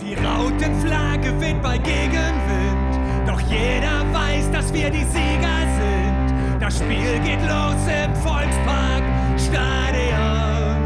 Die 0.00 0.14
Rautenflagge 0.14 1.40
weht 1.40 1.62
bei 1.62 1.78
Gegenwind, 1.78 3.26
doch 3.26 3.40
jeder 3.40 4.04
weiß, 4.12 4.50
dass 4.50 4.72
wir 4.72 4.90
die 4.90 5.04
Sieger 5.04 5.58
sind. 5.78 6.60
Das 6.60 6.76
Spiel 6.78 7.18
geht 7.24 7.40
los 7.40 7.80
im 7.88 8.14
Volkspark 8.16 9.02
Stadion, 9.38 10.76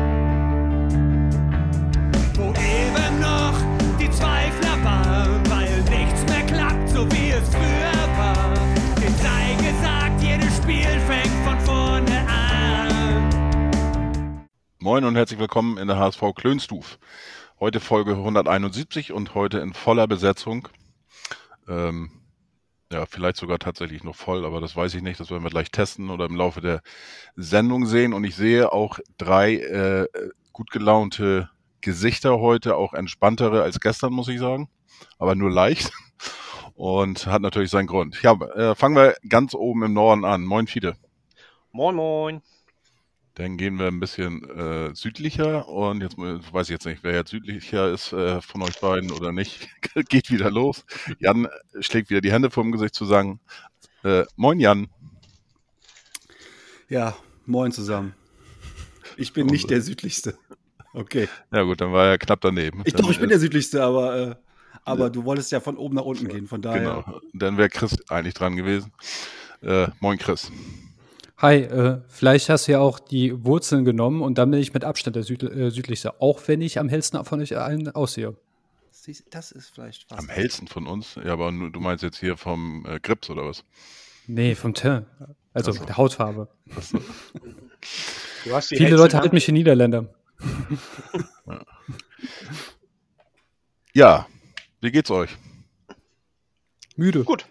wo 2.35 2.51
eben 2.51 3.21
noch 3.21 3.59
die 3.99 4.11
Zweifler 4.11 4.85
waren, 4.85 5.43
weil 5.51 5.83
nichts 5.91 6.25
mehr 6.27 6.47
klappt, 6.47 6.89
so 6.91 7.11
wie 7.11 7.31
es 7.31 7.49
früher 7.49 8.09
war. 8.17 8.55
Dem 8.97 9.15
sei 9.17 9.57
gesagt, 9.57 10.23
jedes 10.23 10.57
Spiel 10.57 11.01
fängt 11.09 11.35
von 11.45 11.59
vorne 11.61 12.21
an. 12.29 13.31
Moin 14.79 15.05
und 15.05 15.17
herzlich 15.17 15.41
willkommen 15.41 15.79
in 15.79 15.89
der 15.89 15.99
HSV 15.99 16.23
Klönstuf. 16.37 16.99
Heute 17.63 17.79
Folge 17.79 18.13
171 18.13 19.13
und 19.13 19.35
heute 19.35 19.59
in 19.59 19.75
voller 19.75 20.07
Besetzung. 20.07 20.67
Ähm, 21.69 22.11
ja, 22.91 23.05
vielleicht 23.05 23.37
sogar 23.37 23.59
tatsächlich 23.59 24.03
noch 24.03 24.17
voll, 24.17 24.47
aber 24.47 24.63
das 24.63 24.77
weiß 24.77 24.95
ich 24.95 25.03
nicht. 25.03 25.21
Das 25.21 25.31
werden 25.31 25.43
wir 25.43 25.51
gleich 25.51 25.71
testen 25.71 26.09
oder 26.09 26.25
im 26.25 26.37
Laufe 26.37 26.63
der 26.63 26.81
Sendung 27.37 27.85
sehen. 27.85 28.15
Und 28.15 28.25
ich 28.25 28.35
sehe 28.35 28.73
auch 28.73 28.99
drei 29.19 29.57
äh, 29.57 30.09
gut 30.55 30.71
gelaunte 30.71 31.51
Gesichter 31.83 32.39
heute, 32.39 32.77
auch 32.77 32.95
entspanntere 32.95 33.63
als 33.63 33.79
gestern, 33.79 34.15
muss 34.15 34.29
ich 34.29 34.41
sagen. 34.41 34.71
Aber 35.19 35.35
nur 35.35 35.51
leicht. 35.51 35.93
Und 36.73 37.27
hat 37.27 37.43
natürlich 37.43 37.71
seinen 37.71 37.89
Grund. 37.89 38.23
Ja, 38.23 38.33
äh, 38.55 38.75
fangen 38.75 38.97
wir 38.97 39.17
ganz 39.29 39.55
oben 39.55 39.83
im 39.83 39.93
Norden 39.93 40.25
an. 40.25 40.47
Moin, 40.47 40.67
Fide. 40.67 40.97
Moin, 41.73 41.95
moin. 41.95 42.41
Dann 43.41 43.57
gehen 43.57 43.79
wir 43.79 43.87
ein 43.87 44.01
bisschen 44.01 44.45
äh, 44.51 44.95
südlicher 44.95 45.67
und 45.67 46.03
jetzt 46.03 46.19
weiß 46.19 46.69
ich 46.69 46.73
jetzt 46.75 46.85
nicht, 46.85 47.03
wer 47.03 47.15
jetzt 47.15 47.31
südlicher 47.31 47.91
ist 47.91 48.13
äh, 48.13 48.43
von 48.43 48.61
euch 48.61 48.79
beiden 48.81 49.11
oder 49.11 49.33
nicht. 49.33 49.67
Geht 50.11 50.31
wieder 50.31 50.51
los. 50.51 50.85
Jan 51.21 51.49
schlägt 51.81 52.11
wieder 52.11 52.21
die 52.21 52.33
Hände 52.33 52.51
vor 52.51 52.65
dem 52.65 52.73
Gesicht 52.73 52.95
zu 52.95 53.07
sagen, 53.07 53.41
äh, 54.05 54.25
moin 54.37 54.61
Jan. 54.61 54.89
Ja, 56.91 57.17
moin 57.47 57.73
zusammen. 57.73 58.15
Ich 59.17 59.33
bin 59.33 59.47
nicht 59.47 59.71
der 59.71 59.81
südlichste. 59.81 60.37
Okay. 60.93 61.27
Ja 61.51 61.63
gut, 61.63 61.81
dann 61.81 61.95
war 61.95 62.09
er 62.09 62.19
knapp 62.19 62.43
daneben. 62.43 62.83
Ich 62.85 62.93
dann, 62.93 63.01
doch, 63.01 63.11
ich 63.11 63.21
bin 63.21 63.31
der 63.31 63.41
südlichste, 63.41 63.83
aber, 63.83 64.19
äh, 64.19 64.35
aber 64.85 65.09
du 65.09 65.25
wolltest 65.25 65.51
ja 65.51 65.61
von 65.61 65.79
oben 65.79 65.95
nach 65.95 66.05
unten 66.05 66.29
gehen, 66.29 66.47
von 66.47 66.61
daher. 66.61 67.03
Genau, 67.07 67.21
dann 67.33 67.57
wäre 67.57 67.71
Chris 67.71 67.97
eigentlich 68.11 68.35
dran 68.35 68.57
gewesen. 68.57 68.93
Äh, 69.63 69.89
moin 70.01 70.19
Chris. 70.19 70.53
Hi, 71.41 71.57
äh, 71.57 72.03
vielleicht 72.07 72.51
hast 72.51 72.69
du 72.69 72.73
ja 72.73 72.81
auch 72.81 72.99
die 72.99 73.47
Wurzeln 73.47 73.87
genommen 73.87 74.21
und 74.21 74.37
dann 74.37 74.51
bin 74.51 74.61
ich 74.61 74.75
mit 74.75 74.85
Abstand 74.85 75.17
der 75.17 75.23
Süd 75.23 75.43
äh, 75.43 75.71
südlichste, 75.71 76.21
auch 76.21 76.39
wenn 76.49 76.61
ich 76.61 76.79
am 76.79 76.91
hellsten 76.91 77.25
von 77.25 77.41
euch 77.41 77.57
allen 77.57 77.89
aussehe. 77.89 78.37
Das 79.31 79.51
ist 79.51 79.71
vielleicht 79.71 80.07
fast. 80.07 80.21
Am 80.21 80.29
hellsten 80.29 80.69
von 80.69 80.87
uns? 80.87 81.15
Ja, 81.15 81.33
aber 81.33 81.51
du 81.51 81.81
meinst 81.81 82.03
jetzt 82.05 82.19
hier 82.19 82.37
vom 82.37 82.85
äh, 82.87 83.01
Grips 83.01 83.31
oder 83.31 83.47
was? 83.47 83.65
Nee, 84.27 84.55
vom 84.55 84.75
Teint. 84.75 85.07
Also 85.55 85.73
so. 85.73 85.83
der 85.83 85.97
Hautfarbe. 85.97 86.49
Viele 88.61 88.97
Leute 88.97 89.17
halten 89.17 89.35
mich 89.35 89.47
für 89.47 89.53
Niederländer. 89.53 90.15
ja. 91.47 91.65
ja, 93.95 94.27
wie 94.83 94.91
geht's 94.91 95.11
euch? 95.11 95.31
Müde. 96.97 97.25
Gut. 97.25 97.47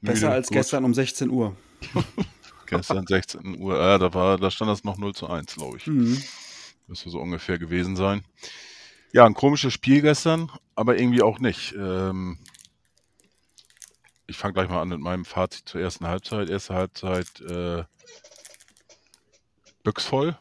Besser 0.00 0.26
Müde, 0.26 0.32
als 0.32 0.48
gut. 0.48 0.56
gestern 0.56 0.84
um 0.84 0.94
16 0.94 1.30
Uhr. 1.30 1.56
Gestern 2.70 3.06
16 3.06 3.58
Uhr, 3.60 3.74
äh, 3.74 3.98
da, 3.98 4.14
war, 4.14 4.38
da 4.38 4.50
stand 4.50 4.70
das 4.70 4.84
noch 4.84 4.96
0 4.96 5.14
zu 5.14 5.28
1, 5.28 5.54
glaube 5.54 5.76
ich. 5.76 5.86
Mhm. 5.86 6.22
Müsste 6.86 7.10
so 7.10 7.20
ungefähr 7.20 7.58
gewesen 7.58 7.96
sein. 7.96 8.24
Ja, 9.12 9.26
ein 9.26 9.34
komisches 9.34 9.72
Spiel 9.72 10.02
gestern, 10.02 10.50
aber 10.76 10.96
irgendwie 10.96 11.22
auch 11.22 11.40
nicht. 11.40 11.74
Ähm, 11.76 12.38
ich 14.26 14.36
fange 14.36 14.54
gleich 14.54 14.68
mal 14.68 14.80
an 14.80 14.88
mit 14.88 15.00
meinem 15.00 15.24
Fazit 15.24 15.68
zur 15.68 15.80
ersten 15.80 16.06
Halbzeit. 16.06 16.48
Erste 16.48 16.74
Halbzeit 16.74 17.40
äh, 17.40 17.82
büchsvoll. 19.82 20.38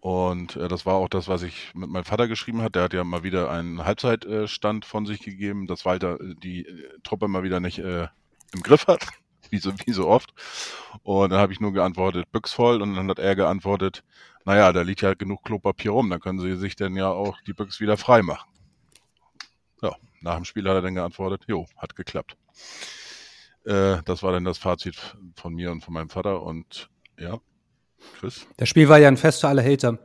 Und 0.00 0.56
äh, 0.56 0.68
das 0.68 0.86
war 0.86 0.94
auch 0.94 1.08
das, 1.08 1.28
was 1.28 1.42
ich 1.42 1.74
mit 1.74 1.90
meinem 1.90 2.04
Vater 2.04 2.28
geschrieben 2.28 2.62
hat. 2.62 2.74
Der 2.74 2.84
hat 2.84 2.94
ja 2.94 3.04
mal 3.04 3.22
wieder 3.22 3.50
einen 3.50 3.84
Halbzeitstand 3.84 4.84
von 4.84 5.04
sich 5.04 5.20
gegeben, 5.20 5.66
dass 5.66 5.84
Walter 5.84 6.20
äh, 6.20 6.34
die 6.36 6.64
äh, 6.64 6.98
Truppe 7.02 7.28
mal 7.28 7.42
wieder 7.42 7.60
nicht 7.60 7.78
äh, 7.78 8.08
im 8.54 8.62
Griff 8.62 8.86
hat, 8.86 9.06
wie 9.50 9.58
so, 9.58 9.72
wie 9.84 9.92
so 9.92 10.08
oft. 10.08 10.32
Und 11.02 11.30
dann 11.30 11.40
habe 11.40 11.52
ich 11.52 11.60
nur 11.60 11.72
geantwortet, 11.72 12.30
büchsvoll. 12.32 12.82
Und 12.82 12.94
dann 12.94 13.08
hat 13.08 13.18
er 13.18 13.36
geantwortet, 13.36 14.02
naja, 14.44 14.72
da 14.72 14.82
liegt 14.82 15.02
ja 15.02 15.14
genug 15.14 15.42
Klopapier 15.44 15.90
rum, 15.90 16.08
dann 16.08 16.20
können 16.20 16.38
sie 16.38 16.56
sich 16.56 16.76
dann 16.76 16.94
ja 16.94 17.08
auch 17.08 17.36
die 17.46 17.52
Büchs 17.52 17.80
wieder 17.80 17.96
frei 17.96 18.22
machen. 18.22 18.48
Ja, 19.82 19.96
nach 20.20 20.36
dem 20.36 20.44
Spiel 20.44 20.68
hat 20.68 20.76
er 20.76 20.82
dann 20.82 20.94
geantwortet, 20.94 21.42
jo, 21.48 21.66
hat 21.76 21.96
geklappt. 21.96 22.36
Äh, 23.64 23.98
das 24.04 24.22
war 24.22 24.32
dann 24.32 24.44
das 24.44 24.58
Fazit 24.58 25.16
von 25.34 25.52
mir 25.52 25.72
und 25.72 25.82
von 25.82 25.92
meinem 25.92 26.08
Vater. 26.08 26.42
Und 26.42 26.88
ja, 27.18 27.40
Chris? 28.20 28.46
Das 28.56 28.68
Spiel 28.68 28.88
war 28.88 28.98
ja 28.98 29.08
ein 29.08 29.16
Fest 29.16 29.40
für 29.40 29.48
alle 29.48 29.64
Hater. 29.64 29.98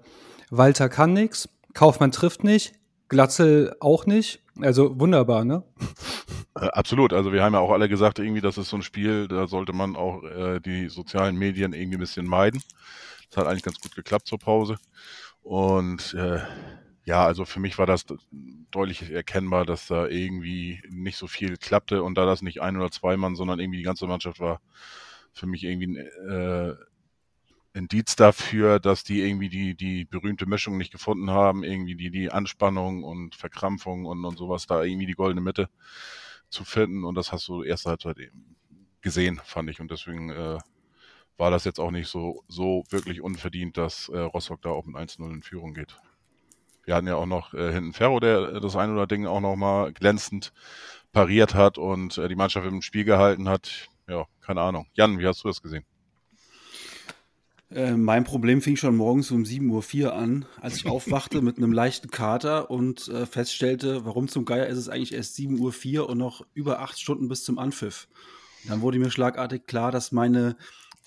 Walter 0.49 0.89
kann 0.89 1.13
nichts, 1.13 1.47
Kaufmann 1.73 2.11
trifft 2.11 2.43
nicht, 2.43 2.73
Glatzel 3.11 3.75
auch 3.81 4.05
nicht. 4.05 4.41
Also 4.61 4.97
wunderbar, 4.97 5.43
ne? 5.43 5.63
Äh, 6.55 6.67
absolut. 6.67 7.11
Also 7.11 7.33
wir 7.33 7.43
haben 7.43 7.53
ja 7.53 7.59
auch 7.59 7.71
alle 7.71 7.89
gesagt, 7.89 8.19
irgendwie, 8.19 8.39
das 8.39 8.57
ist 8.57 8.69
so 8.69 8.77
ein 8.77 8.83
Spiel, 8.83 9.27
da 9.27 9.47
sollte 9.47 9.73
man 9.73 9.97
auch 9.97 10.23
äh, 10.23 10.61
die 10.61 10.87
sozialen 10.87 11.35
Medien 11.35 11.73
irgendwie 11.73 11.97
ein 11.97 11.99
bisschen 11.99 12.25
meiden. 12.25 12.63
Das 13.29 13.35
hat 13.35 13.47
eigentlich 13.47 13.63
ganz 13.63 13.81
gut 13.81 13.95
geklappt 13.95 14.27
zur 14.27 14.39
Pause. 14.39 14.77
Und 15.41 16.13
äh, 16.13 16.39
ja, 17.03 17.25
also 17.25 17.43
für 17.43 17.59
mich 17.59 17.77
war 17.77 17.85
das 17.85 18.05
deutlich 18.71 19.11
erkennbar, 19.11 19.65
dass 19.65 19.87
da 19.87 20.07
irgendwie 20.07 20.81
nicht 20.89 21.17
so 21.17 21.27
viel 21.27 21.57
klappte 21.57 22.03
und 22.03 22.17
da 22.17 22.25
das 22.25 22.41
nicht 22.41 22.61
ein 22.61 22.77
oder 22.77 22.91
zwei 22.91 23.17
Mann, 23.17 23.35
sondern 23.35 23.59
irgendwie 23.59 23.79
die 23.79 23.83
ganze 23.83 24.07
Mannschaft 24.07 24.39
war, 24.39 24.61
für 25.33 25.47
mich 25.47 25.65
irgendwie 25.65 25.87
ein 25.87 25.97
äh, 25.97 26.75
Indiz 27.73 28.15
dafür, 28.15 28.79
dass 28.79 29.03
die 29.03 29.21
irgendwie 29.21 29.49
die, 29.49 29.75
die 29.75 30.05
berühmte 30.05 30.45
Mischung 30.45 30.77
nicht 30.77 30.91
gefunden 30.91 31.31
haben, 31.31 31.63
irgendwie 31.63 31.95
die, 31.95 32.11
die 32.11 32.31
Anspannung 32.31 33.03
und 33.03 33.35
Verkrampfung 33.35 34.05
und, 34.05 34.23
und 34.25 34.37
sowas, 34.37 34.67
da 34.67 34.83
irgendwie 34.83 35.05
die 35.05 35.13
goldene 35.13 35.41
Mitte 35.41 35.69
zu 36.49 36.65
finden. 36.65 37.05
Und 37.05 37.15
das 37.15 37.31
hast 37.31 37.47
du 37.47 37.63
erste 37.63 37.89
Halbzeit 37.89 38.19
eben 38.19 38.55
gesehen, 39.01 39.39
fand 39.43 39.69
ich. 39.69 39.79
Und 39.79 39.89
deswegen 39.89 40.29
äh, 40.29 40.57
war 41.37 41.51
das 41.51 41.63
jetzt 41.63 41.79
auch 41.79 41.91
nicht 41.91 42.07
so, 42.07 42.43
so 42.47 42.83
wirklich 42.89 43.21
unverdient, 43.21 43.77
dass 43.77 44.09
äh, 44.09 44.19
Rostock 44.19 44.61
da 44.61 44.69
auch 44.69 44.85
mit 44.85 44.95
1-0 44.95 45.31
in 45.31 45.43
Führung 45.43 45.73
geht. 45.73 45.97
Wir 46.83 46.95
hatten 46.95 47.07
ja 47.07 47.15
auch 47.15 47.25
noch 47.25 47.53
äh, 47.53 47.71
hinten 47.71 47.93
Ferro, 47.93 48.19
der 48.19 48.59
das 48.59 48.75
ein 48.75 48.91
oder 48.91 49.07
Ding 49.07 49.25
auch 49.27 49.39
noch 49.39 49.55
mal 49.55 49.93
glänzend 49.93 50.51
pariert 51.13 51.55
hat 51.55 51.77
und 51.77 52.17
äh, 52.17 52.27
die 52.27 52.35
Mannschaft 52.35 52.67
im 52.67 52.81
Spiel 52.81 53.05
gehalten 53.05 53.47
hat. 53.47 53.89
Ja, 54.07 54.25
keine 54.41 54.61
Ahnung. 54.61 54.87
Jan, 54.93 55.19
wie 55.19 55.27
hast 55.27 55.43
du 55.43 55.47
das 55.47 55.61
gesehen? 55.61 55.85
Äh, 57.71 57.93
mein 57.93 58.23
Problem 58.23 58.61
fing 58.61 58.75
schon 58.75 58.95
morgens 58.95 59.31
um 59.31 59.43
7.04 59.43 60.03
Uhr 60.03 60.13
an, 60.13 60.45
als 60.59 60.75
ich 60.75 60.87
aufwachte 60.87 61.41
mit 61.41 61.57
einem 61.57 61.71
leichten 61.71 62.09
Kater 62.09 62.69
und 62.69 63.07
äh, 63.07 63.25
feststellte, 63.25 64.05
warum 64.05 64.27
zum 64.27 64.45
Geier 64.45 64.67
ist 64.67 64.77
es 64.77 64.89
eigentlich 64.89 65.13
erst 65.13 65.37
7.04 65.37 65.99
Uhr 65.99 66.09
und 66.09 66.17
noch 66.17 66.45
über 66.53 66.79
acht 66.79 66.99
Stunden 66.99 67.27
bis 67.27 67.43
zum 67.43 67.57
Anpfiff. 67.57 68.07
Und 68.63 68.71
dann 68.71 68.81
wurde 68.81 68.99
mir 68.99 69.09
schlagartig 69.09 69.65
klar, 69.65 69.91
dass 69.91 70.11
meine 70.11 70.57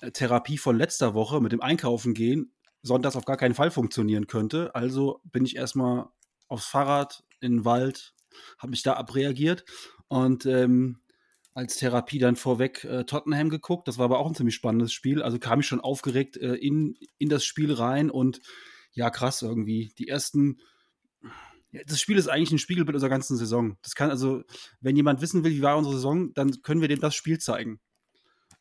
äh, 0.01 0.11
Therapie 0.11 0.57
von 0.57 0.77
letzter 0.77 1.13
Woche 1.13 1.39
mit 1.39 1.51
dem 1.51 1.61
Einkaufen 1.61 2.13
gehen 2.13 2.51
sonntags 2.85 3.15
auf 3.15 3.25
gar 3.25 3.37
keinen 3.37 3.55
Fall 3.55 3.71
funktionieren 3.71 4.27
könnte. 4.27 4.73
Also 4.75 5.19
bin 5.23 5.43
ich 5.43 5.55
erstmal 5.55 6.07
aufs 6.47 6.67
Fahrrad 6.67 7.23
in 7.41 7.53
den 7.53 7.65
Wald, 7.65 8.13
habe 8.59 8.71
mich 8.71 8.83
da 8.83 8.93
abreagiert 8.93 9.65
und 10.07 10.45
ähm, 10.45 10.99
als 11.55 11.77
Therapie 11.77 12.19
dann 12.19 12.35
vorweg 12.35 12.83
äh, 12.83 13.05
Tottenham 13.05 13.49
geguckt. 13.49 13.87
Das 13.87 13.97
war 13.97 14.05
aber 14.05 14.19
auch 14.19 14.27
ein 14.27 14.35
ziemlich 14.35 14.55
spannendes 14.55 14.91
Spiel. 14.91 15.23
Also 15.23 15.39
kam 15.39 15.61
ich 15.61 15.65
schon 15.65 15.79
aufgeregt 15.79 16.35
äh, 16.37 16.55
in, 16.55 16.97
in 17.17 17.29
das 17.29 17.45
Spiel 17.45 17.73
rein 17.73 18.11
und 18.11 18.41
ja, 18.91 19.09
krass 19.09 19.41
irgendwie. 19.41 19.93
Die 19.97 20.07
ersten. 20.07 20.59
Das 21.87 21.99
Spiel 21.99 22.17
ist 22.17 22.27
eigentlich 22.27 22.51
ein 22.51 22.59
Spiegelbild 22.59 22.95
unserer 22.95 23.09
ganzen 23.09 23.37
Saison. 23.37 23.77
Das 23.81 23.95
kann 23.95 24.09
also, 24.09 24.43
wenn 24.81 24.95
jemand 24.95 25.21
wissen 25.21 25.43
will, 25.43 25.51
wie 25.51 25.61
war 25.61 25.77
unsere 25.77 25.95
Saison, 25.95 26.33
dann 26.33 26.61
können 26.61 26.81
wir 26.81 26.87
dem 26.87 26.99
das 26.99 27.15
Spiel 27.15 27.39
zeigen. 27.39 27.79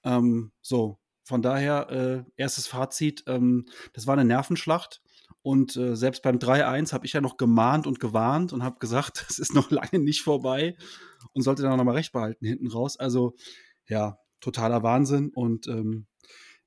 Ähm, 0.04 0.52
so, 0.60 0.98
von 1.24 1.42
daher, 1.42 1.90
äh, 1.90 2.30
erstes 2.36 2.66
Fazit, 2.66 3.24
ähm, 3.26 3.66
das 3.92 4.06
war 4.06 4.14
eine 4.14 4.24
Nervenschlacht. 4.24 5.00
Und 5.44 5.76
äh, 5.76 5.94
selbst 5.94 6.22
beim 6.22 6.38
3-1 6.38 6.94
habe 6.94 7.04
ich 7.04 7.12
ja 7.12 7.20
noch 7.20 7.36
gemahnt 7.36 7.86
und 7.86 8.00
gewarnt 8.00 8.54
und 8.54 8.64
habe 8.64 8.78
gesagt, 8.78 9.26
es 9.28 9.38
ist 9.38 9.54
noch 9.54 9.70
lange 9.70 9.98
nicht 9.98 10.22
vorbei 10.22 10.74
und 11.34 11.42
sollte 11.42 11.62
dann 11.62 11.72
auch 11.72 11.76
nochmal 11.76 11.96
recht 11.96 12.12
behalten 12.12 12.46
hinten 12.46 12.66
raus. 12.66 12.98
Also 12.98 13.34
ja, 13.86 14.16
totaler 14.40 14.82
Wahnsinn 14.82 15.30
und 15.34 15.68
ähm, 15.68 16.06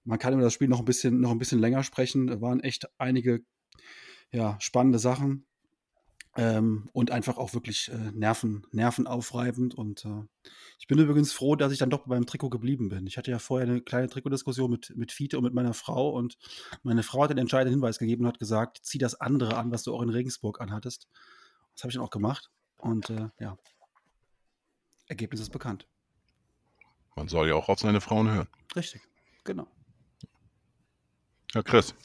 man 0.04 0.20
kann 0.20 0.34
über 0.34 0.44
das 0.44 0.54
Spiel 0.54 0.68
noch 0.68 0.78
ein 0.78 0.86
bisschen, 0.86 1.20
noch 1.20 1.32
ein 1.32 1.40
bisschen 1.40 1.60
länger 1.60 1.82
sprechen. 1.82 2.28
Da 2.28 2.40
waren 2.40 2.60
echt 2.60 2.88
einige 3.00 3.42
ja, 4.32 4.58
spannende 4.60 5.00
Sachen 5.00 5.48
ähm, 6.38 6.88
und 6.94 7.10
einfach 7.10 7.38
auch 7.38 7.54
wirklich 7.54 7.90
äh, 7.92 8.12
Nerven, 8.12 8.66
nervenaufreibend. 8.72 9.74
Und 9.74 10.06
äh, 10.06 10.50
ich 10.80 10.88
bin 10.88 11.00
übrigens 11.00 11.34
froh, 11.34 11.56
dass 11.56 11.72
ich 11.72 11.80
dann 11.80 11.90
doch 11.90 12.06
beim 12.06 12.28
Trikot 12.28 12.52
geblieben 12.52 12.90
bin. 12.90 13.08
Ich 13.08 13.18
hatte 13.18 13.32
ja 13.32 13.40
vorher 13.40 13.68
eine 13.68 13.82
kleine 13.82 14.08
Trikotdiskussion 14.08 14.70
mit, 14.70 14.94
mit 14.96 15.12
Fiete 15.12 15.38
und 15.38 15.44
mit 15.44 15.56
meiner 15.56 15.74
Frau 15.74 16.12
und 16.12 16.38
meine 16.84 17.02
Frau 17.02 17.24
hat 17.24 17.32
den 17.32 17.40
entscheidenden 17.40 17.80
Hinweis 17.80 17.98
gegeben 17.98 18.24
und 18.24 18.30
hat 18.30 18.40
gesagt, 18.40 18.80
zieh 18.84 19.00
das 19.00 19.20
andere 19.20 19.58
an, 19.58 19.72
was 19.72 19.84
du 19.84 19.94
auch 19.96 20.02
in 20.04 20.10
Regensburg 20.10 20.62
anhattest. 20.62 21.08
Das 21.74 21.84
habe 21.84 21.90
ich 21.90 21.96
dann 21.96 22.06
auch 22.06 22.12
gemacht. 22.12 22.52
Und 22.78 23.10
äh, 23.10 23.30
ja, 23.40 23.58
Ergebnis 25.08 25.42
ist 25.42 25.50
bekannt. 25.50 25.88
Man 27.16 27.28
soll 27.28 27.48
ja 27.48 27.56
auch 27.56 27.68
auf 27.68 27.80
seine 27.80 28.00
Frauen 28.00 28.30
hören. 28.30 28.48
Richtig, 28.76 29.02
genau. 29.44 29.66
Ja, 31.56 31.64
Chris, 31.64 31.96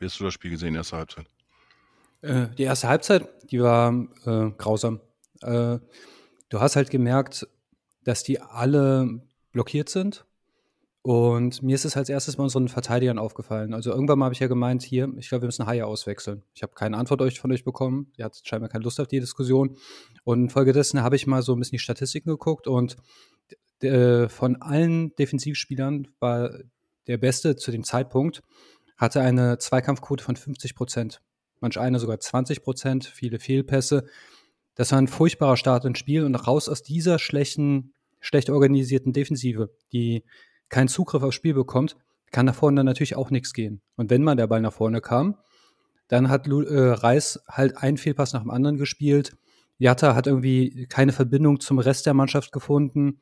wie 0.00 0.06
hast 0.06 0.18
du 0.18 0.24
das 0.24 0.34
Spiel 0.34 0.50
gesehen, 0.50 0.74
erste 0.74 0.96
Halbzeit? 0.96 1.26
Äh, 2.22 2.48
die 2.56 2.64
erste 2.64 2.88
Halbzeit, 2.88 3.28
die 3.50 3.60
war 3.60 3.92
äh, 4.26 4.50
grausam. 4.56 5.00
Äh, 5.40 5.78
du 6.48 6.60
hast 6.60 6.76
halt 6.76 6.90
gemerkt, 6.90 7.46
dass 8.04 8.22
die 8.22 8.40
alle 8.40 9.20
blockiert 9.52 9.88
sind. 9.88 10.24
Und 11.02 11.62
mir 11.62 11.74
ist 11.74 11.84
es 11.84 11.96
als 11.96 12.08
erstes 12.08 12.36
bei 12.36 12.42
unseren 12.42 12.68
Verteidigern 12.68 13.18
aufgefallen. 13.18 13.72
Also 13.72 13.90
irgendwann 13.90 14.18
mal 14.18 14.26
habe 14.26 14.34
ich 14.34 14.40
ja 14.40 14.46
gemeint, 14.46 14.82
hier, 14.82 15.10
ich 15.16 15.28
glaube, 15.28 15.42
wir 15.42 15.46
müssen 15.46 15.66
Haie 15.66 15.86
auswechseln. 15.86 16.42
Ich 16.54 16.62
habe 16.62 16.74
keine 16.74 16.98
Antwort 16.98 17.32
von 17.38 17.52
euch 17.52 17.64
bekommen. 17.64 18.12
Ihr 18.16 18.24
hattet 18.24 18.46
scheinbar 18.46 18.68
keine 18.68 18.84
Lust 18.84 19.00
auf 19.00 19.06
die 19.06 19.20
Diskussion. 19.20 19.76
Und 20.24 20.42
infolgedessen 20.42 21.02
habe 21.02 21.16
ich 21.16 21.26
mal 21.26 21.42
so 21.42 21.54
ein 21.54 21.60
bisschen 21.60 21.76
die 21.76 21.78
Statistiken 21.78 22.28
geguckt 22.30 22.66
und 22.66 22.96
äh, 23.82 24.28
von 24.28 24.60
allen 24.60 25.14
Defensivspielern 25.14 26.08
war 26.18 26.50
der 27.06 27.16
Beste 27.16 27.56
zu 27.56 27.70
dem 27.70 27.84
Zeitpunkt, 27.84 28.42
hatte 28.96 29.20
eine 29.20 29.58
Zweikampfquote 29.58 30.22
von 30.22 30.36
50 30.36 30.74
Prozent. 30.74 31.22
Manch 31.60 31.78
einer 31.78 31.98
sogar 31.98 32.20
20 32.20 32.62
Prozent, 32.62 33.04
viele 33.04 33.38
Fehlpässe. 33.38 34.04
Das 34.74 34.92
war 34.92 34.98
ein 34.98 35.08
furchtbarer 35.08 35.56
Start 35.56 35.84
ins 35.84 35.98
Spiel 35.98 36.24
und 36.24 36.34
raus 36.34 36.68
aus 36.68 36.82
dieser 36.82 37.18
schlechten, 37.18 37.94
schlecht 38.20 38.50
organisierten 38.50 39.12
Defensive, 39.12 39.70
die 39.92 40.24
keinen 40.68 40.88
Zugriff 40.88 41.22
aufs 41.22 41.34
Spiel 41.34 41.54
bekommt, 41.54 41.96
kann 42.30 42.46
nach 42.46 42.54
vorne 42.54 42.76
dann 42.76 42.86
natürlich 42.86 43.16
auch 43.16 43.30
nichts 43.30 43.52
gehen. 43.52 43.80
Und 43.96 44.10
wenn 44.10 44.22
mal 44.22 44.36
der 44.36 44.46
Ball 44.46 44.60
nach 44.60 44.72
vorne 44.72 45.00
kam, 45.00 45.36
dann 46.08 46.28
hat 46.28 46.46
äh, 46.46 46.90
Reis 46.90 47.40
halt 47.48 47.76
einen 47.76 47.96
Fehlpass 47.96 48.32
nach 48.32 48.42
dem 48.42 48.50
anderen 48.50 48.76
gespielt. 48.76 49.36
Jatta 49.78 50.14
hat 50.14 50.26
irgendwie 50.26 50.86
keine 50.86 51.12
Verbindung 51.12 51.60
zum 51.60 51.78
Rest 51.78 52.06
der 52.06 52.14
Mannschaft 52.14 52.52
gefunden. 52.52 53.20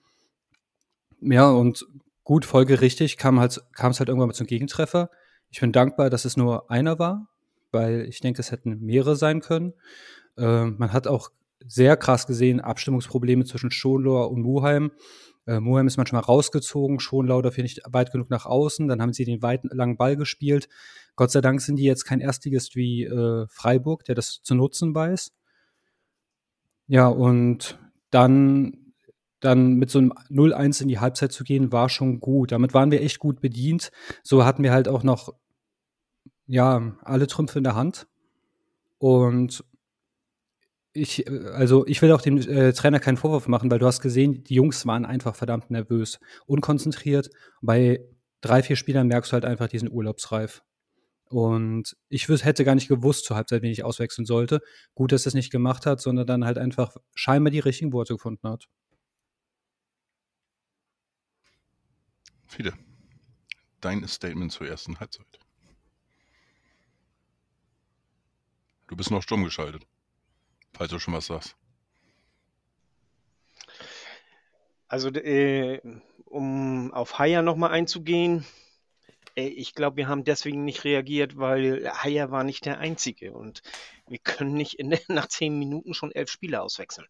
Ja, 1.20 1.50
und 1.50 1.86
gut, 2.24 2.44
folgerichtig 2.44 3.16
kam 3.16 3.40
halt, 3.40 3.52
es 3.52 3.82
halt 3.82 4.08
irgendwann 4.08 4.28
mal 4.28 4.34
zum 4.34 4.46
Gegentreffer. 4.46 5.10
Ich 5.50 5.60
bin 5.60 5.72
dankbar, 5.72 6.10
dass 6.10 6.24
es 6.24 6.36
nur 6.36 6.70
einer 6.70 6.98
war, 6.98 7.28
weil 7.76 8.06
ich 8.08 8.20
denke, 8.20 8.40
es 8.40 8.50
hätten 8.50 8.80
mehrere 8.80 9.14
sein 9.14 9.40
können. 9.40 9.74
Äh, 10.36 10.64
man 10.64 10.92
hat 10.92 11.06
auch 11.06 11.30
sehr 11.64 11.96
krass 11.96 12.26
gesehen 12.26 12.60
Abstimmungsprobleme 12.60 13.44
zwischen 13.44 13.70
Schonlohr 13.70 14.30
und 14.30 14.42
Muheim. 14.42 14.90
Äh, 15.46 15.60
Muheim 15.60 15.86
ist 15.86 15.96
manchmal 15.96 16.22
rausgezogen, 16.22 16.98
Schonlau 16.98 17.40
dafür 17.42 17.62
nicht 17.62 17.82
weit 17.86 18.10
genug 18.10 18.30
nach 18.30 18.46
außen. 18.46 18.88
Dann 18.88 19.00
haben 19.00 19.12
sie 19.12 19.24
den 19.24 19.42
weiten, 19.42 19.68
langen 19.68 19.96
Ball 19.96 20.16
gespielt. 20.16 20.68
Gott 21.14 21.30
sei 21.30 21.40
Dank 21.40 21.60
sind 21.60 21.76
die 21.76 21.84
jetzt 21.84 22.04
kein 22.04 22.20
Erstligist 22.20 22.74
wie 22.74 23.04
äh, 23.04 23.46
Freiburg, 23.48 24.04
der 24.04 24.14
das 24.14 24.40
zu 24.42 24.54
nutzen 24.54 24.94
weiß. 24.94 25.32
Ja, 26.88 27.08
und 27.08 27.78
dann, 28.10 28.92
dann 29.40 29.74
mit 29.74 29.90
so 29.90 29.98
einem 29.98 30.12
0-1 30.30 30.82
in 30.82 30.88
die 30.88 30.98
Halbzeit 30.98 31.32
zu 31.32 31.44
gehen, 31.44 31.72
war 31.72 31.88
schon 31.88 32.20
gut. 32.20 32.52
Damit 32.52 32.74
waren 32.74 32.90
wir 32.90 33.02
echt 33.02 33.18
gut 33.18 33.40
bedient. 33.40 33.90
So 34.22 34.44
hatten 34.44 34.62
wir 34.62 34.72
halt 34.72 34.88
auch 34.88 35.02
noch, 35.02 35.34
ja, 36.46 36.96
alle 37.02 37.26
Trümpfe 37.26 37.58
in 37.58 37.64
der 37.64 37.74
Hand. 37.74 38.06
Und 38.98 39.64
ich, 40.92 41.30
also 41.30 41.86
ich 41.86 42.00
will 42.00 42.12
auch 42.12 42.22
dem 42.22 42.38
äh, 42.38 42.72
Trainer 42.72 43.00
keinen 43.00 43.18
Vorwurf 43.18 43.48
machen, 43.48 43.70
weil 43.70 43.78
du 43.78 43.86
hast 43.86 44.00
gesehen, 44.00 44.44
die 44.44 44.54
Jungs 44.54 44.86
waren 44.86 45.04
einfach 45.04 45.34
verdammt 45.34 45.70
nervös, 45.70 46.18
unkonzentriert. 46.46 47.30
Bei 47.60 48.00
drei, 48.40 48.62
vier 48.62 48.76
Spielern 48.76 49.08
merkst 49.08 49.30
du 49.30 49.34
halt 49.34 49.44
einfach, 49.44 49.68
die 49.68 49.78
sind 49.78 49.90
urlaubsreif. 49.90 50.62
Und 51.28 51.96
ich 52.08 52.28
hätte 52.28 52.64
gar 52.64 52.76
nicht 52.76 52.88
gewusst 52.88 53.24
zur 53.24 53.36
Halbzeit, 53.36 53.62
wen 53.62 53.72
ich 53.72 53.84
auswechseln 53.84 54.26
sollte. 54.26 54.60
Gut, 54.94 55.12
dass 55.12 55.26
er 55.26 55.28
es 55.28 55.34
nicht 55.34 55.50
gemacht 55.50 55.84
hat, 55.84 56.00
sondern 56.00 56.26
dann 56.26 56.44
halt 56.44 56.56
einfach 56.56 56.96
scheinbar 57.14 57.50
die 57.50 57.58
richtigen 57.58 57.92
Worte 57.92 58.14
gefunden 58.14 58.48
hat. 58.48 58.68
Viele. 62.46 62.72
Dein 63.80 64.06
Statement 64.06 64.52
zur 64.52 64.68
ersten 64.68 65.00
Halbzeit. 65.00 65.26
Du 68.88 68.96
bist 68.96 69.10
noch 69.10 69.22
stumm 69.22 69.44
geschaltet 69.44 69.86
falls 70.76 70.90
du 70.90 70.98
schon 70.98 71.14
was 71.14 71.26
sagst. 71.26 71.56
Also, 74.88 75.08
äh, 75.08 75.80
um 76.26 76.92
auf 76.92 77.18
Haier 77.18 77.42
nochmal 77.42 77.70
einzugehen, 77.72 78.44
äh, 79.36 79.48
ich 79.48 79.74
glaube, 79.74 79.96
wir 79.96 80.08
haben 80.08 80.22
deswegen 80.22 80.64
nicht 80.64 80.84
reagiert, 80.84 81.38
weil 81.38 81.90
Haier 81.90 82.30
war 82.30 82.44
nicht 82.44 82.66
der 82.66 82.78
Einzige 82.78 83.32
und 83.32 83.62
wir 84.06 84.18
können 84.18 84.54
nicht 84.54 84.74
in, 84.74 84.96
nach 85.08 85.26
zehn 85.26 85.58
Minuten 85.58 85.94
schon 85.94 86.12
elf 86.12 86.30
Spieler 86.30 86.62
auswechseln. 86.62 87.08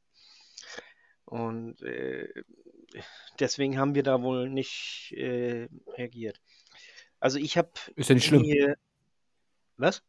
Und 1.25 1.83
äh, 1.83 2.29
deswegen 3.41 3.79
haben 3.79 3.95
wir 3.95 4.05
da 4.05 4.23
wohl 4.23 4.49
nicht 4.49 5.13
äh, 5.17 5.69
reagiert. 5.89 6.41
Also 7.19 7.39
ich 7.39 7.59
habe. 7.59 7.73
Ist 7.97 8.09
ja 8.09 8.15
nicht 8.15 8.27
schlimm. 8.27 8.45
Hier, 8.45 8.77
was? 9.77 10.03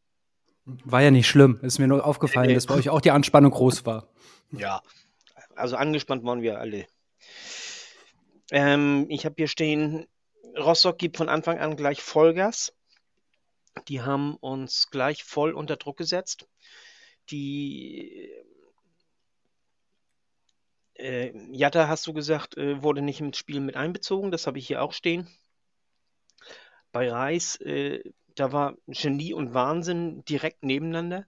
War 0.84 1.02
ja 1.02 1.10
nicht 1.10 1.26
schlimm. 1.26 1.58
Ist 1.62 1.78
mir 1.78 1.86
nur 1.86 2.04
aufgefallen, 2.04 2.52
dass 2.52 2.66
bei 2.66 2.74
euch 2.74 2.90
auch 2.90 3.00
die 3.00 3.10
Anspannung 3.10 3.52
groß 3.52 3.86
war. 3.86 4.08
Ja, 4.50 4.82
also 5.56 5.76
angespannt 5.76 6.24
waren 6.24 6.42
wir 6.42 6.60
alle. 6.60 6.86
Ähm, 8.50 9.06
ich 9.08 9.24
habe 9.24 9.34
hier 9.38 9.48
stehen, 9.48 10.06
Rostock 10.58 10.98
gibt 10.98 11.16
von 11.16 11.28
Anfang 11.28 11.58
an 11.58 11.76
gleich 11.76 12.02
Vollgas. 12.02 12.74
Die 13.88 14.02
haben 14.02 14.36
uns 14.36 14.90
gleich 14.90 15.24
voll 15.24 15.52
unter 15.52 15.76
Druck 15.76 15.96
gesetzt. 15.96 16.46
Die 17.30 18.30
äh, 20.94 21.32
Jatta, 21.52 21.88
hast 21.88 22.06
du 22.06 22.12
gesagt, 22.12 22.56
äh, 22.56 22.82
wurde 22.82 23.02
nicht 23.02 23.20
ins 23.20 23.38
Spiel 23.38 23.60
mit 23.60 23.76
einbezogen. 23.76 24.30
Das 24.30 24.46
habe 24.46 24.58
ich 24.58 24.66
hier 24.66 24.82
auch 24.82 24.92
stehen. 24.92 25.28
Bei 26.92 27.10
Reis 27.10 27.56
äh, 27.56 28.02
da 28.38 28.52
war 28.52 28.76
Genie 28.86 29.32
und 29.32 29.54
Wahnsinn 29.54 30.24
direkt 30.24 30.62
nebeneinander. 30.62 31.26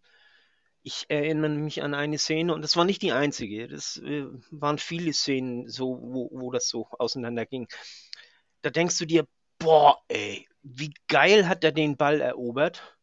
Ich 0.83 1.07
erinnere 1.09 1.51
mich 1.51 1.83
an 1.83 1.93
eine 1.93 2.19
Szene 2.19 2.55
und 2.55 2.63
das 2.63 2.77
war 2.77 2.85
nicht 2.85 3.03
die 3.03 3.13
einzige. 3.13 3.69
Das 3.69 3.97
äh, 3.99 4.27
waren 4.51 4.79
viele 4.79 5.13
Szenen, 5.13 5.69
so, 5.69 5.99
wo, 6.01 6.31
wo 6.33 6.51
das 6.51 6.69
so 6.69 6.87
auseinander 6.99 7.47
ging. 7.47 7.69
Da 8.63 8.71
denkst 8.71 8.97
du 8.99 9.07
dir, 9.07 9.27
boah, 9.59 10.03
ey, 10.09 10.49
wie 10.63 10.95
geil 11.09 11.49
hat 11.49 11.65
er 11.65 11.73
den 11.73 11.97
Ball 11.97 12.21
erobert? 12.21 12.97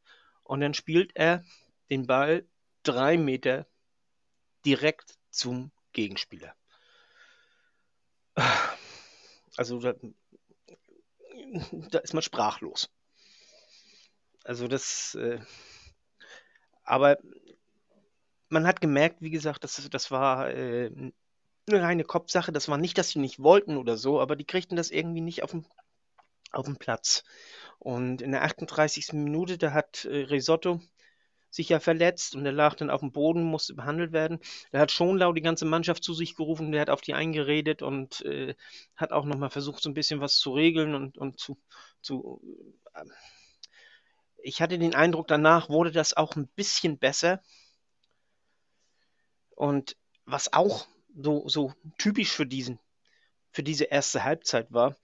Und 0.44 0.62
dann 0.62 0.74
spielt 0.74 1.12
er 1.16 1.44
den 1.90 2.08
Ball 2.08 2.48
drei 2.84 3.18
Meter 3.18 3.68
direkt 4.66 5.18
zum 5.30 5.72
Gegenspieler. 5.92 6.56
Also 9.58 9.80
da, 9.80 9.96
da 11.92 12.00
ist 12.00 12.14
man 12.14 12.24
sprachlos. 12.24 12.90
Also 14.48 14.70
das, 14.70 15.14
äh, 15.16 15.40
aber 16.86 17.18
man 18.48 18.66
hat 18.66 18.80
gemerkt, 18.80 19.22
wie 19.22 19.30
gesagt, 19.30 19.66
das, 19.66 19.90
das 19.92 20.10
war 20.10 20.50
äh, 20.50 20.90
eine 21.68 21.82
reine 21.82 22.06
Kopfsache. 22.06 22.54
Das 22.54 22.70
war 22.70 22.78
nicht, 22.78 22.98
dass 22.98 23.10
sie 23.10 23.20
nicht 23.20 23.40
wollten 23.44 23.76
oder 23.76 23.98
so, 23.98 24.22
aber 24.22 24.38
die 24.38 24.46
kriegten 24.46 24.78
das 24.78 24.90
irgendwie 24.90 25.20
nicht 25.20 25.44
auf 25.44 25.52
den, 25.52 25.66
auf 26.54 26.66
den 26.66 26.78
Platz. 26.78 27.26
Und 27.78 28.22
in 28.22 28.32
der 28.32 28.44
38. 28.44 29.12
Minute, 29.12 29.58
da 29.58 29.74
hat 29.74 30.06
äh, 30.06 30.16
Risotto 30.16 30.80
sich 31.50 31.68
ja 31.68 31.82
verletzt 31.82 32.34
und 32.34 32.46
er 32.46 32.54
lag 32.54 32.76
dann 32.76 32.90
auf 32.90 33.02
dem 33.02 33.12
Boden, 33.12 33.44
musste 33.44 33.74
behandelt 33.74 34.14
werden. 34.14 34.40
Da 34.72 34.80
hat 34.80 34.92
Schonlau 34.94 35.34
die 35.34 35.42
ganze 35.42 35.66
Mannschaft 35.66 36.06
zu 36.06 36.14
sich 36.14 36.38
gerufen, 36.38 36.72
der 36.72 36.82
hat 36.82 36.90
auf 36.90 37.02
die 37.02 37.16
eingeredet 37.16 37.82
und 37.82 38.22
äh, 38.24 38.56
hat 38.96 39.12
auch 39.12 39.26
nochmal 39.26 39.50
versucht, 39.50 39.84
so 39.84 39.90
ein 39.90 39.94
bisschen 39.94 40.22
was 40.22 40.38
zu 40.38 40.54
regeln 40.54 40.96
und, 40.96 41.18
und 41.18 41.38
zu, 41.38 41.58
zu 42.02 42.42
äh, 42.94 43.04
ich 44.48 44.62
hatte 44.62 44.80
den 44.80 44.96
Eindruck, 44.96 45.28
danach 45.28 45.68
wurde 45.68 45.92
das 45.92 46.16
auch 46.16 46.38
ein 46.38 46.48
bisschen 46.48 46.98
besser. 46.98 47.42
Und 49.50 49.98
was 50.26 50.54
auch 50.54 50.88
so, 51.14 51.50
so 51.50 51.74
typisch 51.98 52.32
für 52.32 52.46
diesen, 52.46 52.80
für 53.52 53.62
diese 53.62 53.86
erste 53.86 54.24
Halbzeit 54.24 54.72
war, 54.72 54.96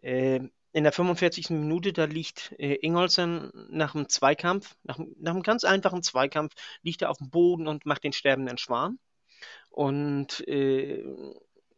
äh, 0.00 0.40
in 0.72 0.84
der 0.84 0.92
45. 0.92 1.50
Minute, 1.50 1.92
da 1.92 2.04
liegt 2.04 2.54
äh, 2.58 2.78
Ingolsen 2.80 3.50
nach 3.68 3.94
einem 3.94 4.08
Zweikampf, 4.08 4.76
nach, 4.82 4.98
nach, 5.18 5.32
einem 5.32 5.42
ganz 5.42 5.64
einfachen 5.64 6.02
Zweikampf, 6.02 6.54
liegt 6.82 7.02
er 7.02 7.10
auf 7.10 7.18
dem 7.18 7.28
Boden 7.28 7.68
und 7.68 7.84
macht 7.84 8.02
den 8.02 8.14
sterbenden 8.14 8.56
Schwan. 8.56 8.98
Und 9.68 10.46
äh, 10.48 11.04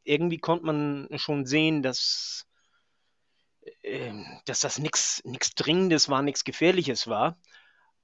irgendwie 0.05 0.39
konnte 0.39 0.67
man 0.67 1.09
schon 1.17 1.47
sehen, 1.47 1.83
dass 1.83 2.48
ähm, 3.83 4.27
dass 4.47 4.61
das 4.61 4.79
nichts 4.79 5.23
Dringendes 5.57 6.09
war, 6.09 6.23
nichts 6.23 6.45
Gefährliches 6.45 7.07
war. 7.09 7.39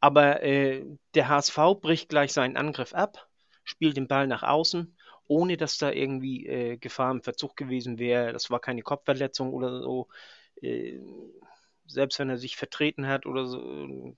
Aber 0.01 0.43
äh, 0.43 0.85
der 1.15 1.29
HSV 1.29 1.57
bricht 1.81 2.09
gleich 2.11 2.33
seinen 2.33 2.57
Angriff 2.57 2.95
ab, 2.95 3.29
spielt 3.65 3.97
den 3.97 4.09
Ball 4.09 4.27
nach 4.27 4.43
außen, 4.43 4.97
ohne 5.27 5.57
dass 5.57 5.79
da 5.79 5.91
irgendwie 5.91 6.47
äh, 6.47 6.77
Gefahr 6.79 7.11
im 7.13 7.23
Verzug 7.23 7.57
gewesen 7.57 7.99
wäre. 7.99 8.33
Das 8.33 8.51
war 8.51 8.61
keine 8.61 8.83
Kopfverletzung 8.83 9.53
oder 9.55 9.81
so. 9.83 10.09
Äh, 10.63 11.01
selbst 11.87 12.19
wenn 12.19 12.31
er 12.31 12.39
sich 12.39 12.57
vertreten 12.57 13.07
hat 13.07 13.27
oder 13.27 13.47
so, 13.47 13.61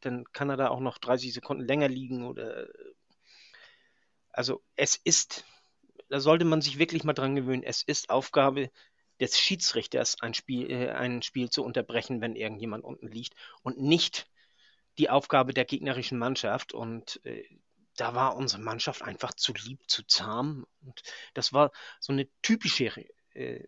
dann 0.01 0.25
kann 0.33 0.51
er 0.51 0.57
da 0.57 0.69
auch 0.69 0.81
noch 0.81 0.99
30 0.99 1.33
Sekunden 1.35 1.65
länger 1.65 1.89
liegen 1.89 2.25
oder 2.27 2.69
Also 4.33 4.63
es 4.77 4.97
ist, 4.97 5.45
da 6.09 6.21
sollte 6.21 6.45
man 6.45 6.61
sich 6.63 6.79
wirklich 6.79 7.05
mal 7.05 7.13
dran 7.15 7.35
gewöhnen, 7.35 7.63
es 7.63 7.83
ist 7.83 8.11
Aufgabe 8.11 8.71
des 9.21 9.39
Schiedsrichters, 9.39 10.21
ein 10.21 10.35
Spiel, 10.35 10.71
äh, 10.71 10.91
ein 10.91 11.23
Spiel 11.23 11.51
zu 11.51 11.65
unterbrechen, 11.65 12.21
wenn 12.21 12.37
irgendjemand 12.37 12.85
unten 12.85 13.09
liegt 13.09 13.35
und 13.63 13.81
nicht 13.81 14.29
die 14.99 15.11
Aufgabe 15.11 15.53
der 15.53 15.65
gegnerischen 15.65 16.19
Mannschaft. 16.19 16.73
Und 16.73 17.21
äh, 17.25 17.45
da 17.97 18.15
war 18.15 18.37
unsere 18.37 18.63
Mannschaft 18.63 19.03
einfach 19.03 19.35
zu 19.35 19.53
lieb, 19.53 19.81
zu 19.89 20.03
zahm. 20.05 20.67
Und 20.83 21.03
das 21.35 21.53
war 21.53 21.73
so 22.01 22.13
eine 22.13 22.29
typische 22.43 22.93
äh, 23.35 23.65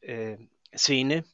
äh, 0.00 0.38
Szene, 0.74 1.24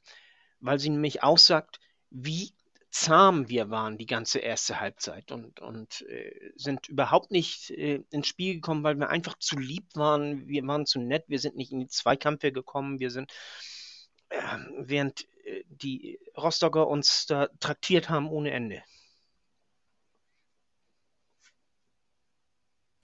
weil 0.61 0.79
sie 0.79 0.91
nämlich 0.91 1.23
aussagt, 1.23 1.81
wie 2.11 2.53
zahm 3.01 3.49
wir 3.49 3.71
waren 3.71 3.99
die 3.99 4.07
ganze 4.07 4.39
erste 4.39 4.81
Halbzeit 4.81 5.31
und, 5.33 5.61
und 5.61 6.03
äh, 6.09 6.53
sind 6.57 6.89
überhaupt 6.89 7.31
nicht 7.31 7.71
äh, 7.71 8.03
ins 8.11 8.27
Spiel 8.27 8.55
gekommen, 8.55 8.83
weil 8.85 8.97
wir 8.97 9.11
einfach 9.11 9.39
zu 9.39 9.59
lieb 9.59 9.85
waren. 9.95 10.49
Wir 10.49 10.67
waren 10.67 10.87
zu 10.87 11.01
nett, 11.01 11.25
wir 11.29 11.39
sind 11.39 11.57
nicht 11.57 11.73
in 11.73 11.81
die 11.81 11.89
Zweikämpfe 11.89 12.53
gekommen, 12.53 12.99
wir 12.99 13.11
sind, 13.11 13.33
äh, 14.31 14.41
während 14.79 15.27
äh, 15.45 15.63
die 15.69 16.19
Rostocker 16.37 16.89
uns 16.89 17.27
da 17.27 17.49
traktiert 17.61 18.09
haben 18.09 18.29
ohne 18.29 18.51
Ende. 18.51 18.83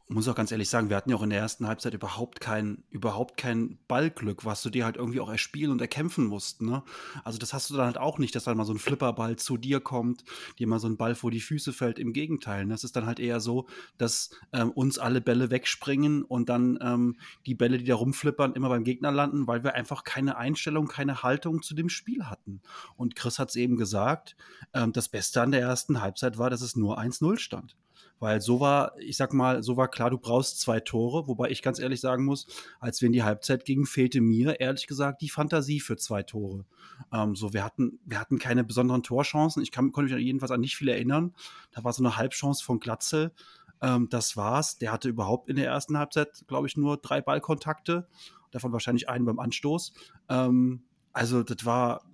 Muss 0.08 0.28
auch 0.28 0.34
ganz 0.34 0.52
ehrlich 0.52 0.68
sagen, 0.68 0.88
wir 0.88 0.96
hatten 0.96 1.10
ja 1.10 1.16
auch 1.16 1.22
in 1.22 1.30
der 1.30 1.38
ersten 1.38 1.66
Halbzeit 1.66 1.94
überhaupt 1.94 2.40
kein, 2.40 2.84
überhaupt 2.90 3.36
kein 3.36 3.78
Ballglück, 3.88 4.44
was 4.44 4.62
du 4.62 4.70
dir 4.70 4.84
halt 4.84 4.96
irgendwie 4.96 5.20
auch 5.20 5.30
erspielen 5.30 5.70
und 5.70 5.80
erkämpfen 5.80 6.26
musst. 6.26 6.62
Ne? 6.62 6.82
Also 7.24 7.38
das 7.38 7.52
hast 7.54 7.70
du 7.70 7.76
dann 7.76 7.86
halt 7.86 7.98
auch 7.98 8.18
nicht, 8.18 8.34
dass 8.34 8.44
dann 8.44 8.56
mal 8.56 8.64
so 8.64 8.72
ein 8.72 8.78
Flipperball 8.78 9.36
zu 9.36 9.56
dir 9.56 9.80
kommt, 9.80 10.24
dir 10.58 10.66
mal 10.66 10.78
so 10.78 10.88
ein 10.88 10.96
Ball 10.96 11.14
vor 11.14 11.30
die 11.30 11.40
Füße 11.40 11.72
fällt. 11.72 11.98
Im 11.98 12.12
Gegenteil, 12.12 12.66
ne? 12.66 12.74
das 12.74 12.84
ist 12.84 12.96
dann 12.96 13.06
halt 13.06 13.20
eher 13.20 13.40
so, 13.40 13.66
dass 13.98 14.30
ähm, 14.52 14.70
uns 14.70 14.98
alle 14.98 15.20
Bälle 15.20 15.50
wegspringen 15.50 16.22
und 16.22 16.48
dann 16.48 16.78
ähm, 16.82 17.16
die 17.46 17.54
Bälle, 17.54 17.78
die 17.78 17.84
da 17.84 17.94
rumflippern, 17.94 18.54
immer 18.54 18.68
beim 18.68 18.84
Gegner 18.84 19.12
landen, 19.12 19.46
weil 19.46 19.64
wir 19.64 19.74
einfach 19.74 20.04
keine 20.04 20.36
Einstellung, 20.36 20.88
keine 20.88 21.22
Haltung 21.22 21.62
zu 21.62 21.74
dem 21.74 21.88
Spiel 21.88 22.24
hatten. 22.26 22.60
Und 22.96 23.16
Chris 23.16 23.38
hat 23.38 23.50
es 23.50 23.56
eben 23.56 23.76
gesagt, 23.76 24.36
ähm, 24.74 24.92
das 24.92 25.08
Beste 25.08 25.42
an 25.42 25.52
der 25.52 25.60
ersten 25.60 26.02
Halbzeit 26.02 26.38
war, 26.38 26.50
dass 26.50 26.60
es 26.60 26.76
nur 26.76 26.98
1-0 26.98 27.38
stand. 27.38 27.76
Weil 28.18 28.40
so 28.40 28.60
war, 28.60 28.92
ich 28.98 29.16
sag 29.16 29.32
mal, 29.32 29.64
so 29.64 29.76
war 29.76 29.88
klar, 29.88 30.10
du 30.10 30.18
brauchst 30.18 30.60
zwei 30.60 30.78
Tore, 30.78 31.26
wobei 31.26 31.50
ich 31.50 31.60
ganz 31.60 31.80
ehrlich 31.80 32.00
sagen 32.00 32.24
muss, 32.24 32.46
als 32.78 33.00
wir 33.00 33.06
in 33.06 33.12
die 33.12 33.24
Halbzeit 33.24 33.64
gingen, 33.64 33.84
fehlte 33.84 34.20
mir 34.20 34.60
ehrlich 34.60 34.86
gesagt 34.86 35.22
die 35.22 35.28
Fantasie 35.28 35.80
für 35.80 35.96
zwei 35.96 36.22
Tore. 36.22 36.64
Ähm, 37.12 37.34
so, 37.34 37.52
wir 37.52 37.64
hatten, 37.64 37.98
wir 38.04 38.20
hatten 38.20 38.38
keine 38.38 38.62
besonderen 38.62 39.02
Torchancen. 39.02 39.62
Ich 39.62 39.72
kann, 39.72 39.90
konnte 39.90 40.14
mich 40.14 40.24
jedenfalls 40.24 40.52
an 40.52 40.60
nicht 40.60 40.76
viel 40.76 40.88
erinnern. 40.88 41.34
Da 41.72 41.82
war 41.82 41.92
so 41.92 42.02
eine 42.02 42.16
Halbchance 42.16 42.62
von 42.62 42.78
Glatzel. 42.78 43.32
Ähm, 43.80 44.08
das 44.08 44.36
war's. 44.36 44.78
Der 44.78 44.92
hatte 44.92 45.08
überhaupt 45.08 45.48
in 45.48 45.56
der 45.56 45.66
ersten 45.66 45.98
Halbzeit, 45.98 46.44
glaube 46.46 46.68
ich, 46.68 46.76
nur 46.76 46.98
drei 46.98 47.20
Ballkontakte. 47.20 48.06
Davon 48.52 48.72
wahrscheinlich 48.72 49.08
einen 49.08 49.24
beim 49.24 49.40
Anstoß. 49.40 49.92
Ähm, 50.28 50.84
also, 51.12 51.42
das 51.42 51.64
war, 51.64 52.04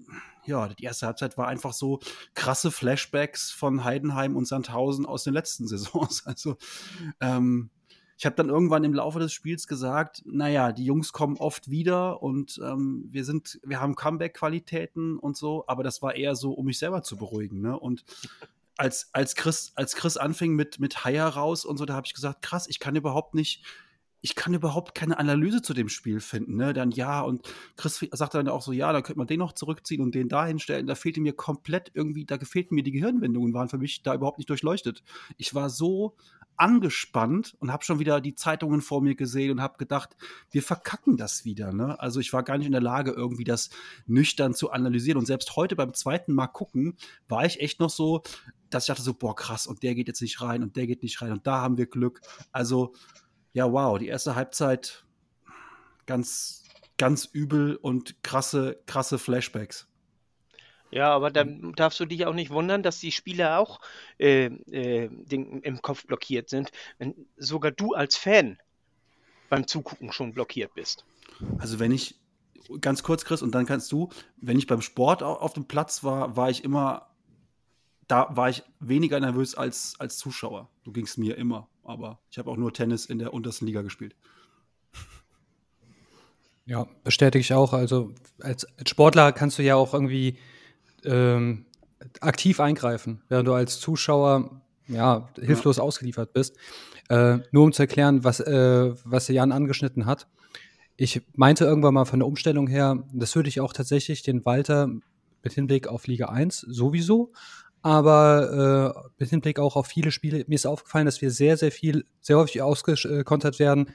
ja, 0.49 0.69
die 0.69 0.85
erste 0.85 1.07
Halbzeit 1.07 1.37
war 1.37 1.47
einfach 1.47 1.73
so 1.73 2.01
krasse 2.35 2.71
Flashbacks 2.71 3.51
von 3.51 3.85
Heidenheim 3.85 4.35
und 4.35 4.47
Sandhausen 4.47 5.07
aus 5.07 5.25
den 5.25 5.35
letzten 5.35 5.67
Saisons. 5.69 6.27
Also 6.27 6.57
ähm, 7.21 7.71
ich 8.17 8.27
habe 8.27 8.35
dann 8.35 8.49
irgendwann 8.49 8.83
im 8.83 8.95
Laufe 8.95 9.21
des 9.21 9.33
Spiels 9.33 9.69
gesagt, 9.69 10.23
naja, 10.27 10.73
die 10.73 10.85
Jungs 10.85 11.13
kommen 11.13 11.37
oft 11.37 11.71
wieder 11.71 12.21
und 12.21 12.59
ähm, 12.65 13.07
wir 13.11 13.25
sind, 13.25 13.61
wir 13.63 13.81
haben 13.81 13.95
Comeback-Qualitäten 13.95 15.19
und 15.19 15.37
so, 15.37 15.65
aber 15.69 15.85
das 15.85 16.03
war 16.03 16.17
eher 16.17 16.35
so, 16.35 16.53
um 16.53 16.67
mich 16.67 16.79
selber 16.79 17.03
zu 17.03 17.17
beruhigen. 17.17 17.61
Ne? 17.61 17.79
Und 17.79 18.05
als, 18.77 19.11
als 19.13 19.37
Chris, 19.37 19.73
als 19.77 19.95
Chris 19.95 20.17
anfing 20.17 20.55
mit, 20.55 20.81
mit 20.81 21.05
Haier 21.05 21.29
raus 21.29 21.65
und 21.65 21.77
so, 21.77 21.85
da 21.85 21.95
habe 21.95 22.07
ich 22.07 22.15
gesagt, 22.15 22.43
krass, 22.43 22.67
ich 22.69 22.81
kann 22.81 22.97
überhaupt 22.97 23.35
nicht 23.35 23.65
ich 24.21 24.35
kann 24.35 24.55
überhaupt 24.55 24.95
keine 24.95 25.19
Analyse 25.19 25.63
zu 25.63 25.75
dem 25.75 25.89
Spiel 25.89 26.21
finden. 26.21 26.57
Ne? 26.57 26.73
Dann 26.73 26.91
ja, 26.91 27.21
und 27.21 27.47
Chris 27.77 28.05
sagte 28.13 28.39
dann 28.39 28.49
auch 28.49 28.63
so, 28.63 28.73
ja, 28.73 28.93
da 28.93 29.01
könnte 29.01 29.19
man 29.19 29.29
den 29.29 29.39
noch 29.39 29.53
zurückziehen 29.53 30.03
und 30.03 30.15
den 30.15 30.29
da 30.29 30.47
hinstellen. 30.47 30.87
Da 30.87 30.95
fehlte 30.95 31.21
mir 31.21 31.33
komplett 31.33 31.91
irgendwie, 31.95 32.25
da 32.25 32.39
fehlten 32.39 32.75
mir 32.75 32.83
die 32.83 32.93
Gehirnwindungen, 32.93 33.55
waren 33.55 33.69
für 33.69 33.79
mich 33.79 34.03
da 34.03 34.15
überhaupt 34.15 34.39
nicht 34.39 34.51
durchleuchtet. 34.51 35.03
Ich 35.37 35.55
war 35.55 35.71
so 35.71 36.17
angespannt 36.57 37.57
und 37.61 37.73
habe 37.73 37.85
schon 37.85 38.01
wieder 38.01 38.21
die 38.21 38.35
Zeitungen 38.35 38.81
vor 38.81 39.01
mir 39.01 39.15
gesehen 39.15 39.53
und 39.53 39.63
habe 39.63 39.79
gedacht, 39.79 40.17
wir 40.51 40.63
verkacken 40.63 41.17
das 41.17 41.45
wieder. 41.45 41.73
Ne? 41.73 41.99
Also 42.01 42.19
ich 42.19 42.33
war 42.33 42.43
gar 42.43 42.59
nicht 42.59 42.67
in 42.67 42.73
der 42.73 42.81
Lage, 42.81 43.13
irgendwie 43.13 43.45
das 43.45 43.71
nüchtern 44.07 44.53
zu 44.55 44.73
analysieren. 44.73 45.19
Und 45.19 45.27
selbst 45.27 45.55
heute 45.55 45.77
beim 45.77 45.95
zweiten 45.95 46.33
Mal 46.33 46.49
gucken, 46.49 46.97
war 47.29 47.47
ich 47.47 47.61
echt 47.61 47.79
noch 47.79 47.91
so, 47.91 48.23
dass 48.71 48.85
ich 48.85 48.89
dachte 48.89 49.03
so, 49.03 49.15
boah, 49.15 49.37
krass, 49.37 49.67
und 49.67 49.85
der 49.85 49.95
geht 49.95 50.09
jetzt 50.09 50.21
nicht 50.21 50.41
rein 50.41 50.63
und 50.65 50.77
der 50.77 50.87
geht 50.89 51.03
nicht 51.03 51.23
rein 51.23 51.33
und 51.33 51.47
da 51.47 51.61
haben 51.61 51.79
wir 51.79 51.87
Glück. 51.87 52.21
Also 52.51 52.93
ja, 53.59 53.73
wow, 53.73 53.99
die 53.99 54.07
erste 54.07 54.37
Halbzeit 54.37 55.05
ganz, 56.07 56.63
ganz 56.97 57.25
übel 57.25 57.75
und 57.75 58.23
krasse, 58.23 58.81
krasse 58.87 59.19
Flashbacks. 59.19 59.89
Ja, 60.93 61.13
aber 61.13 61.33
dann 61.33 61.73
darfst 61.73 61.99
du 61.99 62.07
dich 62.07 62.25
auch 62.25 62.35
nicht 62.35 62.51
wundern, 62.51 62.85
dass 62.85 63.01
die 63.01 63.11
Spieler 63.11 63.59
auch 63.59 63.81
äh, 64.19 64.45
äh, 64.45 65.09
den, 65.11 65.61
im 65.63 65.83
Kopf 65.83 66.07
blockiert 66.07 66.49
sind, 66.49 66.71
wenn 66.99 67.27
sogar 67.37 67.73
du 67.73 67.95
als 67.95 68.17
Fan 68.17 68.59
beim 69.49 69.67
Zugucken 69.67 70.13
schon 70.13 70.33
blockiert 70.33 70.73
bist. 70.75 71.05
Also 71.59 71.81
wenn 71.81 71.91
ich, 71.91 72.15
ganz 72.81 73.03
kurz, 73.03 73.25
Chris, 73.25 73.43
und 73.43 73.57
dann 73.57 73.67
kannst 73.67 73.91
du, 73.91 74.09
wenn 74.37 74.57
ich 74.57 74.69
beim 74.69 74.83
Sport 74.83 75.25
auf 75.25 75.53
dem 75.53 75.67
Platz 75.67 76.05
war, 76.05 76.37
war 76.37 76.49
ich 76.49 76.63
immer, 76.63 77.09
da 78.07 78.29
war 78.37 78.51
ich 78.51 78.63
weniger 78.79 79.19
nervös 79.19 79.57
als, 79.57 79.97
als 79.99 80.17
Zuschauer. 80.17 80.71
Du 80.85 80.93
gingst 80.93 81.19
mir 81.19 81.37
immer 81.37 81.69
aber 81.89 82.21
ich 82.31 82.39
habe 82.39 82.51
auch 82.51 82.57
nur 82.57 82.73
Tennis 82.73 83.07
in 83.07 83.19
der 83.19 83.33
untersten 83.33 83.67
Liga 83.67 83.83
gespielt. 83.83 84.15
Ja, 86.67 86.87
bestätige 87.03 87.41
ich 87.41 87.55
auch. 87.55 87.73
Also 87.73 88.13
als, 88.41 88.67
als 88.79 88.91
Sportler 88.91 89.33
kannst 89.33 89.59
du 89.59 89.63
ja 89.63 89.75
auch 89.75 89.95
irgendwie 89.95 90.37
ähm, 91.05 91.65
aktiv 92.21 92.61
eingreifen, 92.61 93.23
während 93.29 93.49
du 93.49 93.55
als 93.55 93.81
Zuschauer 93.81 94.61
ja 94.87 95.31
hilflos 95.41 95.79
ja. 95.79 95.83
ausgeliefert 95.83 96.35
bist. 96.35 96.57
Äh, 97.09 97.39
nur 97.53 97.65
um 97.65 97.73
zu 97.73 97.83
erklären, 97.83 98.23
was, 98.23 98.41
äh, 98.41 98.93
was 99.05 99.29
Jan 99.29 99.51
angeschnitten 99.51 100.05
hat. 100.05 100.29
Ich 100.99 101.23
meinte 101.37 101.65
irgendwann 101.65 101.95
mal 101.95 102.05
von 102.05 102.19
der 102.19 102.29
Umstellung 102.29 102.67
her, 102.67 103.03
das 103.15 103.35
würde 103.35 103.49
ich 103.49 103.61
auch 103.61 103.73
tatsächlich 103.73 104.23
den 104.23 104.45
Walter 104.45 104.89
mit 105.43 105.53
Hinblick 105.55 105.87
auf 105.87 106.07
Liga 106.07 106.27
1 106.27 106.61
sowieso, 106.61 107.33
aber 107.89 108.95
äh, 108.95 109.11
mit 109.19 109.31
Hinblick 109.31 109.59
auch 109.59 109.75
auf 109.75 109.87
viele 109.87 110.11
Spiele, 110.11 110.45
mir 110.47 110.57
ist 110.57 110.67
aufgefallen, 110.67 111.07
dass 111.07 111.23
wir 111.23 111.31
sehr, 111.31 111.57
sehr 111.57 111.73
viel, 111.73 112.05
sehr 112.21 112.37
häufig 112.37 112.61
ausgekontert 112.61 113.59
werden 113.59 113.89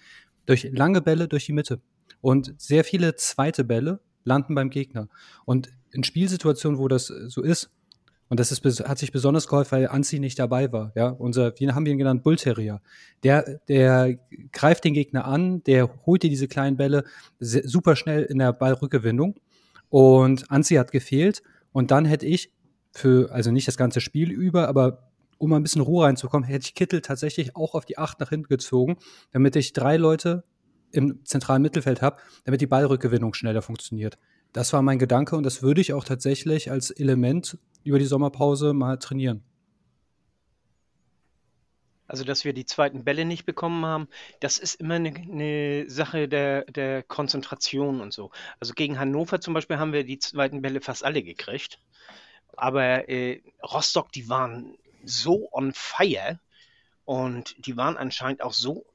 durch 0.48 0.68
lange 0.74 1.00
Bälle 1.00 1.28
durch 1.28 1.46
die 1.46 1.54
Mitte. 1.54 1.80
Und 2.20 2.56
sehr 2.58 2.84
viele 2.84 3.16
zweite 3.18 3.64
Bälle 3.64 4.00
landen 4.24 4.56
beim 4.56 4.72
Gegner. 4.72 5.10
Und 5.46 5.70
in 5.92 6.04
Spielsituationen, 6.04 6.80
wo 6.80 6.88
das 6.88 7.06
so 7.06 7.44
ist, 7.44 7.70
und 8.30 8.40
das 8.40 8.52
ist, 8.52 8.66
hat 8.88 8.98
sich 8.98 9.12
besonders 9.12 9.48
geholfen, 9.48 9.74
weil 9.74 9.88
Anzi 9.90 10.18
nicht 10.18 10.40
dabei 10.40 10.72
war. 10.72 10.92
Ja, 10.96 11.10
unser, 11.10 11.54
wie 11.60 11.72
haben 11.72 11.86
wir 11.86 11.92
ihn 11.92 12.00
genannt? 12.00 12.24
Bullterrier. 12.24 12.82
Der, 13.22 13.60
der 13.68 14.18
greift 14.52 14.86
den 14.86 14.96
Gegner 14.96 15.26
an, 15.26 15.64
der 15.66 15.88
holt 16.08 16.24
dir 16.24 16.32
diese 16.32 16.48
kleinen 16.48 16.78
Bälle 16.78 17.04
super 17.40 17.96
schnell 17.96 18.24
in 18.24 18.40
der 18.40 18.54
Ballrückgewinnung. 18.54 19.36
Und 19.90 20.50
Anzi 20.50 20.76
hat 20.76 20.92
gefehlt. 20.92 21.44
Und 21.74 21.92
dann 21.92 22.06
hätte 22.06 22.26
ich 22.26 22.52
für, 22.94 23.32
also 23.32 23.52
nicht 23.52 23.68
das 23.68 23.78
ganze 23.78 24.02
Spiel 24.02 24.32
über, 24.32 24.68
aber 24.68 25.10
um 25.38 25.52
ein 25.54 25.64
bisschen 25.64 25.82
Ruhe 25.82 26.06
reinzukommen, 26.06 26.48
hätte 26.48 26.66
ich 26.66 26.76
Kittel 26.76 27.02
tatsächlich 27.02 27.56
auch 27.56 27.74
auf 27.74 27.86
die 27.86 27.98
Acht 27.98 28.20
nach 28.20 28.30
hinten 28.30 28.48
gezogen, 28.48 28.98
damit 29.32 29.56
ich 29.56 29.74
drei 29.74 29.98
Leute 29.98 30.44
im 30.92 31.26
zentralen 31.26 31.62
Mittelfeld 31.62 32.02
habe, 32.02 32.18
damit 32.46 32.62
die 32.62 32.68
Ballrückgewinnung 32.68 33.34
schneller 33.34 33.64
funktioniert. 33.64 34.18
Das 34.54 34.72
war 34.72 34.84
mein 34.84 35.00
Gedanke 35.00 35.36
und 35.36 35.44
das 35.44 35.64
würde 35.64 35.82
ich 35.82 35.94
auch 35.94 36.04
tatsächlich 36.04 36.70
als 36.70 36.92
Element 36.92 37.58
über 37.84 37.98
die 37.98 38.06
Sommerpause 38.06 38.74
mal 38.74 39.00
trainieren. 39.00 39.44
Also, 42.06 42.26
dass 42.26 42.46
wir 42.46 42.54
die 42.54 42.66
zweiten 42.66 43.04
Bälle 43.06 43.26
nicht 43.26 43.46
bekommen 43.46 43.86
haben, 43.86 44.08
das 44.40 44.60
ist 44.60 44.76
immer 44.76 44.96
eine, 44.96 45.10
eine 45.16 45.90
Sache 45.90 46.28
der, 46.28 46.66
der 46.66 47.02
Konzentration 47.02 48.02
und 48.02 48.14
so. 48.14 48.30
Also 48.60 48.74
gegen 48.74 49.00
Hannover 49.00 49.42
zum 49.42 49.56
Beispiel 49.56 49.78
haben 49.78 49.94
wir 49.94 50.04
die 50.04 50.20
zweiten 50.20 50.62
Bälle 50.62 50.80
fast 50.80 51.04
alle 51.04 51.24
gekriegt. 51.24 51.80
Aber 52.57 53.10
äh, 53.10 53.41
Rostock, 53.62 54.12
die 54.12 54.29
waren 54.29 54.77
so 55.03 55.50
on 55.51 55.74
fire 55.74 56.39
und 57.05 57.55
die 57.65 57.77
waren 57.77 57.98
anscheinend 57.98 58.41
auch 58.41 58.53
so. 58.53 58.86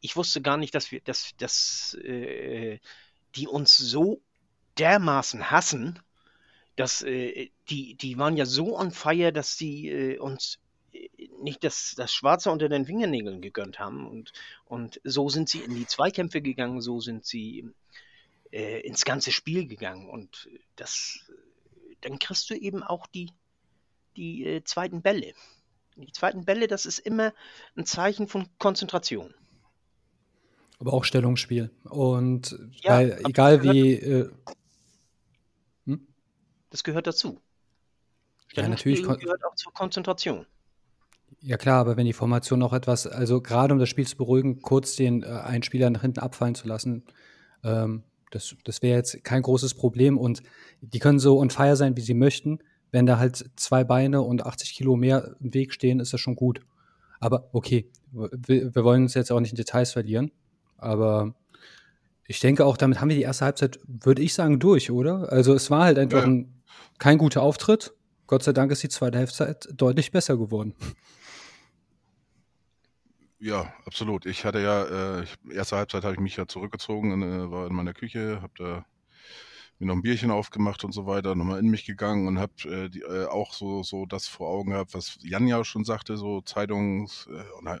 Ich 0.00 0.16
wusste 0.16 0.40
gar 0.40 0.56
nicht, 0.56 0.74
dass 0.74 0.92
wir, 0.92 1.00
dass, 1.00 1.32
dass 1.38 1.94
äh, 2.02 2.78
die 3.34 3.48
uns 3.48 3.76
so 3.76 4.20
dermaßen 4.78 5.50
hassen, 5.50 6.00
dass 6.76 7.02
äh, 7.02 7.50
die, 7.70 7.94
die 7.94 8.18
waren 8.18 8.36
ja 8.36 8.46
so 8.46 8.78
on 8.78 8.90
fire, 8.90 9.32
dass 9.32 9.56
die 9.56 9.88
äh, 9.88 10.18
uns 10.18 10.58
äh, 10.92 11.08
nicht 11.40 11.64
das, 11.64 11.94
das 11.96 12.12
Schwarze 12.12 12.50
unter 12.50 12.68
den 12.68 12.86
Fingernägeln 12.86 13.40
gegönnt 13.40 13.78
haben. 13.78 14.06
Und, 14.06 14.32
und 14.66 15.00
so 15.02 15.28
sind 15.28 15.48
sie 15.48 15.60
in 15.60 15.74
die 15.74 15.86
Zweikämpfe 15.86 16.42
gegangen, 16.42 16.80
so 16.82 17.00
sind 17.00 17.24
sie 17.24 17.68
äh, 18.52 18.80
ins 18.80 19.04
ganze 19.04 19.32
Spiel 19.32 19.66
gegangen. 19.66 20.08
Und 20.08 20.48
das 20.76 21.24
dann 22.06 22.18
kriegst 22.18 22.48
du 22.50 22.54
eben 22.54 22.82
auch 22.82 23.06
die, 23.08 23.30
die 24.16 24.44
äh, 24.44 24.64
zweiten 24.64 25.02
Bälle. 25.02 25.32
Die 25.96 26.12
zweiten 26.12 26.44
Bälle, 26.44 26.68
das 26.68 26.86
ist 26.86 26.98
immer 27.00 27.32
ein 27.76 27.84
Zeichen 27.84 28.28
von 28.28 28.48
Konzentration. 28.58 29.34
Aber 30.78 30.92
auch 30.92 31.04
Stellungsspiel. 31.04 31.70
Und 31.84 32.56
Ja, 32.82 32.98
weil, 32.98 33.22
egal 33.26 33.58
gehört, 33.58 33.74
wie, 33.74 33.92
äh, 33.94 34.30
hm? 35.86 36.06
das 36.70 36.84
gehört 36.84 37.06
dazu. 37.06 37.40
Ja, 38.52 38.68
natürlich. 38.68 39.02
Gehört 39.02 39.44
auch 39.44 39.54
zur 39.56 39.72
Konzentration. 39.72 40.46
Ja 41.40 41.56
klar, 41.56 41.80
aber 41.80 41.96
wenn 41.96 42.06
die 42.06 42.12
Formation 42.12 42.60
noch 42.60 42.72
etwas, 42.72 43.06
also 43.06 43.40
gerade 43.40 43.74
um 43.74 43.80
das 43.80 43.88
Spiel 43.88 44.06
zu 44.06 44.16
beruhigen, 44.16 44.60
kurz 44.62 44.94
den 44.94 45.22
äh, 45.22 45.26
einen 45.26 45.64
Spieler 45.64 45.90
nach 45.90 46.02
hinten 46.02 46.20
abfallen 46.20 46.54
zu 46.54 46.68
lassen, 46.68 47.04
ähm, 47.64 48.04
das, 48.30 48.56
das 48.64 48.82
wäre 48.82 48.96
jetzt 48.96 49.22
kein 49.24 49.42
großes 49.42 49.74
Problem 49.74 50.18
und 50.18 50.42
die 50.80 50.98
können 50.98 51.18
so 51.18 51.38
on 51.38 51.50
fire 51.50 51.76
sein, 51.76 51.96
wie 51.96 52.00
sie 52.00 52.14
möchten. 52.14 52.58
Wenn 52.90 53.06
da 53.06 53.18
halt 53.18 53.50
zwei 53.56 53.84
Beine 53.84 54.22
und 54.22 54.46
80 54.46 54.74
Kilo 54.74 54.96
mehr 54.96 55.36
im 55.40 55.52
Weg 55.54 55.72
stehen, 55.72 56.00
ist 56.00 56.12
das 56.12 56.20
schon 56.20 56.36
gut. 56.36 56.60
Aber 57.20 57.48
okay, 57.52 57.90
wir, 58.12 58.74
wir 58.74 58.84
wollen 58.84 59.02
uns 59.02 59.14
jetzt 59.14 59.32
auch 59.32 59.40
nicht 59.40 59.50
in 59.50 59.56
Details 59.56 59.92
verlieren, 59.92 60.30
aber 60.76 61.34
ich 62.28 62.40
denke 62.40 62.64
auch, 62.64 62.76
damit 62.76 63.00
haben 63.00 63.08
wir 63.08 63.16
die 63.16 63.22
erste 63.22 63.44
Halbzeit, 63.44 63.78
würde 63.86 64.22
ich 64.22 64.34
sagen, 64.34 64.58
durch, 64.58 64.90
oder? 64.90 65.32
Also 65.32 65.54
es 65.54 65.70
war 65.70 65.84
halt 65.84 65.98
einfach 65.98 66.22
Ja, 66.22 66.26
ein, 66.26 66.62
kein 66.98 67.18
guter 67.18 67.42
Auftritt. 67.42 67.94
Gott 68.26 68.42
sei 68.42 68.52
Dank 68.52 68.72
ist 68.72 68.82
die 68.82 68.88
zweite 68.88 69.18
Halbzeit 69.18 69.68
deutlich 69.72 70.10
besser 70.10 70.36
geworden. 70.36 70.74
Ja, 73.46 73.72
absolut. 73.84 74.26
Ich 74.26 74.44
hatte 74.44 74.60
ja, 74.60 75.20
äh, 75.20 75.22
ich, 75.22 75.36
erste 75.54 75.76
Halbzeit 75.76 76.02
habe 76.02 76.14
ich 76.14 76.18
mich 76.20 76.34
ja 76.36 76.48
zurückgezogen, 76.48 77.12
in, 77.12 77.22
äh, 77.22 77.48
war 77.48 77.68
in 77.68 77.74
meiner 77.76 77.94
Küche, 77.94 78.42
habe 78.42 78.52
da 78.58 78.86
mir 79.78 79.86
noch 79.86 79.94
ein 79.94 80.02
Bierchen 80.02 80.32
aufgemacht 80.32 80.82
und 80.82 80.90
so 80.90 81.06
weiter, 81.06 81.36
nochmal 81.36 81.60
in 81.60 81.68
mich 81.68 81.84
gegangen 81.84 82.26
und 82.26 82.40
habe 82.40 82.52
äh, 82.64 82.86
äh, 82.98 83.26
auch 83.26 83.54
so, 83.54 83.84
so 83.84 84.04
das 84.04 84.26
vor 84.26 84.48
Augen 84.48 84.72
gehabt, 84.72 84.94
was 84.94 85.18
Jan 85.22 85.46
ja 85.46 85.62
schon 85.64 85.84
sagte, 85.84 86.16
so 86.16 86.40
Zeitungs, 86.40 87.28
äh, 87.28 87.44
und, 87.56 87.68
äh, 87.68 87.78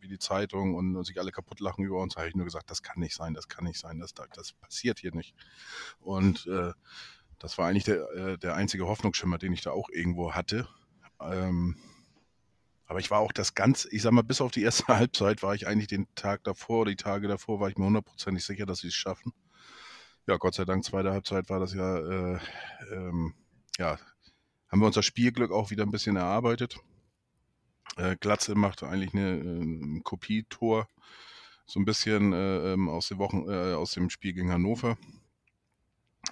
wie 0.00 0.08
die 0.08 0.18
Zeitung 0.18 0.74
und 0.76 1.04
sich 1.04 1.20
alle 1.20 1.30
kaputt 1.30 1.60
lachen 1.60 1.84
über 1.84 2.00
uns, 2.00 2.16
habe 2.16 2.28
ich 2.28 2.34
nur 2.34 2.46
gesagt, 2.46 2.70
das 2.70 2.82
kann 2.82 3.00
nicht 3.00 3.14
sein, 3.14 3.34
das 3.34 3.48
kann 3.48 3.64
nicht 3.64 3.78
sein, 3.78 3.98
das, 3.98 4.14
das 4.14 4.54
passiert 4.54 4.98
hier 4.98 5.14
nicht. 5.14 5.34
Und 6.00 6.46
äh, 6.46 6.72
das 7.38 7.58
war 7.58 7.68
eigentlich 7.68 7.84
der, 7.84 8.10
äh, 8.12 8.38
der 8.38 8.54
einzige 8.54 8.86
Hoffnungsschimmer, 8.86 9.36
den 9.36 9.52
ich 9.52 9.60
da 9.60 9.72
auch 9.72 9.90
irgendwo 9.90 10.32
hatte. 10.32 10.66
Ähm, 11.20 11.76
aber 12.86 12.98
ich 12.98 13.10
war 13.10 13.20
auch 13.20 13.32
das 13.32 13.54
ganz, 13.54 13.86
ich 13.90 14.02
sag 14.02 14.12
mal, 14.12 14.22
bis 14.22 14.40
auf 14.40 14.50
die 14.50 14.62
erste 14.62 14.86
Halbzeit 14.88 15.42
war 15.42 15.54
ich 15.54 15.66
eigentlich 15.66 15.88
den 15.88 16.06
Tag 16.14 16.44
davor, 16.44 16.84
die 16.86 16.96
Tage 16.96 17.28
davor, 17.28 17.60
war 17.60 17.68
ich 17.68 17.76
mir 17.76 17.86
hundertprozentig 17.86 18.44
sicher, 18.44 18.66
dass 18.66 18.80
sie 18.80 18.88
es 18.88 18.94
schaffen. 18.94 19.32
Ja, 20.26 20.36
Gott 20.36 20.54
sei 20.54 20.64
Dank, 20.64 20.84
zweite 20.84 21.12
Halbzeit 21.12 21.50
war 21.50 21.60
das 21.60 21.74
ja, 21.74 21.98
äh, 21.98 22.38
ähm, 22.92 23.34
ja, 23.78 23.98
haben 24.68 24.80
wir 24.80 24.86
unser 24.86 25.02
Spielglück 25.02 25.50
auch 25.50 25.70
wieder 25.70 25.84
ein 25.84 25.90
bisschen 25.90 26.16
erarbeitet. 26.16 26.78
Äh, 27.96 28.16
Glatze 28.16 28.54
machte 28.54 28.88
eigentlich 28.88 29.14
eine, 29.14 29.38
äh, 29.38 30.00
Kopietor, 30.02 30.88
so 31.66 31.80
ein 31.80 31.84
bisschen 31.84 32.32
äh, 32.32 32.72
ähm, 32.72 32.88
aus, 32.88 33.08
den 33.08 33.18
Wochen, 33.18 33.48
äh, 33.48 33.74
aus 33.74 33.92
dem 33.92 34.10
Spiel 34.10 34.32
gegen 34.32 34.50
Hannover. 34.50 34.96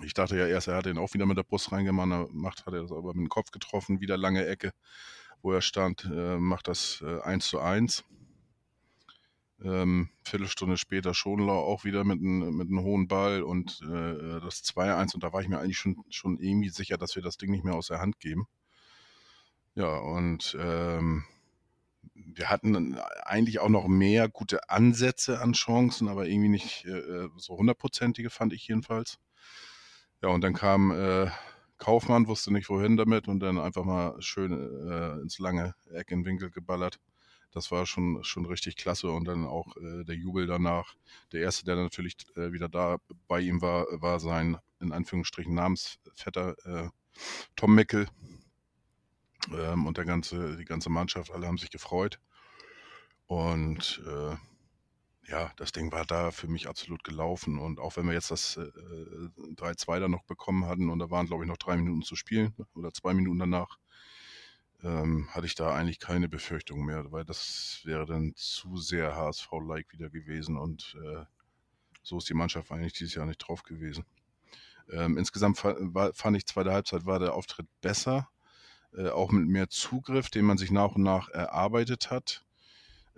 Ich 0.03 0.15
dachte 0.15 0.39
ja 0.39 0.47
erst, 0.47 0.69
er 0.69 0.77
hat 0.77 0.87
den 0.87 0.97
auch 0.97 1.13
wieder 1.13 1.27
mit 1.27 1.37
der 1.37 1.43
Brust 1.43 1.71
reingemacht, 1.71 2.65
hat 2.65 2.73
er 2.73 2.83
das 2.83 2.93
aber 2.93 3.09
mit 3.09 3.27
dem 3.27 3.29
Kopf 3.29 3.51
getroffen, 3.51 4.01
wieder 4.01 4.17
lange 4.17 4.47
Ecke 4.47 4.73
wo 5.43 5.53
er 5.53 5.61
stand, 5.61 6.05
äh, 6.05 6.39
macht 6.39 6.69
das 6.69 7.03
äh, 7.07 7.21
1 7.21 7.47
zu 7.47 7.61
1. 7.61 8.05
Ähm, 9.65 10.09
Viertelstunde 10.25 10.77
später 10.77 11.15
Schonlau 11.15 11.61
auch 11.61 11.85
wieder 11.85 12.03
mit 12.05 12.19
einem 12.19 12.57
mit 12.57 12.69
einem 12.69 12.81
hohen 12.81 13.07
Ball 13.07 13.43
und 13.43 13.81
äh, 13.83 14.41
das 14.41 14.65
2-1 14.65 15.15
und 15.15 15.23
da 15.23 15.33
war 15.33 15.41
ich 15.41 15.49
mir 15.49 15.61
eigentlich 15.61 15.79
schon, 15.79 16.05
schon 16.11 16.39
irgendwie 16.39 16.71
sicher, 16.71 16.99
dass 16.99 17.15
wir 17.15 17.23
das 17.23 17.37
Ding 17.37 17.51
nicht 17.51 17.65
mehr 17.65 17.75
aus 17.75 17.87
der 17.87 18.01
Hand 18.01 18.19
geben. 18.19 18.49
Ja, 19.75 19.97
und 19.99 20.57
ähm, 20.61 21.25
wir 22.15 22.51
hatten 22.51 22.99
eigentlich 23.25 23.61
auch 23.61 23.69
noch 23.69 23.87
mehr 23.87 24.29
gute 24.29 24.69
Ansätze 24.69 25.41
an 25.41 25.53
Chancen, 25.53 26.09
aber 26.09 26.27
irgendwie 26.27 26.49
nicht 26.49 26.85
äh, 26.85 27.29
so 27.37 27.57
hundertprozentige, 27.57 28.31
fand 28.31 28.53
ich 28.53 28.66
jedenfalls. 28.69 29.19
Ja, 30.23 30.29
und 30.29 30.43
dann 30.43 30.55
kam 30.55 30.90
äh, 30.93 31.31
Kaufmann, 31.83 32.29
wusste 32.29 32.53
nicht 32.53 32.68
wohin 32.68 32.97
damit 32.97 33.27
und 33.27 33.40
dann 33.40 33.59
einfach 33.59 33.83
mal 33.83 34.14
schön 34.23 34.53
äh, 34.53 35.21
ins 35.21 35.40
lange 35.40 35.75
Eck 35.90 36.12
in 36.12 36.25
Winkel 36.25 36.49
geballert. 36.49 37.01
Das 37.51 37.73
war 37.73 37.87
schon, 37.87 38.23
schon 38.23 38.47
richtig 38.47 38.77
klasse 38.77 39.11
und 39.11 39.25
dann 39.27 39.45
auch 39.45 39.77
äh, 39.77 40.05
der 40.05 40.14
Jubel 40.14 40.47
danach. 40.47 40.95
Der 41.33 41.40
erste, 41.40 41.64
der 41.64 41.75
natürlich 41.75 42.14
äh, 42.37 42.53
wieder 42.53 42.68
da 42.68 42.99
bei 43.27 43.40
ihm 43.40 43.62
war, 43.62 43.87
war 44.01 44.21
sein 44.21 44.59
in 44.79 44.92
Anführungsstrichen 44.92 45.55
Namensvetter 45.55 46.55
äh, 46.64 46.88
Tom 47.57 47.75
Mickel. 47.75 48.07
Ähm, 49.53 49.85
und 49.85 49.97
der 49.97 50.05
ganze, 50.05 50.57
die 50.57 50.64
ganze 50.64 50.88
Mannschaft, 50.88 51.33
alle 51.33 51.49
haben 51.49 51.59
sich 51.59 51.71
gefreut. 51.71 52.21
Und 53.27 54.01
äh, 54.07 54.37
ja, 55.29 55.53
das 55.57 55.73
Ding 55.73 55.93
war 55.93 56.05
da 56.05 56.31
für 56.31 56.49
mich 56.49 56.69
absolut 56.69 57.05
gelaufen. 57.05 57.59
Und 57.59 57.79
auch 57.79 57.97
wenn 57.97 58.07
wir 58.07 58.13
jetzt 58.13 58.31
das 58.31 58.57
äh, 58.57 58.71
3-2 59.57 60.01
da 60.01 60.09
noch 60.09 60.25
bekommen 60.25 60.67
hatten 60.67 60.91
und 60.91 60.99
da 60.99 61.11
waren, 61.11 61.27
glaube 61.27 61.45
ich, 61.45 61.49
noch 61.49 61.57
drei 61.57 61.77
Minuten 61.77 62.03
zu 62.03 62.17
spielen 62.17 62.55
oder 62.75 62.93
zwei 62.93 63.15
Minuten 63.15 63.39
danach, 63.39 63.79
ähm, 64.83 65.29
hatte 65.31 65.47
ich 65.47 65.55
da 65.55 65.75
eigentlich 65.75 66.01
keine 66.01 66.29
Befürchtung 66.29 66.85
mehr, 66.85 67.13
weil 67.13 67.25
das 67.25 67.81
wäre 67.85 68.05
dann 68.05 68.33
zu 68.35 68.77
sehr 68.77 69.15
HSV-like 69.15 69.93
wieder 69.93 70.11
gewesen 70.11 70.57
und 70.57 70.97
äh, 71.05 71.25
so 72.03 72.19
ist 72.19 72.29
die 72.29 72.35
Mannschaft 72.35 72.73
eigentlich 72.73 72.95
dieses 72.95 73.15
Jahr 73.15 73.27
nicht 73.27 73.39
drauf 73.39 73.63
gewesen. 73.63 74.05
Ähm, 74.91 75.17
insgesamt 75.17 75.59
fand 75.59 76.37
ich, 76.37 76.47
zweite 76.47 76.73
Halbzeit 76.73 77.07
war 77.07 77.21
der 77.21 77.35
Auftritt 77.35 77.69
besser, 77.81 78.29
äh, 78.97 79.09
auch 79.09 79.31
mit 79.31 79.47
mehr 79.49 79.69
Zugriff, 79.69 80.31
den 80.31 80.45
man 80.45 80.59
sich 80.59 80.73
nach 80.73 80.97
und 80.97 81.03
nach 81.03 81.29
erarbeitet 81.29 82.11
hat. 82.11 82.45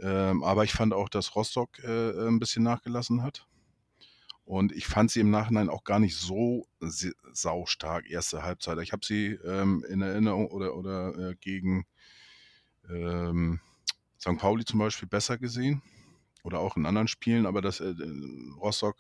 Ähm, 0.01 0.43
aber 0.43 0.65
ich 0.65 0.73
fand 0.73 0.93
auch, 0.93 1.09
dass 1.09 1.35
Rostock 1.37 1.79
äh, 1.85 2.29
ein 2.29 2.39
bisschen 2.39 2.63
nachgelassen 2.63 3.23
hat. 3.23 3.47
Und 4.45 4.73
ich 4.73 4.87
fand 4.87 5.11
sie 5.11 5.21
im 5.21 5.31
Nachhinein 5.31 5.71
auch 5.71 5.85
gar 5.85 5.99
nicht 5.99 6.17
so 6.17 6.67
saustark, 7.33 8.11
erste 8.11 8.43
Halbzeit. 8.43 8.79
Ich 8.81 8.93
habe 8.93 9.05
sie 9.05 9.39
ähm, 9.45 9.85
in 9.89 10.03
Erinnerung 10.03 10.49
oder, 10.49 10.77
oder 10.77 11.31
äh, 11.31 11.35
gegen 11.41 11.87
ähm, 12.91 13.61
St. 14.21 14.37
Pauli 14.37 14.65
zum 14.65 14.81
Beispiel 14.81 15.09
besser 15.09 15.39
gesehen. 15.39 15.83
Oder 16.43 16.59
auch 16.59 16.77
in 16.77 16.85
anderen 16.85 17.09
Spielen. 17.09 17.47
Aber 17.47 17.63
das 17.63 17.81
äh, 17.81 17.95
Rostock 18.61 18.97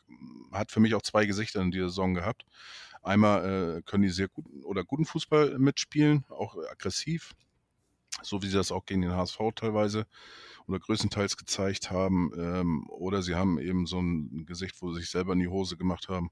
hat 0.50 0.70
für 0.70 0.80
mich 0.80 0.94
auch 0.94 1.02
zwei 1.02 1.26
Gesichter 1.26 1.60
in 1.60 1.70
dieser 1.70 1.88
Saison 1.90 2.14
gehabt. 2.14 2.46
Einmal 3.02 3.76
äh, 3.76 3.82
können 3.82 4.02
die 4.02 4.08
sehr 4.08 4.28
gut 4.28 4.46
oder 4.64 4.82
guten 4.82 5.04
Fußball 5.04 5.58
mitspielen, 5.58 6.24
auch 6.30 6.56
aggressiv, 6.70 7.34
so 8.22 8.42
wie 8.42 8.48
sie 8.48 8.56
das 8.56 8.72
auch 8.72 8.86
gegen 8.86 9.02
den 9.02 9.12
HSV 9.12 9.38
teilweise 9.54 10.06
oder 10.66 10.78
größtenteils 10.78 11.36
gezeigt 11.36 11.90
haben. 11.90 12.32
Ähm, 12.36 12.88
oder 12.88 13.22
sie 13.22 13.34
haben 13.34 13.58
eben 13.58 13.86
so 13.86 14.00
ein 14.00 14.46
Gesicht, 14.46 14.80
wo 14.80 14.92
sie 14.92 15.00
sich 15.00 15.10
selber 15.10 15.32
in 15.32 15.40
die 15.40 15.48
Hose 15.48 15.76
gemacht 15.76 16.08
haben, 16.08 16.30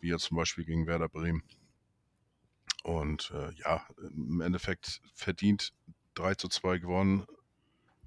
wie 0.00 0.08
ja 0.08 0.18
zum 0.18 0.36
Beispiel 0.36 0.64
gegen 0.64 0.86
Werder 0.86 1.08
Bremen. 1.08 1.42
Und 2.82 3.30
äh, 3.34 3.52
ja, 3.54 3.86
im 4.10 4.40
Endeffekt 4.40 5.00
verdient 5.14 5.72
3 6.14 6.34
zu 6.34 6.48
2 6.48 6.78
gewonnen 6.78 7.26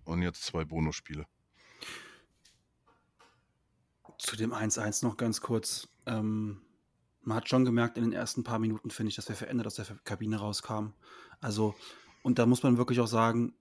und 0.04 0.22
jetzt 0.22 0.44
zwei 0.44 0.66
Bonusspiele. 0.66 1.26
Zu 4.18 4.36
dem 4.36 4.54
1-1 4.54 5.04
noch 5.06 5.18
ganz 5.18 5.42
kurz. 5.42 5.88
Ähm, 6.06 6.62
man 7.22 7.38
hat 7.38 7.50
schon 7.50 7.66
gemerkt 7.66 7.98
in 7.98 8.04
den 8.04 8.14
ersten 8.14 8.44
paar 8.44 8.60
Minuten, 8.60 8.92
finde 8.92 9.10
ich, 9.10 9.16
dass 9.16 9.28
wir 9.28 9.36
verändert 9.36 9.68
aus 9.68 9.76
der 9.76 9.86
Kabine 10.04 10.38
rauskamen. 10.38 10.94
Also, 11.42 11.76
und 12.26 12.40
da 12.40 12.48
muss 12.48 12.64
man 12.64 12.80
wirklich 12.80 13.00
auch 13.00 13.08
sagen, 13.08 13.54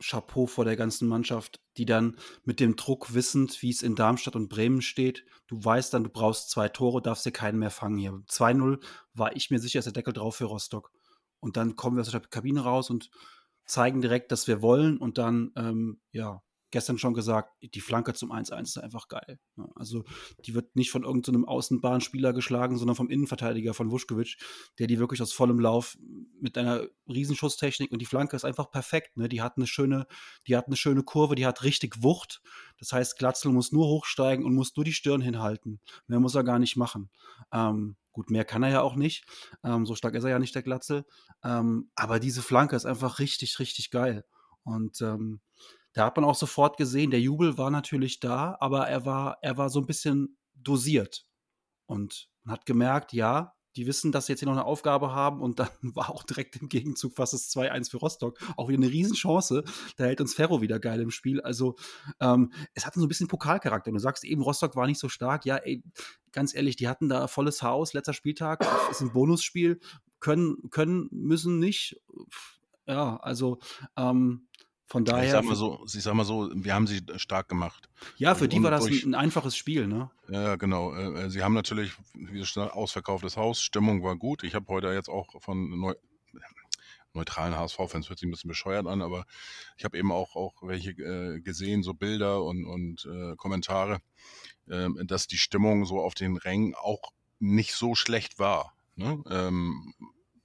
Chapeau 0.00 0.46
vor 0.46 0.64
der 0.64 0.74
ganzen 0.74 1.06
Mannschaft, 1.06 1.60
die 1.76 1.84
dann 1.84 2.16
mit 2.44 2.60
dem 2.60 2.74
Druck 2.74 3.12
wissend, 3.12 3.60
wie 3.60 3.68
es 3.68 3.82
in 3.82 3.94
Darmstadt 3.94 4.36
und 4.36 4.48
Bremen 4.48 4.80
steht, 4.80 5.26
du 5.48 5.62
weißt 5.62 5.92
dann, 5.92 6.04
du 6.04 6.08
brauchst 6.08 6.48
zwei 6.48 6.70
Tore, 6.70 7.02
darfst 7.02 7.26
dir 7.26 7.30
keinen 7.30 7.58
mehr 7.58 7.70
fangen 7.70 7.98
hier. 7.98 8.12
2-0 8.12 8.82
war 9.12 9.36
ich 9.36 9.50
mir 9.50 9.58
sicher, 9.58 9.80
ist 9.80 9.84
der 9.84 9.92
Deckel 9.92 10.14
drauf 10.14 10.36
für 10.36 10.46
Rostock. 10.46 10.92
Und 11.40 11.58
dann 11.58 11.76
kommen 11.76 11.96
wir 11.96 12.00
aus 12.00 12.10
der 12.10 12.20
Kabine 12.20 12.62
raus 12.62 12.88
und 12.88 13.10
zeigen 13.66 14.00
direkt, 14.00 14.32
dass 14.32 14.46
wir 14.46 14.62
wollen 14.62 14.96
und 14.96 15.18
dann, 15.18 15.52
ähm, 15.54 16.00
ja, 16.10 16.42
gestern 16.70 16.98
schon 16.98 17.14
gesagt, 17.14 17.54
die 17.62 17.80
Flanke 17.80 18.14
zum 18.14 18.32
1-1 18.32 18.62
ist 18.62 18.78
einfach 18.78 19.08
geil. 19.08 19.38
Ne? 19.56 19.68
Also 19.76 20.04
die 20.44 20.54
wird 20.54 20.74
nicht 20.76 20.90
von 20.90 21.04
irgendeinem 21.04 21.42
so 21.42 21.48
Außenbahnspieler 21.48 22.32
geschlagen, 22.32 22.76
sondern 22.76 22.96
vom 22.96 23.08
Innenverteidiger 23.08 23.74
von 23.74 23.90
Vuskovic, 23.90 24.36
der 24.78 24.86
die 24.86 24.98
wirklich 24.98 25.22
aus 25.22 25.32
vollem 25.32 25.60
Lauf 25.60 25.96
mit 26.40 26.58
einer 26.58 26.86
Riesenschusstechnik 27.08 27.92
und 27.92 28.00
die 28.00 28.06
Flanke 28.06 28.36
ist 28.36 28.44
einfach 28.44 28.70
perfekt. 28.70 29.16
Ne? 29.16 29.28
Die 29.28 29.42
hat 29.42 29.56
eine 29.56 29.66
schöne, 29.66 30.06
die 30.46 30.56
hat 30.56 30.66
eine 30.66 30.76
schöne 30.76 31.02
Kurve, 31.02 31.34
die 31.34 31.46
hat 31.46 31.62
richtig 31.62 32.02
Wucht. 32.02 32.42
Das 32.78 32.92
heißt, 32.92 33.18
Glatzel 33.18 33.52
muss 33.52 33.72
nur 33.72 33.86
hochsteigen 33.86 34.44
und 34.44 34.54
muss 34.54 34.74
nur 34.76 34.84
die 34.84 34.92
Stirn 34.92 35.20
hinhalten. 35.20 35.80
Mehr 36.06 36.20
muss 36.20 36.34
er 36.34 36.44
gar 36.44 36.58
nicht 36.58 36.76
machen. 36.76 37.10
Ähm, 37.52 37.96
gut, 38.12 38.30
mehr 38.30 38.44
kann 38.44 38.62
er 38.62 38.70
ja 38.70 38.80
auch 38.82 38.96
nicht. 38.96 39.24
Ähm, 39.62 39.86
so 39.86 39.94
stark 39.94 40.14
ist 40.14 40.24
er 40.24 40.30
ja 40.30 40.38
nicht, 40.38 40.54
der 40.54 40.62
Glatzel. 40.62 41.04
Ähm, 41.44 41.90
aber 41.94 42.18
diese 42.18 42.42
Flanke 42.42 42.74
ist 42.74 42.86
einfach 42.86 43.18
richtig, 43.18 43.58
richtig 43.60 43.90
geil. 43.90 44.24
Und 44.64 45.00
ähm, 45.00 45.40
da 45.96 46.04
hat 46.04 46.16
man 46.16 46.26
auch 46.26 46.34
sofort 46.34 46.76
gesehen, 46.76 47.10
der 47.10 47.22
Jubel 47.22 47.56
war 47.56 47.70
natürlich 47.70 48.20
da, 48.20 48.54
aber 48.60 48.86
er 48.86 49.06
war, 49.06 49.38
er 49.40 49.56
war 49.56 49.70
so 49.70 49.80
ein 49.80 49.86
bisschen 49.86 50.36
dosiert. 50.54 51.24
Und 51.86 52.28
man 52.42 52.52
hat 52.52 52.66
gemerkt, 52.66 53.14
ja, 53.14 53.54
die 53.76 53.86
wissen, 53.86 54.12
dass 54.12 54.26
sie 54.26 54.34
jetzt 54.34 54.40
hier 54.40 54.46
noch 54.46 54.56
eine 54.56 54.66
Aufgabe 54.66 55.14
haben 55.14 55.40
und 55.40 55.58
dann 55.58 55.70
war 55.94 56.10
auch 56.10 56.22
direkt 56.22 56.56
im 56.56 56.68
Gegenzug 56.68 57.14
fast 57.14 57.32
das 57.32 57.48
2-1 57.50 57.90
für 57.90 57.96
Rostock. 57.96 58.38
Auch 58.58 58.68
wieder 58.68 58.76
eine 58.76 58.92
Riesenchance. 58.92 59.64
Da 59.96 60.04
hält 60.04 60.20
uns 60.20 60.34
Ferro 60.34 60.60
wieder 60.60 60.78
geil 60.78 61.00
im 61.00 61.10
Spiel. 61.10 61.40
Also 61.40 61.76
ähm, 62.20 62.52
es 62.74 62.84
hatte 62.84 63.00
so 63.00 63.06
ein 63.06 63.08
bisschen 63.08 63.28
Pokalcharakter. 63.28 63.90
Du 63.90 63.98
sagst 63.98 64.24
eben, 64.24 64.42
Rostock 64.42 64.76
war 64.76 64.86
nicht 64.86 65.00
so 65.00 65.08
stark. 65.08 65.46
Ja, 65.46 65.56
ey, 65.56 65.82
ganz 66.30 66.54
ehrlich, 66.54 66.76
die 66.76 66.88
hatten 66.88 67.08
da 67.08 67.26
volles 67.26 67.62
Haus, 67.62 67.94
letzter 67.94 68.12
Spieltag, 68.12 68.66
ist 68.90 69.00
ein 69.00 69.14
Bonusspiel, 69.14 69.80
können, 70.20 70.68
können, 70.68 71.08
müssen 71.10 71.58
nicht. 71.58 71.98
Ja, 72.86 73.16
also 73.16 73.60
ähm, 73.96 74.46
von 74.86 75.04
daher. 75.04 75.24
Ich 75.24 75.30
sag 75.32 75.44
mal 75.44 75.56
so, 75.56 75.84
ich 75.84 76.02
sag 76.02 76.14
mal 76.14 76.24
so, 76.24 76.48
wir 76.54 76.72
haben 76.72 76.86
sie 76.86 77.02
stark 77.16 77.48
gemacht. 77.48 77.88
Ja, 78.16 78.34
für 78.36 78.48
die 78.48 78.62
war 78.62 78.70
das 78.70 78.84
durch, 78.84 79.04
ein, 79.04 79.14
einfaches 79.14 79.56
Spiel, 79.56 79.88
ne? 79.88 80.10
Ja, 80.28 80.54
genau. 80.56 80.94
Äh, 80.94 81.24
äh, 81.24 81.30
sie 81.30 81.42
haben 81.42 81.54
natürlich, 81.54 81.92
wie 82.14 82.38
gesagt, 82.38 82.72
ausverkauftes 82.72 83.36
Haus, 83.36 83.60
Stimmung 83.60 84.04
war 84.04 84.16
gut. 84.16 84.44
Ich 84.44 84.54
habe 84.54 84.66
heute 84.68 84.88
jetzt 84.88 85.08
auch 85.08 85.42
von 85.42 85.80
Neu 85.80 85.94
neutralen 87.16 87.56
HSV-Fans 87.56 88.10
hört 88.10 88.18
sich 88.18 88.28
ein 88.28 88.30
bisschen 88.30 88.48
bescheuert 88.48 88.86
an, 88.86 89.00
aber 89.00 89.24
ich 89.78 89.84
habe 89.84 89.98
eben 89.98 90.12
auch, 90.12 90.36
auch 90.36 90.54
welche 90.60 90.90
äh, 90.90 91.40
gesehen, 91.40 91.82
so 91.82 91.94
Bilder 91.94 92.44
und, 92.44 92.66
und 92.66 93.06
äh, 93.06 93.34
Kommentare, 93.36 94.00
äh, 94.68 94.88
dass 95.04 95.26
die 95.26 95.38
Stimmung 95.38 95.86
so 95.86 96.00
auf 96.00 96.14
den 96.14 96.36
Rängen 96.36 96.74
auch 96.74 97.12
nicht 97.38 97.74
so 97.74 97.94
schlecht 97.94 98.38
war. 98.38 98.74
Ne? 98.94 99.22
Ähm, 99.30 99.94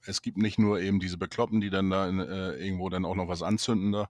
es 0.04 0.22
gibt 0.22 0.38
nicht 0.38 0.58
nur 0.58 0.80
eben 0.80 1.00
diese 1.00 1.18
Bekloppen, 1.18 1.60
die 1.60 1.70
dann 1.70 1.90
da 1.90 2.08
in, 2.08 2.18
äh, 2.18 2.52
irgendwo 2.54 2.88
dann 2.88 3.04
auch 3.04 3.14
noch 3.14 3.28
was 3.28 3.42
anzünden 3.42 3.92
da 3.92 4.08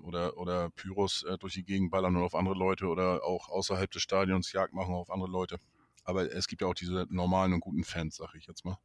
oder, 0.00 0.36
oder 0.36 0.70
Pyros 0.70 1.22
äh, 1.24 1.38
durch 1.38 1.54
die 1.54 1.64
Gegend 1.64 1.90
ballern 1.90 2.16
und 2.16 2.22
auf 2.22 2.34
andere 2.34 2.54
Leute 2.54 2.86
oder 2.86 3.24
auch 3.24 3.48
außerhalb 3.48 3.90
des 3.90 4.02
Stadions 4.02 4.52
Jagd 4.52 4.74
machen 4.74 4.94
auf 4.94 5.10
andere 5.10 5.30
Leute. 5.30 5.58
Aber 6.04 6.30
es 6.32 6.46
gibt 6.46 6.62
ja 6.62 6.68
auch 6.68 6.74
diese 6.74 7.06
normalen 7.08 7.52
und 7.52 7.60
guten 7.60 7.84
Fans, 7.84 8.16
sag 8.16 8.34
ich 8.34 8.46
jetzt 8.46 8.64
mal. 8.64 8.78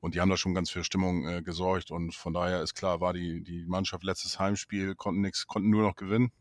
Und 0.00 0.14
die 0.14 0.20
haben 0.20 0.30
da 0.30 0.36
schon 0.36 0.54
ganz 0.54 0.70
für 0.70 0.82
Stimmung 0.82 1.28
äh, 1.28 1.42
gesorgt 1.42 1.90
und 1.90 2.14
von 2.14 2.32
daher 2.32 2.62
ist 2.62 2.74
klar, 2.74 3.00
war 3.00 3.12
die, 3.12 3.42
die 3.42 3.66
Mannschaft 3.66 4.02
letztes 4.02 4.38
Heimspiel, 4.38 4.94
konnten 4.94 5.20
nichts, 5.20 5.46
konnten 5.46 5.68
nur 5.68 5.82
noch 5.82 5.94
gewinnen, 5.94 6.32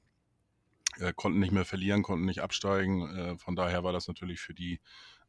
äh, 1.00 1.14
konnten 1.14 1.40
nicht 1.40 1.52
mehr 1.52 1.66
verlieren, 1.66 2.02
konnten 2.02 2.26
nicht 2.26 2.42
absteigen. 2.42 3.16
Äh, 3.16 3.38
von 3.38 3.56
daher 3.56 3.84
war 3.84 3.92
das 3.92 4.08
natürlich 4.08 4.40
für 4.40 4.54
die 4.54 4.80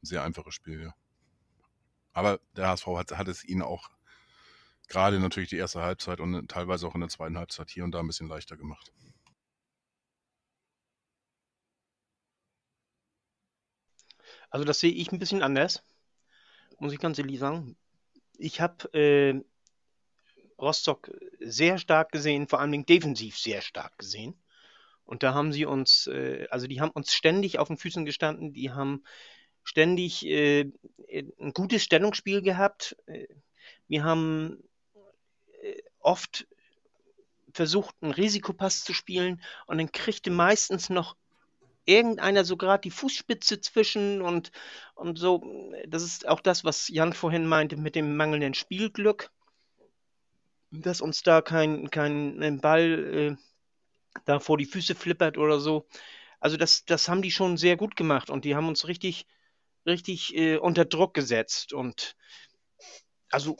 ein 0.02 0.06
sehr 0.06 0.22
einfaches 0.22 0.54
Spiel, 0.54 0.80
ja. 0.80 0.94
Aber 2.12 2.40
der 2.56 2.68
HSV 2.68 2.86
hat, 2.88 3.12
hat 3.12 3.28
es 3.28 3.44
ihnen 3.44 3.62
auch 3.62 3.88
gerade 4.88 5.20
natürlich 5.20 5.48
die 5.48 5.56
erste 5.56 5.82
Halbzeit 5.82 6.20
und 6.20 6.48
teilweise 6.48 6.86
auch 6.86 6.94
in 6.94 7.00
der 7.00 7.08
zweiten 7.08 7.38
Halbzeit 7.38 7.70
hier 7.70 7.84
und 7.84 7.92
da 7.92 8.00
ein 8.00 8.06
bisschen 8.06 8.28
leichter 8.28 8.56
gemacht. 8.56 8.92
Also 14.50 14.64
das 14.64 14.80
sehe 14.80 14.92
ich 14.92 15.12
ein 15.12 15.20
bisschen 15.20 15.42
anders, 15.42 15.82
muss 16.80 16.92
ich 16.92 16.98
ganz 16.98 17.18
ehrlich 17.18 17.38
sagen. 17.38 17.76
Ich 18.36 18.60
habe 18.60 18.92
äh, 18.92 19.40
Rostock 20.60 21.10
sehr 21.38 21.78
stark 21.78 22.10
gesehen, 22.10 22.48
vor 22.48 22.60
allem 22.60 22.84
defensiv 22.84 23.38
sehr 23.38 23.62
stark 23.62 23.96
gesehen. 23.98 24.34
Und 25.04 25.22
da 25.22 25.34
haben 25.34 25.52
sie 25.52 25.66
uns, 25.66 26.08
äh, 26.08 26.46
also 26.50 26.66
die 26.66 26.80
haben 26.80 26.90
uns 26.90 27.14
ständig 27.14 27.58
auf 27.58 27.68
den 27.68 27.76
Füßen 27.76 28.04
gestanden, 28.04 28.52
die 28.52 28.70
haben 28.70 29.04
ständig 29.64 30.26
äh, 30.26 30.70
ein 31.40 31.52
gutes 31.52 31.82
Stellungsspiel 31.82 32.42
gehabt. 32.42 32.96
Äh, 33.06 33.26
wir 33.88 34.04
haben 34.04 34.62
äh, 35.62 35.82
oft 36.00 36.46
versucht, 37.52 37.94
einen 38.00 38.12
Risikopass 38.12 38.84
zu 38.84 38.94
spielen 38.94 39.42
und 39.66 39.78
dann 39.78 39.92
kriegte 39.92 40.30
meistens 40.30 40.88
noch 40.88 41.16
irgendeiner 41.84 42.44
so 42.44 42.56
gerade 42.56 42.82
die 42.82 42.90
Fußspitze 42.90 43.60
zwischen 43.60 44.22
und, 44.22 44.52
und 44.94 45.18
so. 45.18 45.42
Das 45.86 46.02
ist 46.02 46.28
auch 46.28 46.40
das, 46.40 46.64
was 46.64 46.88
Jan 46.88 47.12
vorhin 47.12 47.46
meinte 47.46 47.76
mit 47.76 47.96
dem 47.96 48.16
mangelnden 48.16 48.54
Spielglück, 48.54 49.30
dass 50.70 51.00
uns 51.00 51.22
da 51.22 51.42
kein, 51.42 51.90
kein 51.90 52.60
Ball 52.60 53.36
äh, 53.36 53.36
da 54.24 54.38
vor 54.38 54.58
die 54.58 54.66
Füße 54.66 54.94
flippert 54.94 55.38
oder 55.38 55.58
so. 55.58 55.86
Also 56.38 56.56
das, 56.56 56.84
das 56.84 57.08
haben 57.08 57.22
die 57.22 57.32
schon 57.32 57.56
sehr 57.56 57.76
gut 57.76 57.96
gemacht 57.96 58.30
und 58.30 58.44
die 58.44 58.54
haben 58.54 58.68
uns 58.68 58.86
richtig 58.86 59.26
richtig 59.86 60.34
äh, 60.34 60.56
unter 60.56 60.84
Druck 60.84 61.14
gesetzt. 61.14 61.72
Und 61.72 62.16
also 63.30 63.56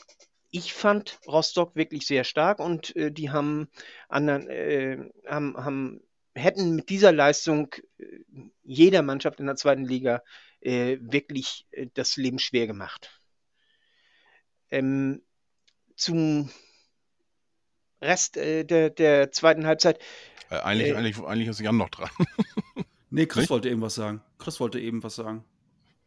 ich 0.50 0.72
fand 0.72 1.18
Rostock 1.26 1.76
wirklich 1.76 2.06
sehr 2.06 2.24
stark 2.24 2.58
und 2.58 2.94
äh, 2.96 3.12
die 3.12 3.30
haben, 3.30 3.68
anderen, 4.08 4.48
äh, 4.48 4.98
haben, 5.26 5.56
haben, 5.56 6.00
hätten 6.34 6.74
mit 6.74 6.88
dieser 6.88 7.12
Leistung 7.12 7.74
äh, 7.98 8.06
jeder 8.62 9.02
Mannschaft 9.02 9.40
in 9.40 9.46
der 9.46 9.56
zweiten 9.56 9.84
Liga 9.84 10.22
äh, 10.60 10.98
wirklich 11.00 11.66
äh, 11.70 11.86
das 11.94 12.16
Leben 12.16 12.38
schwer 12.38 12.66
gemacht. 12.66 13.20
Ähm, 14.70 15.22
zum 15.96 16.50
Rest 18.00 18.36
der, 18.36 18.64
der 18.64 19.30
zweiten 19.30 19.66
Halbzeit. 19.66 19.98
eigentlich, 20.48 20.96
eigentlich, 20.96 21.18
eigentlich 21.18 21.48
ist 21.48 21.60
Jan 21.60 21.76
noch 21.76 21.90
dran. 21.90 22.08
nee, 23.10 23.26
Chris 23.26 23.42
Nicht? 23.42 23.50
wollte 23.50 23.68
eben 23.68 23.82
was 23.82 23.96
sagen. 23.96 24.22
Chris 24.38 24.58
wollte 24.58 24.80
eben 24.80 25.02
was 25.02 25.16
sagen. 25.16 25.44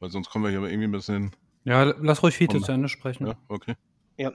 Weil 0.03 0.11
sonst 0.11 0.29
kommen 0.29 0.43
wir 0.43 0.51
hier 0.51 0.59
irgendwie 0.59 0.89
ein 0.89 0.91
bisschen. 0.91 1.33
Ja, 1.63 1.83
lass 1.83 2.21
ruhig 2.21 2.35
Fiete 2.35 2.59
zu 2.59 2.73
Ende 2.73 2.89
sprechen. 2.89 3.25
Ja, 3.25 3.37
okay. 3.47 3.75
Ja. 4.17 4.33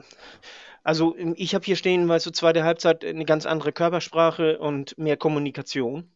Also 0.83 1.14
ich 1.35 1.54
habe 1.54 1.62
hier 1.62 1.76
stehen, 1.76 2.09
weil 2.09 2.20
so 2.20 2.31
zweite 2.31 2.64
Halbzeit 2.64 3.04
eine 3.04 3.26
ganz 3.26 3.44
andere 3.44 3.72
Körpersprache 3.72 4.59
und 4.61 4.96
mehr 4.96 5.18
Kommunikation. 5.18 6.11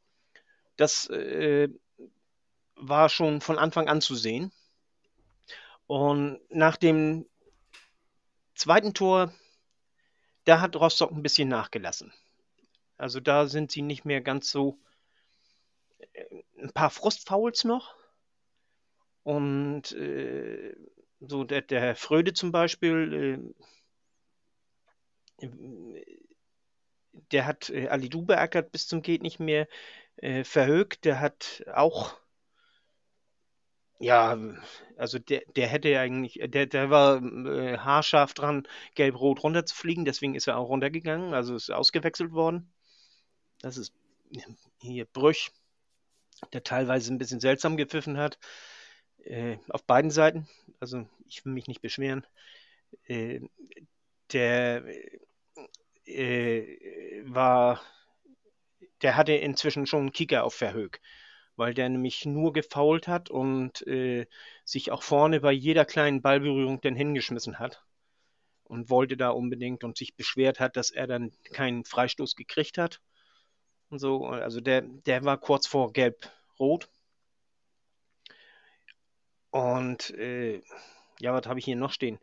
Das 0.77 1.07
äh, 1.11 1.69
war 2.77 3.11
schon 3.11 3.43
von 3.43 3.59
Anfang 3.59 3.89
an 3.89 4.01
zu 4.01 4.15
sehen. 4.15 4.53
Und 5.87 6.41
nach 6.49 6.79
dem 6.79 7.27
zweiten 8.55 8.95
Tor, 8.95 9.35
da 10.45 10.63
hat 10.63 10.77
Rostock 10.77 11.11
ein 11.11 11.23
bisschen 11.23 11.51
nachgelassen. 11.51 12.11
Also 12.97 13.21
da 13.21 13.47
sind 13.47 13.71
sie 13.71 13.83
nicht 13.83 14.07
mehr 14.07 14.23
ganz 14.23 14.51
so. 14.51 14.79
Äh, 16.15 16.25
ein 16.59 16.73
paar 16.73 16.89
Frustfouls 16.89 17.65
noch, 17.65 17.95
und 19.23 19.93
äh, 19.93 20.75
so 21.21 21.45
der, 21.45 21.63
der 21.63 21.81
Herr 21.81 21.95
Fröde 21.97 22.33
zum 22.33 22.53
Beispiel, 22.53 23.53
äh, 25.41 25.49
der 27.31 27.47
hat 27.47 27.71
äh, 27.71 27.89
Ali 27.89 28.09
Du 28.09 28.23
beackert 28.25 28.73
bis 28.73 28.87
zum 28.89 29.03
geht 29.03 29.23
nicht 29.23 29.41
mehr. 29.41 29.69
Äh, 30.17 30.45
Verhögt, 30.45 31.05
der 31.05 31.21
hat 31.21 31.65
auch, 31.73 32.17
ja, 33.99 34.37
also 34.97 35.19
der, 35.19 35.43
der 35.57 35.69
hätte 35.69 35.99
eigentlich, 35.99 36.41
der, 36.45 36.67
der 36.67 36.91
war 36.91 37.23
äh, 37.23 37.79
haarscharf 37.79 38.35
dran, 38.35 38.67
gelb-rot 38.95 39.43
runterzufliegen, 39.43 40.05
deswegen 40.05 40.35
ist 40.35 40.49
er 40.49 40.59
auch 40.59 40.69
runtergegangen, 40.69 41.35
also 41.35 41.55
ist 41.55 41.71
ausgewechselt 41.71 42.33
worden. 42.33 42.73
Das 43.61 43.77
ist 43.77 43.95
hier 44.81 45.05
Brüch, 45.07 45.51
der 46.53 46.65
teilweise 46.65 47.13
ein 47.13 47.19
bisschen 47.19 47.41
seltsam 47.41 47.77
gepfiffen 47.77 48.19
hat 48.19 48.39
äh, 49.25 49.59
auf 49.69 49.85
beiden 49.85 50.11
Seiten. 50.11 50.49
Also 50.81 51.07
ich 51.27 51.45
will 51.45 51.53
mich 51.53 51.69
nicht 51.69 51.83
beschweren. 51.83 52.27
Äh, 53.07 53.41
der 54.33 54.85
äh, 56.07 57.23
war, 57.25 57.81
der 59.03 59.17
hatte 59.17 59.33
inzwischen 59.33 59.87
schon 59.87 60.01
einen 60.01 60.13
Kicker 60.13 60.45
auf 60.45 60.55
Verhög, 60.55 61.01
weil 61.57 61.75
der 61.75 61.89
nämlich 61.89 62.25
nur 62.25 62.53
gefault 62.53 63.09
hat 63.09 63.31
und 63.31 63.87
äh, 63.87 64.27
sich 64.65 64.91
auch 64.91 65.03
vorne 65.03 65.41
bei 65.41 65.53
jeder 65.53 65.85
kleinen 65.85 66.23
Ballberührung 66.23 66.81
dann 66.81 66.97
hingeschmissen 66.97 67.59
hat 67.59 67.85
und 68.65 68.91
wollte 68.91 69.17
da 69.17 69.31
unbedingt 69.31 69.85
und 69.85 69.99
sich 69.99 70.17
beschwert 70.17 70.61
hat, 70.61 70.77
dass 70.77 70.91
er 70.91 71.07
dann 71.07 71.33
keinen 71.53 71.85
Freistoß 71.85 72.37
gekriegt 72.37 72.79
hat. 72.79 73.01
Und 73.91 73.99
so, 73.99 74.25
also 74.25 74.61
der, 74.61 74.81
der 74.81 75.25
war 75.25 75.39
kurz 75.39 75.67
vor 75.67 75.93
Gelb-Rot. 75.93 76.89
Und 79.53 80.11
äh, 80.13 80.63
ja, 81.21 81.35
was 81.35 81.47
habe 81.47 81.59
ich 81.59 81.67
hier 81.67 81.77
noch 81.77 81.93
stehen? 81.93 82.19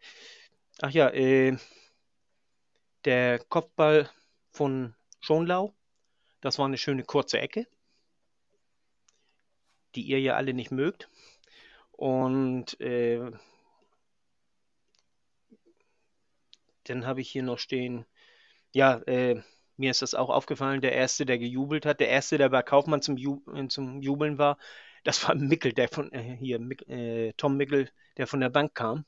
Ach 0.82 0.90
ja, 0.90 1.10
äh, 1.10 1.58
der 3.06 3.40
Kopfball 3.40 4.10
von 4.52 4.96
Schonlau, 5.20 5.74
das 6.42 6.58
war 6.58 6.66
eine 6.66 6.80
schöne 6.80 7.04
kurze 7.04 7.40
Ecke, 7.40 7.68
die 9.94 10.02
ihr 10.02 10.20
ja 10.20 10.36
alle 10.36 10.56
nicht 10.56 10.72
mögt. 10.72 11.08
Und 11.92 12.80
äh, 12.82 13.32
dann 16.86 17.06
habe 17.06 17.22
ich 17.22 17.30
hier 17.30 17.44
noch 17.44 17.60
stehen, 17.60 18.06
ja, 18.72 18.96
äh, 19.04 19.44
mir 19.78 19.92
ist 19.92 20.02
das 20.02 20.16
auch 20.16 20.30
aufgefallen, 20.30 20.82
der 20.82 20.94
Erste, 20.94 21.28
der 21.28 21.38
gejubelt 21.38 21.86
hat, 21.86 22.00
der 22.00 22.10
Erste, 22.10 22.40
der 22.40 22.50
bei 22.50 22.64
Kaufmann 22.64 23.04
zum, 23.04 23.18
Ju 23.18 23.42
zum 23.68 24.02
Jubeln 24.02 24.40
war, 24.40 24.58
das 25.10 25.28
war 25.28 25.34
Mickel, 25.34 25.74
der 25.74 25.90
von 25.90 26.12
äh, 26.12 26.38
hier, 26.38 26.60
äh, 26.88 27.34
Tom 27.34 27.58
Mickel, 27.58 27.90
der 28.18 28.28
von 28.28 28.42
der 28.42 28.50
Bank 28.50 28.76
kam. 28.76 29.06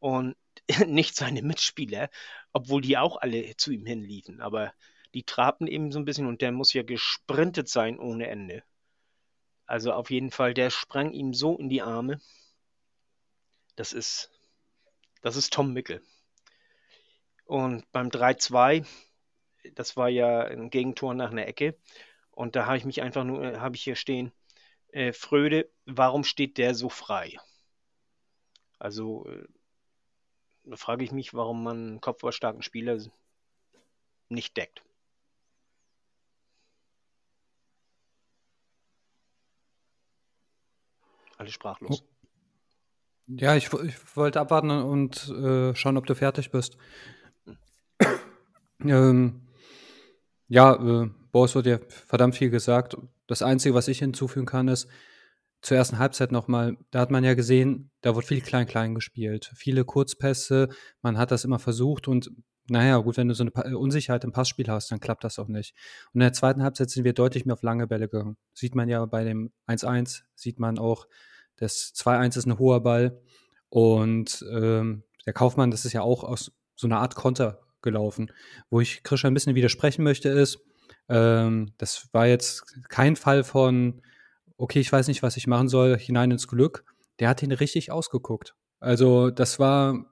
Und 0.00 0.34
nicht 0.88 1.14
seine 1.14 1.40
Mitspieler, 1.42 2.10
obwohl 2.52 2.82
die 2.82 2.98
auch 2.98 3.16
alle 3.16 3.56
zu 3.56 3.70
ihm 3.70 3.86
hinliefen. 3.86 4.40
Aber 4.40 4.74
die 5.14 5.22
trabten 5.22 5.68
eben 5.68 5.92
so 5.92 6.00
ein 6.00 6.04
bisschen 6.04 6.26
und 6.26 6.42
der 6.42 6.50
muss 6.50 6.72
ja 6.72 6.82
gesprintet 6.82 7.68
sein 7.68 8.00
ohne 8.00 8.26
Ende. 8.26 8.64
Also 9.66 9.92
auf 9.92 10.10
jeden 10.10 10.32
Fall, 10.32 10.52
der 10.52 10.70
sprang 10.70 11.12
ihm 11.12 11.32
so 11.32 11.56
in 11.56 11.68
die 11.68 11.82
Arme. 11.82 12.20
Das 13.76 13.92
ist, 13.92 14.32
Das 15.22 15.36
ist 15.36 15.52
Tom 15.52 15.72
Mickel. 15.72 16.02
Und 17.44 17.84
beim 17.92 18.10
3-2, 18.10 18.84
das 19.76 19.96
war 19.96 20.08
ja 20.08 20.40
ein 20.40 20.70
Gegentor 20.70 21.14
nach 21.14 21.30
einer 21.30 21.46
Ecke. 21.46 21.76
Und 22.32 22.56
da 22.56 22.66
habe 22.66 22.78
ich 22.78 22.84
mich 22.84 23.00
einfach 23.00 23.22
nur, 23.22 23.60
habe 23.60 23.76
ich 23.76 23.82
hier 23.84 23.94
stehen, 23.94 24.32
äh, 24.92 25.12
Fröde, 25.12 25.70
warum 25.86 26.24
steht 26.24 26.58
der 26.58 26.74
so 26.74 26.88
frei? 26.88 27.36
Also, 28.78 29.26
äh, 29.26 29.46
da 30.64 30.76
frage 30.76 31.04
ich 31.04 31.12
mich, 31.12 31.34
warum 31.34 31.62
man 31.62 31.76
einen 31.76 32.00
kopfballstarken 32.00 32.62
Spieler 32.62 32.98
nicht 34.28 34.56
deckt. 34.56 34.82
Alle 41.36 41.50
sprachlos. 41.50 42.02
Oh. 42.02 42.18
Ja, 43.28 43.54
ich, 43.56 43.72
ich 43.72 44.16
wollte 44.16 44.40
abwarten 44.40 44.70
und 44.70 45.28
äh, 45.28 45.74
schauen, 45.74 45.98
ob 45.98 46.06
du 46.06 46.14
fertig 46.14 46.50
bist. 46.50 46.78
ähm, 48.80 49.46
ja, 50.48 50.74
äh, 50.74 51.10
Boris 51.30 51.54
wird 51.54 51.66
ja 51.66 51.78
verdammt 51.88 52.36
viel 52.36 52.48
gesagt. 52.48 52.96
Das 53.28 53.42
Einzige, 53.42 53.74
was 53.74 53.86
ich 53.86 54.00
hinzufügen 54.00 54.46
kann, 54.46 54.66
ist, 54.66 54.88
zur 55.60 55.76
ersten 55.76 55.98
Halbzeit 55.98 56.32
nochmal, 56.32 56.76
da 56.90 57.00
hat 57.00 57.10
man 57.10 57.24
ja 57.24 57.34
gesehen, 57.34 57.90
da 58.00 58.14
wird 58.14 58.26
viel 58.26 58.40
Klein-Klein 58.40 58.94
gespielt. 58.94 59.50
Viele 59.54 59.84
Kurzpässe, 59.84 60.68
man 61.02 61.18
hat 61.18 61.30
das 61.30 61.44
immer 61.44 61.58
versucht 61.58 62.08
und 62.08 62.30
naja, 62.70 62.98
gut, 62.98 63.16
wenn 63.16 63.28
du 63.28 63.34
so 63.34 63.44
eine 63.44 63.78
Unsicherheit 63.78 64.24
im 64.24 64.32
Passspiel 64.32 64.68
hast, 64.68 64.90
dann 64.90 65.00
klappt 65.00 65.24
das 65.24 65.38
auch 65.38 65.48
nicht. 65.48 65.74
Und 66.12 66.20
in 66.20 66.26
der 66.26 66.34
zweiten 66.34 66.62
Halbzeit 66.62 66.90
sind 66.90 67.04
wir 67.04 67.14
deutlich 67.14 67.46
mehr 67.46 67.54
auf 67.54 67.62
lange 67.62 67.86
Bälle 67.86 68.08
gegangen. 68.08 68.36
Sieht 68.52 68.74
man 68.74 68.88
ja 68.88 69.04
bei 69.06 69.24
dem 69.24 69.52
1-1, 69.66 70.22
sieht 70.34 70.60
man 70.60 70.78
auch, 70.78 71.06
das 71.56 71.94
2-1 71.96 72.36
ist 72.36 72.46
ein 72.46 72.58
hoher 72.58 72.82
Ball. 72.82 73.20
Und 73.70 74.44
ähm, 74.52 75.02
der 75.24 75.32
Kaufmann, 75.32 75.70
das 75.70 75.86
ist 75.86 75.94
ja 75.94 76.02
auch 76.02 76.24
aus 76.24 76.52
so 76.76 76.86
einer 76.86 77.00
Art 77.00 77.14
Konter 77.14 77.60
gelaufen. 77.80 78.30
Wo 78.70 78.80
ich 78.80 79.02
Krischer 79.02 79.28
ein 79.28 79.34
bisschen 79.34 79.54
widersprechen 79.54 80.04
möchte, 80.04 80.28
ist, 80.28 80.58
ähm, 81.08 81.72
das 81.78 82.08
war 82.12 82.26
jetzt 82.26 82.88
kein 82.88 83.16
Fall 83.16 83.44
von, 83.44 84.02
okay, 84.56 84.80
ich 84.80 84.92
weiß 84.92 85.08
nicht, 85.08 85.22
was 85.22 85.36
ich 85.36 85.46
machen 85.46 85.68
soll, 85.68 85.98
hinein 85.98 86.30
ins 86.30 86.48
Glück. 86.48 86.84
Der 87.18 87.28
hat 87.28 87.42
ihn 87.42 87.52
richtig 87.52 87.90
ausgeguckt. 87.90 88.54
Also, 88.80 89.30
das 89.30 89.58
war 89.58 90.06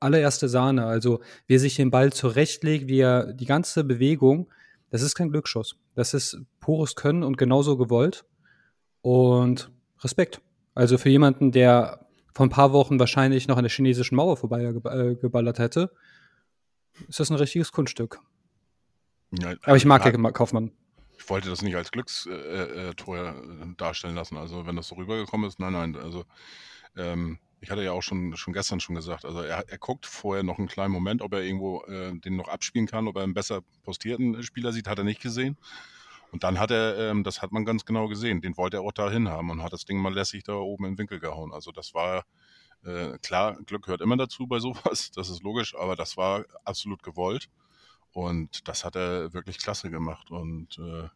allererste 0.00 0.48
Sahne. 0.48 0.86
Also, 0.86 1.20
wie 1.46 1.56
er 1.56 1.60
sich 1.60 1.76
den 1.76 1.90
Ball 1.90 2.12
zurechtlegt, 2.12 2.88
wie 2.88 3.00
er 3.00 3.32
die 3.32 3.46
ganze 3.46 3.84
Bewegung, 3.84 4.50
das 4.90 5.02
ist 5.02 5.14
kein 5.14 5.30
Glücksschuss. 5.30 5.76
Das 5.94 6.14
ist 6.14 6.38
pures 6.60 6.94
Können 6.96 7.22
und 7.22 7.38
genauso 7.38 7.76
gewollt. 7.76 8.24
Und 9.00 9.70
Respekt. 10.00 10.40
Also 10.74 10.98
für 10.98 11.08
jemanden, 11.08 11.52
der 11.52 12.06
vor 12.34 12.46
ein 12.46 12.50
paar 12.50 12.72
Wochen 12.72 12.98
wahrscheinlich 12.98 13.48
noch 13.48 13.56
an 13.56 13.64
der 13.64 13.70
chinesischen 13.70 14.16
Mauer 14.16 14.36
vorbei 14.36 14.62
äh, 14.64 15.14
geballert 15.16 15.58
hätte, 15.58 15.90
ist 17.08 17.20
das 17.20 17.30
ein 17.30 17.36
richtiges 17.36 17.72
Kunststück. 17.72 18.20
Ja, 19.32 19.54
Aber 19.62 19.76
ich 19.76 19.84
mag 19.84 20.04
ja, 20.04 20.30
Kaufmann. 20.30 20.72
Ich 21.18 21.28
wollte 21.28 21.48
das 21.48 21.62
nicht 21.62 21.76
als 21.76 21.90
Glückstor 21.90 22.32
äh, 22.32 22.90
äh, 22.90 23.74
darstellen 23.76 24.14
lassen. 24.14 24.36
Also 24.36 24.66
wenn 24.66 24.76
das 24.76 24.88
so 24.88 24.96
rübergekommen 24.96 25.48
ist, 25.48 25.60
nein, 25.60 25.72
nein. 25.72 25.96
Also 25.96 26.24
ähm, 26.96 27.38
ich 27.60 27.70
hatte 27.70 27.82
ja 27.82 27.92
auch 27.92 28.02
schon, 28.02 28.36
schon 28.36 28.52
gestern 28.52 28.80
schon 28.80 28.96
gesagt, 28.96 29.24
also 29.24 29.40
er, 29.40 29.64
er 29.68 29.78
guckt 29.78 30.04
vorher 30.04 30.42
noch 30.42 30.58
einen 30.58 30.66
kleinen 30.66 30.92
Moment, 30.92 31.22
ob 31.22 31.32
er 31.32 31.42
irgendwo 31.42 31.82
äh, 31.84 32.12
den 32.18 32.36
noch 32.36 32.48
abspielen 32.48 32.88
kann, 32.88 33.06
ob 33.06 33.16
er 33.16 33.22
einen 33.22 33.34
besser 33.34 33.62
postierten 33.84 34.42
Spieler 34.42 34.72
sieht, 34.72 34.88
hat 34.88 34.98
er 34.98 35.04
nicht 35.04 35.22
gesehen. 35.22 35.56
Und 36.32 36.42
dann 36.44 36.58
hat 36.58 36.70
er, 36.70 36.98
ähm, 36.98 37.24
das 37.24 37.40
hat 37.40 37.52
man 37.52 37.64
ganz 37.64 37.84
genau 37.84 38.08
gesehen, 38.08 38.40
den 38.40 38.56
wollte 38.56 38.78
er 38.78 38.82
auch 38.82 38.92
dahin 38.92 39.28
haben 39.28 39.50
und 39.50 39.62
hat 39.62 39.72
das 39.72 39.84
Ding 39.84 39.98
mal 39.98 40.12
lässig 40.12 40.42
da 40.42 40.54
oben 40.54 40.86
in 40.86 40.92
den 40.92 40.98
Winkel 40.98 41.20
gehauen. 41.20 41.52
Also 41.52 41.70
das 41.70 41.94
war 41.94 42.24
äh, 42.84 43.18
klar, 43.18 43.56
Glück 43.64 43.84
gehört 43.84 44.00
immer 44.00 44.16
dazu 44.16 44.46
bei 44.46 44.58
sowas, 44.58 45.10
das 45.14 45.30
ist 45.30 45.42
logisch, 45.42 45.76
aber 45.76 45.94
das 45.94 46.16
war 46.16 46.44
absolut 46.64 47.02
gewollt. 47.02 47.48
Und 48.12 48.68
das 48.68 48.84
hat 48.84 48.96
er 48.96 49.32
wirklich 49.32 49.58
klasse 49.58 49.90
gemacht. 49.90 50.30
Und 50.30 50.78
äh, 50.78 51.08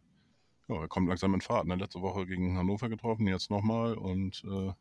ja, 0.68 0.80
er 0.80 0.88
kommt 0.88 1.09
langsam 1.09 1.35
in 1.35 1.40
Fahrt. 1.40 1.66
Ne? 1.66 1.76
Letzte 1.76 2.00
Woche 2.00 2.26
gegen 2.26 2.56
Hannover 2.56 2.88
getroffen, 2.88 3.26
jetzt 3.26 3.50
nochmal. 3.50 3.94
Und 3.94 4.42
äh, 4.44 4.72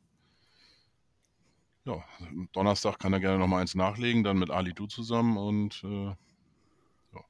ja, 1.86 2.04
Donnerstag 2.54 2.99
kann 2.99 3.13
er 3.13 3.19
gerne 3.19 3.38
nochmal 3.38 3.62
eins 3.62 3.75
nachlegen, 3.75 4.23
dann 4.23 4.39
mit 4.39 4.49
Ali 4.49 4.73
Du 4.73 4.88
zusammen 4.88 5.38
und 5.38 5.84
äh, 5.84 6.08
ja. 6.08 7.25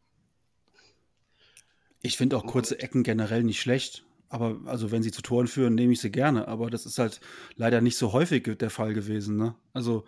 Ich 2.01 2.15
finde 2.15 2.37
auch 2.37 2.45
kurze 2.45 2.79
Ecken 2.79 3.03
generell 3.03 3.43
nicht 3.43 3.59
schlecht. 3.59 4.05
Aber 4.29 4.59
also 4.65 4.91
wenn 4.91 5.03
sie 5.03 5.11
zu 5.11 5.21
Toren 5.21 5.47
führen, 5.47 5.75
nehme 5.75 5.93
ich 5.93 6.01
sie 6.01 6.11
gerne. 6.11 6.47
Aber 6.47 6.69
das 6.69 6.85
ist 6.85 6.97
halt 6.97 7.21
leider 7.55 7.81
nicht 7.81 7.97
so 7.97 8.13
häufig 8.13 8.57
der 8.57 8.69
Fall 8.69 8.93
gewesen. 8.93 9.37
Ne? 9.37 9.55
Also 9.73 10.05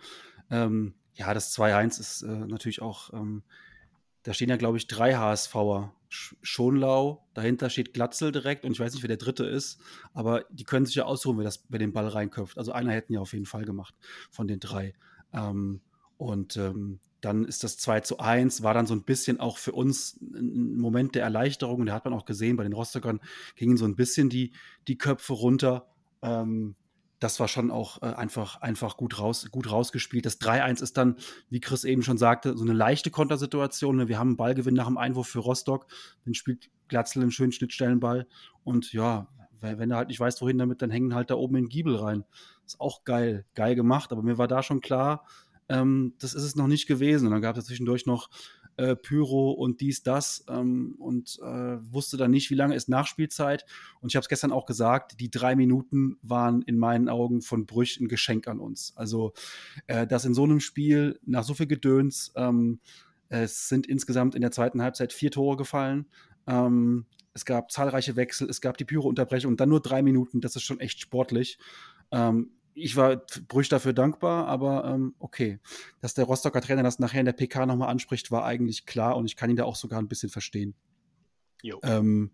ähm, 0.50 0.94
ja, 1.14 1.34
das 1.34 1.56
2-1 1.56 2.00
ist 2.00 2.22
äh, 2.22 2.26
natürlich 2.26 2.80
auch 2.82 3.12
ähm, 3.12 3.42
da 4.28 4.34
stehen 4.34 4.50
ja, 4.50 4.56
glaube 4.58 4.76
ich, 4.76 4.86
drei 4.86 5.14
HSVer. 5.14 5.90
Schonlau, 6.10 7.26
dahinter 7.32 7.70
steht 7.70 7.94
Glatzel 7.94 8.30
direkt 8.30 8.66
und 8.66 8.72
ich 8.72 8.80
weiß 8.80 8.92
nicht, 8.92 9.02
wer 9.02 9.08
der 9.08 9.16
dritte 9.16 9.46
ist, 9.46 9.80
aber 10.12 10.44
die 10.50 10.64
können 10.64 10.84
sich 10.84 10.96
ja 10.96 11.06
aussuchen, 11.06 11.38
wer, 11.38 11.44
das, 11.44 11.64
wer 11.70 11.78
den 11.78 11.94
Ball 11.94 12.06
reinköpft. 12.08 12.58
Also 12.58 12.72
einer 12.72 12.92
hätten 12.92 13.14
ja 13.14 13.20
auf 13.20 13.32
jeden 13.32 13.46
Fall 13.46 13.64
gemacht 13.64 13.94
von 14.30 14.46
den 14.46 14.60
drei. 14.60 14.92
Ähm, 15.32 15.80
und 16.18 16.58
ähm, 16.58 17.00
dann 17.22 17.46
ist 17.46 17.64
das 17.64 17.78
2 17.78 18.00
zu 18.00 18.18
1, 18.18 18.62
war 18.62 18.74
dann 18.74 18.86
so 18.86 18.92
ein 18.92 19.02
bisschen 19.02 19.40
auch 19.40 19.56
für 19.56 19.72
uns 19.72 20.20
ein 20.20 20.76
Moment 20.76 21.14
der 21.14 21.22
Erleichterung. 21.22 21.80
Und 21.80 21.86
da 21.86 21.94
hat 21.94 22.04
man 22.04 22.12
auch 22.12 22.26
gesehen, 22.26 22.56
bei 22.56 22.64
den 22.64 22.74
Rostockern 22.74 23.20
gingen 23.56 23.78
so 23.78 23.86
ein 23.86 23.96
bisschen 23.96 24.28
die, 24.28 24.52
die 24.88 24.98
Köpfe 24.98 25.32
runter. 25.32 25.88
Ähm, 26.20 26.74
das 27.20 27.40
war 27.40 27.48
schon 27.48 27.70
auch 27.70 28.02
äh, 28.02 28.06
einfach, 28.06 28.60
einfach 28.60 28.96
gut, 28.96 29.18
raus, 29.18 29.48
gut 29.50 29.70
rausgespielt. 29.70 30.26
Das 30.26 30.40
3-1 30.40 30.82
ist 30.82 30.96
dann, 30.96 31.16
wie 31.50 31.60
Chris 31.60 31.84
eben 31.84 32.02
schon 32.02 32.18
sagte, 32.18 32.56
so 32.56 32.64
eine 32.64 32.72
leichte 32.72 33.10
Kontersituation. 33.10 33.96
Ne? 33.96 34.08
Wir 34.08 34.18
haben 34.18 34.28
einen 34.28 34.36
Ballgewinn 34.36 34.74
nach 34.74 34.86
dem 34.86 34.98
Einwurf 34.98 35.28
für 35.28 35.40
Rostock. 35.40 35.86
Dann 36.24 36.34
spielt 36.34 36.70
Glatzel 36.88 37.22
einen 37.22 37.30
schönen 37.30 37.52
Schnittstellenball. 37.52 38.26
Und 38.64 38.92
ja, 38.92 39.28
wenn 39.60 39.90
er 39.90 39.96
halt 39.96 40.08
nicht 40.08 40.20
weiß, 40.20 40.40
wohin 40.40 40.58
damit, 40.58 40.82
dann 40.82 40.90
hängen 40.90 41.14
halt 41.14 41.30
da 41.30 41.34
oben 41.34 41.56
in 41.56 41.64
den 41.64 41.68
Giebel 41.68 41.96
rein. 41.96 42.24
Ist 42.64 42.80
auch 42.80 43.04
geil, 43.04 43.44
geil 43.54 43.74
gemacht. 43.74 44.12
Aber 44.12 44.22
mir 44.22 44.38
war 44.38 44.48
da 44.48 44.62
schon 44.62 44.80
klar, 44.80 45.26
ähm, 45.68 46.14
das 46.20 46.34
ist 46.34 46.44
es 46.44 46.54
noch 46.54 46.68
nicht 46.68 46.86
gewesen. 46.86 47.26
Und 47.26 47.32
dann 47.32 47.42
gab 47.42 47.56
es 47.56 47.66
zwischendurch 47.66 48.06
noch 48.06 48.30
äh, 48.78 48.96
Pyro 48.96 49.50
und 49.50 49.80
dies, 49.80 50.02
das 50.02 50.44
ähm, 50.48 50.94
und 50.98 51.38
äh, 51.42 51.92
wusste 51.92 52.16
dann 52.16 52.30
nicht, 52.30 52.48
wie 52.50 52.54
lange 52.54 52.74
ist 52.74 52.88
Nachspielzeit. 52.88 53.66
Und 54.00 54.10
ich 54.10 54.16
habe 54.16 54.22
es 54.22 54.28
gestern 54.28 54.52
auch 54.52 54.66
gesagt, 54.66 55.20
die 55.20 55.30
drei 55.30 55.56
Minuten 55.56 56.16
waren 56.22 56.62
in 56.62 56.78
meinen 56.78 57.08
Augen 57.08 57.42
von 57.42 57.66
Brüch 57.66 58.00
ein 58.00 58.08
Geschenk 58.08 58.48
an 58.48 58.60
uns. 58.60 58.92
Also, 58.96 59.32
äh, 59.88 60.06
dass 60.06 60.24
in 60.24 60.32
so 60.32 60.44
einem 60.44 60.60
Spiel 60.60 61.18
nach 61.26 61.44
so 61.44 61.54
viel 61.54 61.66
Gedöns, 61.66 62.32
ähm, 62.36 62.80
es 63.28 63.68
sind 63.68 63.86
insgesamt 63.86 64.34
in 64.34 64.40
der 64.40 64.52
zweiten 64.52 64.80
Halbzeit 64.80 65.12
vier 65.12 65.30
Tore 65.30 65.56
gefallen. 65.56 66.06
Ähm, 66.46 67.06
es 67.34 67.44
gab 67.44 67.70
zahlreiche 67.70 68.16
Wechsel, 68.16 68.48
es 68.48 68.60
gab 68.60 68.78
die 68.78 68.84
Pyro-Unterbrechung 68.84 69.52
und 69.52 69.60
dann 69.60 69.68
nur 69.68 69.82
drei 69.82 70.02
Minuten. 70.02 70.40
Das 70.40 70.56
ist 70.56 70.62
schon 70.62 70.80
echt 70.80 71.00
sportlich. 71.00 71.58
Ähm, 72.10 72.52
ich 72.78 72.96
war 72.96 73.16
Brüch 73.48 73.68
dafür 73.68 73.92
dankbar, 73.92 74.46
aber 74.46 74.84
ähm, 74.84 75.14
okay. 75.18 75.58
Dass 76.00 76.14
der 76.14 76.24
Rostocker 76.24 76.60
Trainer 76.60 76.82
das 76.82 76.98
nachher 76.98 77.20
in 77.20 77.26
der 77.26 77.32
PK 77.32 77.66
nochmal 77.66 77.88
anspricht, 77.88 78.30
war 78.30 78.44
eigentlich 78.44 78.86
klar 78.86 79.16
und 79.16 79.26
ich 79.26 79.36
kann 79.36 79.50
ihn 79.50 79.56
da 79.56 79.64
auch 79.64 79.76
sogar 79.76 80.00
ein 80.00 80.08
bisschen 80.08 80.30
verstehen. 80.30 80.74
Ähm, 81.82 82.30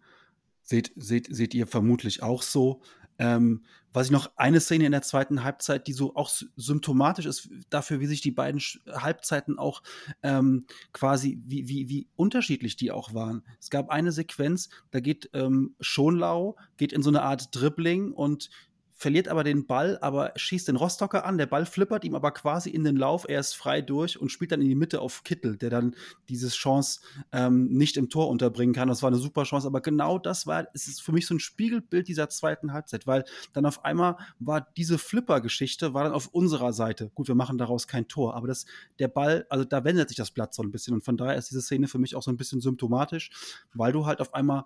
seht, 0.62 0.92
seht, 0.96 1.35
seht 1.35 1.54
ihr 1.54 1.66
vermutlich 1.66 2.22
auch 2.22 2.42
so. 2.42 2.83
Ähm, 3.16 3.64
was 3.92 4.07
ich 4.07 4.12
noch 4.12 4.33
eine 4.35 4.59
Szene 4.59 4.87
in 4.87 4.92
der 4.92 5.02
zweiten 5.02 5.44
Halbzeit, 5.44 5.87
die 5.87 5.92
so 5.92 6.16
auch 6.16 6.28
symptomatisch 6.57 7.26
ist 7.26 7.48
dafür, 7.70 8.00
wie 8.00 8.07
sich 8.07 8.20
die 8.20 8.33
beiden 8.33 8.61
Halbzeiten 8.88 9.57
auch 9.57 9.83
ähm, 10.24 10.66
quasi, 10.92 11.40
wie, 11.46 11.68
wie, 11.68 11.88
wie 11.88 12.09
unterschiedlich 12.16 12.74
die 12.74 12.90
auch 12.90 13.14
waren. 13.14 13.44
Es 13.61 13.70
gab 13.70 13.90
eine 13.90 14.11
Sequenz, 14.11 14.68
da 14.90 14.98
geht 14.98 15.30
ähm, 15.33 15.76
Schonlau, 15.78 16.57
geht 16.76 16.92
in 16.92 17.02
so 17.02 17.11
eine 17.11 17.22
Art 17.22 17.54
Dribbling 17.54 18.11
und 18.11 18.50
verliert 18.96 19.28
aber 19.28 19.42
den 19.42 19.66
Ball, 19.66 19.98
aber 20.00 20.33
schießt 20.37 20.68
den 20.68 20.76
Rostocker 20.76 21.26
an. 21.26 21.37
Der 21.37 21.46
Ball 21.46 21.66
flippert 21.66 22.04
ihm 22.04 22.14
aber 22.14 22.30
quasi 22.30 22.70
in 22.70 22.85
den 22.85 22.96
Lauf. 22.96 23.26
Er 23.28 23.40
ist 23.40 23.54
frei 23.54 23.83
durch 23.83 24.18
und 24.18 24.30
spielt 24.30 24.52
dann 24.52 24.62
in 24.62 24.68
die 24.68 24.76
Mitte 24.76 25.00
auf 25.00 25.24
Kittel, 25.24 25.57
der 25.57 25.68
dann 25.68 25.96
diese 26.28 26.48
Chance 26.48 27.00
ähm, 27.33 27.66
nicht 27.66 27.96
im 27.96 28.09
Tor 28.09 28.28
unterbringen 28.28 28.72
kann. 28.72 28.88
Das 28.88 29.02
war 29.02 29.09
eine 29.09 29.18
super 29.18 29.42
Chance, 29.42 29.66
aber 29.66 29.80
genau 29.80 30.18
das 30.18 30.46
war, 30.46 30.68
es 30.74 30.87
ist 30.87 31.02
für 31.02 31.12
mich 31.12 31.26
so 31.26 31.35
ein 31.35 31.40
Spiegelbild 31.40 32.07
dieser 32.07 32.28
zweiten 32.28 32.72
Halbzeit, 32.72 33.07
weil 33.07 33.24
dann 33.52 33.66
auf 33.66 33.85
einmal 33.85 34.16
war 34.38 34.68
diese 34.76 34.98
Flipper-Geschichte 34.98 35.92
war 35.92 36.04
dann 36.04 36.12
auf 36.12 36.28
unserer 36.28 36.72
Seite. 36.72 37.11
Gut, 37.14 37.26
wir 37.26 37.35
machen 37.35 37.59
daraus 37.59 37.88
kein 37.88 38.07
Tor, 38.07 38.35
aber 38.37 38.46
das, 38.46 38.64
der 39.00 39.09
Ball, 39.09 39.44
also 39.50 39.64
da 39.64 39.85
wendet 39.85 40.09
sich 40.09 40.16
das 40.16 40.30
Blatt 40.30 40.54
so 40.54 40.62
ein 40.62 40.70
bisschen 40.70 40.94
und 40.94 41.04
von 41.04 41.16
daher 41.16 41.35
ist 41.35 41.50
diese 41.50 41.62
Szene 41.62 41.88
für 41.88 41.98
mich 41.98 42.14
auch 42.14 42.22
so 42.22 42.30
ein 42.30 42.37
bisschen 42.37 42.61
symptomatisch, 42.61 43.30
weil 43.74 43.92
du 43.92 44.07
halt 44.07 44.20
auf 44.20 44.35
einmal 44.35 44.64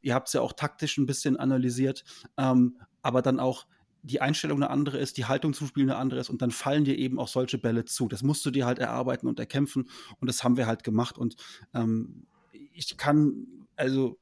ihr 0.00 0.14
habt 0.14 0.28
es 0.28 0.34
ja 0.34 0.40
auch 0.40 0.52
taktisch 0.52 0.98
ein 0.98 1.06
bisschen 1.06 1.36
analysiert, 1.36 2.04
ähm, 2.36 2.78
aber 3.08 3.22
dann 3.22 3.40
auch 3.40 3.66
die 4.02 4.20
Einstellung 4.20 4.58
eine 4.58 4.70
andere 4.70 4.98
ist, 4.98 5.16
die 5.16 5.24
Haltung 5.24 5.54
zum 5.54 5.66
Spiel 5.66 5.84
eine 5.84 5.96
andere 5.96 6.20
ist 6.20 6.28
und 6.28 6.42
dann 6.42 6.50
fallen 6.50 6.84
dir 6.84 6.96
eben 6.96 7.18
auch 7.18 7.26
solche 7.26 7.56
Bälle 7.56 7.86
zu. 7.86 8.06
Das 8.06 8.22
musst 8.22 8.44
du 8.44 8.50
dir 8.50 8.66
halt 8.66 8.78
erarbeiten 8.78 9.26
und 9.26 9.40
erkämpfen 9.40 9.88
und 10.20 10.26
das 10.28 10.44
haben 10.44 10.58
wir 10.58 10.66
halt 10.66 10.84
gemacht 10.84 11.16
und 11.16 11.36
ähm, 11.72 12.26
ich 12.52 12.98
kann, 12.98 13.46
also 13.76 14.18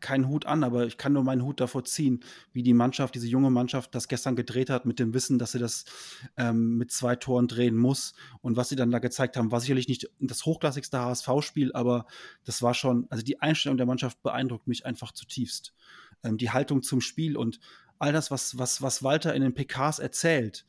keinen 0.00 0.28
Hut 0.28 0.46
an, 0.46 0.62
aber 0.62 0.86
ich 0.86 0.96
kann 0.96 1.12
nur 1.12 1.24
meinen 1.24 1.42
Hut 1.42 1.58
davor 1.58 1.84
ziehen, 1.84 2.22
wie 2.52 2.62
die 2.62 2.72
Mannschaft, 2.72 3.16
diese 3.16 3.26
junge 3.26 3.50
Mannschaft, 3.50 3.92
das 3.96 4.06
gestern 4.06 4.36
gedreht 4.36 4.70
hat, 4.70 4.86
mit 4.86 5.00
dem 5.00 5.12
Wissen, 5.12 5.40
dass 5.40 5.50
sie 5.50 5.58
das 5.58 5.84
ähm, 6.36 6.76
mit 6.76 6.92
zwei 6.92 7.16
Toren 7.16 7.48
drehen 7.48 7.76
muss. 7.76 8.14
Und 8.40 8.56
was 8.56 8.68
sie 8.68 8.76
dann 8.76 8.92
da 8.92 9.00
gezeigt 9.00 9.36
haben, 9.36 9.50
war 9.50 9.60
sicherlich 9.60 9.88
nicht 9.88 10.08
das 10.20 10.46
hochklassigste 10.46 11.00
HSV-Spiel, 11.00 11.72
aber 11.72 12.06
das 12.44 12.62
war 12.62 12.74
schon, 12.74 13.08
also 13.10 13.24
die 13.24 13.40
Einstellung 13.40 13.78
der 13.78 13.86
Mannschaft 13.86 14.22
beeindruckt 14.22 14.68
mich 14.68 14.86
einfach 14.86 15.10
zutiefst. 15.10 15.74
Ähm, 16.22 16.38
die 16.38 16.50
Haltung 16.50 16.82
zum 16.84 17.00
Spiel 17.00 17.36
und 17.36 17.58
all 18.00 18.12
das, 18.12 18.30
was, 18.30 18.58
was, 18.58 18.82
was 18.82 19.04
Walter 19.04 19.34
in 19.34 19.42
den 19.42 19.54
PKs 19.54 20.00
erzählt, 20.00 20.64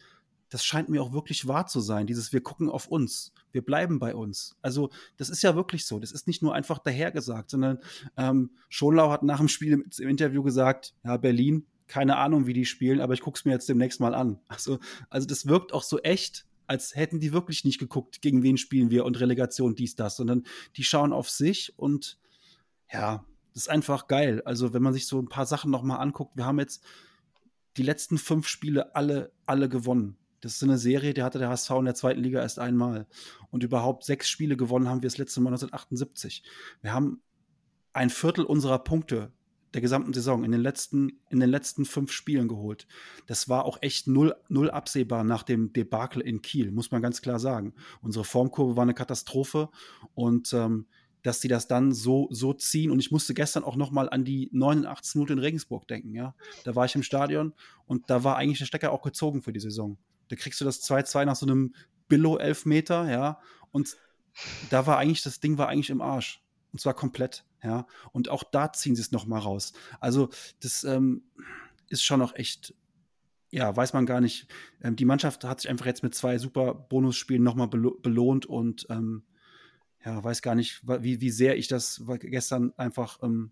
das 0.50 0.66
scheint 0.66 0.90
mir 0.90 1.02
auch 1.02 1.14
wirklich 1.14 1.48
wahr 1.48 1.66
zu 1.66 1.80
sein. 1.80 2.06
Dieses, 2.06 2.34
wir 2.34 2.42
gucken 2.42 2.70
auf 2.70 2.88
uns, 2.88 3.34
wir 3.54 3.64
bleiben 3.64 4.00
bei 4.00 4.14
uns. 4.14 4.58
Also, 4.62 4.90
das 5.16 5.30
ist 5.30 5.42
ja 5.42 5.56
wirklich 5.56 5.86
so. 5.86 5.98
Das 5.98 6.12
ist 6.12 6.28
nicht 6.28 6.44
nur 6.44 6.54
einfach 6.54 6.78
dahergesagt, 6.78 7.50
sondern 7.50 7.80
ähm, 8.18 8.52
Schonlau 8.68 9.10
hat 9.12 9.24
nach 9.24 9.38
dem 9.38 9.48
Spiel 9.48 9.72
im, 9.72 9.86
im, 9.98 10.10
Interview 10.10 10.44
gesagt: 10.44 10.94
Ja, 11.06 11.16
Berlin, 11.16 11.66
keine 11.88 12.18
Ahnung, 12.18 12.48
wie 12.48 12.54
die 12.54 12.66
spielen, 12.66 13.00
aber 13.00 13.14
ich 13.14 13.22
gucke 13.22 13.38
es 13.38 13.46
mir 13.46 13.54
jetzt 13.54 13.70
demnächst 13.70 14.02
mal 14.02 14.14
an. 14.14 14.40
Also, 14.50 14.80
also, 15.10 15.26
das 15.26 15.48
wirkt 15.48 15.74
auch 15.74 15.84
so 15.84 16.00
echt, 16.00 16.46
als 16.68 16.98
hätten 16.98 17.22
die 17.22 17.32
wirklich 17.32 17.64
nicht 17.64 17.80
geguckt, 17.80 18.22
gegen 18.22 18.44
wen 18.44 18.58
spielen 18.58 18.92
wir 18.92 19.06
und 19.06 19.22
Relegation, 19.22 19.74
dies, 19.74 19.96
das, 19.96 20.18
sondern 20.18 20.44
die 20.76 20.84
schauen 20.84 21.14
auf 21.14 21.30
sich 21.30 21.80
und 21.80 22.20
ja, 22.92 23.26
das 23.54 23.64
ist 23.64 23.70
einfach 23.70 24.08
geil. 24.08 24.42
Also, 24.44 24.74
wenn 24.74 24.84
man 24.84 24.92
sich 24.92 25.08
so 25.08 25.18
ein 25.18 25.30
paar 25.30 25.46
Sachen 25.46 25.72
nochmal 25.72 26.02
anguckt, 26.02 26.36
wir 26.36 26.46
haben 26.46 26.60
jetzt 26.60 26.84
die 27.78 27.84
letzten 27.84 28.18
fünf 28.18 28.48
Spiele 28.48 28.96
alle, 28.96 29.32
alle 29.46 29.70
gewonnen. 29.70 30.18
Das 30.42 30.56
ist 30.56 30.64
eine 30.64 30.78
Serie, 30.78 31.14
die 31.14 31.24
hatte 31.24 31.40
der 31.40 31.50
HSV 31.50 31.70
in 31.72 31.86
der 31.86 31.96
zweiten 31.96 32.22
Liga 32.22 32.42
erst 32.42 32.60
einmal. 32.60 33.06
Und 33.52 33.64
überhaupt 33.64 34.04
sechs 34.04 34.28
Spiele 34.28 34.58
gewonnen 34.58 34.90
haben 34.90 35.02
wir 35.02 35.10
das 35.10 35.20
letzte 35.20 35.40
Mal 35.40 35.50
1978. 35.50 36.44
Wir 36.82 36.94
haben 36.94 37.22
ein 37.94 38.10
Viertel 38.10 38.46
unserer 38.46 38.80
Punkte 38.80 39.32
der 39.74 39.82
gesamten 39.82 40.14
Saison 40.14 40.44
in 40.44 40.52
den 40.52 40.62
letzten, 40.62 41.22
in 41.30 41.40
den 41.40 41.50
letzten 41.50 41.86
fünf 41.86 42.12
Spielen 42.12 42.48
geholt. 42.48 42.88
Das 43.28 43.48
war 43.48 43.66
auch 43.66 43.78
echt 43.82 44.08
null, 44.08 44.36
null 44.50 44.70
absehbar 44.70 45.24
nach 45.24 45.44
dem 45.44 45.72
Debakel 45.72 46.22
in 46.22 46.42
Kiel, 46.42 46.72
muss 46.72 46.92
man 46.92 47.02
ganz 47.02 47.22
klar 47.22 47.40
sagen. 47.40 47.74
Unsere 48.02 48.26
Formkurve 48.26 48.76
war 48.76 48.84
eine 48.84 48.94
Katastrophe 48.94 49.70
und 50.14 50.52
ähm, 50.54 50.88
dass 51.24 51.42
sie 51.42 51.48
das 51.48 51.68
dann 51.68 51.92
so, 51.92 52.28
so 52.32 52.54
ziehen. 52.54 52.92
Und 52.92 53.00
ich 53.00 53.12
musste 53.12 53.34
gestern 53.34 53.64
auch 53.64 53.76
noch 53.76 53.92
mal 53.92 54.10
an 54.10 54.26
die 54.26 54.50
89 54.52 55.16
Minuten 55.16 55.34
in 55.34 55.40
Regensburg 55.40 55.88
denken. 55.88 56.16
Ja? 56.16 56.36
Da 56.64 56.76
war 56.76 56.86
ich 56.86 56.96
im 56.96 57.04
Stadion 57.04 57.54
und 57.86 58.10
da 58.10 58.24
war 58.24 58.38
eigentlich 58.38 58.60
der 58.60 58.66
Stecker 58.66 58.92
auch 58.92 59.02
gezogen 59.02 59.42
für 59.42 59.54
die 59.54 59.60
Saison. 59.60 59.98
Da 60.30 60.36
kriegst 60.36 60.62
du 60.62 60.66
das 60.66 60.82
2-2 60.84 61.26
nach 61.26 61.36
so 61.36 61.46
einem 61.46 61.76
Billo-Elfmeter, 62.08 63.10
ja. 63.10 63.40
Und 63.72 63.98
da 64.70 64.86
war 64.88 64.98
eigentlich, 64.98 65.24
das 65.24 65.40
Ding 65.40 65.58
war 65.58 65.70
eigentlich 65.70 65.90
im 65.90 66.02
Arsch. 66.02 66.42
Und 66.72 66.80
zwar 66.80 66.94
komplett, 66.94 67.46
ja. 67.64 67.86
Und 68.12 68.30
auch 68.30 68.44
da 68.44 68.72
ziehen 68.72 68.96
sie 68.96 69.02
es 69.02 69.12
noch 69.12 69.26
mal 69.26 69.40
raus. 69.40 69.74
Also, 70.00 70.30
das 70.62 70.84
ähm, 70.84 71.24
ist 71.88 72.04
schon 72.04 72.20
noch 72.20 72.36
echt, 72.36 72.74
ja, 73.50 73.76
weiß 73.76 73.94
man 73.94 74.06
gar 74.06 74.22
nicht. 74.22 74.48
Ähm, 74.82 74.96
die 74.96 75.06
Mannschaft 75.06 75.44
hat 75.44 75.62
sich 75.62 75.70
einfach 75.70 75.86
jetzt 75.86 76.04
mit 76.04 76.16
zwei 76.16 76.38
super 76.38 76.74
Bonusspielen 76.74 77.44
noch 77.44 77.56
mal 77.56 77.68
belo 77.68 77.98
belohnt 78.02 78.46
und 78.46 78.88
ähm, 78.90 79.24
ja, 80.06 80.24
weiß 80.24 80.42
gar 80.42 80.56
nicht, 80.56 80.82
wie, 80.84 81.22
wie 81.22 81.30
sehr 81.30 81.58
ich 81.58 81.68
das 81.68 82.04
gestern 82.20 82.74
einfach 82.78 83.20
ähm, 83.22 83.52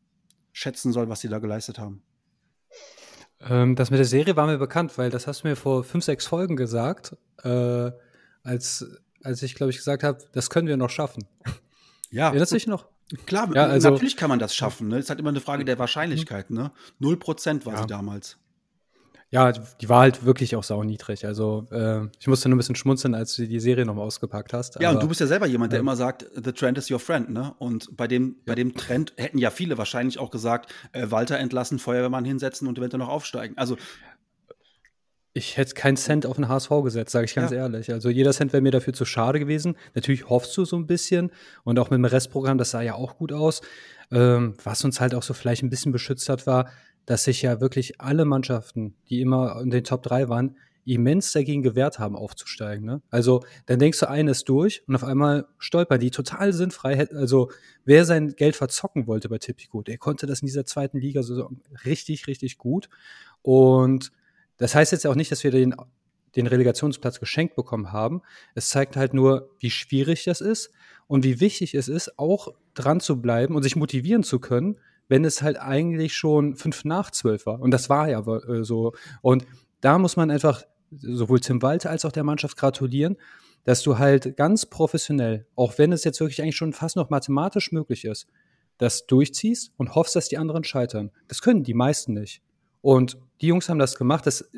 schätzen 0.51 0.91
soll, 0.91 1.09
was 1.09 1.21
sie 1.21 1.29
da 1.29 1.39
geleistet 1.39 1.79
haben. 1.79 2.01
Ähm, 3.41 3.75
das 3.75 3.91
mit 3.91 3.99
der 3.99 4.05
Serie 4.05 4.35
war 4.35 4.47
mir 4.47 4.57
bekannt, 4.57 4.97
weil 4.97 5.09
das 5.09 5.27
hast 5.27 5.43
du 5.43 5.47
mir 5.47 5.55
vor 5.55 5.83
fünf, 5.83 6.03
sechs 6.03 6.25
Folgen 6.25 6.55
gesagt, 6.55 7.15
äh, 7.43 7.91
als, 8.43 8.85
als 9.23 9.43
ich, 9.43 9.55
glaube 9.55 9.71
ich, 9.71 9.77
gesagt 9.77 10.03
habe, 10.03 10.19
das 10.31 10.49
können 10.49 10.67
wir 10.67 10.77
noch 10.77 10.89
schaffen. 10.89 11.25
Ja. 12.11 12.27
Erinnerst 12.27 12.51
du 12.51 12.55
dich 12.55 12.67
noch? 12.67 12.87
Klar, 13.25 13.53
ja, 13.55 13.65
also, 13.65 13.89
natürlich 13.89 14.17
kann 14.17 14.29
man 14.29 14.39
das 14.39 14.55
schaffen. 14.55 14.87
Ne? 14.87 14.97
Es 14.97 15.05
ist 15.05 15.09
halt 15.09 15.19
immer 15.19 15.29
eine 15.29 15.41
Frage 15.41 15.65
der 15.65 15.79
Wahrscheinlichkeit. 15.79 16.49
Ne? 16.51 16.71
Null 16.99 17.17
Prozent 17.17 17.65
war 17.65 17.73
ja. 17.73 17.81
sie 17.81 17.87
damals. 17.87 18.37
Ja, 19.31 19.51
die 19.51 19.89
war 19.89 19.99
halt 20.01 20.25
wirklich 20.25 20.55
auch 20.55 20.63
sau 20.63 20.83
niedrig. 20.83 21.25
Also 21.25 21.67
äh, 21.71 22.07
ich 22.19 22.27
musste 22.27 22.49
nur 22.49 22.55
ein 22.55 22.57
bisschen 22.57 22.75
schmunzeln, 22.75 23.13
als 23.13 23.35
du 23.35 23.45
die 23.45 23.59
Serie 23.59 23.85
nochmal 23.85 24.05
ausgepackt 24.05 24.53
hast. 24.53 24.79
Ja, 24.79 24.89
und 24.89 25.03
du 25.03 25.07
bist 25.07 25.19
ja 25.19 25.27
selber 25.27 25.45
jemand, 25.45 25.71
der 25.71 25.77
ja. 25.77 25.81
immer 25.81 25.95
sagt, 25.95 26.25
the 26.33 26.51
trend 26.51 26.79
is 26.79 26.89
your 26.89 26.99
friend, 26.99 27.29
ne? 27.29 27.53
Und 27.59 27.95
bei 27.95 28.07
dem, 28.07 28.29
ja. 28.29 28.35
bei 28.47 28.55
dem 28.55 28.73
Trend 28.73 29.13
hätten 29.17 29.37
ja 29.37 29.51
viele 29.51 29.77
wahrscheinlich 29.77 30.17
auch 30.17 30.31
gesagt, 30.31 30.73
äh, 30.93 31.11
Walter 31.11 31.37
entlassen, 31.37 31.77
Feuerwehrmann 31.77 32.25
hinsetzen 32.25 32.67
und 32.67 32.79
eventuell 32.79 32.99
noch 32.99 33.09
aufsteigen. 33.09 33.55
Also 33.55 33.77
ich 35.33 35.57
hätte 35.57 35.75
keinen 35.75 35.95
Cent 35.95 36.25
auf 36.25 36.37
den 36.37 36.49
HSV 36.49 36.69
gesetzt, 36.83 37.11
sage 37.11 37.25
ich 37.25 37.35
ganz 37.35 37.51
ja. 37.51 37.57
ehrlich. 37.57 37.91
Also 37.91 38.09
jeder 38.09 38.31
Cent 38.31 38.51
wäre 38.51 38.61
mir 38.61 38.71
dafür 38.71 38.93
zu 38.93 39.05
schade 39.05 39.39
gewesen. 39.39 39.75
Natürlich 39.93 40.27
hoffst 40.27 40.57
du 40.57 40.65
so 40.65 40.75
ein 40.75 40.87
bisschen 40.87 41.31
und 41.63 41.77
auch 41.77 41.91
mit 41.91 41.97
dem 41.97 42.05
Restprogramm, 42.05 42.57
das 42.57 42.71
sah 42.71 42.81
ja 42.81 42.95
auch 42.95 43.17
gut 43.17 43.31
aus. 43.31 43.61
Ähm, 44.11 44.55
was 44.63 44.83
uns 44.83 44.99
halt 44.99 45.13
auch 45.13 45.21
so 45.21 45.35
vielleicht 45.35 45.61
ein 45.61 45.69
bisschen 45.69 45.91
beschützt 45.91 46.29
hat, 46.29 46.47
war, 46.47 46.69
dass 47.09 47.23
sich 47.23 47.41
ja 47.41 47.59
wirklich 47.59 47.99
alle 47.99 48.23
Mannschaften, 48.23 48.93
die 49.09 49.21
immer 49.21 49.59
in 49.61 49.71
den 49.71 49.83
Top 49.83 50.03
3 50.03 50.29
waren, 50.29 50.57
immens 50.85 51.31
dagegen 51.31 51.63
gewehrt 51.63 51.97
haben, 51.97 52.15
aufzusteigen. 52.15 52.85
Ne? 52.85 53.01
Also 53.09 53.43
dann 53.65 53.79
denkst 53.79 53.99
du, 53.99 54.07
eines 54.07 54.43
durch 54.43 54.83
und 54.87 54.93
auf 54.93 55.03
einmal 55.03 55.47
stolpern 55.57 55.99
die 55.99 56.11
total 56.11 56.53
sinnfrei. 56.53 57.09
Also 57.09 57.49
wer 57.83 58.05
sein 58.05 58.35
Geld 58.35 58.55
verzocken 58.55 59.07
wollte 59.07 59.27
bei 59.27 59.39
Tipico, 59.39 59.81
der 59.81 59.97
konnte 59.97 60.27
das 60.27 60.41
in 60.41 60.45
dieser 60.45 60.67
zweiten 60.67 60.99
Liga 60.99 61.23
so 61.23 61.49
richtig, 61.83 62.27
richtig 62.27 62.59
gut. 62.59 62.89
Und 63.41 64.11
das 64.57 64.75
heißt 64.75 64.91
jetzt 64.91 65.07
auch 65.07 65.15
nicht, 65.15 65.31
dass 65.31 65.43
wir 65.43 65.49
den, 65.49 65.73
den 66.35 66.45
Relegationsplatz 66.45 67.19
geschenkt 67.19 67.55
bekommen 67.55 67.91
haben. 67.91 68.21
Es 68.53 68.69
zeigt 68.69 68.95
halt 68.95 69.15
nur, 69.15 69.49
wie 69.57 69.71
schwierig 69.71 70.25
das 70.25 70.41
ist 70.41 70.69
und 71.07 71.23
wie 71.23 71.39
wichtig 71.39 71.73
es 71.73 71.87
ist, 71.87 72.19
auch 72.19 72.49
dran 72.75 72.99
zu 72.99 73.19
bleiben 73.19 73.55
und 73.55 73.63
sich 73.63 73.75
motivieren 73.75 74.21
zu 74.21 74.37
können, 74.37 74.79
wenn 75.09 75.25
es 75.25 75.41
halt 75.41 75.59
eigentlich 75.59 76.15
schon 76.15 76.55
fünf 76.55 76.85
nach 76.85 77.11
zwölf 77.11 77.45
war. 77.45 77.59
Und 77.59 77.71
das 77.71 77.89
war 77.89 78.07
ja 78.07 78.19
äh, 78.21 78.63
so. 78.63 78.93
Und 79.21 79.45
da 79.81 79.97
muss 79.97 80.15
man 80.15 80.31
einfach 80.31 80.63
sowohl 80.91 81.41
Tim 81.41 81.61
Walter 81.61 81.89
als 81.89 82.05
auch 82.05 82.11
der 82.11 82.23
Mannschaft 82.23 82.55
gratulieren, 82.55 83.17
dass 83.65 83.81
du 83.83 83.97
halt 83.97 84.37
ganz 84.37 84.65
professionell, 84.65 85.45
auch 85.55 85.77
wenn 85.77 85.91
es 85.91 86.03
jetzt 86.03 86.19
wirklich 86.19 86.41
eigentlich 86.41 86.55
schon 86.55 86.73
fast 86.73 86.95
noch 86.95 87.09
mathematisch 87.09 87.71
möglich 87.71 88.05
ist, 88.05 88.27
das 88.77 89.05
durchziehst 89.05 89.73
und 89.77 89.95
hoffst, 89.95 90.15
dass 90.15 90.29
die 90.29 90.37
anderen 90.37 90.63
scheitern. 90.63 91.11
Das 91.27 91.41
können 91.41 91.63
die 91.63 91.73
meisten 91.73 92.13
nicht. 92.13 92.41
Und 92.81 93.17
die 93.41 93.47
Jungs 93.47 93.67
haben 93.67 93.79
das 93.79 93.95
gemacht. 93.95 94.25
Das, 94.25 94.49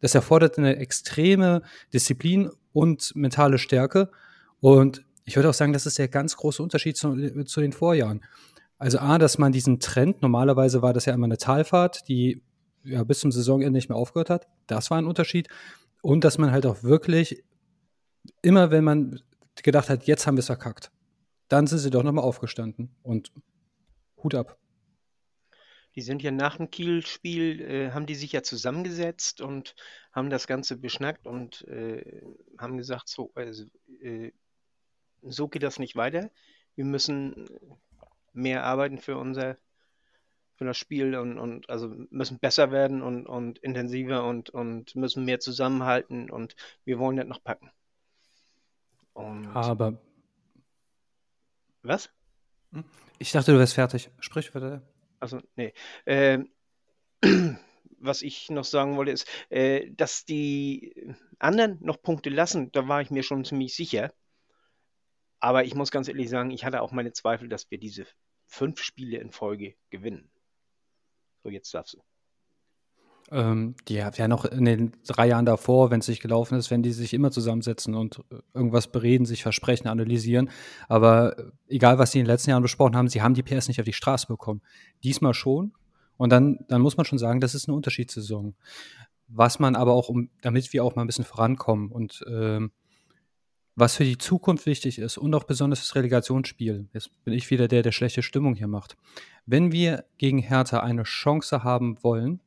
das 0.00 0.14
erfordert 0.14 0.58
eine 0.58 0.76
extreme 0.76 1.62
Disziplin 1.92 2.50
und 2.72 3.14
mentale 3.14 3.58
Stärke. 3.58 4.10
Und 4.60 5.04
ich 5.24 5.36
würde 5.36 5.48
auch 5.50 5.54
sagen, 5.54 5.72
das 5.72 5.86
ist 5.86 5.98
der 5.98 6.08
ganz 6.08 6.36
große 6.36 6.62
Unterschied 6.62 6.96
zu, 6.96 7.44
zu 7.44 7.60
den 7.60 7.72
Vorjahren. 7.72 8.22
Also 8.78 8.98
A, 8.98 9.18
dass 9.18 9.38
man 9.38 9.52
diesen 9.52 9.80
Trend, 9.80 10.22
normalerweise 10.22 10.82
war 10.82 10.92
das 10.92 11.04
ja 11.04 11.14
immer 11.14 11.26
eine 11.26 11.38
Talfahrt, 11.38 12.08
die 12.08 12.42
ja 12.84 13.02
bis 13.04 13.20
zum 13.20 13.32
Saisonende 13.32 13.72
nicht 13.72 13.88
mehr 13.88 13.98
aufgehört 13.98 14.30
hat. 14.30 14.48
Das 14.66 14.90
war 14.90 14.98
ein 14.98 15.06
Unterschied. 15.06 15.48
Und 16.00 16.22
dass 16.24 16.38
man 16.38 16.52
halt 16.52 16.64
auch 16.64 16.82
wirklich 16.84 17.42
immer, 18.42 18.70
wenn 18.70 18.84
man 18.84 19.20
gedacht 19.62 19.90
hat, 19.90 20.04
jetzt 20.04 20.26
haben 20.26 20.36
wir 20.36 20.40
es 20.40 20.46
verkackt, 20.46 20.92
dann 21.48 21.66
sind 21.66 21.78
sie 21.78 21.90
doch 21.90 22.04
nochmal 22.04 22.24
aufgestanden. 22.24 22.94
Und 23.02 23.32
Hut 24.22 24.34
ab. 24.34 24.58
Die 25.96 26.02
sind 26.02 26.22
ja 26.22 26.30
nach 26.30 26.58
dem 26.58 26.70
Kiel-Spiel, 26.70 27.60
äh, 27.60 27.90
haben 27.90 28.06
die 28.06 28.14
sich 28.14 28.30
ja 28.30 28.42
zusammengesetzt 28.42 29.40
und 29.40 29.74
haben 30.12 30.30
das 30.30 30.46
Ganze 30.46 30.76
beschnackt 30.76 31.26
und 31.26 31.66
äh, 31.66 32.22
haben 32.58 32.76
gesagt, 32.76 33.08
so, 33.08 33.32
also, 33.34 33.64
äh, 34.00 34.30
so 35.22 35.48
geht 35.48 35.64
das 35.64 35.80
nicht 35.80 35.96
weiter. 35.96 36.30
Wir 36.76 36.84
müssen 36.84 37.48
mehr 38.32 38.64
arbeiten 38.64 38.98
für 38.98 39.16
unser 39.16 39.56
für 40.56 40.64
das 40.64 40.76
Spiel 40.76 41.14
und, 41.14 41.38
und 41.38 41.70
also 41.70 41.94
müssen 42.10 42.40
besser 42.40 42.72
werden 42.72 43.00
und, 43.00 43.26
und 43.26 43.60
intensiver 43.60 44.24
und, 44.24 44.50
und 44.50 44.96
müssen 44.96 45.24
mehr 45.24 45.38
zusammenhalten 45.38 46.30
und 46.30 46.56
wir 46.84 46.98
wollen 46.98 47.16
das 47.16 47.28
noch 47.28 47.44
packen. 47.44 47.70
Und 49.12 49.46
Aber 49.54 50.00
was? 51.82 52.10
Ich 53.18 53.32
dachte, 53.32 53.52
du 53.52 53.58
wärst 53.58 53.74
fertig. 53.74 54.10
Sprich 54.20 54.52
bitte. 54.52 54.82
Also, 55.20 55.40
nee. 55.56 55.72
Äh, 56.04 56.40
was 57.98 58.22
ich 58.22 58.50
noch 58.50 58.64
sagen 58.64 58.96
wollte, 58.96 59.12
ist, 59.12 59.28
äh, 59.50 59.90
dass 59.92 60.24
die 60.24 61.14
anderen 61.38 61.78
noch 61.80 62.02
Punkte 62.02 62.30
lassen, 62.30 62.72
da 62.72 62.88
war 62.88 63.00
ich 63.00 63.10
mir 63.10 63.22
schon 63.22 63.44
ziemlich 63.44 63.74
sicher. 63.74 64.12
Aber 65.40 65.64
ich 65.64 65.74
muss 65.74 65.90
ganz 65.90 66.08
ehrlich 66.08 66.28
sagen, 66.28 66.50
ich 66.50 66.64
hatte 66.64 66.82
auch 66.82 66.92
meine 66.92 67.12
Zweifel, 67.12 67.48
dass 67.48 67.70
wir 67.70 67.78
diese 67.78 68.06
fünf 68.48 68.80
Spiele 68.82 69.18
in 69.18 69.30
Folge 69.30 69.74
gewinnen. 69.90 70.30
So, 71.42 71.50
jetzt 71.50 71.72
darfst 71.72 71.94
du. 71.94 72.02
Ähm, 73.30 73.74
die 73.88 73.94
ja 73.94 74.26
noch 74.26 74.46
in 74.46 74.64
den 74.64 74.92
drei 75.06 75.28
Jahren 75.28 75.44
davor, 75.44 75.90
wenn 75.90 76.00
es 76.00 76.08
nicht 76.08 76.22
gelaufen 76.22 76.56
ist, 76.56 76.70
wenn 76.70 76.82
die 76.82 76.92
sich 76.92 77.12
immer 77.12 77.30
zusammensetzen 77.30 77.94
und 77.94 78.24
irgendwas 78.54 78.90
bereden, 78.90 79.26
sich 79.26 79.42
versprechen, 79.42 79.86
analysieren. 79.86 80.50
Aber 80.88 81.36
egal, 81.66 81.98
was 81.98 82.12
sie 82.12 82.20
in 82.20 82.24
den 82.24 82.30
letzten 82.30 82.50
Jahren 82.50 82.62
besprochen 82.62 82.96
haben, 82.96 83.08
sie 83.08 83.20
haben 83.20 83.34
die 83.34 83.42
PS 83.42 83.68
nicht 83.68 83.80
auf 83.80 83.84
die 83.84 83.92
Straße 83.92 84.26
bekommen. 84.28 84.62
Diesmal 85.04 85.34
schon. 85.34 85.74
Und 86.16 86.30
dann, 86.30 86.64
dann 86.68 86.80
muss 86.80 86.96
man 86.96 87.04
schon 87.04 87.18
sagen, 87.18 87.40
das 87.40 87.54
ist 87.54 87.68
eine 87.68 87.76
Unterschiedssaison. 87.76 88.54
Was 89.26 89.58
man 89.58 89.76
aber 89.76 89.92
auch, 89.92 90.08
um, 90.08 90.30
damit 90.40 90.72
wir 90.72 90.82
auch 90.82 90.96
mal 90.96 91.02
ein 91.02 91.06
bisschen 91.06 91.26
vorankommen 91.26 91.92
und 91.92 92.24
ähm, 92.30 92.72
was 93.78 93.96
für 93.96 94.04
die 94.04 94.18
Zukunft 94.18 94.66
wichtig 94.66 94.98
ist 94.98 95.18
und 95.18 95.34
auch 95.34 95.44
besonders 95.44 95.80
das 95.80 95.94
Relegationsspiel, 95.94 96.88
jetzt 96.92 97.24
bin 97.24 97.34
ich 97.34 97.48
wieder 97.50 97.68
der, 97.68 97.82
der 97.82 97.92
schlechte 97.92 98.22
Stimmung 98.22 98.54
hier 98.54 98.66
macht. 98.66 98.96
Wenn 99.46 99.70
wir 99.70 100.04
gegen 100.18 100.38
Hertha 100.38 100.80
eine 100.80 101.04
Chance 101.04 101.62
haben 101.62 102.02
wollen, 102.02 102.40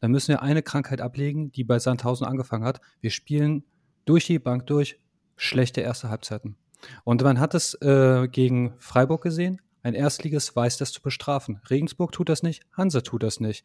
dann 0.00 0.12
müssen 0.12 0.28
wir 0.28 0.42
eine 0.42 0.62
Krankheit 0.62 1.00
ablegen, 1.00 1.50
die 1.50 1.64
bei 1.64 1.78
Sandhausen 1.78 2.26
angefangen 2.26 2.64
hat. 2.64 2.80
Wir 3.00 3.10
spielen 3.10 3.64
durch 4.04 4.26
die 4.26 4.38
Bank 4.38 4.66
durch 4.66 5.00
schlechte 5.36 5.80
erste 5.80 6.08
Halbzeiten. 6.08 6.56
Und 7.02 7.22
man 7.22 7.40
hat 7.40 7.54
es 7.54 7.74
äh, 7.82 8.28
gegen 8.30 8.74
Freiburg 8.78 9.22
gesehen. 9.22 9.60
Ein 9.82 9.94
Erstliges 9.94 10.54
weiß 10.54 10.76
das 10.78 10.92
zu 10.92 11.02
bestrafen. 11.02 11.60
Regensburg 11.68 12.12
tut 12.12 12.28
das 12.28 12.42
nicht, 12.42 12.62
Hansa 12.72 13.00
tut 13.00 13.22
das 13.22 13.40
nicht. 13.40 13.64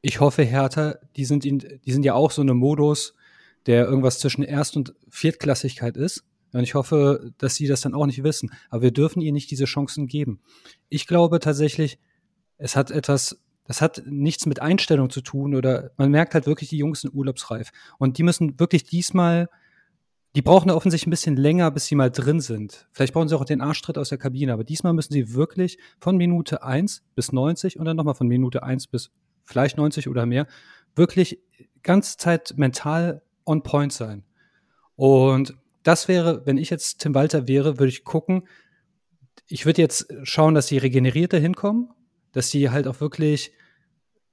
Ich 0.00 0.20
hoffe, 0.20 0.42
Hertha, 0.42 0.96
die 1.16 1.24
sind, 1.24 1.44
in, 1.44 1.58
die 1.58 1.92
sind 1.92 2.04
ja 2.04 2.14
auch 2.14 2.30
so 2.30 2.42
eine 2.42 2.54
Modus, 2.54 3.14
der 3.66 3.86
irgendwas 3.86 4.18
zwischen 4.18 4.42
Erst- 4.42 4.76
und 4.76 4.94
Viertklassigkeit 5.08 5.96
ist. 5.96 6.24
Und 6.52 6.62
ich 6.62 6.74
hoffe, 6.74 7.32
dass 7.38 7.54
sie 7.54 7.66
das 7.66 7.80
dann 7.80 7.94
auch 7.94 8.06
nicht 8.06 8.22
wissen. 8.22 8.52
Aber 8.70 8.82
wir 8.82 8.90
dürfen 8.90 9.20
ihr 9.20 9.32
nicht 9.32 9.50
diese 9.50 9.64
Chancen 9.64 10.06
geben. 10.06 10.40
Ich 10.88 11.06
glaube 11.06 11.40
tatsächlich, 11.40 11.98
es 12.58 12.76
hat 12.76 12.90
etwas, 12.90 13.40
das 13.64 13.80
hat 13.80 14.02
nichts 14.06 14.46
mit 14.46 14.60
Einstellung 14.60 15.10
zu 15.10 15.20
tun 15.20 15.54
oder 15.54 15.92
man 15.96 16.10
merkt 16.10 16.34
halt 16.34 16.46
wirklich, 16.46 16.70
die 16.70 16.78
Jungs 16.78 17.00
sind 17.00 17.14
urlaubsreif. 17.14 17.70
Und 17.98 18.18
die 18.18 18.22
müssen 18.22 18.58
wirklich 18.60 18.84
diesmal, 18.84 19.48
die 20.36 20.42
brauchen 20.42 20.70
offensichtlich 20.70 21.06
ein 21.06 21.10
bisschen 21.10 21.36
länger, 21.36 21.70
bis 21.70 21.86
sie 21.86 21.94
mal 21.94 22.10
drin 22.10 22.40
sind. 22.40 22.88
Vielleicht 22.92 23.14
brauchen 23.14 23.28
sie 23.28 23.36
auch 23.36 23.44
den 23.44 23.60
Arschtritt 23.60 23.98
aus 23.98 24.10
der 24.10 24.18
Kabine, 24.18 24.52
aber 24.52 24.64
diesmal 24.64 24.92
müssen 24.92 25.12
sie 25.12 25.34
wirklich 25.34 25.78
von 26.00 26.16
Minute 26.16 26.62
1 26.62 27.02
bis 27.14 27.32
90 27.32 27.78
und 27.78 27.84
dann 27.84 27.96
nochmal 27.96 28.14
von 28.14 28.28
Minute 28.28 28.62
1 28.62 28.86
bis 28.86 29.10
vielleicht 29.44 29.76
90 29.76 30.08
oder 30.08 30.26
mehr 30.26 30.46
wirklich 30.94 31.38
ganz 31.82 32.16
Zeit 32.16 32.54
mental 32.56 33.22
on 33.44 33.62
point 33.62 33.92
sein. 33.92 34.24
Und 34.96 35.56
das 35.82 36.08
wäre, 36.08 36.46
wenn 36.46 36.58
ich 36.58 36.70
jetzt 36.70 36.98
Tim 36.98 37.14
Walter 37.14 37.48
wäre, 37.48 37.78
würde 37.78 37.88
ich 37.90 38.04
gucken, 38.04 38.46
ich 39.46 39.66
würde 39.66 39.82
jetzt 39.82 40.06
schauen, 40.22 40.54
dass 40.54 40.68
sie 40.68 40.78
regeneriert 40.78 41.32
dahin 41.32 41.54
kommen, 41.54 41.90
dass 42.32 42.50
sie 42.50 42.70
halt 42.70 42.86
auch 42.86 43.00
wirklich, 43.00 43.52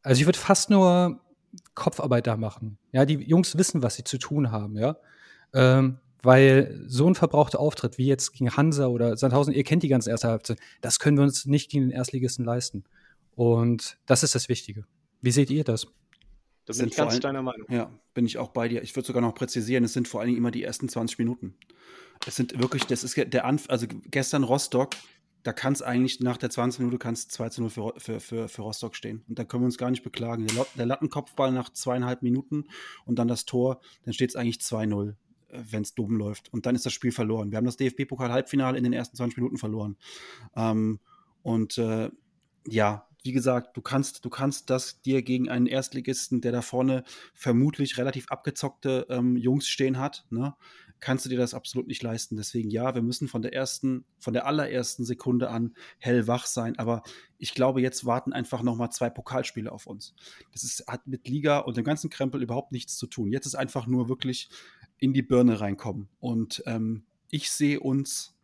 also 0.02 0.20
ich 0.20 0.28
würde 0.28 0.40
fast 0.40 0.70
nur 0.70 1.20
Kopfarbeit 1.74 2.28
da 2.28 2.38
machen. 2.38 2.78
Ja, 2.92 3.06
die 3.06 3.16
Jungs 3.16 3.58
wissen, 3.58 3.84
was 3.84 3.96
sie 3.96 4.04
zu 4.04 4.18
tun 4.18 4.52
haben, 4.52 4.78
ja. 4.78 4.98
Ähm, 5.54 6.00
weil 6.22 6.84
so 6.88 7.08
ein 7.08 7.16
verbrauchter 7.16 7.60
Auftritt 7.60 7.98
wie 7.98 8.08
jetzt 8.08 8.34
gegen 8.34 8.56
Hansa 8.56 8.88
oder 8.88 9.16
Sandhausen, 9.18 9.54
ihr 9.54 9.64
kennt 9.64 9.84
die 9.84 9.88
ganze 9.88 10.10
erste 10.10 10.28
Halbzeit, 10.28 10.60
das 10.82 11.00
können 11.00 11.18
wir 11.18 11.24
uns 11.24 11.46
nicht 11.46 11.72
gegen 11.72 11.86
den 11.86 11.92
Erstligisten 11.92 12.44
leisten. 12.46 12.84
Und 13.36 13.98
das 14.06 14.24
ist 14.24 14.36
das 14.36 14.50
Wichtige. 14.50 14.86
Wie 15.22 15.32
seht 15.32 15.50
ihr 15.50 15.64
das? 15.64 15.88
Da 16.70 16.78
bin 16.78 16.88
ich 16.88 16.96
ganz 16.96 17.14
allem, 17.14 17.22
deiner 17.22 17.42
Meinung. 17.42 17.66
Ja, 17.72 17.92
bin 18.14 18.28
ich 18.28 18.38
auch 18.38 18.50
bei 18.50 18.68
dir. 18.68 18.84
Ich 18.84 18.96
würde 18.96 19.08
sogar 19.08 19.22
noch 19.22 19.34
präzisieren, 19.34 19.84
es 19.84 19.94
sind 19.94 20.08
vor 20.08 20.20
allen 20.20 20.28
Dingen 20.28 20.38
immer 20.38 20.52
die 20.52 20.64
ersten 20.64 20.88
20 20.88 21.18
Minuten. 21.18 21.56
Es 22.28 22.36
sind 22.36 22.60
wirklich, 22.60 22.86
das 22.86 23.04
ist 23.04 23.18
der 23.18 23.46
Anf 23.46 23.66
also 23.70 23.88
gestern 24.12 24.44
Rostock, 24.44 24.92
da 25.42 25.52
kann 25.52 25.74
es 25.74 25.82
eigentlich 25.82 26.20
nach 26.20 26.38
der 26.38 26.52
20 26.52 26.82
Minute 26.82 27.00
kann 27.00 27.16
es 27.16 27.28
2 27.30 27.50
zu 27.50 27.62
0 27.62 27.70
für, 27.72 27.94
für, 27.98 28.20
für, 28.20 28.48
für 28.50 28.62
Rostock 28.62 28.96
stehen. 28.96 29.24
Und 29.28 29.40
da 29.40 29.46
können 29.46 29.64
wir 29.64 29.66
uns 29.66 29.80
gar 29.80 29.90
nicht 29.90 30.04
beklagen. 30.04 30.46
Der, 30.46 30.66
der 30.76 30.86
Lattenkopfball 30.86 31.52
nach 31.52 31.72
zweieinhalb 31.72 32.22
Minuten 32.22 32.66
und 33.06 33.18
dann 33.18 33.28
das 33.28 33.46
Tor, 33.46 33.80
dann 34.06 34.14
steht 34.14 34.30
es 34.30 34.36
eigentlich 34.36 34.58
2-0 34.58 35.16
wenn 35.52 35.82
es 35.82 35.96
dumm 35.96 36.16
läuft. 36.16 36.54
Und 36.54 36.68
dann 36.68 36.76
ist 36.76 36.86
das 36.86 36.94
Spiel 36.94 37.12
verloren. 37.12 37.50
Wir 37.50 37.58
haben 37.58 37.66
das 37.66 37.76
DFB-Pokal-Halbfinale 37.78 38.78
in 38.78 38.84
den 38.84 38.94
ersten 38.94 39.18
20 39.18 39.38
Minuten 39.38 39.58
verloren. 39.58 39.98
Ähm, 40.56 41.00
und 41.42 41.80
äh, 41.80 42.12
ja, 42.68 43.09
wie 43.24 43.32
gesagt, 43.32 43.76
du 43.76 43.82
kannst, 43.82 44.24
du 44.24 44.30
kannst 44.30 44.70
das 44.70 45.02
dir 45.02 45.22
gegen 45.22 45.50
einen 45.50 45.68
Erstligisten, 45.68 46.42
der 46.42 46.52
da 46.52 46.62
vorne 46.62 47.04
vermutlich 47.34 47.98
relativ 47.98 48.30
abgezockte 48.30 49.08
ähm, 49.10 49.36
Jungs 49.36 49.68
stehen 49.68 49.98
hat, 49.98 50.26
ne, 50.30 50.56
kannst 51.00 51.26
du 51.26 51.30
dir 51.30 51.38
das 51.38 51.54
absolut 51.54 51.88
nicht 51.88 52.04
leisten. 52.04 52.36
Deswegen 52.36 52.70
ja, 52.70 52.94
wir 52.96 53.02
müssen 53.02 53.28
von 53.28 53.42
der 53.42 53.54
ersten, 53.54 54.06
von 54.20 54.34
der 54.34 54.46
allerersten 54.46 55.06
Sekunde 55.06 55.50
an 55.50 55.74
hellwach 55.98 56.46
sein. 56.46 56.78
Aber 56.78 57.04
ich 57.38 57.54
glaube, 57.54 57.82
jetzt 57.82 58.06
warten 58.06 58.34
einfach 58.34 58.62
noch 58.64 58.76
mal 58.76 58.90
zwei 58.90 59.10
Pokalspiele 59.10 59.72
auf 59.72 59.88
uns. 59.88 60.14
Das 60.52 60.64
ist, 60.64 60.86
hat 60.88 61.08
mit 61.08 61.28
Liga 61.28 61.60
und 61.60 61.78
dem 61.78 61.86
ganzen 61.86 62.10
Krempel 62.10 62.42
überhaupt 62.42 62.72
nichts 62.72 62.98
zu 62.98 63.08
tun. 63.08 63.32
Jetzt 63.32 63.46
ist 63.46 63.56
einfach 63.56 63.88
nur 63.88 64.10
wirklich 64.10 64.50
in 64.98 65.14
die 65.14 65.22
Birne 65.22 65.60
reinkommen. 65.62 66.10
Und 66.20 66.64
ähm, 66.66 67.04
ich 67.30 67.52
sehe 67.52 67.80
uns 67.80 68.36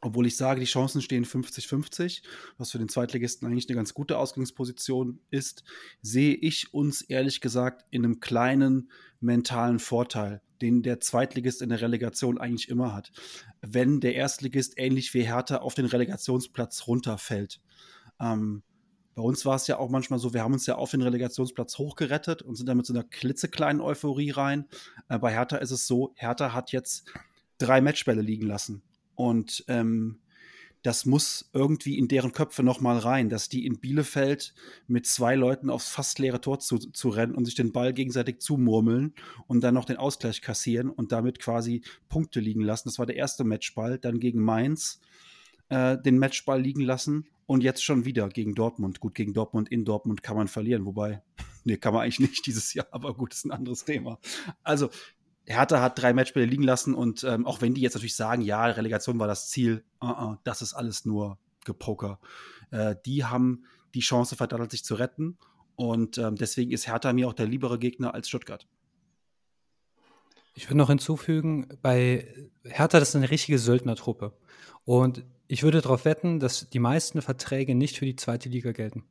obwohl 0.00 0.26
ich 0.26 0.36
sage, 0.36 0.60
die 0.60 0.66
Chancen 0.66 1.00
stehen 1.00 1.24
50-50, 1.24 2.22
was 2.58 2.70
für 2.70 2.78
den 2.78 2.88
Zweitligisten 2.88 3.46
eigentlich 3.46 3.68
eine 3.68 3.76
ganz 3.76 3.94
gute 3.94 4.18
Ausgangsposition 4.18 5.20
ist, 5.30 5.64
sehe 6.02 6.34
ich 6.34 6.74
uns 6.74 7.02
ehrlich 7.02 7.40
gesagt 7.40 7.84
in 7.90 8.04
einem 8.04 8.20
kleinen 8.20 8.90
mentalen 9.20 9.78
Vorteil, 9.78 10.42
den 10.60 10.82
der 10.82 11.00
Zweitligist 11.00 11.62
in 11.62 11.70
der 11.70 11.80
Relegation 11.80 12.38
eigentlich 12.38 12.68
immer 12.68 12.94
hat. 12.94 13.12
Wenn 13.62 14.00
der 14.00 14.14
Erstligist 14.14 14.74
ähnlich 14.76 15.14
wie 15.14 15.22
Hertha 15.22 15.58
auf 15.58 15.74
den 15.74 15.86
Relegationsplatz 15.86 16.86
runterfällt. 16.86 17.60
Ähm, 18.20 18.62
bei 19.14 19.22
uns 19.22 19.46
war 19.46 19.54
es 19.54 19.68
ja 19.68 19.78
auch 19.78 19.90
manchmal 19.90 20.18
so, 20.18 20.34
wir 20.34 20.42
haben 20.42 20.54
uns 20.54 20.66
ja 20.66 20.74
auf 20.74 20.90
den 20.90 21.02
Relegationsplatz 21.02 21.78
hochgerettet 21.78 22.42
und 22.42 22.56
sind 22.56 22.68
dann 22.68 22.76
mit 22.76 22.84
so 22.84 22.92
einer 22.92 23.04
klitzekleinen 23.04 23.80
Euphorie 23.80 24.30
rein. 24.30 24.66
Äh, 25.08 25.18
bei 25.18 25.32
Hertha 25.32 25.56
ist 25.56 25.70
es 25.70 25.86
so, 25.86 26.12
Hertha 26.16 26.52
hat 26.52 26.72
jetzt 26.72 27.06
drei 27.58 27.80
Matchbälle 27.80 28.22
liegen 28.22 28.46
lassen 28.46 28.82
und 29.14 29.64
ähm, 29.68 30.18
das 30.84 31.06
muss 31.06 31.48
irgendwie 31.54 31.98
in 31.98 32.08
deren 32.08 32.32
Köpfe 32.32 32.62
nochmal 32.62 32.98
rein, 32.98 33.30
dass 33.30 33.48
die 33.48 33.64
in 33.64 33.80
Bielefeld 33.80 34.54
mit 34.86 35.06
zwei 35.06 35.34
Leuten 35.34 35.70
aufs 35.70 35.88
fast 35.88 36.18
leere 36.18 36.42
Tor 36.42 36.60
zu, 36.60 36.76
zu 36.76 37.08
rennen 37.08 37.34
und 37.34 37.46
sich 37.46 37.54
den 37.54 37.72
Ball 37.72 37.94
gegenseitig 37.94 38.40
zumurmeln 38.40 39.14
und 39.46 39.62
dann 39.62 39.72
noch 39.72 39.86
den 39.86 39.96
Ausgleich 39.96 40.42
kassieren 40.42 40.90
und 40.90 41.10
damit 41.10 41.38
quasi 41.38 41.82
Punkte 42.10 42.38
liegen 42.38 42.60
lassen. 42.60 42.88
Das 42.88 42.98
war 42.98 43.06
der 43.06 43.16
erste 43.16 43.44
Matchball. 43.44 43.98
Dann 43.98 44.20
gegen 44.20 44.42
Mainz 44.42 45.00
äh, 45.70 45.96
den 45.96 46.18
Matchball 46.18 46.60
liegen 46.60 46.82
lassen 46.82 47.28
und 47.46 47.62
jetzt 47.62 47.82
schon 47.82 48.04
wieder 48.04 48.28
gegen 48.28 48.54
Dortmund. 48.54 49.00
Gut, 49.00 49.14
gegen 49.14 49.32
Dortmund 49.32 49.70
in 49.70 49.86
Dortmund 49.86 50.22
kann 50.22 50.36
man 50.36 50.48
verlieren, 50.48 50.84
wobei, 50.84 51.22
nee, 51.64 51.78
kann 51.78 51.94
man 51.94 52.02
eigentlich 52.02 52.20
nicht 52.20 52.46
dieses 52.46 52.74
Jahr, 52.74 52.88
aber 52.90 53.14
gut, 53.14 53.32
ist 53.32 53.46
ein 53.46 53.52
anderes 53.52 53.86
Thema. 53.86 54.18
Also 54.62 54.90
Hertha 55.46 55.80
hat 55.80 56.00
drei 56.00 56.12
Matchspiele 56.12 56.46
liegen 56.46 56.62
lassen 56.62 56.94
und 56.94 57.24
ähm, 57.24 57.46
auch 57.46 57.60
wenn 57.60 57.74
die 57.74 57.82
jetzt 57.82 57.94
natürlich 57.94 58.16
sagen, 58.16 58.42
ja, 58.42 58.64
Relegation 58.64 59.18
war 59.18 59.26
das 59.26 59.48
Ziel, 59.48 59.84
uh 60.02 60.06
-uh, 60.06 60.38
das 60.44 60.62
ist 60.62 60.72
alles 60.72 61.04
nur 61.04 61.38
Gepoker. 61.64 62.18
Äh, 62.70 62.96
die 63.04 63.24
haben 63.24 63.64
die 63.94 64.00
Chance 64.00 64.36
verdattelt, 64.36 64.70
sich 64.70 64.84
zu 64.84 64.94
retten 64.94 65.38
und 65.76 66.18
ähm, 66.18 66.36
deswegen 66.36 66.70
ist 66.70 66.86
Hertha 66.86 67.12
mir 67.12 67.28
auch 67.28 67.34
der 67.34 67.46
liebere 67.46 67.78
Gegner 67.78 68.14
als 68.14 68.28
Stuttgart. 68.28 68.66
Ich 70.54 70.68
würde 70.68 70.78
noch 70.78 70.88
hinzufügen, 70.88 71.68
bei 71.82 72.48
Hertha 72.62 73.00
das 73.00 73.10
ist 73.10 73.16
eine 73.16 73.30
richtige 73.30 73.58
Söldnertruppe 73.58 74.32
und 74.84 75.24
ich 75.46 75.62
würde 75.62 75.82
darauf 75.82 76.04
wetten, 76.04 76.40
dass 76.40 76.70
die 76.70 76.78
meisten 76.78 77.20
Verträge 77.20 77.74
nicht 77.74 77.98
für 77.98 78.06
die 78.06 78.16
zweite 78.16 78.48
Liga 78.48 78.72
gelten. 78.72 79.04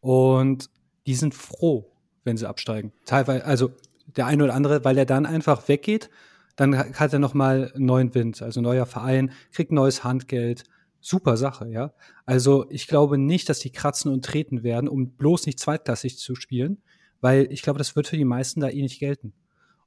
Und 0.00 0.70
die 1.06 1.14
sind 1.14 1.34
froh, 1.34 1.92
wenn 2.24 2.36
sie 2.36 2.48
absteigen. 2.48 2.92
Teilweise, 3.04 3.44
also 3.44 3.72
der 4.16 4.26
eine 4.26 4.44
oder 4.44 4.54
andere, 4.54 4.84
weil 4.84 4.98
er 4.98 5.06
dann 5.06 5.26
einfach 5.26 5.68
weggeht, 5.68 6.10
dann 6.56 6.76
hat 6.76 7.12
er 7.12 7.18
nochmal 7.18 7.72
neuen 7.76 8.14
Wind, 8.14 8.42
also 8.42 8.60
neuer 8.60 8.86
Verein, 8.86 9.32
kriegt 9.52 9.72
neues 9.72 10.04
Handgeld. 10.04 10.64
Super 11.00 11.38
Sache, 11.38 11.66
ja. 11.68 11.94
Also 12.26 12.66
ich 12.68 12.86
glaube 12.86 13.16
nicht, 13.16 13.48
dass 13.48 13.60
die 13.60 13.72
kratzen 13.72 14.12
und 14.12 14.24
treten 14.24 14.62
werden, 14.62 14.88
um 14.88 15.12
bloß 15.12 15.46
nicht 15.46 15.58
zweitklassig 15.58 16.18
zu 16.18 16.34
spielen, 16.34 16.82
weil 17.22 17.50
ich 17.50 17.62
glaube, 17.62 17.78
das 17.78 17.96
wird 17.96 18.06
für 18.08 18.18
die 18.18 18.26
meisten 18.26 18.60
da 18.60 18.68
eh 18.68 18.82
nicht 18.82 19.00
gelten. 19.00 19.32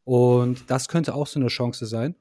Und 0.04 0.70
das 0.72 0.88
könnte 0.88 1.14
auch 1.14 1.28
so 1.28 1.40
eine 1.40 1.50
Chance 1.50 1.86
sein. 1.86 2.16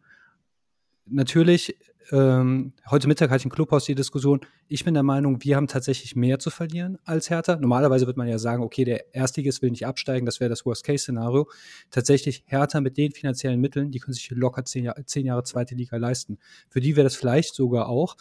Natürlich 1.06 1.78
ähm, 2.10 2.72
heute 2.90 3.08
Mittag 3.08 3.30
hatte 3.30 3.40
ich 3.40 3.44
im 3.44 3.50
Clubhaus 3.50 3.84
die 3.84 3.94
Diskussion. 3.94 4.40
Ich 4.68 4.84
bin 4.84 4.94
der 4.94 5.02
Meinung, 5.02 5.42
wir 5.42 5.56
haben 5.56 5.68
tatsächlich 5.68 6.16
mehr 6.16 6.38
zu 6.38 6.50
verlieren 6.50 6.98
als 7.04 7.30
Hertha. 7.30 7.56
Normalerweise 7.56 8.06
wird 8.06 8.16
man 8.16 8.28
ja 8.28 8.38
sagen, 8.38 8.62
okay, 8.62 8.84
der 8.84 9.14
Erstligist 9.14 9.62
will 9.62 9.70
nicht 9.70 9.86
absteigen, 9.86 10.26
das 10.26 10.40
wäre 10.40 10.50
das 10.50 10.66
Worst-Case-Szenario. 10.66 11.48
Tatsächlich 11.90 12.44
Hertha 12.46 12.80
mit 12.80 12.96
den 12.96 13.12
finanziellen 13.12 13.60
Mitteln, 13.60 13.90
die 13.90 13.98
können 13.98 14.14
sich 14.14 14.30
locker 14.30 14.64
zehn, 14.64 14.90
zehn 15.06 15.26
Jahre 15.26 15.44
zweite 15.44 15.74
Liga 15.74 15.96
leisten. 15.96 16.38
Für 16.68 16.80
die 16.80 16.96
wäre 16.96 17.04
das 17.04 17.16
vielleicht 17.16 17.54
sogar 17.54 17.88
auch 17.88 18.16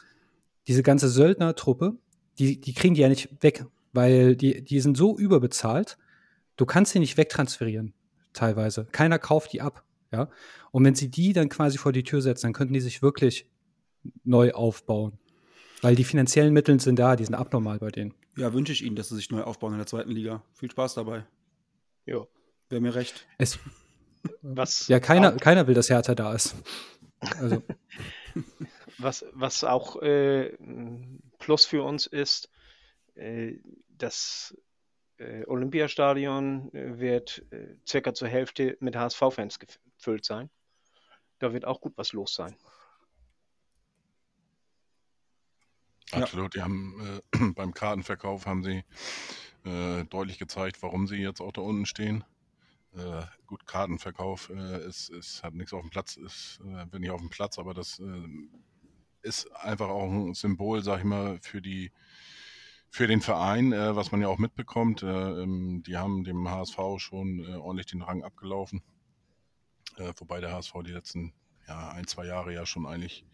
diese 0.67 0.84
ganze 0.84 1.09
Söldner-Truppe, 1.09 1.97
die, 2.39 2.59
die 2.61 2.73
kriegen 2.73 2.95
die 2.95 3.01
ja 3.01 3.09
nicht 3.09 3.43
weg, 3.43 3.65
weil 3.93 4.36
die, 4.36 4.63
die 4.63 4.79
sind 4.79 4.95
so 4.95 5.17
überbezahlt, 5.17 5.97
du 6.55 6.65
kannst 6.65 6.93
sie 6.93 6.99
nicht 6.99 7.17
wegtransferieren, 7.17 7.93
teilweise. 8.34 8.86
Keiner 8.91 9.19
kauft 9.19 9.53
die 9.53 9.61
ab. 9.61 9.84
Ja? 10.11 10.29
Und 10.71 10.86
wenn 10.86 10.95
sie 10.95 11.09
die 11.09 11.34
dann 11.34 11.49
quasi 11.49 11.77
vor 11.77 11.91
die 11.91 12.03
Tür 12.03 12.21
setzen, 12.21 12.47
dann 12.47 12.53
könnten 12.53 12.73
die 12.73 12.79
sich 12.79 13.01
wirklich 13.01 13.49
neu 14.24 14.52
aufbauen. 14.54 15.18
Weil 15.82 15.95
die 15.95 16.04
finanziellen 16.04 16.54
Mittel 16.54 16.80
sind 16.80 16.97
da, 16.99 17.16
die 17.16 17.26
sind 17.26 17.36
abnormal 17.36 17.80
bei 17.80 17.89
denen. 17.89 18.14
Ja, 18.38 18.54
wünsche 18.54 18.72
ich 18.72 18.84
Ihnen, 18.84 18.95
dass 18.95 19.10
Sie 19.10 19.16
sich 19.16 19.32
neu 19.32 19.43
aufbauen 19.43 19.74
in 19.74 19.80
der 19.80 19.88
zweiten 19.88 20.12
Liga. 20.12 20.43
Viel 20.54 20.72
Spaß 20.72 20.93
dabei. 20.93 21.26
Ja. 22.06 22.26
Wäre 22.70 22.82
mir 22.82 22.95
recht. 22.95 23.28
Es, 23.38 23.60
was 24.41 24.88
ja, 24.88 24.99
keiner, 24.99 25.34
keiner 25.34 25.68
will, 25.68 25.74
dass 25.74 25.89
Hertha 25.89 26.16
da 26.16 26.34
ist. 26.34 26.56
Also. 27.20 27.64
was, 28.97 29.26
was 29.34 29.64
auch 29.64 30.02
äh, 30.02 30.56
Plus 31.39 31.66
für 31.66 31.84
uns 31.84 32.06
ist, 32.06 32.49
äh, 33.16 33.56
das 33.89 34.56
äh, 35.18 35.45
Olympiastadion 35.45 36.74
äh, 36.74 36.99
wird 36.99 37.43
äh, 37.52 37.76
circa 37.88 38.14
zur 38.14 38.28
Hälfte 38.28 38.78
mit 38.80 38.95
HSV-Fans 38.95 39.60
gefüllt 39.60 40.26
sein. 40.26 40.49
Da 41.39 41.54
wird 41.54 41.66
auch 41.66 41.82
gut 41.82 41.93
was 41.95 42.14
los 42.14 42.34
sein. 42.34 42.56
Absolut, 46.12 46.55
die 46.55 46.62
haben 46.62 47.22
äh, 47.34 47.51
beim 47.55 47.74
Kartenverkauf 47.74 48.45
haben 48.45 48.64
sie 48.64 48.84
äh, 49.66 50.05
deutlich 50.05 50.39
gezeigt, 50.39 50.82
warum 50.82 51.07
sie 51.07 51.18
jetzt 51.18 51.41
auch 51.41 51.51
da 51.51 51.62
unten 51.62 51.86
stehen. 51.86 52.24
Äh, 52.93 53.24
gut, 53.47 53.66
Kartenverkauf 53.66 54.49
äh, 54.49 54.86
ist, 54.86 55.09
ist, 55.09 55.43
hat 55.43 55.53
nichts 55.53 55.74
auf 55.74 55.82
dem 55.82 55.89
Platz, 55.89 56.18
ist, 56.18 56.59
äh, 56.66 56.86
bin 56.86 57.01
nicht 57.01 57.12
auf 57.12 57.22
dem 57.22 57.30
Platz, 57.30 57.57
aber 57.57 57.74
das 57.74 57.99
äh, 57.99 58.28
ist 59.22 59.49
einfach 59.55 59.89
auch 59.89 60.12
ein 60.12 60.34
Symbol, 60.34 60.84
sag 60.84 60.99
ich 60.99 61.05
mal, 61.05 61.39
für 61.41 61.62
die 61.62 61.91
für 62.93 63.07
den 63.07 63.22
Verein, 63.22 63.72
äh, 63.72 63.95
was 63.95 64.12
man 64.12 64.22
ja 64.22 64.28
auch 64.28 64.38
mitbekommt. 64.38 65.01
Äh, 65.01 65.07
ähm, 65.07 65.82
die 65.88 65.95
haben 65.95 66.26
dem 66.26 66.49
HSV 66.49 66.78
schon 66.97 67.39
äh, 67.39 67.55
ordentlich 67.55 67.88
den 67.88 68.01
Rang 68.01 68.22
abgelaufen. 68.24 68.84
Äh, 69.95 70.12
wobei 70.18 70.41
der 70.41 70.51
HSV 70.51 70.74
die 70.86 70.91
letzten 70.91 71.34
ja, 71.72 71.89
ein, 71.91 72.07
zwei 72.07 72.26
Jahre 72.26 72.53
ja 72.53 72.65
schon 72.65 72.86
eigentlich 72.86 73.26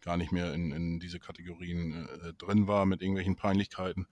gar 0.00 0.16
nicht 0.16 0.32
mehr 0.32 0.52
in, 0.52 0.72
in 0.72 1.00
diese 1.00 1.18
Kategorien 1.18 2.08
äh, 2.08 2.32
drin 2.34 2.66
war 2.66 2.84
mit 2.86 3.00
irgendwelchen 3.00 3.36
Peinlichkeiten, 3.36 4.06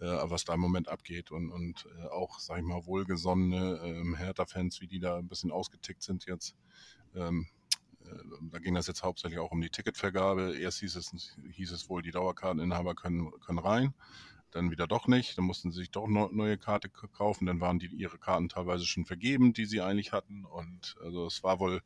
äh, 0.00 0.06
was 0.06 0.44
da 0.44 0.54
im 0.54 0.60
Moment 0.60 0.88
abgeht 0.88 1.30
und, 1.30 1.50
und 1.50 1.86
äh, 1.98 2.06
auch, 2.08 2.40
sag 2.40 2.58
ich 2.58 2.64
mal, 2.64 2.86
wohlgesonnene 2.86 3.80
ähm, 3.84 4.16
Hertha-Fans, 4.16 4.80
wie 4.80 4.88
die 4.88 4.98
da 4.98 5.18
ein 5.18 5.28
bisschen 5.28 5.52
ausgetickt 5.52 6.02
sind 6.02 6.26
jetzt. 6.26 6.56
Ähm, 7.14 7.46
äh, 8.04 8.08
da 8.50 8.58
ging 8.58 8.74
das 8.74 8.86
jetzt 8.88 9.02
hauptsächlich 9.02 9.38
auch 9.38 9.52
um 9.52 9.60
die 9.60 9.70
Ticketvergabe. 9.70 10.56
Erst 10.58 10.80
hieß 10.80 10.96
es, 10.96 11.36
hieß 11.52 11.70
es 11.70 11.88
wohl, 11.88 12.02
die 12.02 12.10
Dauerkarteninhaber 12.10 12.94
können, 12.94 13.30
können 13.40 13.58
rein 13.58 13.94
dann 14.50 14.70
wieder 14.70 14.86
doch 14.86 15.06
nicht. 15.06 15.36
Dann 15.36 15.44
mussten 15.44 15.70
sie 15.70 15.80
sich 15.80 15.90
doch 15.90 16.04
eine 16.04 16.28
neue 16.32 16.58
Karte 16.58 16.88
kaufen. 16.88 17.46
Dann 17.46 17.60
waren 17.60 17.78
die 17.78 17.86
ihre 17.86 18.18
Karten 18.18 18.48
teilweise 18.48 18.86
schon 18.86 19.04
vergeben, 19.04 19.52
die 19.52 19.66
sie 19.66 19.80
eigentlich 19.80 20.12
hatten. 20.12 20.44
Und 20.44 20.96
also 21.02 21.26
es 21.26 21.42
war 21.42 21.60
wohl 21.60 21.82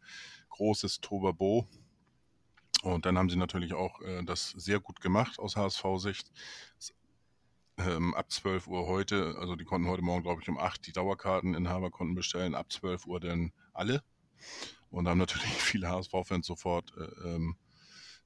großes 0.51 1.01
Tobabo. 1.01 1.67
Und 2.83 3.07
dann 3.07 3.17
haben 3.17 3.31
sie 3.31 3.37
natürlich 3.37 3.75
auch 3.75 4.01
äh, 4.01 4.25
das 4.25 4.51
sehr 4.51 4.81
gut 4.81 5.01
gemacht 5.01 5.39
aus 5.39 5.57
HSV-Sicht. 5.57 6.31
Ähm, 7.79 8.15
ab 8.15 8.31
12 8.31 8.67
Uhr 8.67 8.87
heute, 8.87 9.37
also 9.39 9.57
die 9.57 9.65
konnten 9.65 9.89
heute 9.89 10.03
Morgen, 10.03 10.23
glaube 10.23 10.43
ich, 10.43 10.49
um 10.49 10.59
8 10.59 10.87
die 10.87 10.93
Dauerkarteninhaber 10.93 11.91
konnten 11.91 12.15
bestellen, 12.15 12.55
ab 12.55 12.71
12 12.71 13.07
Uhr 13.07 13.21
dann 13.21 13.53
alle. 13.73 14.03
Und 14.91 15.09
haben 15.09 15.19
natürlich 15.19 15.47
viele 15.47 15.89
HSV-Fans 15.89 16.47
sofort 16.47 16.93
äh, 16.97 17.29
ähm, 17.29 17.57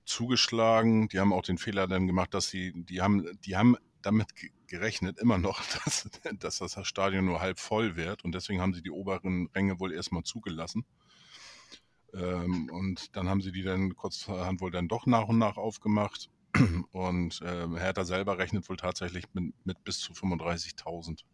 zugeschlagen. 0.06 1.08
Die 1.08 1.20
haben 1.20 1.32
auch 1.32 1.42
den 1.42 1.58
Fehler 1.58 1.86
dann 1.86 2.06
gemacht, 2.06 2.32
dass 2.32 2.48
sie, 2.48 2.72
die 2.74 3.02
haben, 3.02 3.38
die 3.44 3.56
haben 3.56 3.76
damit 4.06 4.28
gerechnet, 4.68 5.18
immer 5.18 5.38
noch, 5.38 5.60
dass, 5.84 6.08
dass 6.38 6.58
das 6.58 6.86
Stadion 6.86 7.26
nur 7.26 7.40
halb 7.40 7.58
voll 7.58 7.96
wird. 7.96 8.24
Und 8.24 8.34
deswegen 8.34 8.60
haben 8.60 8.72
sie 8.72 8.82
die 8.82 8.90
oberen 8.90 9.48
Ränge 9.54 9.78
wohl 9.80 9.92
erstmal 9.92 10.22
zugelassen. 10.22 10.84
Ähm, 12.14 12.70
und 12.70 13.14
dann 13.16 13.28
haben 13.28 13.42
sie 13.42 13.52
die 13.52 13.62
dann 13.62 13.94
kurzerhand 13.96 14.60
wohl 14.60 14.70
dann 14.70 14.88
doch 14.88 15.06
nach 15.06 15.28
und 15.28 15.38
nach 15.38 15.56
aufgemacht. 15.56 16.30
Und 16.92 17.42
äh, 17.42 17.68
Hertha 17.76 18.04
selber 18.06 18.38
rechnet 18.38 18.66
wohl 18.70 18.78
tatsächlich 18.78 19.26
mit, 19.34 19.52
mit 19.66 19.84
bis 19.84 19.98
zu 19.98 20.14
35.000 20.14 21.24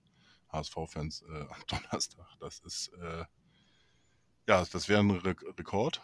HSV-Fans 0.49 1.23
äh, 1.29 1.43
am 1.43 1.62
Donnerstag. 1.68 2.27
Das 2.41 2.59
ist, 2.61 2.89
äh, 3.01 3.25
ja, 4.49 4.64
das 4.64 4.89
wäre 4.89 4.99
ein 5.01 5.11
Re 5.12 5.37
Rekord 5.57 6.03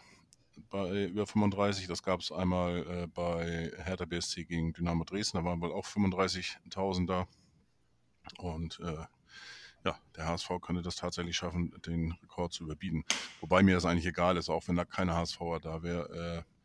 bei 0.69 1.05
über 1.05 1.25
35. 1.25 1.87
Das 1.87 2.03
gab 2.03 2.19
es 2.19 2.31
einmal 2.31 2.85
äh, 2.87 3.07
bei 3.07 3.71
Hertha 3.77 4.05
BSC 4.05 4.45
gegen 4.45 4.73
Dynamo 4.73 5.03
Dresden. 5.03 5.37
Da 5.37 5.43
waren 5.43 5.61
wohl 5.61 5.71
auch 5.71 5.85
35.000 5.85 7.07
da. 7.07 7.27
Und 8.37 8.79
äh, 8.79 9.05
ja, 9.85 9.97
der 10.15 10.27
HSV 10.27 10.49
könnte 10.61 10.81
das 10.81 10.95
tatsächlich 10.95 11.37
schaffen, 11.37 11.73
den 11.85 12.13
Rekord 12.21 12.53
zu 12.53 12.63
überbieten. 12.63 13.05
Wobei 13.39 13.63
mir 13.63 13.75
das 13.75 13.85
eigentlich 13.85 14.05
egal 14.05 14.37
ist, 14.37 14.49
auch 14.49 14.67
wenn 14.67 14.75
da 14.75 14.85
keine 14.85 15.15
HSVer 15.15 15.59
da 15.59 15.83
wäre. 15.83 16.45
Äh, 16.47 16.59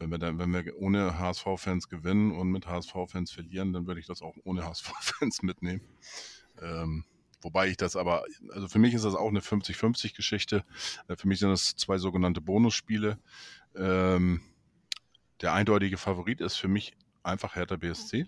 wenn 0.00 0.10
wir, 0.10 0.38
wenn 0.38 0.52
wir 0.52 0.78
ohne 0.78 1.18
HSV-Fans 1.18 1.88
gewinnen 1.88 2.32
und 2.32 2.50
mit 2.50 2.66
HSV-Fans 2.66 3.32
verlieren, 3.32 3.74
dann 3.74 3.86
würde 3.86 4.00
ich 4.00 4.06
das 4.06 4.22
auch 4.22 4.34
ohne 4.44 4.64
HSV-Fans 4.64 5.42
mitnehmen. 5.42 5.82
Ähm, 6.60 7.04
wobei 7.40 7.68
ich 7.68 7.76
das 7.76 7.96
aber, 7.96 8.24
also 8.50 8.68
für 8.68 8.78
mich 8.78 8.94
ist 8.94 9.04
das 9.04 9.14
auch 9.14 9.28
eine 9.28 9.40
50-50-Geschichte. 9.40 10.64
Äh, 11.08 11.16
für 11.16 11.28
mich 11.28 11.38
sind 11.40 11.50
das 11.50 11.76
zwei 11.76 11.98
sogenannte 11.98 12.40
Bonusspiele. 12.40 13.18
Ähm, 13.76 14.40
der 15.40 15.52
eindeutige 15.54 15.96
Favorit 15.96 16.40
ist 16.40 16.56
für 16.56 16.68
mich 16.68 16.94
einfach 17.22 17.56
Hertha 17.56 17.76
BSC. 17.76 18.26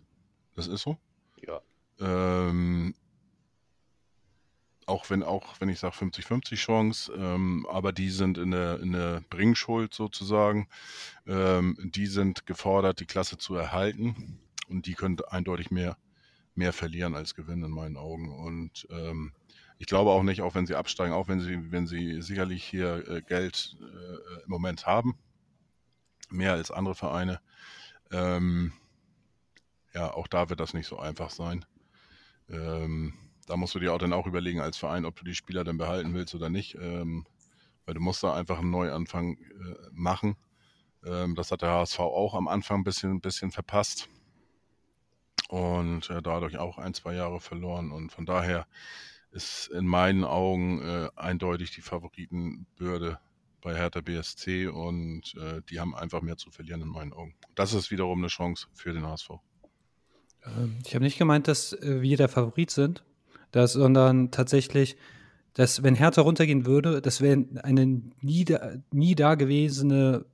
Das 0.55 0.67
ist 0.67 0.83
so. 0.83 0.99
Ja. 1.47 1.61
Ähm, 2.01 2.95
auch 4.87 5.11
wenn, 5.11 5.23
auch 5.23 5.61
wenn 5.61 5.69
ich 5.69 5.79
sage 5.79 5.95
50-50 5.95 6.57
Chance, 6.57 7.13
ähm, 7.17 7.67
aber 7.71 7.93
die 7.93 8.11
sind 8.11 8.39
in 8.39 8.51
der, 8.51 8.81
in 8.81 8.93
der 8.93 9.23
Bringschuld 9.31 9.95
sozusagen. 9.95 10.69
Ähm, 11.27 11.77
die 11.95 12.07
sind 12.07 12.47
gefordert, 12.47 13.01
die 13.01 13.07
Klasse 13.07 13.39
zu 13.39 13.55
erhalten 13.55 14.41
und 14.69 14.87
die 14.87 14.95
können 14.95 15.19
eindeutig 15.29 15.71
mehr, 15.71 15.97
mehr 16.55 16.73
verlieren 16.73 17.15
als 17.15 17.35
gewinnen 17.35 17.65
in 17.65 17.71
meinen 17.71 17.97
Augen. 17.97 18.31
Und 18.31 18.87
ähm, 18.91 19.33
ich 19.79 19.87
glaube 19.87 20.11
auch 20.11 20.23
nicht, 20.23 20.43
auch 20.43 20.55
wenn 20.55 20.67
sie 20.67 20.75
absteigen, 20.75 21.13
auch 21.13 21.29
wenn 21.29 21.41
sie, 21.41 21.73
wenn 21.73 21.87
sie 21.87 22.23
sicherlich 22.23 22.65
hier 22.65 23.09
äh, 23.09 23.23
Geld 23.23 23.77
äh, 23.81 24.43
im 24.45 24.51
Moment 24.51 24.87
haben, 24.87 25.17
mehr 26.31 26.53
als 26.53 26.71
andere 26.71 26.95
Vereine, 26.95 27.41
ähm, 28.11 28.73
ja, 29.95 30.13
auch 30.13 30.27
da 30.27 30.49
wird 30.49 30.61
das 30.61 30.75
nicht 30.75 30.87
so 30.87 30.99
einfach 30.99 31.31
sein. 31.31 31.65
Ähm, 32.49 33.15
da 33.47 33.57
musst 33.57 33.75
du 33.75 33.79
dir 33.79 33.93
auch 33.93 33.99
dann 33.99 34.13
auch 34.13 34.27
überlegen 34.27 34.61
als 34.61 34.79
Verein, 34.79 35.05
ob 35.05 35.17
du 35.17 35.25
die 35.25 35.35
Spieler 35.35 35.65
dann 35.65 35.79
behalten 35.79 36.15
willst 36.15 36.35
oder 36.35 36.49
nicht. 36.49 36.77
Ähm, 36.77 37.27
weil 37.85 37.95
du 37.95 38.01
musst 38.01 38.23
da 38.23 38.35
einfach 38.35 38.59
einen 38.59 38.71
Neuanfang 38.71 39.37
äh, 39.37 39.89
machen. 39.93 40.37
Ähm, 41.05 41.35
das 41.35 41.51
hat 41.51 41.63
der 41.63 41.71
HSV 41.71 42.01
auch 42.01 42.35
am 42.35 42.49
Anfang 42.49 42.81
ein 42.81 42.85
bisschen, 42.85 43.13
ein 43.13 43.21
bisschen 43.21 43.51
verpasst. 43.51 44.09
Und 45.53 46.09
äh, 46.09 46.23
dadurch 46.23 46.57
auch 46.57 46.79
ein, 46.79 46.95
zwei 46.95 47.13
Jahre 47.15 47.39
verloren. 47.39 47.93
Und 47.93 48.11
von 48.11 48.25
daher 48.25 48.67
ist 49.33 49.69
in 49.69 49.87
meinen 49.87 50.25
Augen 50.25 50.81
äh, 50.81 51.11
eindeutig 51.15 51.73
die 51.73 51.83
Favoritenbürde 51.83 53.19
bei 53.61 53.77
Hertha 53.77 54.01
BSC 54.01 54.69
und 54.69 55.35
äh, 55.37 55.61
die 55.69 55.79
haben 55.79 55.95
einfach 55.95 56.23
mehr 56.23 56.39
zu 56.39 56.51
verlieren 56.51 56.81
in 56.81 56.89
meinen 56.89 57.13
Augen. 57.13 57.35
Das 57.55 57.75
ist 57.75 57.91
wiederum 57.91 58.21
eine 58.21 58.29
Chance 58.29 58.67
für 58.73 58.95
den 58.95 59.07
HSV. 59.07 59.29
Ähm, 60.47 60.79
ich 60.87 60.95
habe 60.95 61.05
nicht 61.05 61.19
gemeint, 61.19 61.49
dass 61.49 61.75
äh, 61.75 62.01
wir 62.01 62.17
der 62.17 62.31
Favorit 62.31 62.71
sind, 62.71 63.05
das, 63.51 63.75
sondern 63.75 64.31
tatsächlich, 64.31 64.97
dass 65.53 65.83
wenn 65.83 65.95
Hertha 65.95 66.23
runtergehen 66.23 66.65
würde, 66.65 67.03
das 67.03 67.21
wäre 67.21 67.45
eine 67.63 68.01
nie, 68.23 68.47
da, 68.47 68.73
nie 68.91 69.15
dagewesene 69.15 70.25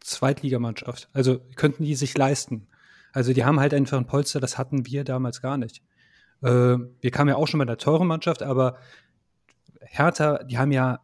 Zweitligamannschaft. 0.00 1.08
Also 1.12 1.40
könnten 1.54 1.84
die 1.84 1.94
sich 1.94 2.18
leisten. 2.18 2.66
Also 3.14 3.32
die 3.32 3.44
haben 3.44 3.60
halt 3.60 3.72
einfach 3.72 3.96
ein 3.96 4.06
Polster, 4.06 4.40
das 4.40 4.58
hatten 4.58 4.86
wir 4.86 5.04
damals 5.04 5.40
gar 5.40 5.56
nicht. 5.56 5.82
Äh, 6.42 6.48
wir 7.00 7.10
kamen 7.10 7.30
ja 7.30 7.36
auch 7.36 7.46
schon 7.46 7.58
bei 7.58 7.64
der 7.64 7.78
teuren 7.78 8.08
Mannschaft, 8.08 8.42
aber 8.42 8.76
Hertha, 9.80 10.42
die 10.42 10.58
haben 10.58 10.72
ja 10.72 11.00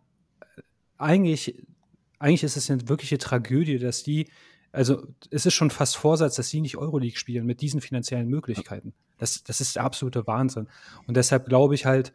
eigentlich, 0.99 1.63
eigentlich 2.19 2.43
ist 2.43 2.57
es 2.57 2.71
eine 2.71 2.89
wirkliche 2.89 3.17
Tragödie, 3.17 3.79
dass 3.79 4.03
die 4.03 4.29
also 4.73 5.07
es 5.31 5.47
ist 5.47 5.55
schon 5.55 5.71
fast 5.71 5.97
Vorsatz, 5.97 6.37
dass 6.37 6.49
sie 6.49 6.61
nicht 6.61 6.77
Euroleague 6.77 7.19
spielen 7.19 7.45
mit 7.45 7.61
diesen 7.61 7.81
finanziellen 7.81 8.29
Möglichkeiten. 8.29 8.95
Das, 9.19 9.43
das 9.43 9.61
ist 9.61 9.77
der 9.77 9.85
absolute 9.85 10.27
Wahnsinn. 10.27 10.69
Und 11.07 11.17
deshalb 11.17 11.47
glaube 11.47 11.75
ich 11.75 11.87
halt, 11.87 12.13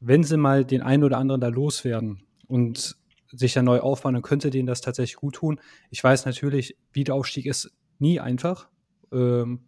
wenn 0.00 0.22
sie 0.22 0.36
mal 0.36 0.64
den 0.64 0.82
einen 0.82 1.04
oder 1.04 1.18
anderen 1.18 1.40
da 1.40 1.48
loswerden 1.48 2.22
und 2.46 2.96
sich 3.32 3.52
dann 3.54 3.64
neu 3.64 3.80
aufbauen, 3.80 4.14
dann 4.14 4.22
könnte 4.22 4.50
denen 4.50 4.66
das 4.66 4.80
tatsächlich 4.80 5.16
gut 5.16 5.36
tun. 5.36 5.60
Ich 5.90 6.02
weiß 6.04 6.26
natürlich, 6.26 6.76
Wiederaufstieg 6.92 7.46
ist 7.46 7.72
nie 7.98 8.20
einfach. 8.20 8.68
Ähm, 9.12 9.60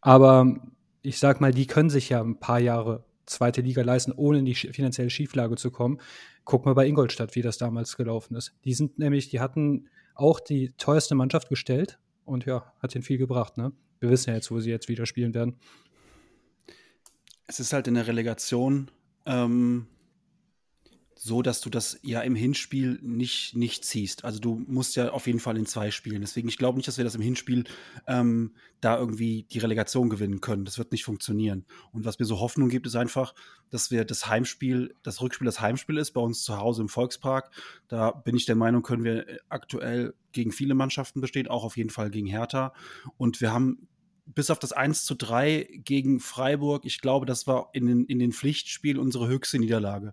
aber 0.00 0.56
ich 1.02 1.18
sag 1.18 1.40
mal, 1.40 1.52
die 1.52 1.66
können 1.66 1.90
sich 1.90 2.08
ja 2.08 2.20
ein 2.20 2.38
paar 2.38 2.60
Jahre 2.60 3.04
zweite 3.26 3.60
Liga 3.60 3.82
leisten, 3.82 4.12
ohne 4.12 4.38
in 4.38 4.44
die 4.44 4.54
finanzielle 4.54 5.10
Schieflage 5.10 5.56
zu 5.56 5.70
kommen. 5.70 6.00
Guck 6.44 6.64
mal 6.64 6.74
bei 6.74 6.86
Ingolstadt, 6.86 7.34
wie 7.34 7.42
das 7.42 7.58
damals 7.58 7.96
gelaufen 7.96 8.36
ist. 8.36 8.54
Die 8.64 8.74
sind 8.74 8.98
nämlich, 8.98 9.28
die 9.28 9.40
hatten 9.40 9.88
auch 10.14 10.40
die 10.40 10.72
teuerste 10.78 11.14
Mannschaft 11.14 11.48
gestellt 11.48 11.98
und 12.24 12.46
ja, 12.46 12.72
hat 12.80 12.94
ihnen 12.94 13.04
viel 13.04 13.18
gebracht. 13.18 13.56
Ne? 13.56 13.72
Wir 14.00 14.10
wissen 14.10 14.30
ja 14.30 14.36
jetzt, 14.36 14.50
wo 14.50 14.58
sie 14.60 14.70
jetzt 14.70 14.88
wieder 14.88 15.06
spielen 15.06 15.34
werden. 15.34 15.56
Es 17.46 17.60
ist 17.60 17.72
halt 17.72 17.86
in 17.86 17.94
der 17.94 18.06
Relegation 18.06 18.90
ähm, 19.26 19.86
so, 21.20 21.42
dass 21.42 21.60
du 21.60 21.68
das 21.68 21.98
ja 22.02 22.20
im 22.20 22.36
Hinspiel 22.36 22.98
nicht, 23.02 23.56
nicht 23.56 23.84
ziehst. 23.84 24.24
Also 24.24 24.38
du 24.38 24.62
musst 24.66 24.94
ja 24.94 25.10
auf 25.10 25.26
jeden 25.26 25.40
Fall 25.40 25.56
in 25.56 25.66
zwei 25.66 25.90
spielen. 25.90 26.20
Deswegen, 26.20 26.48
ich 26.48 26.58
glaube 26.58 26.76
nicht, 26.76 26.86
dass 26.86 26.96
wir 26.96 27.04
das 27.04 27.16
im 27.16 27.20
Hinspiel 27.20 27.64
ähm, 28.06 28.54
da 28.80 28.96
irgendwie 28.96 29.42
die 29.50 29.58
Relegation 29.58 30.10
gewinnen 30.10 30.40
können. 30.40 30.64
Das 30.64 30.78
wird 30.78 30.92
nicht 30.92 31.04
funktionieren. 31.04 31.64
Und 31.92 32.04
was 32.04 32.20
mir 32.20 32.24
so 32.24 32.38
Hoffnung 32.38 32.68
gibt, 32.68 32.86
ist 32.86 32.94
einfach, 32.94 33.34
dass 33.70 33.90
wir 33.90 34.04
das 34.04 34.28
Heimspiel, 34.28 34.94
das 35.02 35.20
Rückspiel 35.20 35.46
das 35.46 35.60
Heimspiel 35.60 35.98
ist, 35.98 36.12
bei 36.12 36.20
uns 36.20 36.44
zu 36.44 36.56
Hause 36.58 36.82
im 36.82 36.88
Volkspark. 36.88 37.50
Da 37.88 38.12
bin 38.12 38.36
ich 38.36 38.46
der 38.46 38.56
Meinung, 38.56 38.82
können 38.82 39.02
wir 39.02 39.26
aktuell 39.48 40.14
gegen 40.30 40.52
viele 40.52 40.74
Mannschaften 40.74 41.20
bestehen, 41.20 41.48
auch 41.48 41.64
auf 41.64 41.76
jeden 41.76 41.90
Fall 41.90 42.10
gegen 42.10 42.28
Hertha. 42.28 42.72
Und 43.16 43.40
wir 43.40 43.52
haben 43.52 43.87
bis 44.34 44.50
auf 44.50 44.58
das 44.58 44.72
1 44.72 45.04
zu 45.04 45.14
3 45.14 45.80
gegen 45.84 46.20
Freiburg, 46.20 46.84
ich 46.84 47.00
glaube, 47.00 47.24
das 47.24 47.46
war 47.46 47.70
in 47.72 47.86
den, 47.86 48.04
in 48.04 48.18
den 48.18 48.32
Pflichtspielen 48.32 48.98
unsere 48.98 49.26
höchste 49.26 49.58
Niederlage. 49.58 50.12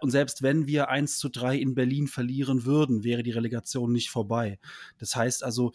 Und 0.00 0.10
selbst 0.10 0.42
wenn 0.42 0.66
wir 0.66 0.88
1 0.88 1.18
zu 1.18 1.28
3 1.28 1.58
in 1.58 1.74
Berlin 1.74 2.08
verlieren 2.08 2.64
würden, 2.64 3.04
wäre 3.04 3.22
die 3.22 3.32
Relegation 3.32 3.92
nicht 3.92 4.10
vorbei. 4.10 4.58
Das 4.98 5.14
heißt 5.14 5.44
also, 5.44 5.72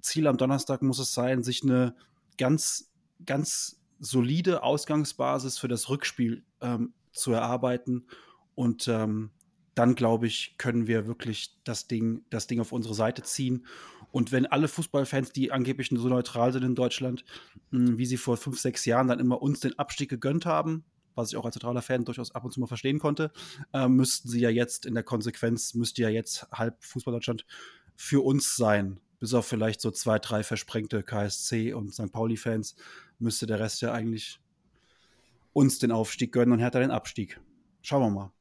Ziel 0.00 0.26
am 0.26 0.38
Donnerstag 0.38 0.80
muss 0.80 0.98
es 0.98 1.12
sein, 1.12 1.42
sich 1.42 1.62
eine 1.62 1.94
ganz, 2.38 2.90
ganz 3.26 3.78
solide 3.98 4.62
Ausgangsbasis 4.62 5.58
für 5.58 5.68
das 5.68 5.90
Rückspiel 5.90 6.42
ähm, 6.62 6.94
zu 7.12 7.32
erarbeiten. 7.32 8.06
Und 8.54 8.88
ähm, 8.88 9.30
dann, 9.80 9.94
glaube 9.94 10.26
ich, 10.26 10.56
können 10.58 10.86
wir 10.86 11.06
wirklich 11.06 11.56
das 11.64 11.88
Ding, 11.88 12.22
das 12.28 12.46
Ding 12.46 12.60
auf 12.60 12.70
unsere 12.70 12.94
Seite 12.94 13.22
ziehen. 13.22 13.64
Und 14.12 14.30
wenn 14.30 14.44
alle 14.44 14.68
Fußballfans, 14.68 15.32
die 15.32 15.52
angeblich 15.52 15.88
so 15.88 16.06
neutral 16.06 16.52
sind 16.52 16.64
in 16.64 16.74
Deutschland, 16.74 17.24
mh, 17.70 17.96
wie 17.96 18.04
sie 18.04 18.18
vor 18.18 18.36
fünf, 18.36 18.60
sechs 18.60 18.84
Jahren 18.84 19.08
dann 19.08 19.20
immer 19.20 19.40
uns 19.40 19.60
den 19.60 19.78
Abstieg 19.78 20.10
gegönnt 20.10 20.44
haben, 20.44 20.84
was 21.14 21.30
ich 21.30 21.38
auch 21.38 21.46
als 21.46 21.56
neutraler 21.56 21.80
Fan 21.80 22.04
durchaus 22.04 22.34
ab 22.34 22.44
und 22.44 22.52
zu 22.52 22.60
mal 22.60 22.66
verstehen 22.66 22.98
konnte, 22.98 23.32
äh, 23.72 23.88
müssten 23.88 24.28
sie 24.28 24.40
ja 24.40 24.50
jetzt 24.50 24.84
in 24.84 24.92
der 24.92 25.02
Konsequenz, 25.02 25.72
müsste 25.72 26.02
ja 26.02 26.10
jetzt 26.10 26.46
halb 26.52 26.84
Fußball-Deutschland 26.84 27.46
für 27.96 28.22
uns 28.22 28.56
sein. 28.56 29.00
Bis 29.18 29.32
auf 29.32 29.46
vielleicht 29.46 29.80
so 29.80 29.90
zwei, 29.90 30.18
drei 30.18 30.42
versprengte 30.42 31.02
KSC 31.02 31.72
und 31.72 31.94
St. 31.94 32.12
Pauli-Fans 32.12 32.76
müsste 33.18 33.46
der 33.46 33.60
Rest 33.60 33.80
ja 33.80 33.94
eigentlich 33.94 34.40
uns 35.54 35.78
den 35.78 35.90
Aufstieg 35.90 36.32
gönnen 36.32 36.52
und 36.52 36.58
Hertha 36.58 36.80
den 36.80 36.90
Abstieg. 36.90 37.40
Schauen 37.80 38.02
wir 38.02 38.10
mal. 38.10 38.39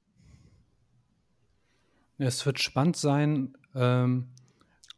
Es 2.20 2.45
wird 2.45 2.59
spannend 2.59 2.97
sein. 2.97 3.57
Ähm, 3.74 4.28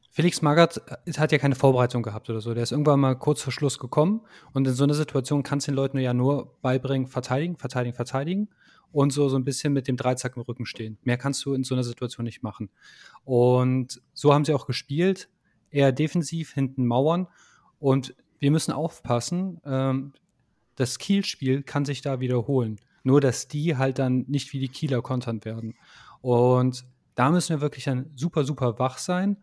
Felix 0.10 0.42
Magath 0.42 0.82
äh, 1.06 1.14
hat 1.14 1.32
ja 1.32 1.38
keine 1.38 1.56
Vorbereitung 1.56 2.04
gehabt 2.04 2.30
oder 2.30 2.42
so. 2.42 2.54
Der 2.54 2.64
ist 2.64 2.72
irgendwann 2.72 3.00
mal 3.00 3.16
kurz 3.16 3.42
vor 3.42 3.54
Schluss 3.54 3.80
gekommen 3.80 4.22
und 4.54 4.68
in 4.68 4.74
so 4.74 4.84
einer 4.84 4.94
Situation 4.94 5.44
kannst 5.44 5.68
du 5.68 5.72
den 5.72 5.78
Leuten 5.78 5.98
ja 6.00 6.14
nur 6.14 6.58
beibringen, 6.62 7.08
verteidigen, 7.08 7.58
verteidigen, 7.58 7.96
verteidigen 7.96 8.50
und 8.92 9.14
so, 9.14 9.30
so 9.30 9.38
ein 9.38 9.46
bisschen 9.46 9.72
mit 9.72 9.88
dem 9.88 9.98
Dreizack 9.98 10.36
im 10.36 10.42
Rücken 10.42 10.66
stehen. 10.66 10.98
Mehr 11.04 11.18
kannst 11.18 11.46
du 11.46 11.54
in 11.54 11.64
so 11.64 11.76
einer 11.76 11.84
Situation 11.84 12.26
nicht 12.26 12.44
machen. 12.44 12.70
Und 13.24 14.02
so 14.14 14.34
haben 14.34 14.44
sie 14.44 14.54
auch 14.54 14.66
gespielt. 14.66 15.30
Eher 15.70 15.94
defensiv, 15.94 16.54
hinten 16.54 16.86
Mauern. 16.86 17.28
Und 17.80 18.16
wir 18.40 18.52
müssen 18.52 18.74
aufpassen. 18.74 19.62
Ähm, 19.64 20.14
das 20.76 20.98
Kiel-Spiel 20.98 21.64
kann 21.64 21.86
sich 21.86 22.02
da 22.02 22.20
wiederholen. 22.20 22.80
Nur, 23.04 23.22
dass 23.22 23.48
die 23.48 23.78
halt 23.78 23.98
dann 23.98 24.26
nicht 24.28 24.52
wie 24.52 24.60
die 24.60 24.68
Kieler 24.68 25.02
kontern 25.02 25.46
werden. 25.46 25.76
Und 26.22 26.84
da 27.22 27.30
müssen 27.30 27.56
wir 27.56 27.62
wirklich 27.62 27.86
dann 27.86 28.10
super, 28.16 28.44
super 28.46 28.80
wach 28.80 28.98
sein 28.98 29.38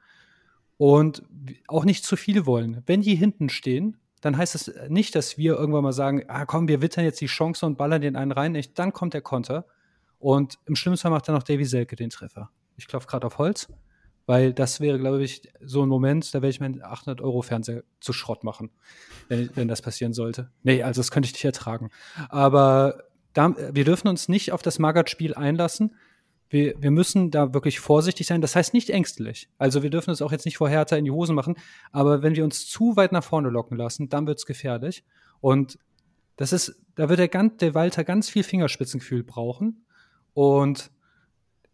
und 0.78 1.22
auch 1.68 1.84
nicht 1.84 2.04
zu 2.04 2.16
viele 2.16 2.44
wollen. 2.44 2.82
Wenn 2.86 3.02
die 3.02 3.14
hinten 3.14 3.48
stehen, 3.48 3.98
dann 4.20 4.36
heißt 4.36 4.56
das 4.56 4.72
nicht, 4.88 5.14
dass 5.14 5.38
wir 5.38 5.54
irgendwann 5.54 5.84
mal 5.84 5.92
sagen, 5.92 6.24
ah 6.26 6.44
komm, 6.44 6.66
wir 6.66 6.82
wittern 6.82 7.04
jetzt 7.04 7.20
die 7.20 7.26
Chance 7.26 7.64
und 7.64 7.78
ballern 7.78 8.02
den 8.02 8.16
einen 8.16 8.32
rein. 8.32 8.50
Nicht, 8.50 8.76
dann 8.80 8.92
kommt 8.92 9.14
der 9.14 9.20
Konter. 9.20 9.64
Und 10.18 10.58
im 10.66 10.74
schlimmsten 10.74 11.02
Fall 11.02 11.12
macht 11.12 11.28
dann 11.28 11.36
noch 11.36 11.44
Davy 11.44 11.64
Selke 11.64 11.94
den 11.94 12.10
Treffer. 12.10 12.50
Ich 12.76 12.88
klopfe 12.88 13.06
gerade 13.06 13.28
auf 13.28 13.38
Holz, 13.38 13.68
weil 14.26 14.52
das 14.52 14.80
wäre, 14.80 14.98
glaube 14.98 15.22
ich, 15.22 15.48
so 15.60 15.84
ein 15.84 15.88
Moment, 15.88 16.34
da 16.34 16.42
werde 16.42 16.50
ich 16.50 16.58
meinen 16.58 16.82
800 16.82 17.20
Euro 17.20 17.42
Fernseher 17.42 17.84
zu 18.00 18.12
Schrott 18.12 18.42
machen, 18.42 18.72
wenn, 19.28 19.50
wenn 19.54 19.68
das 19.68 19.82
passieren 19.82 20.14
sollte. 20.14 20.50
Nee, 20.64 20.82
also 20.82 20.98
das 20.98 21.12
könnte 21.12 21.28
ich 21.28 21.32
nicht 21.32 21.44
ertragen. 21.44 21.90
Aber 22.28 23.04
da, 23.34 23.54
wir 23.72 23.84
dürfen 23.84 24.08
uns 24.08 24.28
nicht 24.28 24.50
auf 24.50 24.62
das 24.62 24.80
Magath-Spiel 24.80 25.34
einlassen, 25.34 25.94
wir, 26.50 26.74
wir 26.80 26.90
müssen 26.90 27.30
da 27.30 27.52
wirklich 27.52 27.80
vorsichtig 27.80 28.26
sein. 28.26 28.40
Das 28.40 28.56
heißt 28.56 28.72
nicht 28.72 28.90
ängstlich. 28.90 29.48
Also 29.58 29.82
wir 29.82 29.90
dürfen 29.90 30.10
es 30.10 30.22
auch 30.22 30.32
jetzt 30.32 30.44
nicht 30.44 30.56
vor 30.56 30.68
Hertha 30.68 30.96
in 30.96 31.04
die 31.04 31.10
Hosen 31.10 31.34
machen. 31.34 31.56
Aber 31.92 32.22
wenn 32.22 32.34
wir 32.34 32.44
uns 32.44 32.66
zu 32.66 32.96
weit 32.96 33.12
nach 33.12 33.24
vorne 33.24 33.50
locken 33.50 33.76
lassen, 33.76 34.08
dann 34.08 34.26
wird 34.26 34.38
es 34.38 34.46
gefährlich. 34.46 35.04
Und 35.40 35.78
das 36.36 36.52
ist, 36.52 36.80
da 36.94 37.08
wird 37.08 37.18
der, 37.18 37.48
der 37.48 37.74
Walter 37.74 38.04
ganz 38.04 38.30
viel 38.30 38.44
Fingerspitzengefühl 38.44 39.24
brauchen. 39.24 39.84
Und 40.32 40.90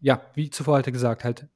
ja, 0.00 0.22
wie 0.34 0.50
zuvor 0.50 0.76
halt 0.76 0.86
gesagt, 0.86 1.24
halt 1.24 1.46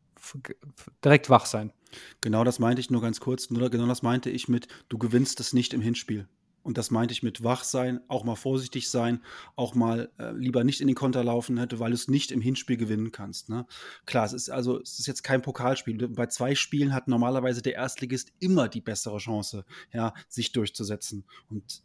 direkt 1.05 1.31
wach 1.31 1.47
sein. 1.47 1.73
Genau 2.21 2.45
das 2.45 2.59
meinte 2.59 2.81
ich 2.81 2.91
nur 2.91 3.01
ganz 3.01 3.19
kurz. 3.19 3.51
Nur 3.51 3.71
genau 3.71 3.87
das 3.87 4.03
meinte 4.03 4.31
ich 4.31 4.49
mit, 4.49 4.69
du 4.89 4.99
gewinnst 4.99 5.41
es 5.41 5.53
nicht 5.53 5.75
im 5.75 5.81
Hinspiel. 5.81 6.29
Und 6.69 6.77
das 6.77 6.91
meinte 6.91 7.13
ich 7.13 7.23
mit 7.23 7.43
wach 7.43 7.65
sein, 7.65 8.03
auch 8.09 8.25
mal 8.25 8.35
vorsichtig 8.35 8.91
sein, 8.91 9.23
auch 9.57 9.75
mal 9.75 10.13
äh, 10.19 10.33
lieber 10.33 10.65
nicht 10.65 10.83
in 10.83 10.87
den 10.87 10.95
Konter 10.95 11.25
laufen 11.25 11.57
hätte, 11.57 11.81
weil 11.81 11.93
du 11.93 11.95
es 11.95 12.09
nicht 12.09 12.31
im 12.31 12.43
Hinspiel 12.43 12.77
gewinnen 12.77 13.11
kannst. 13.11 13.49
Ne? 13.49 13.65
Klar, 14.05 14.27
es 14.27 14.35
ist 14.35 14.51
also 14.51 14.79
es 14.79 14.99
ist 14.99 15.07
jetzt 15.07 15.25
kein 15.25 15.41
Pokalspiel. 15.41 16.09
Bei 16.09 16.27
zwei 16.27 16.55
Spielen 16.55 16.93
hat 16.93 17.09
normalerweise 17.09 17.63
der 17.63 17.73
Erstligist 17.73 18.35
immer 18.39 18.69
die 18.69 18.83
bessere 18.83 19.17
Chance, 19.17 19.65
ja, 19.95 20.13
sich 20.29 20.53
durchzusetzen. 20.53 21.25
Und 21.49 21.83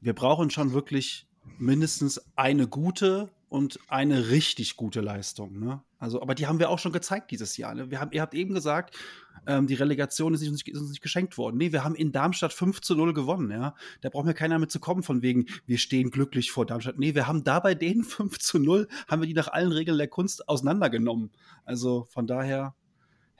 wir 0.00 0.14
brauchen 0.14 0.48
schon 0.48 0.72
wirklich 0.72 1.28
mindestens 1.58 2.20
eine 2.36 2.66
gute 2.66 3.30
und 3.48 3.78
eine 3.88 4.30
richtig 4.30 4.76
gute 4.76 5.00
Leistung. 5.00 5.60
Ne? 5.60 5.80
Also, 5.98 6.20
aber 6.20 6.34
die 6.34 6.46
haben 6.46 6.58
wir 6.58 6.70
auch 6.70 6.80
schon 6.80 6.92
gezeigt 6.92 7.30
dieses 7.30 7.56
Jahr. 7.56 7.74
Ne? 7.74 7.90
Wir 7.90 8.00
haben, 8.00 8.10
ihr 8.12 8.20
habt 8.20 8.34
eben 8.34 8.52
gesagt, 8.52 8.96
ähm, 9.46 9.66
die 9.66 9.74
Relegation 9.74 10.34
ist, 10.34 10.40
nicht, 10.40 10.68
ist 10.68 10.80
uns 10.80 10.90
nicht 10.90 11.02
geschenkt 11.02 11.38
worden. 11.38 11.56
Nee, 11.56 11.70
wir 11.70 11.84
haben 11.84 11.94
in 11.94 12.10
Darmstadt 12.10 12.52
5 12.52 12.80
zu 12.80 12.96
0 12.96 13.14
gewonnen. 13.14 13.50
Ja? 13.50 13.76
Da 14.00 14.08
braucht 14.08 14.24
mir 14.26 14.34
keiner 14.34 14.58
mit 14.58 14.72
zu 14.72 14.80
kommen, 14.80 15.02
von 15.02 15.22
wegen, 15.22 15.46
wir 15.66 15.78
stehen 15.78 16.10
glücklich 16.10 16.50
vor 16.50 16.66
Darmstadt. 16.66 16.98
Nee, 16.98 17.14
wir 17.14 17.26
haben 17.28 17.44
da 17.44 17.60
bei 17.60 17.74
denen 17.74 18.02
5 18.04 18.38
zu 18.38 18.58
0, 18.58 18.88
haben 19.06 19.22
wir 19.22 19.28
die 19.28 19.34
nach 19.34 19.48
allen 19.48 19.70
Regeln 19.72 19.98
der 19.98 20.08
Kunst 20.08 20.48
auseinandergenommen. 20.48 21.30
Also 21.64 22.06
von 22.10 22.26
daher, 22.26 22.74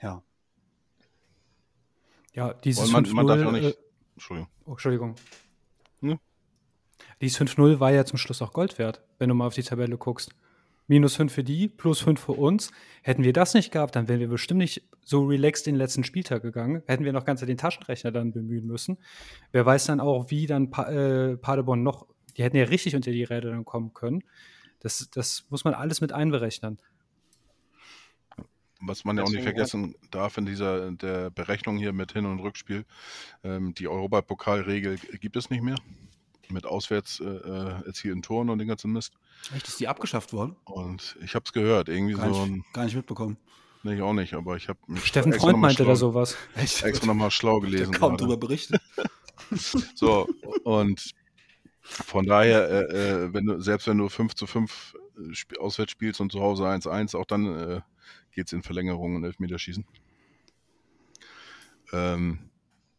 ja. 0.01 0.23
Ja, 2.33 2.53
dieses 2.53 2.91
man, 2.91 3.05
5 3.05 3.13
-0, 3.13 3.15
man 3.15 3.27
darf 3.27 3.47
auch 3.47 3.51
nicht. 3.51 3.63
Äh, 3.65 3.73
Entschuldigung. 4.13 4.49
Oh, 4.65 4.71
Entschuldigung. 4.71 5.15
Dieses 7.25 7.39
5-0 7.39 7.79
war 7.79 7.91
ja 7.91 8.05
zum 8.05 8.19
Schluss 8.19 8.43
auch 8.43 8.53
Gold 8.53 8.77
wert, 8.77 9.01
wenn 9.17 9.29
du 9.29 9.33
mal 9.33 9.47
auf 9.47 9.55
die 9.55 9.63
Tabelle 9.63 9.97
guckst. 9.97 10.35
Minus 10.85 11.15
5 11.15 11.33
für 11.33 11.43
die, 11.43 11.67
plus 11.67 11.99
5 12.01 12.19
für 12.19 12.33
uns. 12.33 12.71
Hätten 13.01 13.23
wir 13.23 13.33
das 13.33 13.55
nicht 13.55 13.71
gehabt, 13.71 13.95
dann 13.95 14.07
wären 14.07 14.19
wir 14.19 14.27
bestimmt 14.27 14.59
nicht 14.59 14.87
so 15.03 15.25
relaxed 15.25 15.65
den 15.65 15.73
letzten 15.73 16.03
Spieltag 16.03 16.43
gegangen. 16.43 16.83
Hätten 16.85 17.03
wir 17.03 17.13
noch 17.13 17.25
ganz 17.25 17.41
den 17.41 17.57
Taschenrechner 17.57 18.11
dann 18.11 18.31
bemühen 18.31 18.67
müssen. 18.67 18.99
Wer 19.51 19.65
weiß 19.65 19.85
dann 19.85 20.01
auch, 20.01 20.29
wie 20.29 20.45
dann 20.45 20.69
pa 20.69 20.83
äh, 20.83 21.35
Paderborn 21.35 21.81
noch, 21.81 22.05
die 22.37 22.43
hätten 22.43 22.57
ja 22.57 22.65
richtig 22.65 22.95
unter 22.95 23.09
die 23.09 23.23
Räder 23.23 23.49
dann 23.49 23.65
kommen 23.65 23.95
können. 23.95 24.23
Das, 24.81 25.09
das 25.09 25.47
muss 25.49 25.63
man 25.63 25.73
alles 25.73 26.01
mit 26.01 26.13
einberechnen. 26.13 26.77
Was 28.81 29.03
man 29.03 29.17
ja 29.17 29.23
auch 29.23 29.31
nicht 29.31 29.41
vergessen 29.41 29.95
darf 30.11 30.37
in 30.37 30.45
dieser 30.45 30.91
der 30.91 31.31
Berechnung 31.31 31.79
hier 31.79 31.91
mit 31.91 32.11
Hin- 32.11 32.27
und 32.27 32.39
Rückspiel, 32.39 32.85
ähm, 33.43 33.73
die 33.73 33.87
Europapokalregel 33.87 34.97
gibt 35.19 35.37
es 35.37 35.49
nicht 35.49 35.63
mehr 35.63 35.77
mit 36.51 36.65
auswärts 36.65 37.19
äh, 37.19 37.25
äh, 37.25 37.85
erzielten 37.85 38.21
Toren 38.21 38.49
und 38.49 38.59
den 38.59 38.67
ganzen 38.67 38.91
Mist. 38.91 39.13
Echt, 39.55 39.67
ist 39.67 39.79
die 39.79 39.87
abgeschafft 39.87 40.33
worden? 40.33 40.55
Und 40.65 41.17
ich 41.23 41.35
habe 41.35 41.43
es 41.45 41.53
gehört, 41.53 41.89
irgendwie 41.89 42.13
gar 42.13 42.33
so 42.33 42.41
ein. 42.41 42.63
Gar 42.73 42.85
nicht 42.85 42.95
mitbekommen. 42.95 43.37
Nee, 43.83 43.95
ich 43.95 44.01
auch 44.01 44.13
nicht, 44.13 44.33
aber 44.33 44.57
ich 44.57 44.67
habe 44.67 44.79
Steffen 45.03 45.31
Freund 45.33 45.59
meinte 45.59 45.83
schlau, 45.83 45.89
da 45.89 45.95
sowas. 45.95 46.37
Echt? 46.55 46.81
Extra 46.81 47.05
nochmal 47.05 47.29
schlau 47.29 47.59
gelesen. 47.59 47.93
Ich 47.93 47.99
kaum 47.99 48.17
darüber 48.17 48.37
berichtet. 48.37 48.81
so, 49.95 50.27
und 50.63 51.13
von 51.81 52.25
daher, 52.25 52.69
äh, 52.69 53.25
äh, 53.25 53.33
wenn 53.33 53.45
du, 53.45 53.61
selbst 53.61 53.87
wenn 53.87 53.97
du 53.97 54.09
5 54.09 54.33
zu 54.33 54.47
5 54.47 54.95
äh, 55.17 55.57
auswärts 55.59 55.91
spielst 55.91 56.19
und 56.19 56.31
zu 56.31 56.41
Hause 56.41 56.63
1-1, 56.63 57.15
auch 57.15 57.25
dann 57.25 57.45
äh, 57.45 57.81
geht 58.31 58.47
es 58.47 58.53
in 58.53 58.63
Verlängerung 58.63 59.15
und 59.15 59.23
Elfmeterschießen. 59.23 59.85
Ähm, 61.93 62.49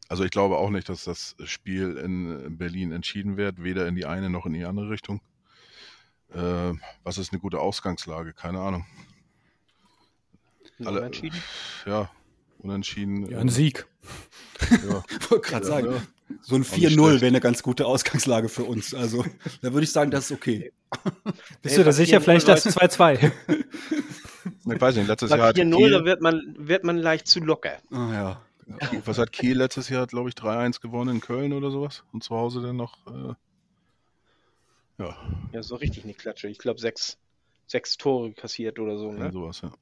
also 0.09 0.25
ich 0.25 0.31
glaube 0.31 0.59
auch 0.59 0.71
nicht, 0.71 0.89
dass 0.89 1.05
das 1.05 1.37
Spiel 1.45 1.97
in 1.97 2.57
Berlin 2.59 2.93
entschieden 2.93 3.37
wird, 3.37 3.63
weder 3.63 3.87
in 3.87 3.95
die 3.95 4.07
eine 4.07 4.31
noch 4.31 4.47
in 4.47 4.53
die 4.53 4.65
andere 4.65 4.91
Richtung. 4.91 5.21
Äh, 6.33 6.73
was 7.03 7.19
ist 7.19 7.33
eine 7.33 7.41
gute 7.41 7.61
Ausgangslage? 7.61 8.33
Keine 8.33 8.61
Ahnung. 8.61 8.87
Alle, 10.85 11.01
unentschieden? 11.01 11.43
Ja, 11.87 12.11
unentschieden. 12.59 13.31
Ja, 13.31 13.39
ein 13.39 13.49
Sieg. 13.49 13.87
Ja. 14.71 15.03
wollte 15.31 15.49
gerade 15.49 15.67
sagen, 15.67 15.87
ja. 15.93 16.03
so 16.43 16.57
ein 16.57 16.65
4-0 16.65 16.97
wäre 17.21 17.27
eine 17.27 17.41
ganz 17.41 17.63
gute 17.63 17.87
Ausgangslage 17.87 18.49
für 18.49 18.65
uns. 18.65 18.93
Also 18.95 19.25
da 19.63 19.73
würde 19.73 19.85
ich 19.85 19.93
sagen, 19.93 20.11
das 20.11 20.27
ist 20.27 20.33
okay. 20.33 20.73
Bist 21.63 21.79
du 21.79 21.85
da 21.85 21.93
sicher? 21.93 22.21
Vielleicht 22.21 22.49
das 22.49 22.67
2-2. 22.67 23.33
ich 24.75 24.81
weiß 24.81 24.97
nicht, 24.97 25.09
letztes 25.09 25.31
Jahr 25.31 25.51
4-0, 25.51 25.91
da 25.91 26.05
wird 26.05 26.21
man, 26.21 26.55
wird 26.59 26.85
man 26.85 26.99
leicht 26.99 27.27
zu 27.27 27.41
locker. 27.41 27.79
Ah, 27.91 28.13
ja. 28.13 28.46
Was 29.05 29.19
hat 29.19 29.33
Kiel 29.33 29.57
letztes 29.57 29.89
Jahr, 29.89 30.07
glaube 30.07 30.29
ich, 30.29 30.35
3-1 30.35 30.81
gewonnen 30.81 31.17
in 31.17 31.21
Köln 31.21 31.53
oder 31.53 31.71
sowas? 31.71 32.05
Und 32.13 32.25
zu 32.25 32.35
Hause 32.35 32.63
dann 32.63 32.77
noch. 32.77 33.07
Äh, 33.07 33.35
ja. 34.99 35.17
Ja, 35.53 35.63
so 35.63 35.77
richtig 35.77 36.05
eine 36.05 36.15
Klatsche. 36.15 36.49
Ich 36.49 36.59
glaube, 36.59 36.81
sechs, 36.81 37.19
sechs 37.67 37.97
Tore 37.97 38.33
kassiert 38.33 38.79
oder 38.79 38.99
so. 38.99 39.13
Ne? 39.13 39.21
Ja, 39.21 39.33
sowas, 39.33 39.61
ja. 39.61 39.73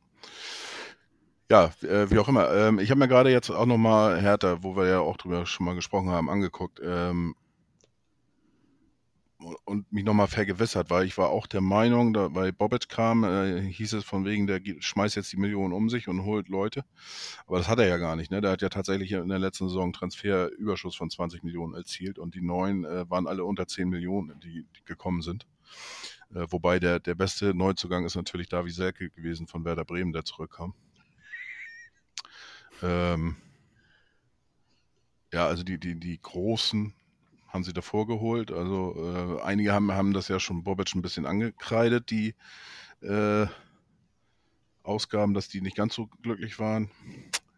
Ja, 1.50 1.72
äh, 1.82 2.10
wie 2.10 2.18
auch 2.18 2.28
immer. 2.28 2.52
Ähm, 2.54 2.78
ich 2.78 2.90
habe 2.90 2.98
mir 2.98 3.08
gerade 3.08 3.30
jetzt 3.30 3.50
auch 3.50 3.66
nochmal 3.66 4.20
Hertha, 4.20 4.62
wo 4.62 4.76
wir 4.76 4.86
ja 4.86 5.00
auch 5.00 5.16
drüber 5.16 5.46
schon 5.46 5.66
mal 5.66 5.74
gesprochen 5.74 6.10
haben, 6.10 6.30
angeguckt. 6.30 6.80
Ähm, 6.82 7.36
und 9.64 9.92
mich 9.92 10.04
nochmal 10.04 10.26
vergewissert, 10.26 10.90
weil 10.90 11.06
ich 11.06 11.16
war 11.18 11.30
auch 11.30 11.46
der 11.46 11.60
Meinung, 11.60 12.12
da, 12.12 12.28
bei 12.28 12.52
Bobic 12.52 12.88
kam, 12.88 13.24
äh, 13.24 13.60
hieß 13.60 13.94
es 13.94 14.04
von 14.04 14.24
wegen, 14.24 14.46
der 14.46 14.60
schmeißt 14.78 15.16
jetzt 15.16 15.32
die 15.32 15.36
Millionen 15.36 15.72
um 15.72 15.88
sich 15.88 16.08
und 16.08 16.24
holt 16.24 16.48
Leute. 16.48 16.84
Aber 17.46 17.58
das 17.58 17.68
hat 17.68 17.78
er 17.78 17.86
ja 17.86 17.96
gar 17.98 18.16
nicht. 18.16 18.30
Ne? 18.30 18.40
Der 18.40 18.52
hat 18.52 18.62
ja 18.62 18.68
tatsächlich 18.68 19.12
in 19.12 19.28
der 19.28 19.38
letzten 19.38 19.68
Saison 19.68 19.92
Transferüberschuss 19.92 20.96
von 20.96 21.10
20 21.10 21.42
Millionen 21.42 21.74
erzielt 21.74 22.18
und 22.18 22.34
die 22.34 22.42
neuen 22.42 22.84
äh, 22.84 23.08
waren 23.10 23.26
alle 23.26 23.44
unter 23.44 23.66
10 23.66 23.88
Millionen, 23.88 24.38
die, 24.40 24.64
die 24.76 24.84
gekommen 24.84 25.22
sind. 25.22 25.46
Äh, 26.34 26.46
wobei 26.50 26.78
der, 26.78 27.00
der 27.00 27.14
beste 27.14 27.54
Neuzugang 27.54 28.04
ist 28.04 28.16
natürlich 28.16 28.48
Davi 28.48 28.70
Selke 28.70 29.10
gewesen 29.10 29.46
von 29.46 29.64
Werder 29.64 29.84
Bremen, 29.84 30.12
der 30.12 30.24
zurückkam. 30.24 30.74
Ähm, 32.82 33.36
ja, 35.32 35.46
also 35.46 35.62
die, 35.62 35.78
die, 35.78 35.98
die 35.98 36.20
großen 36.20 36.94
haben 37.54 37.62
sie 37.64 37.72
davor 37.72 38.06
geholt. 38.08 38.50
Also 38.50 39.38
äh, 39.38 39.42
einige 39.42 39.72
haben, 39.72 39.92
haben 39.92 40.12
das 40.12 40.26
ja 40.26 40.40
schon 40.40 40.64
Bobic 40.64 40.92
ein 40.94 41.02
bisschen 41.02 41.24
angekreidet, 41.24 42.10
die 42.10 42.34
äh, 43.00 43.46
Ausgaben, 44.82 45.34
dass 45.34 45.48
die 45.48 45.60
nicht 45.60 45.76
ganz 45.76 45.94
so 45.94 46.08
glücklich 46.22 46.58
waren. 46.58 46.90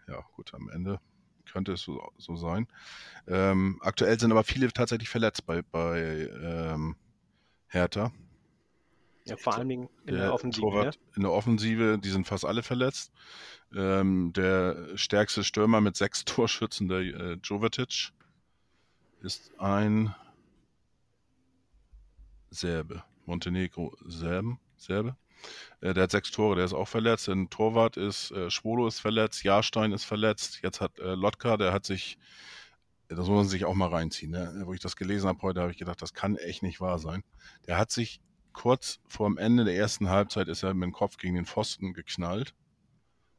Ja, 0.06 0.20
gut, 0.36 0.52
am 0.54 0.68
Ende 0.68 1.00
könnte 1.50 1.72
es 1.72 1.80
so, 1.80 2.12
so 2.18 2.36
sein. 2.36 2.68
Ähm, 3.26 3.78
aktuell 3.80 4.20
sind 4.20 4.30
aber 4.30 4.44
viele 4.44 4.70
tatsächlich 4.70 5.08
verletzt 5.08 5.46
bei, 5.46 5.62
bei 5.62 6.28
ähm, 6.42 6.96
Hertha. 7.68 8.12
Ja, 9.24 9.36
vor 9.38 9.56
allen 9.56 9.68
Dingen 9.68 9.88
in 10.06 10.14
der, 10.14 10.24
Der 10.24 10.34
Offensive. 10.34 10.60
Torwart 10.60 10.96
Ne? 10.96 11.12
in 11.16 11.22
der 11.22 11.32
Offensive, 11.32 11.98
die 11.98 12.10
sind 12.10 12.26
fast 12.26 12.44
alle 12.44 12.62
verletzt. 12.62 13.12
Ähm, 13.74 14.32
der 14.34 14.96
stärkste 14.96 15.42
Stürmer 15.42 15.80
mit 15.80 15.96
sechs 15.96 16.24
Torschützen, 16.26 16.88
der 16.88 16.98
äh, 17.00 17.38
Jovetic, 17.42 18.12
ist 19.22 19.52
ein 19.58 20.14
Serbe. 22.50 23.02
Montenegro 23.26 23.96
Serben, 24.06 24.60
Serbe. 24.76 25.16
Äh, 25.80 25.94
der 25.94 26.04
hat 26.04 26.10
sechs 26.12 26.30
Tore, 26.30 26.56
der 26.56 26.64
ist 26.64 26.72
auch 26.72 26.88
verletzt. 26.88 27.28
Ein 27.28 27.50
Torwart 27.50 27.96
ist, 27.96 28.30
äh, 28.30 28.50
Schwolo 28.50 28.86
ist 28.86 29.00
verletzt, 29.00 29.42
Jahrstein 29.44 29.92
ist 29.92 30.04
verletzt. 30.04 30.60
Jetzt 30.62 30.80
hat 30.80 30.98
äh, 30.98 31.14
Lotka, 31.14 31.56
der 31.56 31.72
hat 31.72 31.84
sich, 31.84 32.18
das 33.08 33.18
muss 33.18 33.28
man 33.28 33.44
sich 33.48 33.64
auch 33.64 33.74
mal 33.74 33.88
reinziehen. 33.88 34.30
Ne? 34.30 34.62
Wo 34.64 34.72
ich 34.72 34.80
das 34.80 34.96
gelesen 34.96 35.28
habe 35.28 35.42
heute, 35.42 35.60
habe 35.60 35.72
ich 35.72 35.78
gedacht, 35.78 36.00
das 36.02 36.14
kann 36.14 36.36
echt 36.36 36.62
nicht 36.62 36.80
wahr 36.80 36.98
sein. 36.98 37.22
Der 37.66 37.78
hat 37.78 37.90
sich 37.90 38.20
kurz 38.52 39.00
vor 39.06 39.28
dem 39.28 39.36
Ende 39.38 39.64
der 39.64 39.76
ersten 39.76 40.08
Halbzeit 40.08 40.48
ist 40.48 40.62
er 40.62 40.72
mit 40.72 40.84
dem 40.84 40.92
Kopf 40.92 41.18
gegen 41.18 41.34
den 41.34 41.44
Pfosten 41.46 41.92
geknallt 41.92 42.54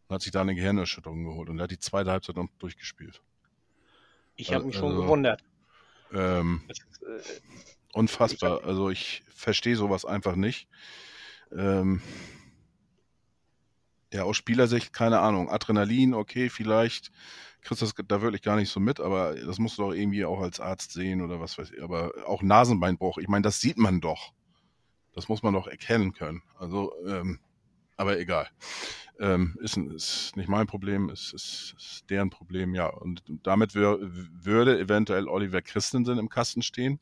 und 0.08 0.14
hat 0.16 0.22
sich 0.22 0.32
da 0.32 0.42
eine 0.42 0.54
Gehirnerschütterung 0.54 1.24
geholt 1.24 1.50
und 1.50 1.60
er 1.60 1.64
hat 1.64 1.72
die 1.72 1.80
zweite 1.80 2.12
Halbzeit 2.12 2.36
noch 2.36 2.48
durchgespielt. 2.60 3.22
Ich 4.36 4.54
habe 4.54 4.66
mich 4.66 4.76
schon 4.76 4.92
Also- 4.92 5.02
gewundert. 5.02 5.44
Ähm, 6.14 6.62
ist, 6.68 6.82
äh, 7.04 7.40
unfassbar. 7.94 8.64
Also 8.64 8.90
ich 8.90 9.24
verstehe 9.30 9.76
sowas 9.76 10.06
einfach 10.06 10.36
nicht. 10.36 10.68
Ähm, 11.52 12.02
ja, 14.14 14.24
aus 14.24 14.38
Spielersicht, 14.38 14.94
keine 14.94 15.20
Ahnung. 15.20 15.50
Adrenalin, 15.50 16.14
okay, 16.14 16.50
vielleicht 16.50 17.12
kriegst 17.62 17.82
du 17.82 17.86
das 17.86 17.96
da 18.08 18.22
wirklich 18.22 18.42
gar 18.42 18.56
nicht 18.56 18.70
so 18.70 18.80
mit, 18.80 19.00
aber 19.00 19.36
das 19.36 19.60
musst 19.60 19.78
du 19.78 19.84
doch 19.84 19.94
irgendwie 19.94 20.24
auch 20.24 20.40
als 20.40 20.60
Arzt 20.60 20.94
sehen 20.94 21.22
oder 21.22 21.40
was 21.40 21.58
weiß 21.58 21.72
ich. 21.72 21.84
Aber 21.84 22.14
auch 22.26 22.42
Nasenbeinbruch, 22.42 23.18
ich 23.18 23.28
meine, 23.28 23.44
das 23.44 23.60
sieht 23.60 23.78
man 23.78 24.00
doch. 24.00 24.34
Das 25.14 25.28
muss 25.28 25.44
man 25.44 25.54
doch 25.54 25.68
erkennen 25.68 26.14
können. 26.14 26.44
Also, 26.60 26.94
ähm, 27.06 27.40
aber 27.98 28.20
egal. 28.20 28.48
Ähm, 29.20 29.58
ist, 29.62 29.78
ist 29.78 30.38
nicht 30.38 30.48
mein 30.48 30.68
Problem, 30.68 31.10
ist, 31.10 31.34
ist, 31.34 31.74
ist 31.78 32.10
deren 32.10 32.30
Problem, 32.30 32.76
ja. 32.76 32.88
Und 32.88 33.24
damit 33.44 33.74
wür 33.74 34.00
würde 34.02 34.80
eventuell 34.80 35.28
Oliver 35.28 35.62
Christensen 35.62 36.20
im 36.20 36.30
Kasten 36.30 36.62
stehen. 36.62 37.00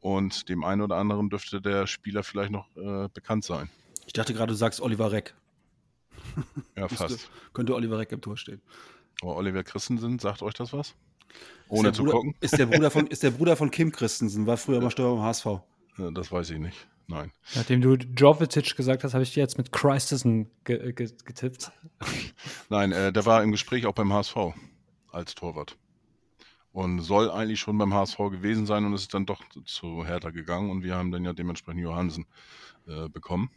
Und 0.00 0.48
dem 0.48 0.64
einen 0.64 0.82
oder 0.82 0.96
anderen 0.96 1.30
dürfte 1.30 1.60
der 1.60 1.86
Spieler 1.86 2.22
vielleicht 2.22 2.50
noch 2.50 2.68
äh, 2.76 3.08
bekannt 3.12 3.44
sein. 3.44 3.70
Ich 4.06 4.12
dachte 4.12 4.34
gerade, 4.34 4.52
du 4.52 4.56
sagst 4.56 4.80
Oliver 4.80 5.12
Reck. 5.12 5.34
Ja, 6.76 6.88
fast. 6.88 7.30
Könnte 7.52 7.74
Oliver 7.74 7.98
Reck 7.98 8.12
im 8.12 8.20
Tor 8.20 8.36
stehen. 8.36 8.60
Aber 9.22 9.36
Oliver 9.36 9.62
Christensen, 9.62 10.18
sagt 10.18 10.42
euch 10.42 10.54
das 10.54 10.72
was? 10.72 10.88
Ist 10.88 10.96
Ohne 11.68 11.82
der 11.84 11.92
zu 11.92 12.02
Bruder, 12.02 12.12
gucken? 12.12 12.34
Ist 12.40 12.58
der, 12.58 12.66
Bruder 12.66 12.90
von, 12.90 13.06
ist 13.08 13.22
der 13.22 13.30
Bruder 13.30 13.56
von 13.56 13.70
Kim 13.70 13.92
Christensen, 13.92 14.46
war 14.46 14.56
früher 14.56 14.80
mal 14.80 14.90
Steuer 14.90 15.14
beim 15.14 15.24
HSV. 15.24 15.46
Äh, 15.98 16.12
Das 16.12 16.32
weiß 16.32 16.50
ich 16.50 16.58
nicht. 16.58 16.88
Nein. 17.08 17.30
Nachdem 17.54 17.80
du 17.80 17.94
Jovetic 17.94 18.76
gesagt 18.76 19.04
hast, 19.04 19.14
habe 19.14 19.22
ich 19.22 19.32
dir 19.32 19.40
jetzt 19.40 19.58
mit 19.58 19.70
Christensen 19.70 20.50
ge 20.64 20.92
ge 20.92 21.08
getippt. 21.24 21.70
Nein, 22.68 22.90
äh, 22.92 23.12
der 23.12 23.24
war 23.26 23.42
im 23.42 23.52
Gespräch 23.52 23.86
auch 23.86 23.94
beim 23.94 24.12
HSV 24.12 24.36
als 25.12 25.34
Torwart. 25.34 25.76
Und 26.72 27.00
soll 27.00 27.30
eigentlich 27.30 27.60
schon 27.60 27.78
beim 27.78 27.94
HSV 27.94 28.18
gewesen 28.18 28.66
sein 28.66 28.84
und 28.84 28.92
ist 28.92 29.14
dann 29.14 29.24
doch 29.24 29.42
zu 29.64 30.04
Hertha 30.04 30.30
gegangen 30.30 30.70
und 30.70 30.82
wir 30.82 30.96
haben 30.96 31.10
dann 31.10 31.24
ja 31.24 31.32
dementsprechend 31.32 31.80
Johansen 31.80 32.26
äh, 32.86 33.08
bekommen. 33.08 33.50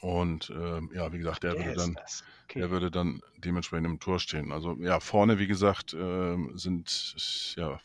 Und 0.00 0.50
äh, 0.50 0.80
ja, 0.94 1.12
wie 1.12 1.18
gesagt, 1.18 1.42
der, 1.42 1.54
der 1.54 1.64
würde 1.64 1.76
dann. 1.76 1.96
Okay. 2.44 2.60
der 2.60 2.70
würde 2.70 2.90
dann 2.90 3.20
dementsprechend 3.38 3.86
im 3.86 4.00
Tor 4.00 4.20
stehen. 4.20 4.52
Also 4.52 4.74
ja, 4.80 5.00
vorne, 5.00 5.38
wie 5.38 5.46
gesagt, 5.46 5.92
ähm, 5.92 6.52
sind 6.54 7.54
ja 7.56 7.80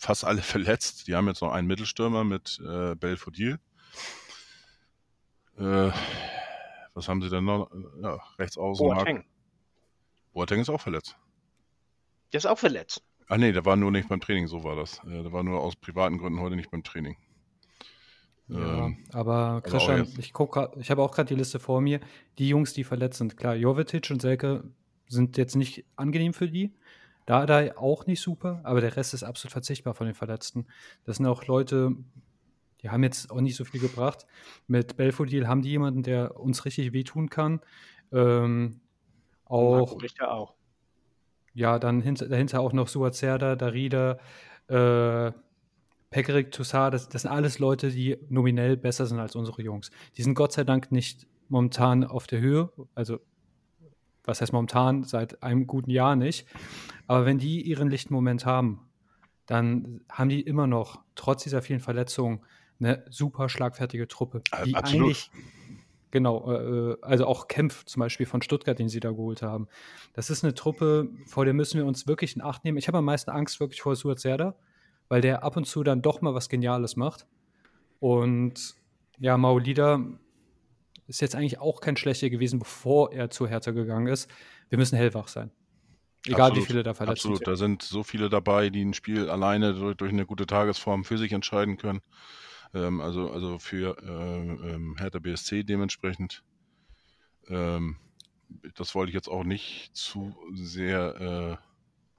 fast 0.00 0.24
alle 0.24 0.42
verletzt. 0.42 1.06
Die 1.06 1.14
haben 1.14 1.28
jetzt 1.28 1.42
noch 1.42 1.52
einen 1.52 1.68
Mittelstürmer 1.68 2.24
mit 2.24 2.58
äh, 2.66 2.94
Belfodil. 2.96 3.58
Äh, 5.56 5.90
was 6.94 7.08
haben 7.08 7.22
sie 7.22 7.28
denn 7.30 7.44
noch? 7.44 7.70
Ja, 8.02 8.18
rechts 8.38 8.58
außen. 8.58 8.84
Boateng. 8.86 9.24
Boateng 10.32 10.60
ist 10.60 10.70
auch 10.70 10.80
verletzt. 10.80 11.16
Der 12.32 12.38
ist 12.38 12.46
auch 12.46 12.58
verletzt. 12.58 13.02
Ach 13.28 13.36
nee, 13.36 13.52
der 13.52 13.64
war 13.64 13.76
nur 13.76 13.90
nicht 13.90 14.08
beim 14.08 14.20
Training, 14.20 14.48
so 14.48 14.64
war 14.64 14.74
das. 14.74 14.98
Äh, 15.04 15.22
Der 15.22 15.32
war 15.32 15.42
nur 15.42 15.60
aus 15.60 15.76
privaten 15.76 16.18
Gründen 16.18 16.40
heute 16.40 16.56
nicht 16.56 16.70
beim 16.70 16.82
Training. 16.82 17.16
Ja, 18.48 18.86
Ähm, 18.86 19.04
aber 19.12 19.58
auch 19.58 19.62
Christian, 19.62 20.08
ich 20.18 20.32
guck 20.32 20.52
grad, 20.54 20.76
ich 20.76 20.90
habe 20.90 21.02
auch 21.02 21.12
gerade 21.12 21.28
die 21.28 21.36
Liste 21.38 21.60
vor 21.60 21.80
mir. 21.80 22.00
Die 22.38 22.48
Jungs, 22.48 22.72
die 22.72 22.82
verletzt 22.82 23.18
sind, 23.18 23.36
klar, 23.36 23.54
Jovetic 23.54 24.10
und 24.10 24.20
Selke 24.20 24.64
sind 25.06 25.36
jetzt 25.36 25.54
nicht 25.54 25.84
angenehm 25.96 26.32
für 26.32 26.48
die. 26.48 26.74
Da, 27.30 27.46
da 27.46 27.76
auch 27.76 28.06
nicht 28.06 28.20
super, 28.20 28.58
aber 28.64 28.80
der 28.80 28.96
Rest 28.96 29.14
ist 29.14 29.22
absolut 29.22 29.52
verzichtbar 29.52 29.94
von 29.94 30.06
den 30.06 30.16
Verletzten. 30.16 30.66
Das 31.04 31.18
sind 31.18 31.26
auch 31.26 31.44
Leute, 31.46 31.94
die 32.82 32.90
haben 32.90 33.04
jetzt 33.04 33.30
auch 33.30 33.40
nicht 33.40 33.54
so 33.54 33.64
viel 33.64 33.80
gebracht. 33.80 34.26
Mit 34.66 34.96
Belfodil 34.96 35.46
haben 35.46 35.62
die 35.62 35.68
jemanden, 35.68 36.02
der 36.02 36.40
uns 36.40 36.64
richtig 36.64 36.92
wehtun 36.92 37.30
kann. 37.30 37.60
Ähm, 38.10 38.80
auch 39.44 40.02
Richter 40.02 40.34
auch. 40.34 40.56
ja, 41.54 41.78
dann 41.78 42.00
hinter, 42.00 42.28
dahinter 42.28 42.58
auch 42.58 42.72
noch 42.72 42.88
Suazerda, 42.88 43.54
Darida, 43.54 44.18
äh, 44.66 45.30
Pekarik, 46.10 46.50
Toussaint, 46.50 46.94
das, 46.94 47.08
das 47.10 47.22
sind 47.22 47.30
alles 47.30 47.60
Leute, 47.60 47.90
die 47.90 48.18
nominell 48.28 48.76
besser 48.76 49.06
sind 49.06 49.20
als 49.20 49.36
unsere 49.36 49.62
Jungs. 49.62 49.92
Die 50.16 50.24
sind 50.24 50.34
Gott 50.34 50.50
sei 50.50 50.64
Dank 50.64 50.90
nicht 50.90 51.28
momentan 51.48 52.02
auf 52.02 52.26
der 52.26 52.40
Höhe, 52.40 52.72
also 52.96 53.20
was 54.24 54.40
heißt 54.40 54.52
momentan, 54.52 55.04
seit 55.04 55.42
einem 55.42 55.66
guten 55.66 55.90
Jahr 55.90 56.16
nicht. 56.16 56.46
Aber 57.06 57.26
wenn 57.26 57.38
die 57.38 57.62
ihren 57.62 57.90
lichten 57.90 58.14
Moment 58.14 58.46
haben, 58.46 58.88
dann 59.46 60.00
haben 60.10 60.28
die 60.28 60.40
immer 60.40 60.66
noch, 60.66 61.02
trotz 61.14 61.42
dieser 61.42 61.62
vielen 61.62 61.80
Verletzungen, 61.80 62.40
eine 62.78 63.04
super 63.10 63.48
schlagfertige 63.48 64.08
Truppe, 64.08 64.42
die 64.64 64.74
absolut. 64.74 65.08
eigentlich 65.08 65.30
Genau, 66.10 66.52
äh, 66.52 66.96
also 67.02 67.26
auch 67.26 67.48
Kempf 67.48 67.84
zum 67.84 68.00
Beispiel 68.00 68.26
von 68.26 68.42
Stuttgart, 68.42 68.78
den 68.78 68.88
sie 68.88 69.00
da 69.00 69.10
geholt 69.10 69.42
haben. 69.42 69.68
Das 70.12 70.30
ist 70.30 70.44
eine 70.44 70.54
Truppe, 70.54 71.08
vor 71.26 71.44
der 71.44 71.54
müssen 71.54 71.78
wir 71.78 71.86
uns 71.86 72.06
wirklich 72.06 72.34
in 72.34 72.42
Acht 72.42 72.64
nehmen. 72.64 72.78
Ich 72.78 72.88
habe 72.88 72.98
am 72.98 73.04
meisten 73.04 73.30
Angst 73.30 73.60
wirklich 73.60 73.80
vor 73.80 73.94
Suazerda, 73.94 74.56
weil 75.08 75.20
der 75.20 75.44
ab 75.44 75.56
und 75.56 75.66
zu 75.66 75.82
dann 75.82 76.02
doch 76.02 76.20
mal 76.20 76.34
was 76.34 76.48
Geniales 76.48 76.96
macht. 76.96 77.26
Und 78.00 78.74
ja, 79.18 79.36
Maulida 79.36 80.00
ist 81.10 81.20
jetzt 81.20 81.34
eigentlich 81.34 81.58
auch 81.58 81.80
kein 81.80 81.96
schlechter 81.96 82.30
gewesen, 82.30 82.58
bevor 82.58 83.12
er 83.12 83.30
zu 83.30 83.46
Hertha 83.46 83.72
gegangen 83.72 84.06
ist. 84.06 84.30
Wir 84.68 84.78
müssen 84.78 84.96
hellwach 84.96 85.28
sein. 85.28 85.50
Egal 86.26 86.50
Absolut, 86.50 86.56
wie 86.56 86.66
viele 86.66 86.82
da 86.82 86.94
verletzt 86.94 87.20
Absolut, 87.20 87.38
sind. 87.38 87.48
da 87.48 87.56
sind 87.56 87.82
so 87.82 88.02
viele 88.02 88.28
dabei, 88.28 88.70
die 88.70 88.84
ein 88.84 88.94
Spiel 88.94 89.28
alleine 89.28 89.74
durch, 89.74 89.96
durch 89.96 90.12
eine 90.12 90.26
gute 90.26 90.46
Tagesform 90.46 91.04
für 91.04 91.18
sich 91.18 91.32
entscheiden 91.32 91.76
können. 91.78 92.00
Ähm, 92.74 93.00
also, 93.00 93.30
also 93.30 93.58
für 93.58 93.96
äh, 94.02 94.72
ähm, 94.74 94.96
Hertha 94.98 95.18
BSC 95.18 95.64
dementsprechend. 95.64 96.44
Ähm, 97.48 97.96
das 98.74 98.94
wollte 98.94 99.10
ich 99.10 99.14
jetzt 99.14 99.28
auch 99.28 99.44
nicht 99.44 99.90
zu 99.94 100.36
sehr 100.54 101.58
äh, 101.60 101.64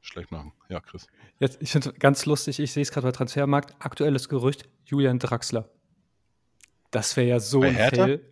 schlecht 0.01 0.31
machen. 0.31 0.51
Ja, 0.67 0.79
Chris. 0.79 1.07
Jetzt, 1.39 1.61
ich 1.61 1.71
finde 1.71 1.89
es 1.89 1.99
ganz 1.99 2.25
lustig, 2.25 2.59
ich 2.59 2.71
sehe 2.71 2.81
es 2.81 2.91
gerade 2.91 3.07
bei 3.07 3.11
Transfermarkt, 3.11 3.75
aktuelles 3.79 4.27
Gerücht, 4.27 4.67
Julian 4.85 5.19
Draxler. 5.19 5.69
Das 6.89 7.15
wäre 7.15 7.27
ja 7.27 7.39
so 7.39 7.61
Bei 7.61 7.69
ein 7.69 7.75
Hertha? 7.75 8.05
Fail. 8.05 8.31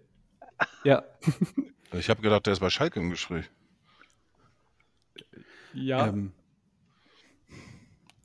Ja, 0.83 1.03
Ich 1.93 2.09
habe 2.09 2.21
gedacht, 2.21 2.45
der 2.45 2.53
ist 2.53 2.59
bei 2.59 2.69
Schalke 2.69 2.99
im 2.99 3.09
Gespräch. 3.09 3.49
ja. 5.73 6.07
Ähm, 6.07 6.31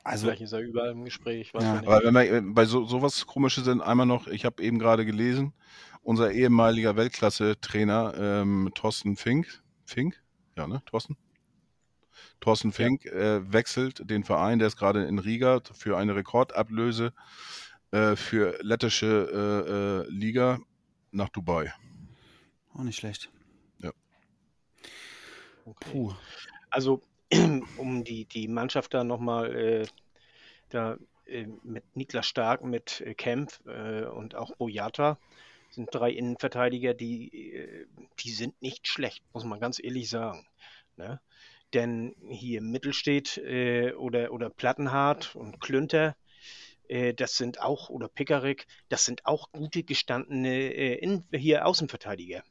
also, 0.02 0.26
Vielleicht 0.26 0.42
ist 0.42 0.52
er 0.52 0.60
überall 0.60 0.90
im 0.90 1.04
Gespräch. 1.04 1.54
Weiß 1.54 1.62
Ja. 1.62 1.78
Aber 1.78 2.04
wenn 2.04 2.14
wir 2.14 2.30
äh, 2.30 2.40
bei 2.42 2.66
so, 2.66 2.84
sowas 2.84 3.26
Komisches 3.26 3.64
sind, 3.64 3.80
einmal 3.80 4.06
noch, 4.06 4.26
ich 4.26 4.44
habe 4.44 4.62
eben 4.62 4.78
gerade 4.78 5.06
gelesen, 5.06 5.54
unser 6.02 6.30
ehemaliger 6.30 6.96
Weltklasse-Trainer 6.96 8.14
ähm, 8.16 8.70
Thorsten 8.74 9.16
Fink, 9.16 9.62
Fink, 9.86 10.22
ja, 10.56 10.66
ne, 10.66 10.82
Thorsten? 10.84 11.16
Thorsten 12.40 12.72
Fink 12.72 13.06
äh, 13.06 13.50
wechselt 13.50 14.08
den 14.10 14.24
Verein, 14.24 14.58
der 14.58 14.68
ist 14.68 14.76
gerade 14.76 15.04
in 15.06 15.18
Riga 15.18 15.62
für 15.72 15.96
eine 15.96 16.14
Rekordablöse 16.14 17.14
äh, 17.90 18.16
für 18.16 18.58
lettische 18.60 20.04
äh, 20.06 20.10
äh, 20.10 20.10
Liga 20.10 20.58
nach 21.10 21.30
Dubai. 21.30 21.72
Auch 22.74 22.82
nicht 22.82 22.96
schlecht. 22.96 23.30
Okay. 25.66 25.90
Puh. 25.90 26.12
Also, 26.70 27.00
um 27.78 28.04
die, 28.04 28.26
die 28.26 28.48
Mannschaft 28.48 28.92
da 28.94 29.02
nochmal 29.02 29.54
äh, 29.54 29.86
da 30.68 30.98
äh, 31.26 31.46
mit 31.62 31.84
Niklas 31.96 32.26
Stark, 32.26 32.62
mit 32.64 33.00
äh, 33.00 33.14
Kempf 33.14 33.60
äh, 33.66 34.04
und 34.04 34.34
auch 34.34 34.54
Boyata 34.56 35.18
sind 35.70 35.88
drei 35.92 36.10
Innenverteidiger, 36.10 36.94
die, 36.94 37.54
äh, 37.54 37.86
die 38.20 38.30
sind 38.30 38.60
nicht 38.60 38.86
schlecht, 38.86 39.24
muss 39.32 39.44
man 39.44 39.58
ganz 39.58 39.82
ehrlich 39.82 40.10
sagen. 40.10 40.46
Ne? 40.96 41.20
Denn 41.72 42.14
hier 42.28 42.58
im 42.58 42.70
Mittel 42.70 42.92
steht 42.92 43.38
äh, 43.38 43.92
oder, 43.94 44.32
oder 44.32 44.50
Plattenhardt 44.50 45.34
und 45.34 45.60
Klünter, 45.60 46.14
äh, 46.88 47.14
das 47.14 47.36
sind 47.36 47.60
auch, 47.60 47.88
oder 47.88 48.08
Pickerick, 48.08 48.66
das 48.90 49.04
sind 49.04 49.24
auch 49.26 49.50
gute 49.50 49.82
gestandene 49.82 50.54
äh, 50.74 50.94
in, 50.96 51.24
hier 51.32 51.66
Außenverteidiger. 51.66 52.44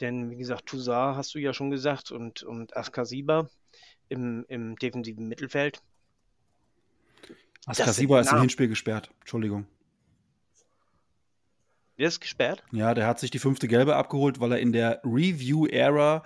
Denn 0.00 0.30
wie 0.30 0.36
gesagt, 0.36 0.66
Toussaint 0.66 1.16
hast 1.16 1.34
du 1.34 1.38
ja 1.38 1.52
schon 1.52 1.70
gesagt 1.70 2.10
und, 2.10 2.42
und 2.42 2.76
Askasiba 2.76 3.48
im, 4.08 4.44
im 4.48 4.76
defensiven 4.76 5.28
Mittelfeld. 5.28 5.82
Askasiba 7.66 8.20
ist 8.20 8.32
im 8.32 8.40
Hinspiel 8.40 8.68
gesperrt. 8.68 9.10
Entschuldigung. 9.20 9.66
Wer 11.96 12.08
ist 12.08 12.20
gesperrt? 12.20 12.64
Ja, 12.72 12.94
der 12.94 13.06
hat 13.06 13.20
sich 13.20 13.30
die 13.30 13.38
fünfte 13.38 13.68
Gelbe 13.68 13.94
abgeholt, 13.94 14.40
weil 14.40 14.52
er 14.52 14.58
in 14.58 14.72
der 14.72 15.02
Review-Era 15.04 16.22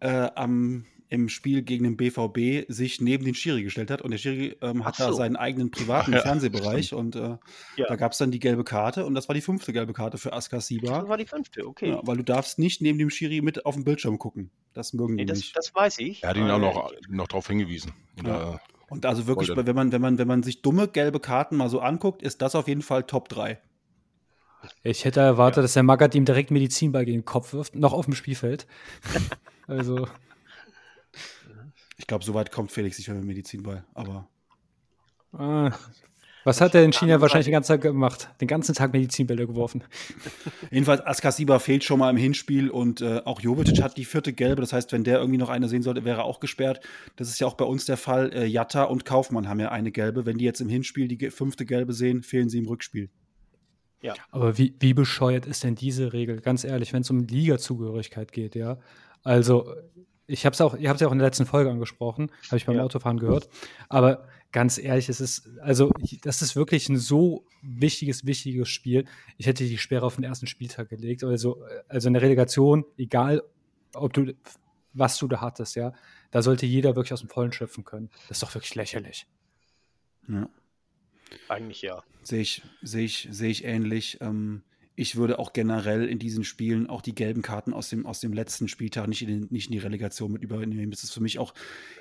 äh, 0.00 0.28
am 0.34 0.84
im 1.14 1.28
Spiel 1.28 1.62
gegen 1.62 1.84
den 1.84 1.96
BVB 1.96 2.70
sich 2.70 3.00
neben 3.00 3.24
den 3.24 3.34
Schiri 3.34 3.62
gestellt 3.62 3.90
hat. 3.90 4.02
Und 4.02 4.10
der 4.10 4.18
Schiri 4.18 4.56
ähm, 4.60 4.84
hat 4.84 4.96
so. 4.96 5.04
da 5.04 5.12
seinen 5.12 5.36
eigenen 5.36 5.70
privaten 5.70 6.12
ja, 6.12 6.20
Fernsehbereich 6.20 6.92
und 6.92 7.16
äh, 7.16 7.36
ja. 7.76 7.86
da 7.88 7.96
gab 7.96 8.12
es 8.12 8.18
dann 8.18 8.30
die 8.30 8.40
gelbe 8.40 8.64
Karte 8.64 9.06
und 9.06 9.14
das 9.14 9.28
war 9.28 9.34
die 9.34 9.40
fünfte 9.40 9.72
gelbe 9.72 9.92
Karte 9.92 10.18
für 10.18 10.32
Askar 10.32 10.60
Siba. 10.60 11.00
Das 11.00 11.08
war 11.08 11.16
die 11.16 11.26
fünfte, 11.26 11.66
okay. 11.66 11.90
Ja, 11.90 12.00
weil 12.02 12.16
du 12.16 12.24
darfst 12.24 12.58
nicht 12.58 12.82
neben 12.82 12.98
dem 12.98 13.10
Schiri 13.10 13.40
mit 13.40 13.64
auf 13.64 13.74
dem 13.74 13.84
Bildschirm 13.84 14.18
gucken. 14.18 14.50
Das 14.72 14.92
mögen 14.92 15.14
nee, 15.14 15.22
die 15.22 15.26
das, 15.26 15.38
nicht. 15.38 15.56
Das 15.56 15.74
weiß 15.74 15.98
ich. 16.00 16.22
Er 16.22 16.30
hat 16.30 16.36
ihn 16.36 16.50
auch 16.50 16.58
noch, 16.58 16.92
noch 17.08 17.28
darauf 17.28 17.46
hingewiesen. 17.46 17.92
Ja. 18.24 18.60
Und 18.88 19.06
also 19.06 19.26
wirklich, 19.26 19.48
Golden. 19.48 19.66
wenn 19.66 19.74
man, 19.74 19.92
wenn, 19.92 20.00
man, 20.00 20.18
wenn 20.18 20.28
man 20.28 20.42
sich 20.42 20.62
dumme 20.62 20.88
gelbe 20.88 21.20
Karten 21.20 21.56
mal 21.56 21.68
so 21.68 21.80
anguckt, 21.80 22.22
ist 22.22 22.42
das 22.42 22.54
auf 22.54 22.68
jeden 22.68 22.82
Fall 22.82 23.04
Top 23.04 23.28
3. 23.28 23.58
Ich 24.82 25.04
hätte 25.04 25.20
erwartet, 25.20 25.64
dass 25.64 25.74
der 25.74 25.82
Magath 25.82 26.14
ihm 26.14 26.24
direkt 26.24 26.50
Medizinball 26.50 27.04
gegen 27.04 27.18
den 27.18 27.24
Kopf 27.24 27.52
wirft, 27.52 27.74
noch 27.74 27.92
auf 27.92 28.06
dem 28.06 28.14
Spielfeld. 28.14 28.66
also. 29.66 30.06
Ich 31.96 32.06
glaube, 32.06 32.24
so 32.24 32.34
weit 32.34 32.50
kommt 32.50 32.72
Felix 32.72 32.96
sicher 32.96 33.14
mit 33.14 33.24
Medizinball, 33.24 33.84
aber. 33.94 34.28
Ah, 35.32 35.72
was 36.44 36.60
hat 36.60 36.74
er 36.74 36.84
in 36.84 36.92
China 36.92 37.22
wahrscheinlich 37.22 37.46
den 37.46 37.52
ganzen 37.52 37.72
Tag 37.72 37.80
gemacht? 37.80 38.28
Den 38.40 38.48
ganzen 38.48 38.74
Tag 38.74 38.92
Medizinbälle 38.92 39.46
geworfen. 39.46 39.82
Jedenfalls, 40.70 41.04
Askasiba 41.04 41.58
fehlt 41.58 41.84
schon 41.84 41.98
mal 41.98 42.10
im 42.10 42.18
Hinspiel 42.18 42.68
und 42.68 43.00
äh, 43.00 43.22
auch 43.24 43.40
Jovic 43.40 43.82
hat 43.82 43.96
die 43.96 44.04
vierte 44.04 44.34
gelbe. 44.34 44.60
Das 44.60 44.74
heißt, 44.74 44.92
wenn 44.92 45.04
der 45.04 45.18
irgendwie 45.18 45.38
noch 45.38 45.48
eine 45.48 45.68
sehen 45.68 45.82
sollte, 45.82 46.04
wäre 46.04 46.20
er 46.20 46.24
auch 46.24 46.40
gesperrt. 46.40 46.80
Das 47.16 47.28
ist 47.28 47.40
ja 47.40 47.46
auch 47.46 47.54
bei 47.54 47.64
uns 47.64 47.86
der 47.86 47.96
Fall. 47.96 48.30
Äh, 48.34 48.44
Jatta 48.44 48.84
und 48.84 49.06
Kaufmann 49.06 49.48
haben 49.48 49.58
ja 49.58 49.70
eine 49.70 49.90
gelbe. 49.90 50.26
Wenn 50.26 50.36
die 50.36 50.44
jetzt 50.44 50.60
im 50.60 50.68
Hinspiel 50.68 51.08
die 51.08 51.30
fünfte 51.30 51.64
gelbe 51.64 51.94
sehen, 51.94 52.22
fehlen 52.22 52.50
sie 52.50 52.58
im 52.58 52.68
Rückspiel. 52.68 53.08
Ja. 54.02 54.12
Aber 54.30 54.58
wie, 54.58 54.74
wie 54.80 54.92
bescheuert 54.92 55.46
ist 55.46 55.64
denn 55.64 55.76
diese 55.76 56.12
Regel? 56.12 56.42
Ganz 56.42 56.62
ehrlich, 56.62 56.92
wenn 56.92 57.00
es 57.00 57.10
um 57.10 57.20
Liga-Zugehörigkeit 57.20 58.32
geht, 58.32 58.54
ja. 58.54 58.78
Also, 59.22 59.72
ich 60.26 60.46
habe 60.46 60.54
es 60.54 60.60
auch, 60.60 60.76
ihr 60.76 60.88
habt 60.88 60.96
es 60.96 61.00
ja 61.02 61.08
auch 61.08 61.12
in 61.12 61.18
der 61.18 61.26
letzten 61.26 61.46
Folge 61.46 61.70
angesprochen, 61.70 62.30
habe 62.46 62.56
ich 62.56 62.66
beim 62.66 62.76
ja. 62.76 62.82
Autofahren 62.82 63.18
gehört. 63.18 63.48
Aber 63.88 64.26
ganz 64.52 64.78
ehrlich, 64.78 65.08
es 65.08 65.20
ist, 65.20 65.50
also, 65.60 65.92
das 66.22 66.40
ist 66.40 66.56
wirklich 66.56 66.88
ein 66.88 66.96
so 66.96 67.44
wichtiges, 67.62 68.24
wichtiges 68.24 68.68
Spiel. 68.68 69.04
Ich 69.36 69.46
hätte 69.46 69.64
die 69.64 69.78
Sperre 69.78 70.06
auf 70.06 70.14
den 70.14 70.24
ersten 70.24 70.46
Spieltag 70.46 70.88
gelegt. 70.88 71.24
Also, 71.24 71.62
also 71.88 72.08
in 72.08 72.14
der 72.14 72.22
Relegation, 72.22 72.84
egal, 72.96 73.42
ob 73.94 74.12
du, 74.12 74.32
was 74.92 75.18
du 75.18 75.28
da 75.28 75.40
hattest, 75.40 75.76
ja, 75.76 75.92
da 76.30 76.42
sollte 76.42 76.66
jeder 76.66 76.96
wirklich 76.96 77.12
aus 77.12 77.20
dem 77.20 77.28
Vollen 77.28 77.52
schöpfen 77.52 77.84
können. 77.84 78.10
Das 78.28 78.38
ist 78.38 78.42
doch 78.42 78.54
wirklich 78.54 78.74
lächerlich. 78.74 79.26
Ja. 80.28 80.48
Eigentlich 81.48 81.82
ja. 81.82 82.02
Sehe 82.22 82.40
ich, 82.40 82.62
sehe 82.82 83.04
ich, 83.04 83.28
sehe 83.30 83.50
ich 83.50 83.64
ähnlich. 83.64 84.18
Ähm, 84.20 84.62
ich 84.96 85.16
würde 85.16 85.38
auch 85.38 85.52
generell 85.52 86.08
in 86.08 86.18
diesen 86.18 86.44
Spielen 86.44 86.88
auch 86.88 87.02
die 87.02 87.14
gelben 87.14 87.42
Karten 87.42 87.72
aus 87.72 87.88
dem, 87.88 88.06
aus 88.06 88.20
dem 88.20 88.32
letzten 88.32 88.68
Spieltag 88.68 89.08
nicht 89.08 89.22
in, 89.22 89.28
den, 89.28 89.48
nicht 89.50 89.66
in 89.66 89.72
die 89.72 89.78
Relegation 89.78 90.32
mit 90.32 90.42
übernehmen. 90.42 90.90
Das 90.90 91.02
ist 91.02 91.12
für 91.12 91.20
mich 91.20 91.38
auch, 91.38 91.52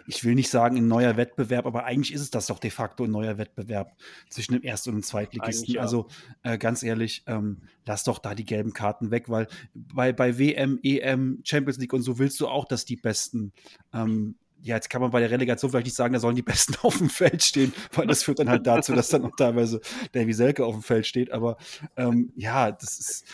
ich 0.05 0.23
will 0.23 0.35
nicht 0.35 0.49
sagen 0.49 0.77
ein 0.77 0.87
neuer 0.87 1.17
Wettbewerb, 1.17 1.65
aber 1.65 1.85
eigentlich 1.85 2.13
ist 2.13 2.21
es 2.21 2.29
das 2.29 2.47
doch 2.47 2.59
de 2.59 2.69
facto 2.69 3.05
ein 3.05 3.11
neuer 3.11 3.37
Wettbewerb 3.37 3.97
zwischen 4.29 4.53
dem 4.53 4.63
Erst- 4.63 4.87
und 4.87 4.93
dem 4.93 5.03
Zweitligisten. 5.03 5.73
Ja. 5.73 5.81
Also 5.81 6.07
äh, 6.43 6.57
ganz 6.59 6.83
ehrlich, 6.83 7.23
ähm, 7.25 7.61
lass 7.85 8.03
doch 8.03 8.19
da 8.19 8.35
die 8.35 8.45
gelben 8.45 8.73
Karten 8.73 9.09
weg, 9.09 9.27
weil 9.27 9.47
bei, 9.73 10.13
bei 10.13 10.37
WM, 10.37 10.79
EM, 10.83 11.39
Champions 11.43 11.79
League 11.79 11.93
und 11.93 12.03
so 12.03 12.19
willst 12.19 12.39
du 12.39 12.47
auch, 12.47 12.65
dass 12.65 12.85
die 12.85 12.97
Besten 12.97 13.53
ähm, 13.91 14.35
ja, 14.63 14.75
jetzt 14.75 14.89
kann 14.89 15.01
man 15.01 15.11
bei 15.11 15.19
der 15.19 15.29
Relegation 15.29 15.69
vielleicht 15.69 15.87
nicht 15.87 15.95
sagen, 15.95 16.13
da 16.13 16.19
sollen 16.19 16.35
die 16.37 16.41
Besten 16.41 16.75
auf 16.81 16.97
dem 16.97 17.09
Feld 17.09 17.43
stehen, 17.43 17.73
weil 17.93 18.07
das 18.07 18.23
führt 18.23 18.39
dann 18.39 18.49
halt 18.49 18.65
dazu, 18.65 18.93
dass 18.93 19.09
dann 19.09 19.25
auch 19.25 19.35
teilweise 19.35 19.81
Davy 20.13 20.33
Selke 20.33 20.65
auf 20.65 20.73
dem 20.73 20.83
Feld 20.83 21.05
steht. 21.05 21.31
Aber 21.31 21.57
ähm, 21.97 22.31
ja, 22.35 22.71
das 22.71 22.97
ist 22.97 23.25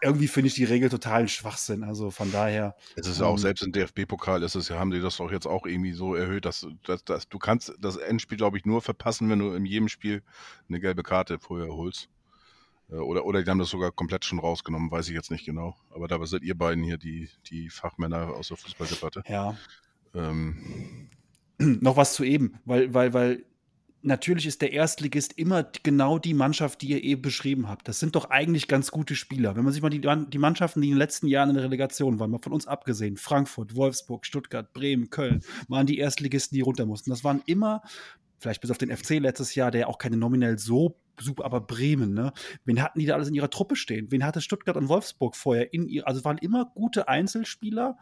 irgendwie 0.00 0.28
finde 0.28 0.48
ich 0.48 0.54
die 0.54 0.64
Regel 0.64 0.88
totalen 0.88 1.28
Schwachsinn. 1.28 1.82
Also 1.82 2.10
von 2.10 2.30
daher. 2.30 2.76
Es 2.94 3.06
ist 3.06 3.20
ja 3.20 3.26
ähm, 3.26 3.32
auch 3.32 3.38
selbst 3.38 3.62
im 3.62 3.72
DFB-Pokal 3.72 4.42
ist 4.42 4.54
es 4.54 4.68
ja, 4.68 4.78
haben 4.78 4.90
die 4.90 5.00
das 5.00 5.16
doch 5.16 5.32
jetzt 5.32 5.46
auch 5.46 5.66
irgendwie 5.66 5.92
so 5.92 6.14
erhöht, 6.14 6.44
dass, 6.44 6.66
dass, 6.84 7.04
dass 7.04 7.28
du 7.28 7.38
kannst 7.38 7.74
das 7.80 7.96
Endspiel, 7.96 8.38
glaube 8.38 8.56
ich, 8.56 8.64
nur 8.64 8.82
verpassen, 8.82 9.28
wenn 9.30 9.40
du 9.40 9.52
in 9.54 9.66
jedem 9.66 9.88
Spiel 9.88 10.22
eine 10.68 10.78
gelbe 10.78 11.02
Karte 11.02 11.38
vorher 11.38 11.72
holst. 11.74 12.08
Äh, 12.90 12.96
oder, 12.96 13.24
oder 13.24 13.42
die 13.42 13.50
haben 13.50 13.58
das 13.58 13.70
sogar 13.70 13.90
komplett 13.90 14.24
schon 14.24 14.38
rausgenommen, 14.38 14.90
weiß 14.90 15.08
ich 15.08 15.14
jetzt 15.14 15.30
nicht 15.30 15.44
genau. 15.44 15.76
Aber 15.90 16.06
dabei 16.06 16.26
seid 16.26 16.42
ihr 16.42 16.56
beiden 16.56 16.84
hier 16.84 16.98
die, 16.98 17.28
die 17.46 17.70
Fachmänner 17.70 18.28
aus 18.28 18.48
der 18.48 18.56
Fußballdebatte. 18.56 19.24
Ja, 19.26 19.56
ähm. 20.14 20.56
Noch 21.58 21.96
was 21.96 22.14
zu 22.14 22.24
eben, 22.24 22.58
weil, 22.64 22.92
weil, 22.94 23.14
weil 23.14 23.44
natürlich 24.04 24.46
ist 24.46 24.62
der 24.62 24.72
Erstligist 24.72 25.32
immer 25.38 25.66
genau 25.82 26.18
die 26.18 26.34
Mannschaft, 26.34 26.82
die 26.82 26.88
ihr 26.88 27.02
eben 27.02 27.22
beschrieben 27.22 27.68
habt. 27.68 27.88
Das 27.88 28.00
sind 28.00 28.14
doch 28.14 28.30
eigentlich 28.30 28.68
ganz 28.68 28.90
gute 28.90 29.14
Spieler. 29.14 29.56
Wenn 29.56 29.64
man 29.64 29.72
sich 29.72 29.82
mal 29.82 29.88
die, 29.88 30.00
die 30.00 30.38
Mannschaften, 30.38 30.80
die 30.80 30.88
in 30.88 30.94
den 30.94 30.98
letzten 30.98 31.26
Jahren 31.26 31.48
in 31.48 31.54
der 31.54 31.64
Relegation 31.64 32.20
waren, 32.20 32.30
mal 32.30 32.40
von 32.42 32.52
uns 32.52 32.66
abgesehen, 32.66 33.16
Frankfurt, 33.16 33.76
Wolfsburg, 33.76 34.26
Stuttgart, 34.26 34.72
Bremen, 34.72 35.10
Köln, 35.10 35.42
waren 35.68 35.86
die 35.86 35.98
Erstligisten, 35.98 36.56
die 36.56 36.62
runter 36.62 36.86
mussten. 36.86 37.10
Das 37.10 37.24
waren 37.24 37.42
immer, 37.46 37.82
vielleicht 38.38 38.60
bis 38.60 38.70
auf 38.70 38.78
den 38.78 38.94
FC 38.94 39.20
letztes 39.20 39.54
Jahr, 39.54 39.70
der 39.70 39.88
auch 39.88 39.98
keine 39.98 40.16
nominell 40.16 40.58
so 40.58 41.00
super, 41.20 41.44
aber 41.44 41.60
Bremen, 41.60 42.12
ne? 42.12 42.32
Wen 42.64 42.82
hatten 42.82 42.98
die 42.98 43.06
da 43.06 43.14
alles 43.14 43.28
in 43.28 43.34
ihrer 43.34 43.50
Truppe 43.50 43.76
stehen? 43.76 44.10
Wen 44.10 44.24
hatte 44.24 44.40
Stuttgart 44.40 44.76
und 44.76 44.88
Wolfsburg 44.88 45.36
vorher 45.36 45.72
in 45.72 45.88
ihr? 45.88 46.06
Also 46.06 46.24
waren 46.24 46.38
immer 46.38 46.72
gute 46.74 47.08
Einzelspieler, 47.08 47.96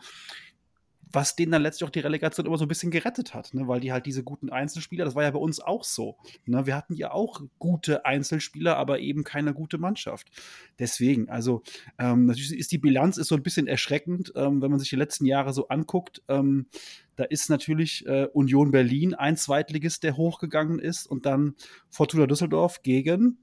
was 1.13 1.37
denen 1.37 1.53
dann 1.53 1.63
letztlich 1.63 1.87
auch 1.87 1.93
die 1.93 2.01
Relegation 2.01 2.47
immer 2.47 2.59
so 2.59 2.65
ein 2.65 2.69
bisschen 2.69 2.91
gerettet 2.91 3.35
hat, 3.35 3.53
ne? 3.55 3.69
weil 3.69 3.81
die 3.81 3.93
halt 3.93 4.07
diese 4.07 4.23
guten 4.23 4.51
Einzelspieler, 4.51 5.05
das 5.05 5.15
war 5.15 5.23
ja 5.23 5.31
bei 5.31 5.39
uns 5.39 5.61
auch 5.61 5.85
so. 5.85 6.17
Ne? 6.47 6.67
Wir 6.67 6.77
hatten 6.77 6.95
ja 6.95 7.13
auch 7.13 7.43
gute 7.59 8.05
Einzelspieler, 8.05 8.77
aber 8.77 9.01
eben 9.01 9.25
keine 9.25 9.55
gute 9.55 9.79
Mannschaft. 9.79 10.31
Deswegen, 10.79 11.29
also 11.29 11.63
ähm, 11.99 12.27
natürlich 12.27 12.57
ist 12.57 12.73
die 12.73 12.79
Bilanz 12.79 13.19
ist 13.19 13.29
so 13.29 13.35
ein 13.35 13.43
bisschen 13.43 13.67
erschreckend, 13.67 14.33
ähm, 14.37 14.63
wenn 14.63 14.71
man 14.71 14.81
sich 14.81 14.91
die 14.91 14.97
letzten 14.97 15.27
Jahre 15.27 15.53
so 15.53 15.69
anguckt. 15.69 16.23
Ähm, 16.29 16.67
da 17.17 17.25
ist 17.25 17.51
natürlich 17.51 18.07
äh, 18.07 18.27
Union 18.33 18.71
Berlin 18.71 19.15
ein 19.15 19.37
Zweitligist, 19.37 20.03
der 20.03 20.17
hochgegangen 20.17 20.79
ist 20.79 21.07
und 21.07 21.27
dann 21.27 21.55
Fortuna 21.91 22.27
Düsseldorf 22.27 22.83
gegen 22.83 23.39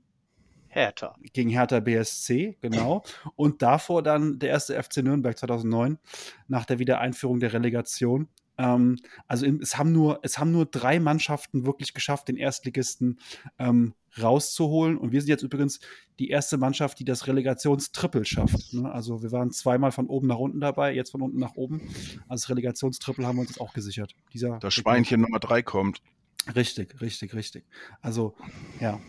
Hertha. 0.70 1.16
Gegen 1.34 1.50
Hertha 1.50 1.80
BSC, 1.80 2.58
genau. 2.62 3.04
Und 3.36 3.62
davor 3.62 4.04
dann 4.04 4.40
der 4.40 4.50
erste 4.50 4.82
FC 4.82 4.98
Nürnberg 4.98 5.38
2009 5.38 5.98
nach 6.48 6.66
der 6.66 6.80
Wiedereinführung 6.80 7.40
der 7.40 7.54
Relegation. 7.54 8.30
Ähm, 8.60 8.98
also 9.28 9.46
es 9.46 9.78
haben, 9.78 9.92
nur, 9.92 10.20
es 10.22 10.38
haben 10.38 10.52
nur 10.52 10.66
drei 10.66 11.00
Mannschaften 11.00 11.66
wirklich 11.66 11.94
geschafft, 11.94 12.28
den 12.28 12.36
Erstligisten 12.36 13.20
ähm, 13.58 13.94
rauszuholen. 14.22 14.98
Und 14.98 15.12
wir 15.12 15.22
sind 15.22 15.30
jetzt 15.30 15.44
übrigens 15.44 15.80
die 16.20 16.30
erste 16.30 16.58
Mannschaft, 16.58 17.00
die 17.00 17.06
das 17.06 17.26
Relegationstrippel 17.28 18.26
schafft. 18.26 18.74
Ne? 18.74 18.92
Also 18.92 19.24
wir 19.24 19.32
waren 19.32 19.52
zweimal 19.52 19.92
von 19.92 20.08
oben 20.08 20.28
nach 20.28 20.38
unten 20.38 20.60
dabei, 20.60 20.94
jetzt 20.94 21.12
von 21.12 21.22
unten 21.22 21.40
nach 21.40 21.56
oben. 21.56 21.82
Also 22.28 22.44
das 22.44 22.50
Relegationstrippel 22.50 23.26
haben 23.26 23.38
wir 23.38 23.42
uns 23.42 23.60
auch 23.60 23.74
gesichert. 23.74 24.14
Dieser 24.34 24.60
das 24.60 24.74
Schweinchen 24.74 25.22
Nummer 25.22 25.40
drei 25.40 25.62
kommt. 25.62 26.02
Richtig, 26.56 27.00
richtig, 27.02 27.34
richtig. 27.34 27.66
Also 28.02 28.36
ja, 28.80 29.00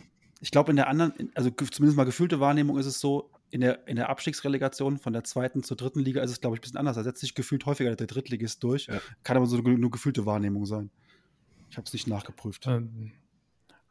ich 0.41 0.51
glaube, 0.51 0.71
in 0.71 0.77
der 0.77 0.89
anderen, 0.89 1.31
also 1.35 1.51
zumindest 1.51 1.97
mal 1.97 2.05
gefühlte 2.05 2.41
Wahrnehmung 2.41 2.79
ist 2.79 2.87
es 2.87 2.99
so, 2.99 3.31
in 3.51 3.61
der, 3.61 3.87
in 3.87 3.97
der 3.97 4.09
Abstiegsrelegation 4.09 4.99
von 4.99 5.13
der 5.13 5.25
zweiten 5.25 5.63
zur 5.63 5.77
dritten 5.77 6.01
Liga 6.01 6.23
ist 6.23 6.31
es, 6.31 6.41
glaube 6.41 6.57
ich, 6.57 6.61
ein 6.61 6.63
bisschen 6.63 6.79
anders. 6.79 6.97
Da 6.97 7.03
setzt 7.03 7.21
sich 7.21 7.35
gefühlt 7.35 7.67
häufiger 7.67 7.95
der 7.95 8.07
Drittligist 8.07 8.63
durch. 8.63 8.87
Ja. 8.87 9.01
Kann 9.23 9.37
aber 9.37 9.47
so 9.47 9.59
nur 9.59 9.91
gefühlte 9.91 10.25
Wahrnehmung 10.25 10.67
sein. 10.67 10.91
Ich 11.69 11.77
habe 11.77 11.85
es 11.87 11.93
nicht 11.93 12.07
nachgeprüft. 12.07 12.67
Ähm, 12.67 13.13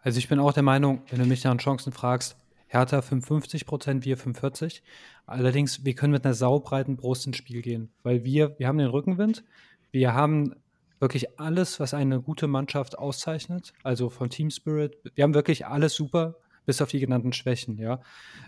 also 0.02 0.18
ich 0.18 0.30
bin 0.30 0.40
auch 0.40 0.54
der 0.54 0.64
Meinung, 0.64 1.04
wenn 1.10 1.20
du 1.20 1.26
mich 1.26 1.44
nach 1.44 1.58
Chancen 1.58 1.92
fragst, 1.92 2.38
Hertha 2.68 3.02
55 3.02 3.66
Prozent, 3.66 4.06
wir 4.06 4.18
45. 4.18 4.84
Allerdings, 5.26 5.84
wir 5.84 5.96
können 5.96 6.14
mit 6.14 6.24
einer 6.24 6.34
saubreiten 6.34 6.96
Brust 6.96 7.28
ins 7.28 7.38
Spiel 7.38 7.62
gehen, 7.62 7.92
weil 8.04 8.24
wir, 8.24 8.58
wir 8.60 8.68
haben 8.68 8.78
den 8.78 8.88
Rückenwind, 8.88 9.44
wir 9.92 10.14
haben 10.14 10.56
wirklich 11.00 11.40
alles, 11.40 11.80
was 11.80 11.94
eine 11.94 12.22
gute 12.22 12.48
Mannschaft 12.48 12.98
auszeichnet, 12.98 13.74
also 13.84 14.10
von 14.10 14.30
Team 14.30 14.50
Spirit. 14.50 14.98
Wir 15.16 15.24
haben 15.24 15.34
wirklich 15.34 15.66
alles 15.66 15.96
super, 15.96 16.36
bis 16.66 16.82
auf 16.82 16.90
die 16.90 17.00
genannten 17.00 17.34
Schwächen, 17.34 17.78
ja. 17.78 18.02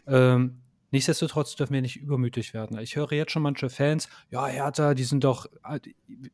Ähm, 0.05 0.61
nichtsdestotrotz 0.91 1.55
dürfen 1.55 1.73
wir 1.73 1.81
nicht 1.81 1.97
übermütig 1.97 2.53
werden. 2.53 2.77
Ich 2.79 2.95
höre 2.95 3.13
jetzt 3.13 3.31
schon 3.31 3.43
manche 3.43 3.69
Fans, 3.69 4.09
ja, 4.29 4.45
Hertha, 4.45 4.93
die 4.93 5.03
sind 5.03 5.23
doch, 5.23 5.47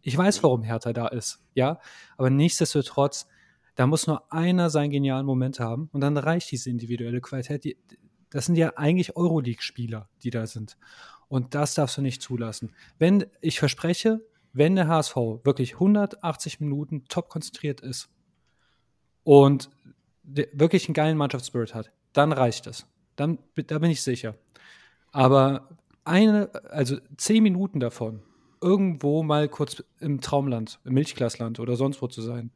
ich 0.01 0.17
weiß, 0.17 0.43
warum 0.43 0.63
Hertha 0.63 0.93
da 0.93 1.07
ist, 1.07 1.39
ja, 1.53 1.79
aber 2.17 2.29
nichtsdestotrotz, 2.29 3.27
da 3.75 3.85
muss 3.85 4.07
nur 4.07 4.31
einer 4.33 4.71
seinen 4.71 4.89
genialen 4.89 5.25
Moment 5.25 5.59
haben 5.59 5.89
und 5.93 6.01
dann 6.01 6.17
reicht 6.17 6.51
diese 6.51 6.71
individuelle 6.71 7.21
Qualität. 7.21 7.63
Die, 7.63 7.77
das 8.31 8.45
sind 8.45 8.55
ja 8.55 8.73
eigentlich 8.75 9.15
Euroleague-Spieler, 9.15 10.09
die 10.23 10.31
da 10.31 10.47
sind. 10.47 10.77
Und 11.29 11.55
das 11.55 11.75
darfst 11.75 11.97
du 11.97 12.01
nicht 12.01 12.21
zulassen. 12.21 12.73
Wenn, 12.97 13.25
ich 13.41 13.59
verspreche, 13.59 14.25
wenn 14.57 14.75
der 14.75 14.87
HSV 14.87 15.15
wirklich 15.43 15.73
180 15.75 16.59
Minuten 16.59 17.05
top 17.07 17.29
konzentriert 17.29 17.81
ist 17.81 18.09
und 19.23 19.69
wirklich 20.23 20.87
einen 20.87 20.93
geilen 20.93 21.17
Mannschaftsspirit 21.17 21.75
hat, 21.75 21.91
dann 22.13 22.31
reicht 22.31 22.67
es. 22.67 22.85
Dann, 23.15 23.39
da 23.55 23.79
bin 23.79 23.91
ich 23.91 24.01
sicher. 24.01 24.35
Aber 25.11 25.69
eine, 26.03 26.49
also 26.69 26.97
zehn 27.17 27.43
Minuten 27.43 27.79
davon, 27.79 28.21
irgendwo 28.61 29.23
mal 29.23 29.47
kurz 29.47 29.83
im 29.99 30.21
Traumland, 30.21 30.79
im 30.85 30.93
Milchglasland 30.93 31.59
oder 31.59 31.75
sonst 31.75 32.01
wo 32.01 32.07
zu 32.07 32.21
sein. 32.21 32.51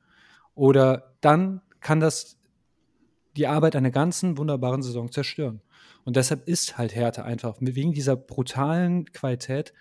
Oder 0.55 1.15
dann 1.21 1.61
kann 1.79 1.99
das 1.99 2.37
die 3.37 3.47
Arbeit 3.47 3.75
einer 3.75 3.91
ganzen 3.91 4.37
wunderbaren 4.37 4.81
Saison 4.81 5.11
zerstören. 5.11 5.61
Und 6.03 6.15
deshalb 6.15 6.47
ist 6.47 6.77
halt 6.77 6.95
Härte 6.95 7.23
einfach 7.23 7.57
wegen 7.59 7.93
dieser 7.93 8.15
brutalen 8.15 9.05
Qualität 9.13 9.73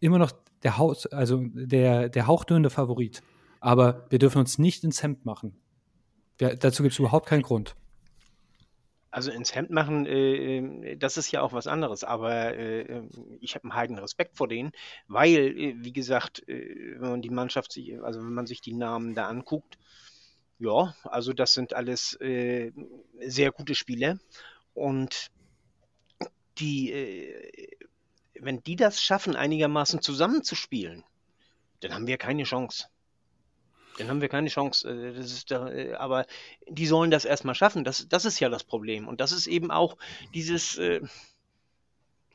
immer 0.00 0.18
noch 0.18 0.32
der 0.66 0.78
Haus, 0.78 1.06
also 1.06 1.44
der, 1.44 2.08
der 2.08 2.26
hauchdünnende 2.26 2.70
Favorit. 2.70 3.22
Aber 3.60 4.04
wir 4.10 4.18
dürfen 4.18 4.38
uns 4.38 4.58
nicht 4.58 4.82
ins 4.82 5.00
Hemd 5.00 5.24
machen. 5.24 5.56
Wir, 6.38 6.56
dazu 6.56 6.82
gibt 6.82 6.94
es 6.94 6.98
überhaupt 6.98 7.28
keinen 7.28 7.42
Grund. 7.42 7.76
Also 9.12 9.30
ins 9.30 9.54
Hemd 9.54 9.70
machen, 9.70 10.06
äh, 10.06 10.56
äh, 10.58 10.96
das 10.96 11.18
ist 11.18 11.30
ja 11.30 11.40
auch 11.40 11.52
was 11.52 11.68
anderes, 11.68 12.02
aber 12.02 12.56
äh, 12.56 13.02
ich 13.40 13.54
habe 13.54 13.62
einen 13.62 13.74
heiden 13.76 13.96
Respekt 13.96 14.36
vor 14.36 14.48
denen, 14.48 14.72
weil, 15.06 15.56
äh, 15.56 15.74
wie 15.78 15.92
gesagt, 15.92 16.46
äh, 16.48 16.96
wenn 16.98 17.10
man 17.10 17.22
die 17.22 17.30
Mannschaft 17.30 17.70
sich, 17.70 18.02
also 18.02 18.18
wenn 18.18 18.34
man 18.34 18.46
sich 18.46 18.60
die 18.60 18.74
Namen 18.74 19.14
da 19.14 19.28
anguckt, 19.28 19.78
ja, 20.58 20.96
also 21.04 21.32
das 21.32 21.54
sind 21.54 21.74
alles 21.74 22.14
äh, 22.20 22.72
sehr 23.20 23.52
gute 23.52 23.76
Spieler 23.76 24.18
und 24.74 25.30
die, 26.58 26.90
wenn 28.40 28.62
die 28.62 28.76
das 28.76 29.02
schaffen, 29.02 29.36
einigermaßen 29.36 30.02
zusammenzuspielen, 30.02 31.04
dann 31.80 31.94
haben 31.94 32.06
wir 32.06 32.18
keine 32.18 32.44
Chance. 32.44 32.86
Dann 33.98 34.08
haben 34.08 34.20
wir 34.20 34.28
keine 34.28 34.48
Chance. 34.48 34.88
Äh, 34.88 35.24
da, 35.48 35.70
äh, 35.70 35.94
aber 35.94 36.26
die 36.68 36.86
sollen 36.86 37.10
das 37.10 37.24
erstmal 37.24 37.54
schaffen. 37.54 37.84
Das, 37.84 38.08
das 38.08 38.24
ist 38.24 38.40
ja 38.40 38.48
das 38.48 38.64
Problem. 38.64 39.08
Und 39.08 39.20
das 39.20 39.32
ist 39.32 39.46
eben 39.46 39.70
auch 39.70 39.96
dieses 40.34 40.76
äh, 40.78 41.00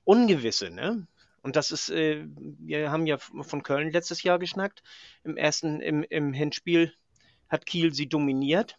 Ungewisse, 0.04 0.72
ne? 0.72 1.08
Und 1.44 1.56
das 1.56 1.72
ist, 1.72 1.90
äh, 1.90 2.26
wir 2.36 2.92
haben 2.92 3.08
ja 3.08 3.18
von 3.18 3.64
Köln 3.64 3.92
letztes 3.92 4.22
Jahr 4.24 4.38
geschnackt. 4.38 4.84
Im 5.24 5.38
ersten, 5.38 5.82
im, 5.82 6.04
im 6.04 6.34
Hinspiel 6.34 6.94
hat 7.50 7.66
Kiel 7.66 7.94
sie 7.94 8.08
dominiert 8.08 8.78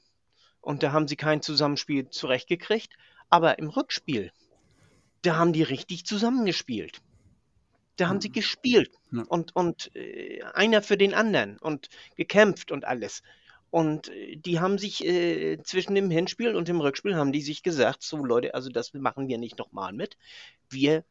und 0.61 0.83
da 0.83 0.93
haben 0.93 1.09
sie 1.09 1.17
kein 1.17 1.43
Zusammenspiel 1.43 2.09
zurechtgekriegt. 2.11 2.97
Aber 3.31 3.59
im 3.59 3.69
Rückspiel, 3.69 4.33
da 5.23 5.37
haben 5.37 5.53
die 5.53 5.63
richtig 5.63 6.07
zusammengespielt. 6.07 7.01
Da 7.97 8.09
haben 8.09 8.21
sie 8.21 8.31
gespielt 8.31 8.91
ja. 9.11 9.23
und, 9.29 9.55
und 9.55 9.95
äh, 9.95 10.43
einer 10.55 10.83
für 10.83 10.97
den 10.97 11.15
anderen 11.15 11.59
und 11.59 11.89
gekämpft 12.17 12.73
und 12.73 12.85
alles. 12.85 13.23
Und 13.71 14.09
äh, 14.09 14.37
die 14.37 14.61
haben 14.61 14.79
sich 14.79 15.05
äh, 15.05 15.59
zwischen 15.63 15.95
dem 15.95 16.11
Hinspiel 16.11 16.55
und 16.57 16.69
dem 16.69 16.81
Rückspiel 16.81 17.17
haben 17.17 17.33
die 17.33 17.43
sich 17.43 17.63
gesagt, 17.63 18.03
so 18.03 18.25
Leute, 18.25 18.55
also 18.55 18.71
das 18.71 18.93
machen 18.95 19.29
wir 19.29 19.39
nicht 19.39 19.59
nochmal 19.59 19.93
mit. 19.93 20.17
Wir 20.71 21.05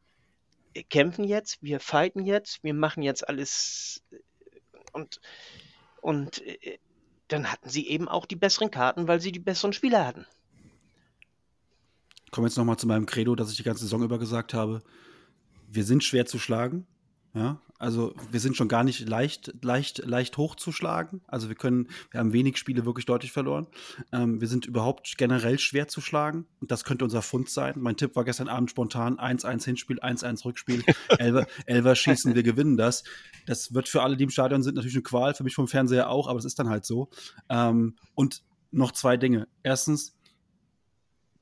äh, 0.74 0.82
kämpfen 0.82 1.24
jetzt, 1.24 1.58
wir 1.62 1.80
fighten 1.80 2.24
jetzt, 2.24 2.62
wir 2.62 2.74
machen 2.74 3.02
jetzt 3.02 3.28
alles 3.28 4.02
äh, 4.10 4.16
und, 4.92 5.20
und 6.00 6.42
dann 7.28 7.50
hatten 7.50 7.68
sie 7.68 7.88
eben 7.88 8.08
auch 8.08 8.26
die 8.26 8.36
besseren 8.36 8.70
Karten, 8.70 9.08
weil 9.08 9.20
sie 9.20 9.32
die 9.32 9.38
besseren 9.38 9.72
Spieler 9.72 10.06
hatten. 10.06 10.26
Ich 12.26 12.30
komme 12.30 12.46
jetzt 12.46 12.56
nochmal 12.56 12.76
zu 12.76 12.86
meinem 12.86 13.06
Credo, 13.06 13.34
das 13.34 13.50
ich 13.50 13.56
die 13.56 13.62
ganze 13.62 13.84
Saison 13.84 14.02
über 14.02 14.18
gesagt 14.18 14.52
habe 14.52 14.82
wir 15.74 15.84
sind 15.84 16.04
schwer 16.04 16.26
zu 16.26 16.38
schlagen. 16.38 16.86
Ja, 17.34 17.60
also 17.82 18.14
wir 18.30 18.38
sind 18.38 18.56
schon 18.56 18.68
gar 18.68 18.84
nicht 18.84 19.08
leicht, 19.08 19.54
leicht, 19.62 20.06
leicht 20.06 20.36
hochzuschlagen. 20.36 21.20
Also 21.26 21.48
wir 21.48 21.56
können, 21.56 21.88
wir 22.12 22.20
haben 22.20 22.32
wenig 22.32 22.56
Spiele 22.56 22.84
wirklich 22.84 23.06
deutlich 23.06 23.32
verloren. 23.32 23.66
Ähm, 24.12 24.40
wir 24.40 24.46
sind 24.46 24.66
überhaupt 24.66 25.16
generell 25.18 25.58
schwer 25.58 25.88
zu 25.88 26.00
schlagen. 26.00 26.46
Und 26.60 26.70
das 26.70 26.84
könnte 26.84 27.04
unser 27.04 27.22
Fund 27.22 27.50
sein. 27.50 27.74
Mein 27.78 27.96
Tipp 27.96 28.14
war 28.14 28.24
gestern 28.24 28.46
Abend 28.46 28.70
spontan 28.70 29.16
1-1 29.16 29.64
Hinspiel, 29.64 29.98
1-1 29.98 30.44
Rückspiel, 30.44 30.84
Elver, 31.18 31.48
Elver 31.66 31.96
schießen, 31.96 32.36
wir 32.36 32.44
gewinnen 32.44 32.76
das. 32.76 33.02
Das 33.46 33.74
wird 33.74 33.88
für 33.88 34.02
alle, 34.02 34.16
die 34.16 34.24
im 34.24 34.30
Stadion 34.30 34.62
sind, 34.62 34.76
natürlich 34.76 34.94
eine 34.94 35.02
Qual, 35.02 35.34
für 35.34 35.42
mich 35.42 35.56
vom 35.56 35.66
Fernseher 35.66 36.08
auch, 36.08 36.28
aber 36.28 36.38
es 36.38 36.44
ist 36.44 36.60
dann 36.60 36.68
halt 36.68 36.84
so. 36.84 37.08
Ähm, 37.48 37.96
und 38.14 38.44
noch 38.70 38.92
zwei 38.92 39.16
Dinge. 39.16 39.48
Erstens, 39.64 40.14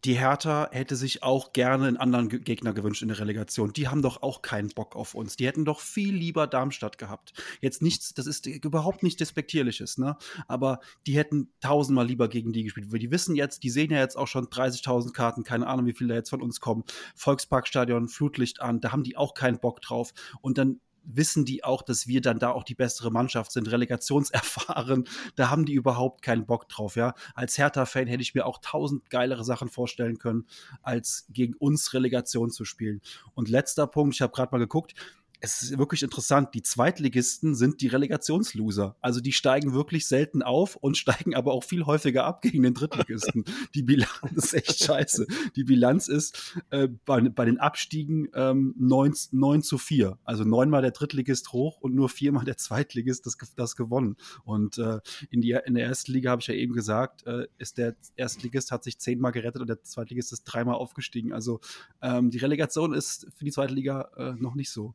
die 0.04 0.14
Hertha 0.14 0.68
hätte 0.72 0.96
sich 0.96 1.22
auch 1.22 1.52
gerne 1.52 1.86
einen 1.86 1.96
anderen 1.96 2.28
Gegner 2.28 2.72
gewünscht 2.72 3.02
in 3.02 3.08
der 3.08 3.18
Relegation. 3.18 3.72
Die 3.72 3.88
haben 3.88 4.02
doch 4.02 4.22
auch 4.22 4.42
keinen 4.42 4.68
Bock 4.68 4.96
auf 4.96 5.14
uns. 5.14 5.36
Die 5.36 5.46
hätten 5.46 5.64
doch 5.64 5.80
viel 5.80 6.14
lieber 6.14 6.46
Darmstadt 6.46 6.96
gehabt. 6.98 7.32
Jetzt 7.60 7.82
nichts, 7.82 8.14
das 8.14 8.26
ist 8.26 8.46
überhaupt 8.46 9.02
nicht 9.02 9.20
despektierliches, 9.20 9.98
ne? 9.98 10.16
Aber 10.48 10.80
die 11.06 11.16
hätten 11.16 11.52
tausendmal 11.60 12.06
lieber 12.06 12.28
gegen 12.28 12.52
die 12.52 12.64
gespielt. 12.64 12.92
Weil 12.92 12.98
die 12.98 13.10
wissen 13.10 13.36
jetzt, 13.36 13.62
die 13.62 13.70
sehen 13.70 13.90
ja 13.90 13.98
jetzt 13.98 14.16
auch 14.16 14.28
schon 14.28 14.46
30.000 14.46 15.12
Karten, 15.12 15.44
keine 15.44 15.66
Ahnung, 15.66 15.86
wie 15.86 15.92
viele 15.92 16.10
da 16.10 16.14
jetzt 16.14 16.30
von 16.30 16.42
uns 16.42 16.60
kommen. 16.60 16.84
Volksparkstadion, 17.14 18.08
Flutlicht 18.08 18.62
an, 18.62 18.80
da 18.80 18.92
haben 18.92 19.04
die 19.04 19.16
auch 19.16 19.34
keinen 19.34 19.60
Bock 19.60 19.82
drauf. 19.82 20.12
Und 20.40 20.56
dann 20.56 20.80
wissen 21.04 21.44
die 21.44 21.64
auch, 21.64 21.82
dass 21.82 22.06
wir 22.06 22.20
dann 22.20 22.38
da 22.38 22.50
auch 22.50 22.64
die 22.64 22.74
bessere 22.74 23.10
Mannschaft 23.10 23.52
sind, 23.52 23.70
relegationserfahren. 23.70 25.04
Da 25.36 25.50
haben 25.50 25.64
die 25.64 25.74
überhaupt 25.74 26.22
keinen 26.22 26.46
Bock 26.46 26.68
drauf, 26.68 26.96
ja. 26.96 27.14
Als 27.34 27.56
Hertha-Fan 27.58 28.06
hätte 28.06 28.22
ich 28.22 28.34
mir 28.34 28.46
auch 28.46 28.58
tausend 28.62 29.10
geilere 29.10 29.44
Sachen 29.44 29.68
vorstellen 29.68 30.18
können, 30.18 30.46
als 30.82 31.26
gegen 31.30 31.54
uns 31.54 31.94
Relegation 31.94 32.50
zu 32.50 32.64
spielen. 32.64 33.00
Und 33.34 33.48
letzter 33.48 33.86
Punkt, 33.86 34.14
ich 34.14 34.22
habe 34.22 34.32
gerade 34.32 34.52
mal 34.52 34.58
geguckt, 34.58 34.94
es 35.40 35.62
ist 35.62 35.78
wirklich 35.78 36.02
interessant, 36.02 36.50
die 36.54 36.62
Zweitligisten 36.62 37.54
sind 37.54 37.80
die 37.80 37.88
Relegationsloser. 37.88 38.96
Also 39.00 39.20
die 39.20 39.32
steigen 39.32 39.72
wirklich 39.72 40.06
selten 40.06 40.42
auf 40.42 40.76
und 40.76 40.96
steigen 40.98 41.34
aber 41.34 41.52
auch 41.52 41.64
viel 41.64 41.86
häufiger 41.86 42.24
ab 42.24 42.42
gegen 42.42 42.62
den 42.62 42.74
Drittligisten. 42.74 43.44
die 43.74 43.82
Bilanz 43.82 44.10
ist 44.34 44.54
echt 44.54 44.84
scheiße. 44.84 45.26
Die 45.56 45.64
Bilanz 45.64 46.08
ist 46.08 46.60
äh, 46.70 46.88
bei, 47.06 47.20
bei, 47.20 47.44
den 47.44 47.58
Abstiegen 47.58 48.28
ähm, 48.34 48.74
9, 48.78 49.14
9 49.32 49.62
zu 49.62 49.78
4. 49.78 50.18
Also 50.24 50.44
neunmal 50.44 50.82
der 50.82 50.90
Drittligist 50.90 51.52
hoch 51.52 51.80
und 51.80 51.94
nur 51.94 52.08
viermal 52.08 52.44
der 52.44 52.56
Zweitligist 52.56 53.26
das, 53.26 53.36
das 53.56 53.76
gewonnen. 53.76 54.16
Und 54.44 54.78
äh, 54.78 55.00
in, 55.30 55.40
die, 55.40 55.56
in 55.64 55.74
der 55.74 55.86
ersten 55.86 56.12
Liga 56.12 56.30
habe 56.30 56.42
ich 56.42 56.48
ja 56.48 56.54
eben 56.54 56.74
gesagt, 56.74 57.26
äh, 57.26 57.46
ist 57.58 57.78
der 57.78 57.96
Erstligist 58.16 58.70
hat 58.70 58.84
sich 58.84 58.98
zehnmal 58.98 59.32
gerettet 59.32 59.62
und 59.62 59.68
der 59.68 59.82
Zweitligist 59.82 60.32
ist 60.32 60.44
dreimal 60.44 60.74
aufgestiegen. 60.74 61.32
Also 61.32 61.60
ähm, 62.02 62.30
die 62.30 62.38
Relegation 62.38 62.92
ist 62.92 63.26
für 63.34 63.44
die 63.44 63.52
zweite 63.52 63.72
Liga 63.72 64.10
äh, 64.16 64.32
noch 64.32 64.54
nicht 64.54 64.70
so 64.70 64.94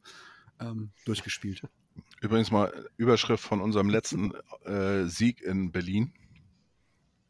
ähm, 0.59 0.91
durchgespielt. 1.05 1.61
Übrigens 2.21 2.51
mal 2.51 2.89
Überschrift 2.97 3.43
von 3.43 3.61
unserem 3.61 3.89
letzten 3.89 4.33
äh, 4.63 5.05
Sieg 5.05 5.41
in 5.41 5.71
Berlin. 5.71 6.13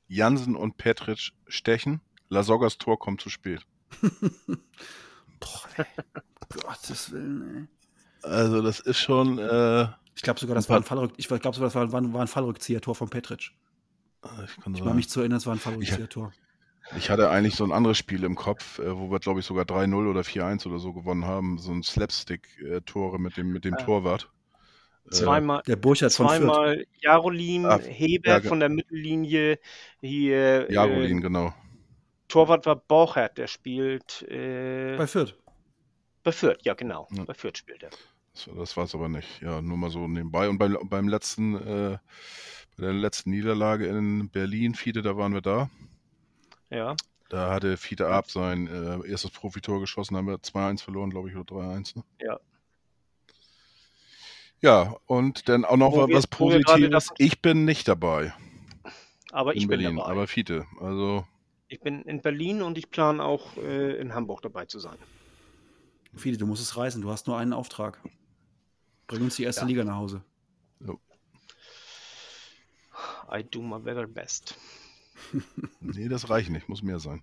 Jansen 0.08 0.56
und 0.56 0.78
Petric 0.78 1.32
stechen. 1.48 2.02
Lasoggas 2.30 2.78
Tor 2.78 3.00
kommt 3.00 3.22
zu 3.22 3.30
spät. 3.30 3.66
Boah, 4.02 5.70
ey. 5.78 5.86
Gottes 6.50 7.12
Willen, 7.12 7.68
ey. 8.24 8.30
Also 8.30 8.62
das 8.62 8.80
ist 8.80 9.00
schon. 9.00 9.38
Äh, 9.38 9.88
ich 10.16 10.22
glaube 10.22 10.40
sogar, 10.40 10.56
das 10.56 10.70
war 10.70 10.78
ein 10.78 10.84
Fallrück 10.84 11.14
ich 11.18 11.28
glaube 11.28 11.56
sogar, 11.56 11.68
das 11.68 11.76
war, 11.76 11.92
war, 11.92 12.14
war 12.14 12.22
ein 12.22 12.28
Fallrückzieher-Tor 12.28 12.96
von 12.96 13.10
Petric. 13.10 13.52
Ich, 14.44 14.64
kann 14.64 14.74
ich 14.74 14.82
meine 14.82 14.96
mich 14.96 15.10
zu 15.10 15.20
erinnern, 15.20 15.38
es 15.38 15.46
war 15.46 15.54
ein 15.54 15.60
Fallrückzieher-Tor. 15.60 16.34
Ich 16.98 17.10
hatte 17.10 17.30
eigentlich 17.30 17.56
so 17.56 17.64
ein 17.64 17.72
anderes 17.72 17.98
Spiel 17.98 18.24
im 18.24 18.36
Kopf, 18.36 18.80
äh, 18.80 18.96
wo 18.96 19.10
wir, 19.10 19.20
glaube 19.20 19.40
ich, 19.40 19.46
sogar 19.46 19.66
3-0 19.66 20.10
oder 20.10 20.22
4-1 20.22 20.68
oder 20.68 20.80
so 20.80 20.94
gewonnen 20.94 21.26
haben. 21.26 21.58
So 21.58 21.72
ein 21.72 21.84
Slapstick-Tore 21.84 23.20
mit 23.20 23.38
dem, 23.38 23.52
mit 23.52 23.66
dem 23.66 23.76
ja. 23.78 23.84
Torwart. 23.84 24.30
Äh, 25.08 25.10
zweimal, 25.12 25.62
der 25.68 25.76
Burchard 25.76 26.12
zweimal 26.12 26.86
Jarolin, 27.02 27.66
ah, 27.66 27.80
Heber 27.80 28.42
ja, 28.42 28.42
von 28.42 28.60
der 28.60 28.70
Mittellinie. 28.70 29.60
Hier, 30.02 30.72
Jarolin, 30.72 31.20
äh, 31.20 31.22
genau. 31.22 31.54
Torwart 32.28 32.66
war 32.66 32.76
Borchert, 32.76 33.38
der 33.38 33.48
spielt. 33.48 34.24
Äh, 34.24 34.96
bei 34.98 35.08
Fürth. 35.08 35.36
Bei 36.24 36.32
Fürth, 36.32 36.60
ja, 36.64 36.74
genau. 36.74 37.08
Ja. 37.12 37.24
Bei 37.24 37.34
Fürth 37.34 37.58
spielt 37.58 37.84
er. 37.84 37.92
Das, 38.34 38.50
das 38.56 38.78
war 38.78 38.86
es 38.86 38.96
aber 38.96 39.10
nicht. 39.10 39.42
Ja, 39.42 39.62
nur 39.62 39.78
mal 39.78 39.90
so 39.90 40.08
nebenbei. 40.08 40.50
Und 40.50 40.58
beim, 40.58 40.78
beim 40.84 41.08
letzten, 41.08 41.56
äh, 41.56 41.98
bei 42.78 42.84
der 42.84 42.94
letzten 42.94 43.30
Niederlage 43.30 43.88
in 43.88 44.30
Berlin, 44.30 44.76
Fiete, 44.76 45.02
da 45.02 45.18
waren 45.18 45.34
wir 45.34 45.42
da. 45.42 45.70
Ja. 46.70 46.96
Da 47.30 47.52
hatte 47.52 47.78
Fiete 47.78 48.08
Ab 48.08 48.30
sein 48.30 48.68
äh, 48.68 49.10
erstes 49.10 49.32
Profitor 49.32 49.80
geschossen, 49.80 50.16
haben 50.16 50.28
wir 50.28 50.36
2-1 50.36 50.84
verloren, 50.84 51.10
glaube 51.10 51.30
ich, 51.30 51.36
oder 51.36 51.56
3-1. 51.56 51.98
Ne? 51.98 52.04
Ja. 52.22 52.40
Ja, 54.62 54.96
und 55.06 55.50
dann 55.50 55.66
auch 55.66 55.78
noch 55.78 55.94
wo 55.94 56.02
was 56.02 56.24
wir, 56.24 56.30
Positives. 56.30 57.12
Ich 57.18 57.42
bin 57.42 57.66
nicht 57.66 57.88
dabei. 57.88 58.34
Aber 59.32 59.54
ich 59.56 59.64
in 59.64 59.68
bin 59.68 59.80
Berlin, 59.80 59.98
dabei. 59.98 60.12
aber 60.12 60.28
Fiete, 60.28 60.66
also. 60.80 61.26
Ich 61.68 61.82
bin 61.82 62.04
in 62.04 62.22
Berlin 62.22 62.62
und 62.62 62.78
ich 62.78 62.90
plane 62.90 63.24
auch 63.24 63.58
äh, 63.58 63.98
in 63.98 64.14
Hamburg 64.14 64.42
dabei 64.42 64.66
zu 64.66 64.80
sein. 64.80 64.98
Fiete, 66.16 66.38
du 66.38 66.46
musst 66.46 66.62
es 66.62 66.78
reißen, 66.78 67.02
du 67.02 67.12
hast 67.12 67.28
nur 67.28 67.38
einen 67.38 67.54
Auftrag. 67.54 68.00
Bring 69.08 69.24
uns 69.24 69.36
die 69.36 69.44
erste 69.44 69.62
ja. 69.62 69.68
Liga 69.68 69.84
nach 69.84 69.98
Hause. 69.98 70.22
So. 70.80 71.00
I 73.32 73.44
do 73.44 73.62
my 73.62 73.80
very 73.82 74.08
best. 74.08 74.58
Nee, 75.80 76.08
das 76.08 76.30
reicht 76.30 76.50
nicht, 76.50 76.70
muss 76.70 76.84
mehr 76.84 77.00
sein. 77.00 77.22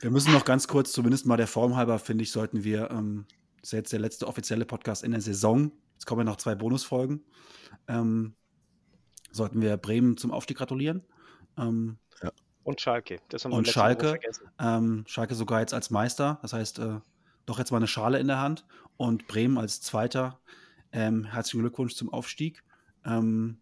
wir 0.00 0.10
müssen 0.10 0.32
noch 0.32 0.44
ganz 0.44 0.68
kurz, 0.68 0.92
zumindest 0.92 1.26
mal 1.26 1.36
der 1.36 1.46
Form 1.48 1.76
halber, 1.76 1.98
finde 1.98 2.22
ich, 2.22 2.30
sollten 2.30 2.64
wir, 2.64 2.90
ähm, 2.90 3.26
das 3.60 3.70
ist 3.70 3.72
jetzt 3.72 3.92
der 3.92 4.00
letzte 4.00 4.26
offizielle 4.28 4.64
Podcast 4.64 5.02
in 5.02 5.10
der 5.10 5.20
Saison, 5.20 5.72
jetzt 5.94 6.06
kommen 6.06 6.20
ja 6.20 6.24
noch 6.24 6.36
zwei 6.36 6.54
Bonusfolgen, 6.54 7.24
ähm, 7.88 8.34
sollten 9.32 9.60
wir 9.60 9.76
Bremen 9.76 10.16
zum 10.16 10.30
Aufstieg 10.30 10.58
gratulieren. 10.58 11.02
Ähm, 11.58 11.98
Und 12.62 12.80
Schalke. 12.80 13.20
Das 13.28 13.44
haben 13.44 13.52
wir 13.52 13.58
Und 13.58 13.68
Schalke, 13.68 14.08
vergessen. 14.08 14.48
ähm, 14.60 15.04
Schalke 15.06 15.34
sogar 15.34 15.60
jetzt 15.60 15.74
als 15.74 15.90
Meister, 15.90 16.38
das 16.42 16.52
heißt, 16.52 16.78
äh, 16.78 17.00
doch 17.46 17.58
jetzt 17.58 17.70
mal 17.70 17.78
eine 17.78 17.86
Schale 17.86 18.18
in 18.18 18.26
der 18.26 18.40
Hand. 18.40 18.66
Und 18.96 19.26
Bremen 19.28 19.58
als 19.58 19.80
Zweiter. 19.80 20.40
Ähm, 20.90 21.24
herzlichen 21.24 21.60
Glückwunsch 21.60 21.94
zum 21.94 22.12
Aufstieg. 22.12 22.64
Ähm, 23.04 23.60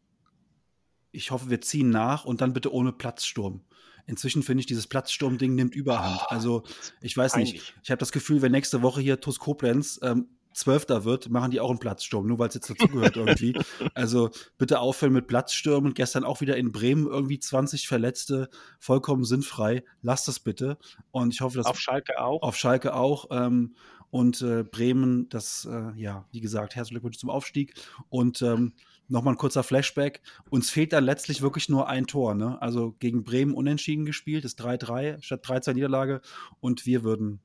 ich 1.15 1.31
hoffe, 1.31 1.51
wir 1.51 1.61
ziehen 1.61 1.91
nach 1.91 2.25
und 2.25 2.41
dann 2.41 2.53
bitte 2.53 2.73
ohne 2.73 2.93
Platzsturm. 2.93 3.62
Inzwischen 4.07 4.43
finde 4.43 4.61
ich, 4.61 4.67
dieses 4.67 4.87
Platzsturm-Ding 4.87 5.55
nimmt 5.55 5.75
Überhand. 5.75 6.21
Also, 6.29 6.65
ich 7.01 7.17
weiß 7.17 7.37
nicht. 7.37 7.55
Peinlich. 7.55 7.75
Ich 7.83 7.91
habe 7.91 7.99
das 7.99 8.12
Gefühl, 8.12 8.43
wenn 8.43 8.53
nächste 8.53 8.83
Woche 8.83 9.01
hier 9.01 9.21
TuS 9.21 9.39
Koblenz 9.39 9.99
ähm, 10.03 10.29
Zwölfter 10.53 11.05
wird, 11.05 11.31
machen 11.31 11.51
die 11.51 11.61
auch 11.61 11.71
einen 11.71 11.81
Platzsturm, 11.81 12.27
nur 12.27 12.39
weil 12.39 12.49
es 12.49 12.55
jetzt 12.55 12.71
dazugehört 12.71 13.17
irgendwie. 13.17 13.55
Also 13.95 14.31
bitte 14.57 14.81
aufhören 14.81 15.12
mit 15.12 15.27
Platzstürmen. 15.27 15.95
Gestern 15.95 16.25
auch 16.25 16.41
wieder 16.41 16.57
in 16.57 16.71
Bremen 16.71 17.07
irgendwie 17.07 17.39
20 17.39 17.89
Verletzte, 17.89 18.49
vollkommen 18.79 19.25
sinnfrei. 19.25 19.85
Lasst 20.03 20.29
das 20.29 20.41
bitte. 20.41 20.79
Und 21.11 21.35
ich 21.35 21.41
hoffe, 21.41 21.57
dass 21.57 21.67
Auf 21.67 21.79
Schalke 21.79 22.21
auch. 22.21 22.43
auf 22.43 22.57
Schalke 22.57 22.95
auch. 22.95 23.27
Ähm, 23.31 23.75
und 24.11 24.43
äh, 24.43 24.62
Bremen, 24.62 25.29
das, 25.29 25.69
äh, 25.69 25.91
ja, 26.01 26.25
wie 26.31 26.41
gesagt, 26.41 26.77
herzlichen 26.77 26.95
Glückwunsch 26.95 27.19
zum 27.19 27.31
Aufstieg. 27.31 27.75
Und 28.09 28.43
ähm, 28.43 28.75
nochmal 29.09 29.34
ein 29.34 29.38
kurzer 29.38 29.62
Flashback. 29.62 30.22
Uns 30.50 30.70
fehlt 30.70 30.92
dann 30.92 31.05
letztlich 31.05 31.42
wirklich 31.42 31.68
nur 31.68 31.88
ein 31.88 32.07
Tor. 32.07 32.34
Ne? 32.34 32.61
Also 32.61 32.94
gegen 32.98 33.24
Bremen 33.24 33.55
unentschieden 33.55 34.05
gespielt, 34.05 34.44
ist 34.44 34.61
3-3 34.61 35.22
statt 35.22 35.44
3-2 35.44 35.74
Niederlage. 35.74 36.20
Und 36.61 36.86
wir 36.86 37.05
würden 37.05 37.40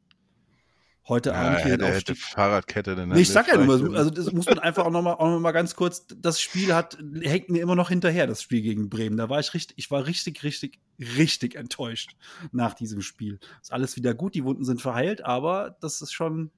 heute 1.09 1.31
Ja, 1.31 1.35
Abend 1.35 1.59
hier 1.63 1.77
den 1.77 1.87
hätte, 1.87 2.13
hätte. 2.13 2.15
Fahrradkette. 2.15 2.95
Dann 2.95 3.09
Nee, 3.09 3.21
ich 3.21 3.29
sag 3.29 3.47
ja 3.47 3.57
nur, 3.57 3.97
also 3.97 4.09
das 4.09 4.31
muss 4.31 4.45
man 4.45 4.59
einfach 4.59 4.85
auch 4.85 4.91
nochmal 4.91 5.17
noch 5.19 5.39
mal 5.39 5.51
ganz 5.51 5.75
kurz, 5.75 6.05
das 6.15 6.39
Spiel 6.39 6.73
hat, 6.73 6.97
hängt 7.21 7.49
mir 7.49 7.61
immer 7.61 7.75
noch 7.75 7.89
hinterher, 7.89 8.27
das 8.27 8.41
Spiel 8.41 8.61
gegen 8.61 8.89
Bremen. 8.89 9.17
Da 9.17 9.29
war 9.29 9.39
ich 9.39 9.53
richtig, 9.53 9.77
ich 9.77 9.91
war 9.91 10.05
richtig, 10.05 10.43
richtig, 10.43 10.79
richtig 10.99 11.55
enttäuscht 11.55 12.15
nach 12.51 12.75
diesem 12.75 13.01
Spiel. 13.01 13.39
Ist 13.61 13.73
alles 13.73 13.95
wieder 13.95 14.13
gut, 14.13 14.35
die 14.35 14.43
Wunden 14.45 14.63
sind 14.63 14.81
verheilt, 14.81 15.25
aber 15.25 15.75
das 15.81 16.01
ist 16.01 16.13
schon 16.13 16.51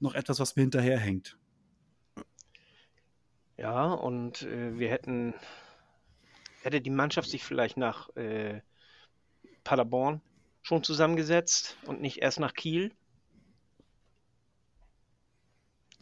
noch 0.00 0.14
etwas, 0.14 0.40
was 0.40 0.56
mir 0.56 0.62
hinterher 0.62 0.98
hängt. 0.98 1.38
Ja, 3.58 3.92
und 3.92 4.42
äh, 4.42 4.78
wir 4.78 4.90
hätten, 4.90 5.34
hätte 6.62 6.80
die 6.80 6.90
Mannschaft 6.90 7.30
sich 7.30 7.42
vielleicht 7.44 7.76
nach 7.76 8.14
äh, 8.16 8.60
Paderborn 9.64 10.20
schon 10.62 10.82
zusammengesetzt 10.82 11.76
und 11.86 12.00
nicht 12.00 12.18
erst 12.18 12.40
nach 12.40 12.54
Kiel. 12.54 12.92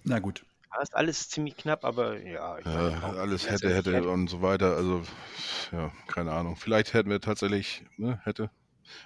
Na 0.05 0.19
gut. 0.19 0.45
Ja, 0.73 0.83
ist 0.83 0.95
alles 0.95 1.29
ziemlich 1.29 1.57
knapp, 1.57 1.85
aber 1.85 2.21
ja, 2.21 2.59
ich 2.59 2.65
meine, 2.67 2.91
Ja, 2.91 3.03
warum- 3.03 3.19
alles 3.19 3.49
hätte, 3.49 3.69
ja, 3.69 3.75
hätte 3.77 4.09
und 4.09 4.29
so 4.29 4.43
weiter. 4.43 4.77
Also, 4.77 5.03
ja, 5.73 5.93
keine 6.09 6.33
Ahnung. 6.33 6.57
Vielleicht 6.57 6.95
hätten 6.95 7.11
wir 7.11 7.21
tatsächlich, 7.21 7.85
ne, 7.97 8.21
hätte, 8.25 8.51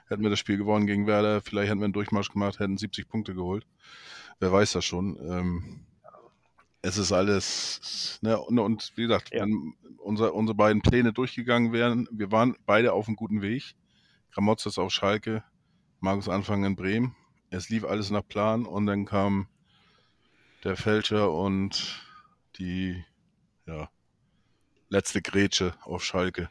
hätten 0.08 0.22
wir 0.22 0.30
das 0.30 0.38
Spiel 0.38 0.56
gewonnen 0.56 0.86
gegen 0.86 1.06
Werder. 1.06 1.42
Vielleicht 1.42 1.70
hätten 1.70 1.80
wir 1.80 1.84
einen 1.84 1.92
Durchmarsch 1.92 2.30
gemacht, 2.30 2.58
hätten 2.58 2.78
70 2.78 3.08
Punkte 3.08 3.34
geholt. 3.34 3.66
Wer 4.40 4.52
weiß 4.52 4.72
das 4.72 4.84
schon. 4.84 5.18
Ähm, 5.30 5.86
es 6.82 6.96
ist 6.98 7.12
alles, 7.12 8.18
ne, 8.22 8.38
und, 8.38 8.92
wie 8.96 9.02
gesagt, 9.02 9.32
Ja. 9.32 9.42
wenn 9.42 9.74
unser, 9.98 10.34
unsere 10.34 10.56
beiden 10.56 10.82
Pläne 10.82 11.12
durchgegangen 11.12 11.72
wären, 11.72 12.08
wir 12.10 12.30
waren 12.32 12.56
beide 12.66 12.92
auf 12.92 13.08
einem 13.08 13.16
guten 13.16 13.42
Weg. 13.42 13.74
Gramozis 14.32 14.78
auf 14.78 14.92
Schalke, 14.92 15.42
Markus 16.00 16.28
Anfang 16.28 16.64
in 16.64 16.76
Bremen. 16.76 17.16
Es 17.50 17.68
lief 17.70 17.84
alles 17.84 18.10
nach 18.10 18.26
Plan 18.26 18.66
und 18.66 18.86
dann 18.86 19.06
kam 19.06 19.48
der 20.64 20.76
Fälscher 20.76 21.32
und 21.32 22.04
die 22.58 23.04
ja, 23.66 23.90
letzte 24.88 25.22
Grätsche 25.22 25.74
auf 25.82 26.04
Schalke. 26.04 26.50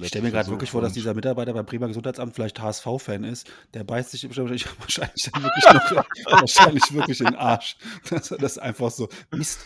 Ich 0.00 0.08
stelle 0.08 0.24
mir 0.24 0.32
gerade 0.32 0.50
wirklich 0.50 0.70
vor, 0.70 0.82
dass 0.82 0.92
dieser 0.92 1.14
Mitarbeiter 1.14 1.52
beim 1.52 1.66
Bremer 1.66 1.86
Gesundheitsamt 1.88 2.34
vielleicht 2.34 2.60
HSV-Fan 2.60 3.22
ist. 3.24 3.48
Der 3.74 3.84
beißt 3.84 4.10
sich 4.10 4.24
wahrscheinlich, 4.24 4.66
wahrscheinlich 4.80 5.30
dann 5.32 5.42
wirklich 5.42 5.64
noch, 5.64 6.04
wahrscheinlich 6.40 6.92
wirklich 6.92 7.20
in 7.20 7.26
den 7.26 7.36
Arsch. 7.36 7.76
Das, 8.10 8.28
das 8.28 8.52
ist 8.52 8.58
einfach 8.58 8.90
so. 8.90 9.08
Mist. 9.30 9.60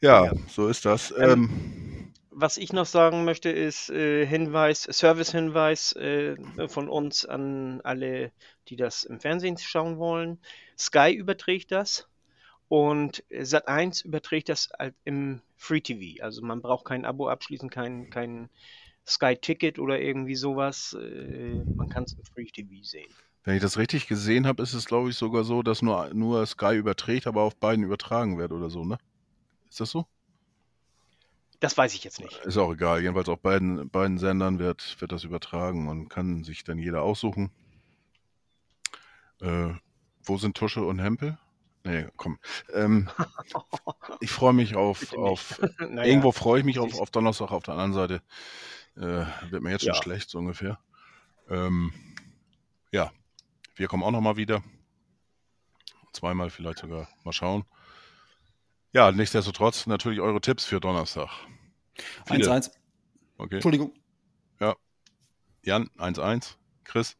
Ja, 0.00 0.24
Ja. 0.24 0.32
so 0.48 0.68
ist 0.68 0.84
das. 0.84 1.12
Ähm, 1.16 1.48
Ähm, 1.50 2.12
Was 2.30 2.56
ich 2.56 2.72
noch 2.72 2.86
sagen 2.86 3.24
möchte, 3.24 3.50
ist 3.50 3.90
äh, 3.90 4.26
Hinweis, 4.26 4.82
Service-Hinweis 4.90 5.92
äh, 5.96 6.36
von 6.68 6.88
uns 6.88 7.24
an 7.26 7.80
alle, 7.82 8.32
die 8.68 8.76
das 8.76 9.04
im 9.04 9.20
Fernsehen 9.20 9.58
schauen 9.58 9.98
wollen. 9.98 10.40
Sky 10.78 11.12
überträgt 11.12 11.70
das 11.72 12.08
und 12.72 13.22
Sat1 13.30 14.06
überträgt 14.06 14.48
das 14.48 14.70
halt 14.78 14.94
im 15.04 15.42
Free 15.58 15.82
TV. 15.82 16.24
Also 16.24 16.40
man 16.40 16.62
braucht 16.62 16.86
kein 16.86 17.04
Abo 17.04 17.28
abschließen, 17.28 17.68
kein, 17.68 18.08
kein 18.08 18.48
Sky-Ticket 19.06 19.78
oder 19.78 20.00
irgendwie 20.00 20.36
sowas. 20.36 20.96
Äh, 20.98 21.62
man 21.76 21.90
kann 21.90 22.04
es 22.04 22.14
im 22.14 22.24
Free 22.24 22.46
TV 22.46 22.82
sehen. 22.82 23.12
wenn 23.44 23.56
ich 23.56 23.60
das 23.60 23.76
richtig 23.76 24.06
gesehen 24.06 24.46
habe, 24.46 24.62
ist 24.62 24.72
es, 24.72 24.86
glaube 24.86 25.10
ich, 25.10 25.16
sogar 25.16 25.44
so, 25.44 25.62
dass 25.62 25.82
nur, 25.82 26.14
nur 26.14 26.46
Sky 26.46 26.74
überträgt, 26.74 27.26
aber 27.26 27.42
auf 27.42 27.54
beiden 27.56 27.84
übertragen 27.84 28.38
wird 28.38 28.52
oder 28.52 28.70
so, 28.70 28.86
ne? 28.86 28.96
Ist 29.68 29.80
das 29.80 29.90
so? 29.90 30.06
Das 31.60 31.76
weiß 31.76 31.92
ich 31.92 32.04
jetzt 32.04 32.20
nicht. 32.20 32.38
Ist 32.46 32.56
auch 32.56 32.72
egal. 32.72 33.02
Jedenfalls 33.02 33.28
auf 33.28 33.40
beiden, 33.40 33.90
beiden 33.90 34.16
Sendern 34.16 34.58
wird, 34.58 34.98
wird 34.98 35.12
das 35.12 35.24
übertragen 35.24 35.88
und 35.88 36.08
kann 36.08 36.42
sich 36.42 36.64
dann 36.64 36.78
jeder 36.78 37.02
aussuchen. 37.02 37.50
Äh, 39.42 39.74
wo 40.24 40.38
sind 40.38 40.56
Tusche 40.56 40.82
und 40.82 41.00
Hempel? 41.00 41.36
Nee, 41.84 42.06
komm. 42.16 42.38
Ähm, 42.72 43.10
ich 44.20 44.30
freue 44.30 44.52
mich 44.52 44.76
auf, 44.76 45.12
auf 45.14 45.60
Naja, 45.78 46.04
Irgendwo 46.04 46.32
freue 46.32 46.60
ich 46.60 46.64
mich 46.64 46.78
auf, 46.78 46.98
auf 46.98 47.10
Donnerstag, 47.10 47.50
auf 47.50 47.64
der 47.64 47.74
anderen 47.74 47.92
Seite 47.92 48.22
äh, 48.96 49.50
wird 49.50 49.62
mir 49.62 49.70
jetzt 49.70 49.82
schon 49.84 49.94
Ja. 49.94 50.02
schlecht, 50.02 50.30
so 50.30 50.38
ungefähr. 50.38 50.78
Ähm, 51.48 51.92
ja, 52.92 53.10
wir 53.74 53.88
kommen 53.88 54.02
auch 54.02 54.10
nochmal 54.10 54.36
wieder. 54.36 54.62
Zweimal 56.12 56.50
vielleicht 56.50 56.78
sogar. 56.78 57.08
Mal 57.24 57.32
schauen. 57.32 57.64
Ja, 58.92 59.10
nichtsdestotrotz 59.10 59.86
natürlich 59.86 60.20
eure 60.20 60.40
Tipps 60.40 60.64
für 60.64 60.78
Donnerstag. 60.78 61.30
Viele. 62.26 62.50
1-1. 62.50 62.70
Okay. 63.38 63.54
Entschuldigung. 63.56 63.92
Jan, 65.64 65.88
1-1. 65.96 66.56
Chris, 66.82 67.16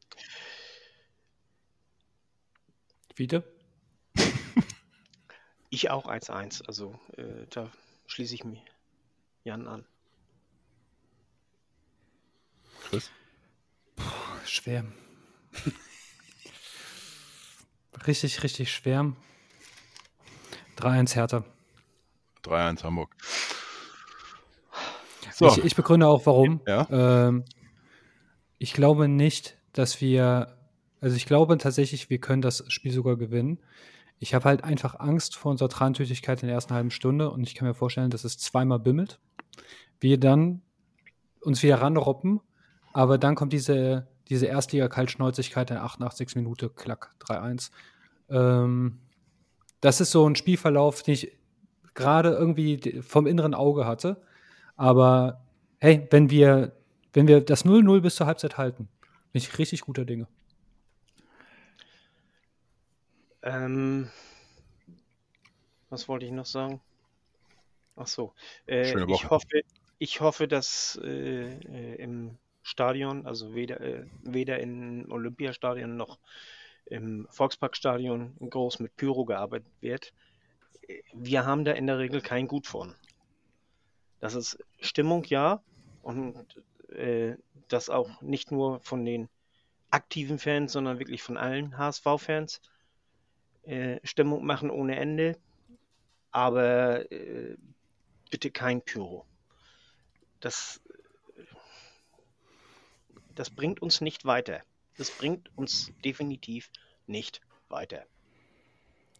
Fiete? 3.14 3.44
Ich 5.72 5.90
auch 5.90 6.04
1-1. 6.06 6.66
Also 6.66 6.94
äh, 7.16 7.46
da 7.48 7.66
schließe 8.06 8.34
ich 8.34 8.44
mich 8.44 8.62
Jan 9.42 9.66
an. 9.66 9.86
Chris. 12.82 13.10
Schwer. 14.44 14.84
richtig, 18.06 18.42
richtig 18.42 18.70
schwer. 18.70 19.16
3-1 20.76 21.14
Hertha. 21.14 21.44
3-1 22.44 22.82
Hamburg. 22.82 23.16
So, 25.32 25.46
Ich, 25.46 25.64
ich 25.64 25.74
begründe 25.74 26.06
auch, 26.06 26.26
warum. 26.26 26.60
Ja. 26.66 26.86
Ähm, 26.90 27.46
ich 28.58 28.74
glaube 28.74 29.08
nicht, 29.08 29.56
dass 29.72 30.02
wir, 30.02 30.54
also 31.00 31.16
ich 31.16 31.24
glaube 31.24 31.56
tatsächlich, 31.56 32.10
wir 32.10 32.18
können 32.18 32.42
das 32.42 32.62
Spiel 32.68 32.92
sogar 32.92 33.16
gewinnen. 33.16 33.58
Ich 34.22 34.34
habe 34.34 34.44
halt 34.44 34.62
einfach 34.62 35.00
Angst 35.00 35.34
vor 35.34 35.50
unserer 35.50 35.68
Trantüchtigkeit 35.68 36.44
in 36.44 36.46
der 36.46 36.54
ersten 36.54 36.72
halben 36.72 36.92
Stunde 36.92 37.28
und 37.28 37.42
ich 37.42 37.56
kann 37.56 37.66
mir 37.66 37.74
vorstellen, 37.74 38.10
dass 38.10 38.22
es 38.22 38.38
zweimal 38.38 38.78
bimmelt. 38.78 39.18
Wir 39.98 40.16
dann 40.20 40.62
uns 41.40 41.60
wieder 41.64 41.80
ranroppen, 41.80 42.40
aber 42.92 43.18
dann 43.18 43.34
kommt 43.34 43.52
diese, 43.52 44.06
diese 44.28 44.46
Erstliga-Kaltschnäuzigkeit 44.46 45.70
in 45.70 45.74
der 45.74 45.82
88. 45.82 46.36
Minute, 46.36 46.70
klack, 46.70 47.16
3-1. 47.18 47.72
Ähm, 48.30 49.00
das 49.80 50.00
ist 50.00 50.12
so 50.12 50.24
ein 50.28 50.36
Spielverlauf, 50.36 51.02
den 51.02 51.14
ich 51.14 51.36
gerade 51.94 52.30
irgendwie 52.30 53.02
vom 53.02 53.26
inneren 53.26 53.54
Auge 53.54 53.86
hatte. 53.86 54.22
Aber 54.76 55.42
hey, 55.80 56.06
wenn 56.12 56.30
wir, 56.30 56.76
wenn 57.12 57.26
wir 57.26 57.40
das 57.40 57.64
0-0 57.64 58.00
bis 58.00 58.14
zur 58.14 58.28
Halbzeit 58.28 58.56
halten, 58.56 58.88
bin 59.32 59.42
ich 59.42 59.58
richtig 59.58 59.80
guter 59.80 60.04
Dinge. 60.04 60.28
Ähm, 63.42 64.10
was 65.90 66.08
wollte 66.08 66.26
ich 66.26 66.32
noch 66.32 66.46
sagen? 66.46 66.80
Ach 67.96 68.06
so. 68.06 68.32
Äh, 68.66 69.04
ich 69.10 69.28
hoffe, 69.28 69.62
ich 69.98 70.20
hoffe, 70.20 70.48
dass 70.48 70.98
äh, 71.02 71.52
äh, 71.52 71.94
im 71.96 72.38
Stadion, 72.62 73.26
also 73.26 73.54
weder, 73.54 73.80
äh, 73.80 74.06
weder 74.22 74.60
im 74.60 75.10
Olympiastadion 75.10 75.96
noch 75.96 76.18
im 76.86 77.26
Volksparkstadion 77.30 78.36
groß 78.40 78.80
mit 78.80 78.96
Pyro 78.96 79.24
gearbeitet 79.24 79.72
wird. 79.80 80.12
Wir 81.12 81.44
haben 81.44 81.64
da 81.64 81.72
in 81.72 81.86
der 81.86 81.98
Regel 81.98 82.20
kein 82.20 82.48
Gut 82.48 82.66
von. 82.66 82.94
Das 84.20 84.34
ist 84.34 84.58
Stimmung, 84.80 85.24
ja, 85.24 85.62
und 86.02 86.46
äh, 86.90 87.34
das 87.68 87.90
auch 87.90 88.20
nicht 88.20 88.52
nur 88.52 88.80
von 88.80 89.04
den 89.04 89.28
aktiven 89.90 90.38
Fans, 90.38 90.72
sondern 90.72 90.98
wirklich 90.98 91.22
von 91.22 91.36
allen 91.36 91.76
HSV-Fans 91.76 92.60
äh, 93.62 94.00
Stimmung 94.04 94.44
machen 94.44 94.70
ohne 94.70 94.96
Ende, 94.96 95.36
aber 96.30 97.10
äh, 97.12 97.56
bitte 98.30 98.50
kein 98.50 98.82
Pyro. 98.82 99.26
Das, 100.40 100.80
äh, 101.36 101.42
das 103.34 103.50
bringt 103.50 103.80
uns 103.82 104.00
nicht 104.00 104.24
weiter. 104.24 104.62
Das 104.98 105.10
bringt 105.10 105.50
uns 105.56 105.90
definitiv 106.04 106.70
nicht 107.06 107.40
weiter. 107.68 108.04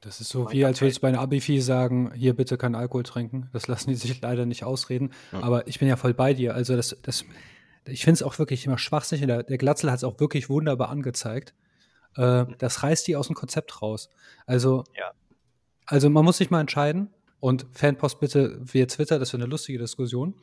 Das 0.01 0.21
ist 0.21 0.31
so 0.31 0.51
wie, 0.51 0.65
als 0.65 0.81
würdest 0.81 0.99
du 0.99 1.03
bei 1.03 1.09
einer 1.09 1.21
Abifi 1.21 1.61
sagen, 1.61 2.13
hier 2.13 2.35
bitte 2.35 2.59
kein 2.59 2.75
Alkohol 2.75 3.05
trinken. 3.05 3.49
Das 3.53 3.69
lassen 3.69 3.91
die 3.91 3.97
sich 3.97 4.21
leider 4.21 4.47
nicht 4.47 4.65
ausreden. 4.65 5.13
Ja. 5.31 5.43
Aber 5.45 5.69
ich 5.69 5.79
bin 5.79 5.87
ja 5.87 5.97
voll 5.97 6.13
bei 6.13 6.35
dir. 6.35 6.55
Also 6.57 6.75
das, 6.75 6.97
das, 7.03 7.25
ich 7.87 8.03
finde 8.03 8.17
es 8.17 8.23
auch 8.25 8.37
wirklich 8.41 8.67
immer 8.67 8.79
schwachsinnig. 8.79 9.25
Der, 9.27 9.45
der 9.45 9.59
Glatzel 9.59 9.93
hat 9.93 9.99
es 9.99 10.05
auch 10.05 10.19
wirklich 10.19 10.49
wunderbar 10.49 10.89
angezeigt. 10.89 11.55
Äh, 12.17 12.47
das 12.59 12.83
reißt 12.83 13.07
die 13.07 13.17
aus 13.17 13.27
dem 13.29 13.37
Konzept 13.37 13.83
raus. 13.83 14.09
Also, 14.47 14.85
Ja. 14.97 15.13
also 15.87 16.11
man 16.11 16.25
muss 16.25 16.39
sich 16.39 16.51
mal 16.51 16.61
entscheiden. 16.61 17.11
Und 17.41 17.67
Fanpost 17.73 18.21
bitte 18.21 18.61
via 18.63 18.87
Twitter, 18.87 19.19
das 19.19 19.33
wäre 19.33 19.43
eine 19.43 19.51
lustige 19.51 19.79
Diskussion. 19.81 20.35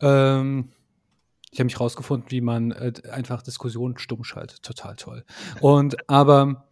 Ähm, 0.00 0.70
ich 1.50 1.58
habe 1.58 1.64
mich 1.66 1.78
rausgefunden, 1.78 2.30
wie 2.30 2.40
man 2.40 2.70
äh, 2.72 2.92
einfach 3.10 3.42
Diskussionen 3.42 3.98
stumm 3.98 4.24
schaltet. 4.24 4.62
Total 4.62 4.96
toll. 4.96 5.24
Und 5.60 6.08
aber 6.08 6.66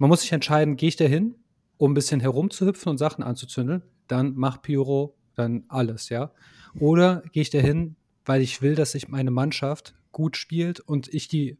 man 0.00 0.08
muss 0.08 0.22
sich 0.22 0.32
entscheiden, 0.32 0.74
gehe 0.76 0.88
ich 0.88 0.96
da 0.96 1.04
hin, 1.04 1.36
um 1.76 1.92
ein 1.92 1.94
bisschen 1.94 2.18
herumzuhüpfen 2.20 2.90
und 2.90 2.98
Sachen 2.98 3.22
anzuzündeln, 3.22 3.82
dann 4.08 4.32
mach 4.34 4.60
Pyro, 4.62 5.14
dann 5.36 5.64
alles, 5.68 6.08
ja. 6.08 6.32
Oder 6.80 7.22
gehe 7.32 7.42
ich 7.42 7.50
da 7.50 7.58
hin, 7.58 7.94
weil 8.24 8.42
ich 8.42 8.62
will, 8.62 8.74
dass 8.74 8.92
sich 8.92 9.08
meine 9.08 9.30
Mannschaft 9.30 9.94
gut 10.10 10.36
spielt 10.36 10.80
und 10.80 11.06
ich 11.12 11.28
die, 11.28 11.58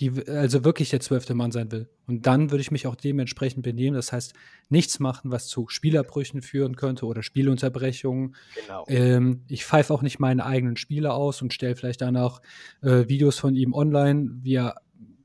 die, 0.00 0.26
also 0.26 0.64
wirklich 0.64 0.90
der 0.90 1.00
zwölfte 1.00 1.34
Mann 1.34 1.52
sein 1.52 1.70
will. 1.70 1.88
Und 2.06 2.26
dann 2.26 2.50
würde 2.50 2.62
ich 2.62 2.70
mich 2.70 2.86
auch 2.86 2.96
dementsprechend 2.96 3.62
benehmen. 3.62 3.94
Das 3.94 4.12
heißt, 4.12 4.34
nichts 4.68 4.98
machen, 5.00 5.30
was 5.30 5.48
zu 5.48 5.68
Spielerbrüchen 5.68 6.42
führen 6.42 6.76
könnte 6.76 7.06
oder 7.06 7.22
Spielunterbrechungen. 7.22 8.34
Genau. 8.60 8.84
Ähm, 8.88 9.42
ich 9.48 9.64
pfeife 9.64 9.92
auch 9.92 10.02
nicht 10.02 10.18
meine 10.18 10.46
eigenen 10.46 10.76
Spiele 10.76 11.12
aus 11.12 11.42
und 11.42 11.52
stelle 11.52 11.76
vielleicht 11.76 12.00
danach 12.00 12.40
äh, 12.80 13.08
Videos 13.08 13.38
von 13.38 13.54
ihm 13.54 13.74
online, 13.74 14.30
wie 14.42 14.54
er 14.56 14.76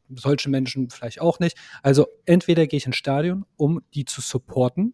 solche 0.09 0.49
Menschen 0.49 0.89
vielleicht 0.89 1.21
auch 1.21 1.39
nicht. 1.39 1.57
Also 1.83 2.07
entweder 2.25 2.67
gehe 2.67 2.77
ich 2.77 2.85
ins 2.85 2.95
Stadion, 2.97 3.45
um 3.55 3.81
die 3.93 4.05
zu 4.05 4.21
supporten, 4.21 4.93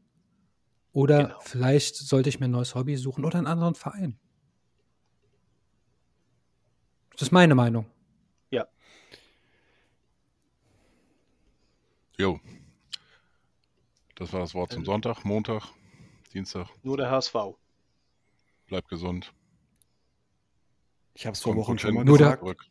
oder 0.92 1.24
Genau. 1.24 1.40
vielleicht 1.42 1.96
sollte 1.96 2.30
ich 2.30 2.40
mir 2.40 2.46
ein 2.46 2.52
neues 2.52 2.76
Hobby 2.76 2.96
suchen 2.98 3.26
oder 3.26 3.40
einen 3.40 3.48
anderen 3.48 3.74
Verein. 3.74 4.20
Das 7.14 7.24
ist 7.24 7.32
meine 7.32 7.56
Meinung. 7.56 7.88
Jo. 12.18 12.40
Das 14.16 14.32
war 14.34 14.40
das 14.42 14.54
Wort 14.54 14.72
zum 14.72 14.86
Sonntag, 14.86 15.24
Montag, 15.26 15.64
Dienstag. 16.34 16.68
Nur 16.84 16.98
der 16.98 17.10
HSV. 17.10 17.36
Bleibt 18.68 18.88
gesund. 18.90 19.34
Ich 21.16 21.26
habe 21.26 21.34
es 21.34 21.42
vor 21.42 21.56
Wochen 21.56 21.78
schon 21.80 21.94
mal 21.96 22.04
Nur 22.06 22.18
der- 22.18 22.28
gesagt. 22.38 22.40
Zurück. 22.42 22.66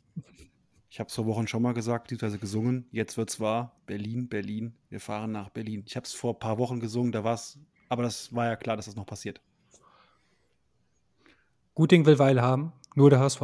Ich 0.88 1.00
habe 1.00 1.08
es 1.08 1.14
vor 1.14 1.26
Wochen 1.26 1.46
schon 1.48 1.62
mal 1.62 1.72
gesagt, 1.72 2.04
beziehungsweise 2.04 2.38
gesungen. 2.38 2.86
Jetzt 2.90 3.16
wird's 3.16 3.40
wahr. 3.40 3.80
Berlin, 3.86 4.28
Berlin. 4.28 4.74
Wir 4.90 5.00
fahren 5.00 5.32
nach 5.32 5.48
Berlin. 5.48 5.82
Ich 5.86 5.96
habe 5.96 6.04
es 6.04 6.12
vor 6.12 6.34
ein 6.34 6.38
paar 6.38 6.58
Wochen 6.58 6.80
gesungen, 6.80 7.12
da 7.12 7.24
war's, 7.24 7.58
aber 7.88 8.02
das 8.02 8.34
war 8.34 8.46
ja 8.46 8.56
klar, 8.56 8.76
dass 8.76 8.86
das 8.86 8.94
noch 8.94 9.06
passiert. 9.06 9.40
Gut 11.74 11.90
Ding 11.90 12.04
will 12.04 12.18
Weile 12.18 12.42
haben, 12.42 12.72
nur 12.94 13.08
der 13.08 13.20
HSV. 13.20 13.40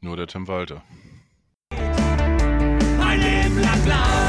Nur 0.00 0.16
der 0.16 0.28
Tim 0.28 0.46
Walter. 0.46 0.84
Ein 1.70 3.20
Leben 3.20 3.60
lang 3.60 3.82
blau. 3.84 4.25